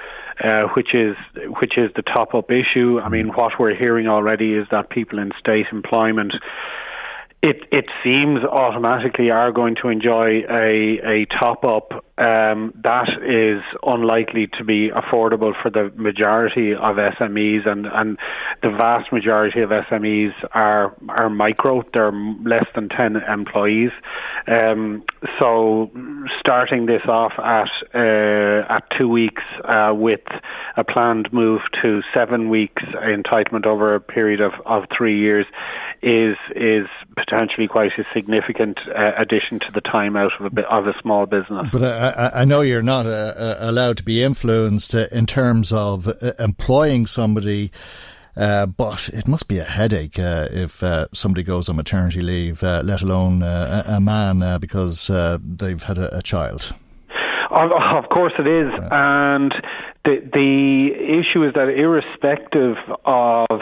Uh, 0.43 0.69
which 0.74 0.95
is 0.95 1.15
which 1.61 1.77
is 1.77 1.91
the 1.97 2.03
top 2.03 2.35
up 2.35 2.51
issue. 2.51 2.99
I 2.99 3.11
mean, 3.11 3.28
what 3.28 3.53
we're 3.61 3.74
hearing 3.74 4.09
already 4.09 4.55
is 4.55 4.66
that 4.70 4.89
people 4.89 5.19
in 5.19 5.32
state 5.39 5.66
employment 5.70 6.32
it 7.43 7.62
it 7.73 7.87
seems 8.05 8.45
automatically 8.45 9.31
are 9.31 9.53
going 9.53 9.77
to 9.77 9.89
enjoy 9.89 10.43
a 10.49 11.01
a 11.05 11.27
top 11.27 11.65
up 11.65 12.05
um, 12.20 12.74
that 12.82 13.09
is 13.24 13.62
unlikely 13.82 14.48
to 14.59 14.64
be 14.64 14.90
affordable 14.90 15.55
for 15.62 15.70
the 15.70 15.90
majority 15.97 16.72
of 16.74 16.97
SMEs, 16.97 17.66
and, 17.66 17.86
and 17.86 18.18
the 18.62 18.68
vast 18.68 19.10
majority 19.10 19.62
of 19.62 19.70
SMEs 19.70 20.32
are 20.52 20.94
are 21.09 21.30
micro. 21.30 21.82
They're 21.94 22.12
less 22.12 22.66
than 22.74 22.90
ten 22.90 23.16
employees. 23.16 23.90
Um, 24.47 25.02
so, 25.38 25.90
starting 26.38 26.84
this 26.84 27.02
off 27.09 27.32
at 27.38 27.70
uh, 27.94 28.66
at 28.68 28.84
two 28.98 29.09
weeks 29.09 29.42
uh, 29.64 29.94
with 29.94 30.20
a 30.76 30.84
planned 30.84 31.32
move 31.32 31.62
to 31.82 32.02
seven 32.12 32.51
weeks 32.51 32.82
entitlement 33.02 33.64
over 33.64 33.94
a 33.94 34.01
period 34.01 34.42
of, 34.42 34.52
of 34.66 34.84
three 34.97 35.18
years 35.18 35.47
is 36.02 36.36
is 36.55 36.86
potentially 37.16 37.68
quite 37.68 37.92
a 37.98 38.05
significant 38.14 38.78
uh, 38.88 39.12
addition 39.18 39.59
to 39.60 39.66
the 39.74 39.80
time 39.80 40.16
out 40.16 40.32
of 40.38 40.52
a 40.52 40.62
of 40.68 40.86
a 40.86 40.94
small 41.01 41.26
business. 41.26 41.66
But 41.72 41.82
uh, 41.82 42.10
I, 42.16 42.43
I 42.43 42.45
know 42.45 42.61
you're 42.61 42.82
not 42.82 43.07
uh, 43.07 43.09
uh, 43.09 43.57
allowed 43.61 43.97
to 43.99 44.03
be 44.03 44.23
influenced 44.23 44.95
uh, 44.95 45.07
in 45.12 45.27
terms 45.27 45.73
of 45.73 46.09
uh, 46.09 46.32
employing 46.39 47.07
somebody. 47.07 47.70
Uh, 48.37 48.65
but 48.65 49.09
it 49.12 49.27
must 49.27 49.49
be 49.49 49.59
a 49.59 49.65
headache 49.65 50.19
uh, 50.19 50.47
if 50.53 50.82
uh, 50.85 51.07
somebody 51.12 51.43
goes 51.43 51.69
on 51.69 51.74
maternity 51.77 52.23
leave, 52.23 52.62
let 52.62 53.03
alone 53.03 53.43
a, 53.43 53.82
a, 53.87 54.01
man 54.01 54.61
because 54.61 55.09
they've 55.43 55.82
had 55.82 55.99
a, 55.99 56.16
a 56.16 56.23
child. 56.23 56.73
Of, 57.51 57.73
of, 57.73 58.09
course, 58.09 58.32
it 58.39 58.47
is, 58.47 58.73
and 58.93 59.53
the 60.05 60.20
the 60.32 60.91
issue 60.95 61.45
is 61.45 61.53
that 61.55 61.69
irrespective 61.69 62.77
of 63.05 63.61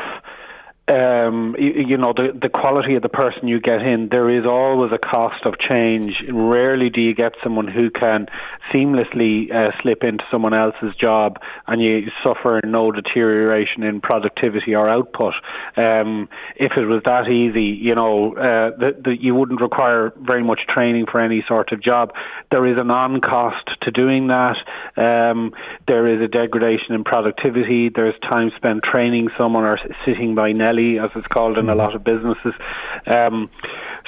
um, 0.89 1.55
you, 1.59 1.85
you, 1.89 1.97
know 1.99 2.15
the 2.15 2.29
the 2.41 2.49
quality 2.49 2.95
of 2.95 3.03
the 3.03 3.11
person 3.11 3.47
you 3.47 3.61
get 3.61 3.83
in. 3.83 4.09
There 4.11 4.31
is 4.31 4.47
always 4.47 4.91
a 4.91 4.99
cost 4.99 5.45
of 5.45 5.55
change. 5.59 6.15
Rarely 6.33 6.89
do 6.89 7.03
you 7.03 7.15
get 7.15 7.33
someone 7.45 7.69
who 7.69 7.91
can 7.91 8.27
seamlessly 8.73 9.53
uh, 9.53 9.71
slip 9.83 10.03
into 10.03 10.25
someone 10.31 10.55
else's 10.55 10.95
job, 10.99 11.37
and 11.67 11.83
you 11.83 12.09
suffer 12.25 12.63
no 12.65 12.91
deterioration 12.91 13.83
in 13.83 14.01
productivity 14.01 14.75
or 14.75 14.89
output. 14.89 15.35
Um, 15.77 16.29
if 16.57 16.73
it 16.77 16.87
was 16.87 17.03
that 17.05 17.29
easy, 17.29 17.77
you 17.79 17.95
know, 17.95 18.33
uh, 18.33 18.77
that 18.79 19.19
you 19.21 19.35
wouldn't 19.35 19.61
require 19.61 20.15
very 20.19 20.43
much 20.43 20.61
training 20.73 21.05
for 21.11 21.21
any 21.21 21.45
sort 21.47 21.71
of 21.73 21.83
job. 21.83 22.13
There 22.51 22.67
is 22.67 22.79
an 22.79 22.91
on 22.91 23.21
cost 23.21 23.69
to 23.83 23.91
doing 23.91 24.29
that. 24.29 24.57
Um, 24.97 25.53
there 25.87 26.07
is 26.07 26.23
a 26.23 26.29
degradation 26.29 26.95
in 26.95 27.05
productivity. 27.05 27.91
There's 27.95 28.19
time 28.21 28.53
spent 28.57 28.85
training 28.85 29.29
someone 29.37 29.65
or 29.65 29.79
sitting 30.07 30.35
by 30.35 30.53
Nelly 30.53 30.78
as 30.99 31.11
it's 31.17 31.27
called 31.27 31.59
in 31.59 31.69
a 31.69 31.75
lot 31.75 31.95
of 31.95 32.05
businesses. 32.05 32.55
Um, 33.07 33.51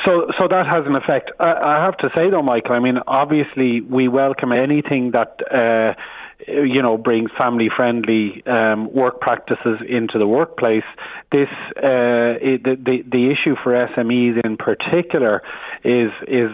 so, 0.04 0.12
so 0.38 0.48
that 0.48 0.66
has 0.66 0.86
an 0.86 0.96
effect. 0.96 1.30
I, 1.38 1.52
I 1.52 1.84
have 1.84 1.96
to 1.98 2.08
say, 2.14 2.30
though, 2.30 2.42
Michael. 2.42 2.74
I 2.74 2.80
mean, 2.80 2.98
obviously, 3.06 3.80
we 3.80 4.08
welcome 4.08 4.52
anything 4.52 5.12
that. 5.12 5.32
Uh, 5.50 6.00
you 6.48 6.80
know, 6.80 6.96
brings 6.96 7.30
family-friendly 7.36 8.42
um, 8.46 8.90
work 8.94 9.20
practices 9.20 9.78
into 9.86 10.18
the 10.18 10.26
workplace. 10.26 10.88
This 11.30 11.48
uh, 11.76 12.40
it, 12.40 12.62
the, 12.64 12.76
the 12.76 12.96
the 13.02 13.24
issue 13.30 13.56
for 13.62 13.72
SMEs 13.72 14.42
in 14.42 14.56
particular 14.56 15.42
is 15.84 16.10
is 16.26 16.50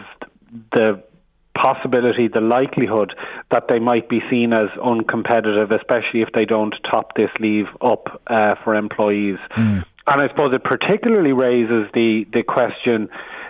the 0.73 1.05
possibility, 1.57 2.29
the 2.29 2.41
likelihood 2.41 3.15
that 3.51 3.65
they 3.69 3.79
might 3.79 4.09
be 4.09 4.21
seen 4.31 4.53
as 4.53 4.69
uncompetitive, 4.79 5.73
especially 5.73 6.23
if 6.23 6.29
they 6.35 6.45
don't 6.45 6.75
top 6.89 7.15
this 7.17 7.31
leave 7.41 7.67
up 7.81 8.21
uh, 8.27 8.55
for 8.63 8.75
employees. 8.75 9.39
Mm. 9.57 9.85
And 10.07 10.21
I 10.21 10.29
suppose 10.29 10.53
it 10.55 10.63
particularly 10.63 11.33
raises 11.33 11.91
the, 11.93 12.27
the 12.33 12.43
question 12.43 13.09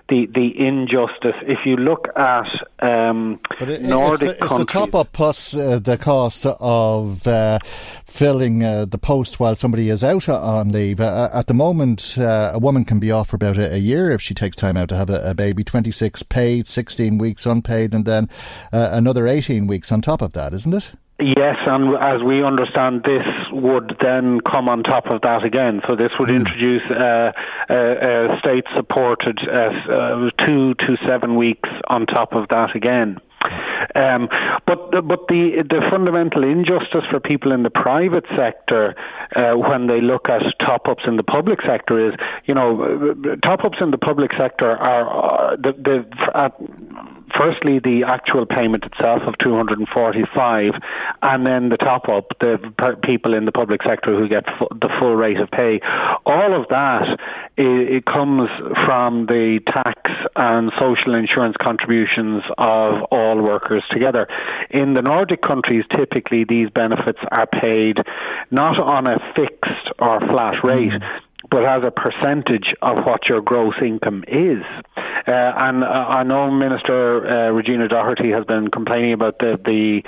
the 0.09 0.27
the 0.27 0.53
injustice. 0.57 1.35
If 1.43 1.61
you 1.67 1.77
look 1.77 2.07
at 2.17 2.47
um, 2.81 3.41
it, 3.61 3.83
Nordic 3.83 4.31
it's 4.31 4.39
the, 4.39 4.45
it's 4.45 4.57
the 4.57 4.65
top 4.65 4.95
up 4.95 5.13
plus 5.13 5.55
uh, 5.55 5.81
the 5.83 5.99
cost 5.99 6.47
of 6.47 7.27
uh, 7.27 7.59
filling 8.05 8.63
uh, 8.63 8.85
the 8.85 8.99
post 8.99 9.41
while 9.41 9.57
somebody 9.57 9.91
is 9.91 10.05
out 10.05 10.29
on 10.29 10.71
leave. 10.71 11.01
Uh, 11.01 11.31
at 11.33 11.49
the 11.49 11.55
moment, 11.55 12.17
uh, 12.19 12.53
a 12.55 12.59
woman 12.59 12.85
can 12.85 13.01
be 13.01 13.11
off 13.11 13.29
for 13.29 13.37
about 13.37 13.59
a, 13.59 13.75
a, 13.75 13.79
year 13.79 14.11
if 14.11 14.23
she 14.23 14.35
takes 14.35 14.57
time 14.57 14.77
out 14.77 14.89
to 14.91 14.97
have 14.97 15.11
a, 15.11 15.31
a 15.31 15.35
baby. 15.35 15.65
Twenty 15.65 15.91
six 15.91 16.23
paid, 16.23 16.69
sixteen 16.69 17.19
weeks 17.19 17.45
unpaid, 17.45 17.93
and 17.93 18.05
then 18.05 18.29
uh, 18.73 18.91
another 18.93 19.27
eighteen 19.27 19.67
weeks 19.67 19.91
on 19.91 20.03
top 20.03 20.23
of 20.23 20.33
that, 20.35 20.55
isn't 20.55 20.75
it? 20.75 20.93
Yes, 21.19 21.57
and 21.67 21.97
as 21.97 22.23
we 22.23 22.45
understand, 22.45 23.03
this 23.05 23.25
would 23.51 23.97
then 24.03 24.41
come 24.43 24.69
on 24.69 24.83
top 24.83 25.07
of 25.07 25.23
that 25.23 25.45
again. 25.45 25.81
So 25.89 25.97
this 25.97 26.13
would 26.21 26.29
mm. 26.29 26.37
introduce 26.37 26.83
uh, 26.91 27.33
a, 27.71 28.35
a 28.35 28.39
state-supported 28.39 29.39
uh, 29.49 29.91
uh, 29.91 30.31
two 30.45 30.75
to 30.75 30.97
seven 31.09 31.37
weeks 31.37 31.71
on 31.89 32.05
top 32.05 32.35
of 32.35 32.49
that 32.49 32.77
again. 32.77 33.19
Um, 33.95 34.29
but 34.67 34.91
but 34.91 35.29
the 35.29 35.65
the 35.69 35.81
fundamental 35.91 36.43
injustice 36.43 37.05
for 37.11 37.21
people 37.21 37.53
in 37.53 37.63
the 37.63 37.71
private 37.71 38.25
sector 38.37 38.95
uh, 39.35 39.53
when 39.53 39.87
they 39.87 40.01
look 40.01 40.29
at 40.29 40.43
top 40.61 40.89
ups 40.89 41.05
in 41.07 41.17
the 41.17 41.23
public 41.23 41.61
sector 41.63 42.09
is 42.09 42.15
you 42.45 42.55
know 42.55 43.37
top 43.43 43.65
ups 43.65 43.79
in 43.81 43.91
the 43.93 43.99
public 43.99 44.33
sector 44.37 44.71
are 44.71 45.53
uh, 45.53 45.57
the, 45.57 45.73
the 45.73 46.37
at, 46.37 46.53
firstly 47.37 47.79
the 47.79 48.05
actual 48.07 48.47
payment 48.47 48.85
itself 48.85 49.23
of 49.27 49.35
245 49.39 50.73
and 51.23 51.47
then 51.47 51.69
the 51.69 51.77
top 51.77 52.09
up 52.09 52.29
the 52.41 52.59
people 53.03 53.35
in 53.35 53.45
the 53.45 53.53
public 53.53 53.83
sector 53.83 54.17
who 54.17 54.29
get 54.29 54.45
the 54.71 54.89
full 54.99 55.17
rate 55.17 55.39
of 55.39 55.51
pay. 55.51 55.81
All 56.25 56.59
of 56.59 56.69
that 56.69 57.19
it, 57.57 58.05
comes 58.07 58.49
from 58.85 59.27
the 59.27 59.61
tax 59.67 60.01
and 60.37 60.71
social 60.79 61.15
insurance 61.15 61.57
contributions 61.61 62.43
of 62.59 63.03
all 63.11 63.43
workers 63.43 63.83
together. 63.91 64.29
In 64.71 64.95
the 64.95 65.03
nordic 65.03 65.43
countries 65.43 65.85
typically 65.97 66.45
these 66.45 66.71
benefits 66.71 67.19
are 67.31 67.47
paid 67.47 67.99
not 68.51 68.79
on 68.79 69.07
a 69.07 69.19
fixed 69.35 69.91
or 69.99 70.21
flat 70.21 70.63
rate 70.63 70.93
mm 70.93 71.21
but 71.51 71.65
as 71.65 71.83
a 71.85 71.91
percentage 71.91 72.75
of 72.83 73.05
what 73.05 73.29
your 73.29 73.41
gross 73.41 73.75
income 73.83 74.25
is. 74.27 74.63
Uh, 74.97 75.33
and 75.33 75.85
uh, 75.85 75.87
I 75.87 76.23
know 76.23 76.51
Minister 76.51 77.27
uh, 77.27 77.51
Regina 77.51 77.89
Doherty 77.89 78.31
has 78.31 78.45
been 78.45 78.69
complaining 78.69 79.13
about 79.13 79.39
the, 79.39 79.59
the 79.65 80.03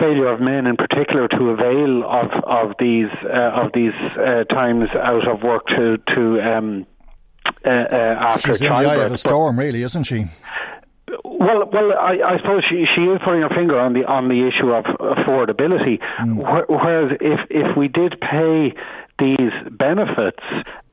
failure 0.00 0.28
of 0.28 0.40
men 0.40 0.66
in 0.66 0.76
particular 0.76 1.28
to 1.28 1.50
avail 1.50 2.04
of 2.04 2.30
of 2.44 2.76
these 2.78 3.10
uh, 3.24 3.64
of 3.64 3.72
these 3.72 3.94
uh, 4.18 4.44
times 4.44 4.88
out 4.94 5.28
of 5.28 5.42
work 5.42 5.66
to 5.68 5.98
to 6.14 6.40
um, 6.40 6.86
uh, 7.64 7.68
uh, 7.68 8.32
after 8.32 8.52
She's 8.52 8.62
in 8.62 8.68
the 8.68 8.74
eye 8.74 8.96
of 8.96 9.12
a 9.12 9.18
storm, 9.18 9.58
really, 9.58 9.82
isn't 9.82 10.04
she? 10.04 10.26
Well, 11.24 11.70
well, 11.72 11.92
I, 11.92 12.18
I 12.24 12.36
suppose 12.38 12.64
she 12.68 12.84
she 12.94 13.02
is 13.02 13.20
putting 13.24 13.42
her 13.42 13.54
finger 13.54 13.78
on 13.78 13.92
the 13.92 14.04
on 14.04 14.28
the 14.28 14.48
issue 14.48 14.72
of 14.72 14.84
affordability. 14.84 16.00
Mm. 16.18 16.68
Whereas 16.68 17.16
if 17.20 17.40
if 17.50 17.76
we 17.76 17.88
did 17.88 18.20
pay 18.20 18.74
these 19.18 19.52
benefits 19.70 20.42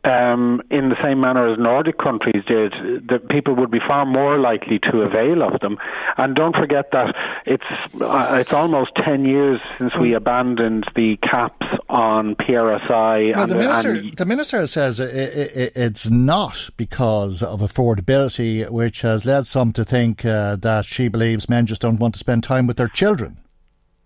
um, 0.06 0.62
in 0.70 0.90
the 0.90 0.95
same 1.02 1.22
manner 1.22 1.52
as 1.52 1.58
Nordic 1.58 1.98
countries 1.98 2.44
did, 2.45 2.74
that 3.08 3.30
people 3.30 3.56
would 3.56 3.72
be 3.72 3.80
far 3.80 4.06
more 4.06 4.38
likely 4.38 4.80
to 4.91 5.02
avail 5.02 5.41
of 5.44 5.62
them. 5.62 5.78
And 6.18 6.36
don't 6.36 6.56
forget 6.56 6.91
that 6.91 7.16
it's 7.45 7.64
uh, 8.02 8.38
it's 8.40 8.52
almost 8.52 8.91
ten 8.95 9.24
years 9.24 9.62
since 9.80 9.95
we 9.95 10.14
abandoned 10.14 10.86
the 10.95 11.18
caps 11.18 11.66
on 11.88 12.36
PRSI. 12.36 13.34
Well, 13.34 13.44
and, 13.44 13.52
the 13.52 13.56
minister, 13.56 13.91
and 13.91 14.18
the 14.18 14.26
minister 14.26 14.68
says 14.68 15.00
it, 15.00 15.14
it, 15.16 15.72
it's 15.76 16.10
not 16.10 16.70
because 16.76 17.41
of 17.41 17.62
affordability, 17.62 18.70
which 18.70 19.02
has 19.02 19.26
led 19.26 19.48
some 19.48 19.72
to 19.74 19.86
think 19.86 20.26
uh, 20.26 20.58
that 20.58 20.86
she 20.86 21.08
believes 21.08 21.48
men 21.48 21.66
just 21.66 21.82
don't 21.82 22.00
want 22.00 22.16
to 22.16 22.20
spend 22.20 22.44
time 22.44 22.68
with 22.68 22.78
their 22.78 22.90
children. 22.90 23.38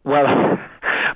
well. 0.03 0.56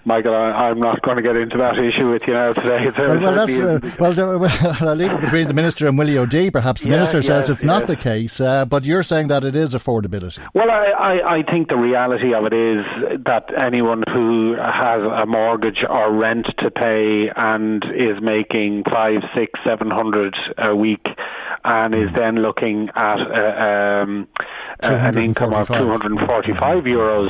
Michael, 0.03 0.33
I, 0.35 0.69
I'm 0.69 0.79
not 0.79 1.01
going 1.03 1.17
to 1.17 1.23
get 1.23 1.37
into 1.37 1.57
that 1.57 1.77
issue 1.77 2.09
with 2.11 2.23
you 2.27 2.33
now 2.33 2.53
today. 2.53 2.91
Well, 2.97 3.19
well, 3.21 3.35
that's, 3.35 3.59
uh, 3.59 3.79
well, 3.99 4.13
there- 4.13 4.37
well, 4.37 4.77
I'll 4.81 4.95
leave 4.95 5.11
it 5.11 5.21
between 5.21 5.47
the 5.47 5.53
minister 5.53 5.87
and 5.87 5.97
Willie 5.97 6.17
O'Dea. 6.17 6.49
Perhaps 6.49 6.81
the 6.81 6.89
Yeah, 6.89 6.95
minister 6.97 7.21
says 7.21 7.47
yes, 7.47 7.49
it's 7.49 7.63
not 7.63 7.85
the 7.85 7.95
case, 7.95 8.41
uh, 8.41 8.65
but 8.65 8.83
you're 8.85 9.03
saying 9.03 9.27
that 9.27 9.43
it 9.43 9.55
is 9.55 9.73
affordability. 9.75 10.39
Well, 10.55 10.71
I, 10.71 10.85
I, 11.19 11.37
I 11.37 11.43
think 11.43 11.69
the 11.69 11.75
reality 11.77 12.33
of 12.33 12.45
it 12.45 12.53
is 12.53 12.83
that 13.25 13.45
anyone 13.57 14.03
who 14.11 14.55
has 14.55 15.01
a 15.03 15.25
mortgage 15.27 15.83
or 15.87 16.11
rent 16.13 16.47
to 16.59 16.71
pay 16.71 17.29
and 17.35 17.83
is 17.95 18.21
making 18.21 18.83
five, 18.91 19.21
six, 19.35 19.59
seven 19.65 19.91
hundred 19.91 20.35
a 20.57 20.75
week 20.75 21.05
and 21.63 21.93
is 21.93 22.11
then 22.13 22.35
looking 22.35 22.89
at 22.95 23.17
uh, 23.19 24.03
um, 24.03 24.27
uh, 24.83 24.87
an 24.93 25.17
income 25.19 25.53
of 25.53 25.67
245 25.67 26.83
euros 26.85 27.29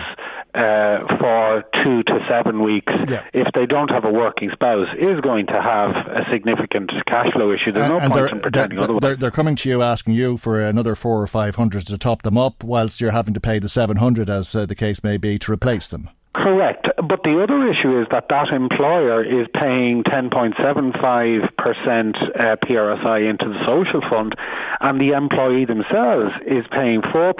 uh, 0.54 1.18
for 1.18 1.64
two 1.84 2.04
to 2.04 2.20
seven 2.30 2.64
weeks, 2.64 2.92
if 3.34 3.48
they 3.54 3.66
don't 3.66 3.90
have 3.90 4.06
a 4.06 4.12
working 4.12 4.50
spouse, 4.52 4.88
is 4.98 5.20
going 5.22 5.48
to 5.48 5.62
have 5.62 5.92
a 6.08 6.26
significant 6.32 6.92
cash 7.08 7.32
flow 7.34 7.52
issue. 7.52 7.72
There's 7.72 7.90
no 7.90 7.98
and 8.00 8.12
point 8.12 8.14
they're, 8.14 8.28
in 8.28 8.42
pretending 8.42 8.78
they're, 8.78 8.84
otherwise. 8.84 9.02
they're, 9.02 9.16
they're 9.16 9.32
coming 9.32 9.56
to 9.58 9.70
you 9.70 9.82
asking 9.82 10.14
you 10.14 10.38
for 10.38 10.60
another 10.60 10.96
four 10.96 11.22
or 11.22 11.28
five 11.28 11.56
hundred 11.56 11.88
to 11.88 11.98
top 11.98 12.24
them 12.24 12.38
up, 12.38 12.64
whilst 12.64 13.00
you're 13.02 13.12
having 13.12 13.34
to 13.34 13.40
pay 13.40 13.60
the 13.60 13.70
seven 13.70 13.98
hundred, 13.98 14.30
as 14.30 14.54
uh, 14.54 14.66
the 14.66 14.76
case 14.76 15.04
may 15.04 15.18
be, 15.18 15.40
to 15.40 15.52
replace 15.52 15.88
them. 15.88 16.10
Correct. 16.34 16.88
But 16.96 17.24
the 17.24 17.44
other 17.44 17.68
issue 17.68 18.00
is 18.00 18.08
that 18.12 18.30
that 18.30 18.50
employer 18.56 19.22
is 19.22 19.48
paying 19.54 20.04
10.75% 20.04 21.44
uh, 21.52 22.56
PRSI 22.64 23.30
into 23.30 23.50
the 23.50 23.60
social 23.66 24.00
fund, 24.10 24.36
and 24.80 25.00
the 25.02 25.12
employee 25.12 25.66
themselves 25.66 26.32
is 26.48 26.64
paying 26.72 27.02
4% 27.02 27.36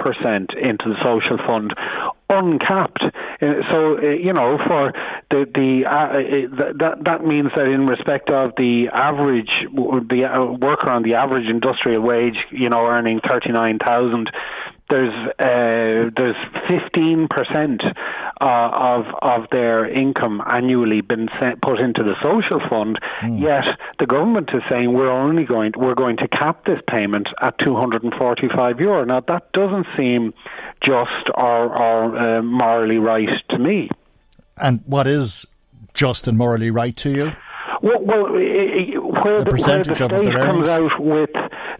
into 0.60 0.84
the 0.92 0.96
social 1.02 1.38
fund 1.46 1.72
uncapped. 2.28 3.02
Uh, 3.02 3.64
so, 3.70 3.96
uh, 3.98 4.00
you 4.00 4.32
know, 4.32 4.58
for 4.66 4.92
the, 5.30 5.46
the 5.54 5.84
uh, 5.86 5.92
uh, 5.92 6.72
that, 6.78 7.04
that 7.04 7.24
means 7.24 7.50
that 7.56 7.66
in 7.66 7.86
respect 7.86 8.30
of 8.30 8.52
the 8.56 8.88
average, 8.92 9.50
the 9.72 10.58
worker 10.60 10.90
on 10.90 11.02
the 11.02 11.14
average 11.14 11.48
industrial 11.48 12.02
wage, 12.02 12.36
you 12.50 12.68
know, 12.68 12.86
earning 12.86 13.20
39,000, 13.26 14.30
there's 14.92 15.14
uh, 15.38 16.10
there's 16.16 16.36
15 16.68 17.28
percent 17.28 17.80
uh, 18.40 18.70
of 18.72 19.06
of 19.22 19.48
their 19.50 19.88
income 19.90 20.42
annually 20.46 21.00
been 21.00 21.28
sent, 21.40 21.62
put 21.62 21.80
into 21.80 22.02
the 22.02 22.14
social 22.22 22.60
fund. 22.68 22.98
Yet 23.40 23.64
the 23.98 24.06
government 24.06 24.50
is 24.52 24.62
saying 24.68 24.92
we're 24.92 25.10
only 25.10 25.44
going 25.44 25.72
we're 25.76 25.94
going 25.94 26.18
to 26.18 26.28
cap 26.28 26.66
this 26.66 26.80
payment 26.90 27.28
at 27.40 27.58
245 27.58 28.80
euro. 28.80 29.04
Now 29.04 29.20
that 29.20 29.50
doesn't 29.52 29.86
seem 29.96 30.34
just 30.84 31.30
or, 31.34 31.74
or 31.74 32.38
uh, 32.38 32.42
morally 32.42 32.98
right 32.98 33.28
to 33.50 33.58
me. 33.58 33.88
And 34.58 34.82
what 34.84 35.06
is 35.06 35.46
just 35.94 36.28
and 36.28 36.36
morally 36.36 36.70
right 36.70 36.96
to 36.98 37.10
you? 37.10 37.32
Well, 37.82 37.98
well 38.00 38.32
where 38.32 39.42
The 39.42 39.54
the, 39.54 39.58
where 39.58 40.22
the 40.22 40.32
state 40.32 40.34
comes 40.34 40.68
out 40.68 41.00
with 41.00 41.30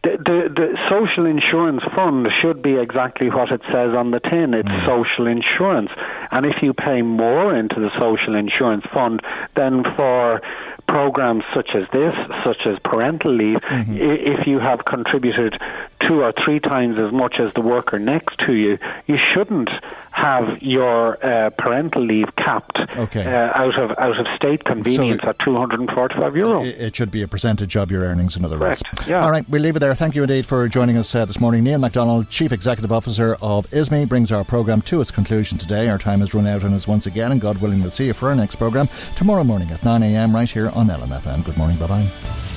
the, 0.04 0.10
the 0.18 0.38
the 0.54 0.78
social 0.90 1.26
insurance 1.26 1.82
fund 1.94 2.26
should 2.40 2.60
be 2.62 2.74
exactly 2.76 3.28
what 3.30 3.50
it 3.52 3.60
says 3.70 3.94
on 3.94 4.10
the 4.10 4.20
tin. 4.20 4.52
It's 4.54 4.68
Mm. 4.68 4.84
social 4.86 5.26
insurance, 5.26 5.90
and 6.30 6.44
if 6.46 6.62
you 6.62 6.72
pay 6.72 7.02
more 7.02 7.54
into 7.54 7.78
the 7.80 7.90
social 7.98 8.34
insurance 8.34 8.84
fund 8.92 9.20
than 9.54 9.84
for 9.96 10.40
programs 10.88 11.44
such 11.54 11.70
as 11.74 11.84
this, 11.92 12.14
such 12.44 12.66
as 12.66 12.78
parental 12.80 13.32
leave, 13.32 13.58
Mm-hmm. 13.62 13.96
if 13.96 14.46
you 14.46 14.58
have 14.58 14.84
contributed 14.84 15.58
two 16.06 16.20
or 16.22 16.32
three 16.44 16.58
times 16.60 16.98
as 16.98 17.12
much 17.12 17.38
as 17.38 17.54
the 17.54 17.60
worker 17.60 17.98
next 17.98 18.38
to 18.46 18.52
you, 18.52 18.78
you 19.06 19.16
shouldn't 19.32 19.70
have 20.12 20.44
your 20.60 21.24
uh, 21.24 21.50
parental 21.50 22.04
leave 22.04 22.28
capped 22.36 22.78
Okay. 22.96 23.24
uh, 23.24 23.50
out 23.54 23.78
of 23.78 23.90
out 23.98 24.18
of 24.18 24.26
state 24.36 24.64
convenience 24.64 25.22
at 25.24 25.38
245 25.40 26.36
euro. 26.36 26.62
It, 26.62 26.94
should 26.94 27.10
be 27.10 27.22
a 27.22 27.28
percentage 27.28 27.76
of 27.76 27.90
your 27.90 28.02
earnings, 28.02 28.36
in 28.36 28.44
other 28.44 28.58
words. 28.58 28.82
Yeah. 29.06 29.24
All 29.24 29.30
right, 29.30 29.48
we'll 29.48 29.62
leave 29.62 29.76
it 29.76 29.78
there. 29.80 29.94
Thank 29.94 30.14
you 30.14 30.22
indeed 30.22 30.46
for 30.46 30.68
joining 30.68 30.96
us 30.98 31.14
uh, 31.14 31.24
this 31.24 31.40
morning. 31.40 31.64
Neil 31.64 31.78
McDonnell, 31.80 32.28
Chief 32.28 32.52
Executive 32.52 32.92
Officer 32.92 33.36
of 33.40 33.66
ISME, 33.72 34.04
brings 34.06 34.30
our 34.30 34.44
programme 34.44 34.82
to 34.82 35.00
its 35.00 35.10
conclusion 35.10 35.56
today. 35.58 35.88
Our 35.88 35.98
time 35.98 36.20
has 36.20 36.34
run 36.34 36.46
out 36.46 36.64
on 36.64 36.74
us 36.74 36.86
once 36.86 37.06
again, 37.06 37.32
and 37.32 37.40
God 37.40 37.58
willing, 37.62 37.80
we'll 37.80 37.90
see 37.90 38.06
you 38.06 38.12
for 38.12 38.28
our 38.28 38.34
next 38.34 38.56
programme 38.56 38.88
tomorrow 39.16 39.44
morning 39.44 39.70
at 39.70 39.80
9am 39.80 40.34
right 40.34 40.48
here 40.48 40.68
on 40.70 40.88
LMFM. 40.88 41.44
Good 41.44 41.56
morning, 41.56 41.78
bye 41.78 41.86
bye. 41.86 42.51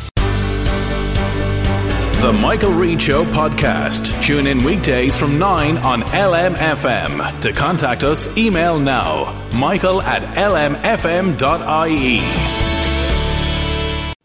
The 2.26 2.34
Michael 2.34 2.74
Reade 2.74 3.00
Show 3.00 3.24
podcast. 3.24 4.20
Tune 4.24 4.48
in 4.48 4.64
weekdays 4.64 5.16
from 5.16 5.38
9 5.38 5.78
on 5.78 6.02
LMFM. 6.02 7.40
To 7.42 7.54
contact 7.54 8.04
us, 8.04 8.36
email 8.36 8.80
now 8.80 9.48
michael 9.54 10.02
at 10.02 10.24
lmfm.ie. 10.36 11.38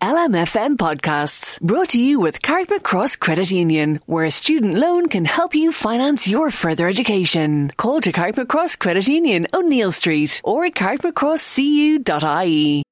LMFM 0.00 0.78
podcasts 0.78 1.60
brought 1.60 1.90
to 1.90 2.00
you 2.00 2.20
with 2.20 2.40
Carrickmacross 2.40 2.82
Cross 2.82 3.16
Credit 3.16 3.50
Union, 3.50 4.00
where 4.06 4.24
a 4.24 4.30
student 4.30 4.72
loan 4.72 5.10
can 5.10 5.26
help 5.26 5.54
you 5.54 5.70
finance 5.70 6.26
your 6.26 6.50
further 6.50 6.88
education. 6.88 7.70
Call 7.76 8.00
to 8.00 8.12
Carrickmacross 8.12 8.48
Cross 8.48 8.76
Credit 8.76 9.06
Union, 9.08 9.46
O'Neill 9.52 9.92
Street, 9.92 10.40
or 10.42 10.64
at 10.64 10.74
carrickmacrosscu.ie. 10.74 12.82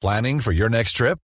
Planning 0.00 0.40
for 0.40 0.52
your 0.52 0.70
next 0.70 0.94
trip? 0.94 1.18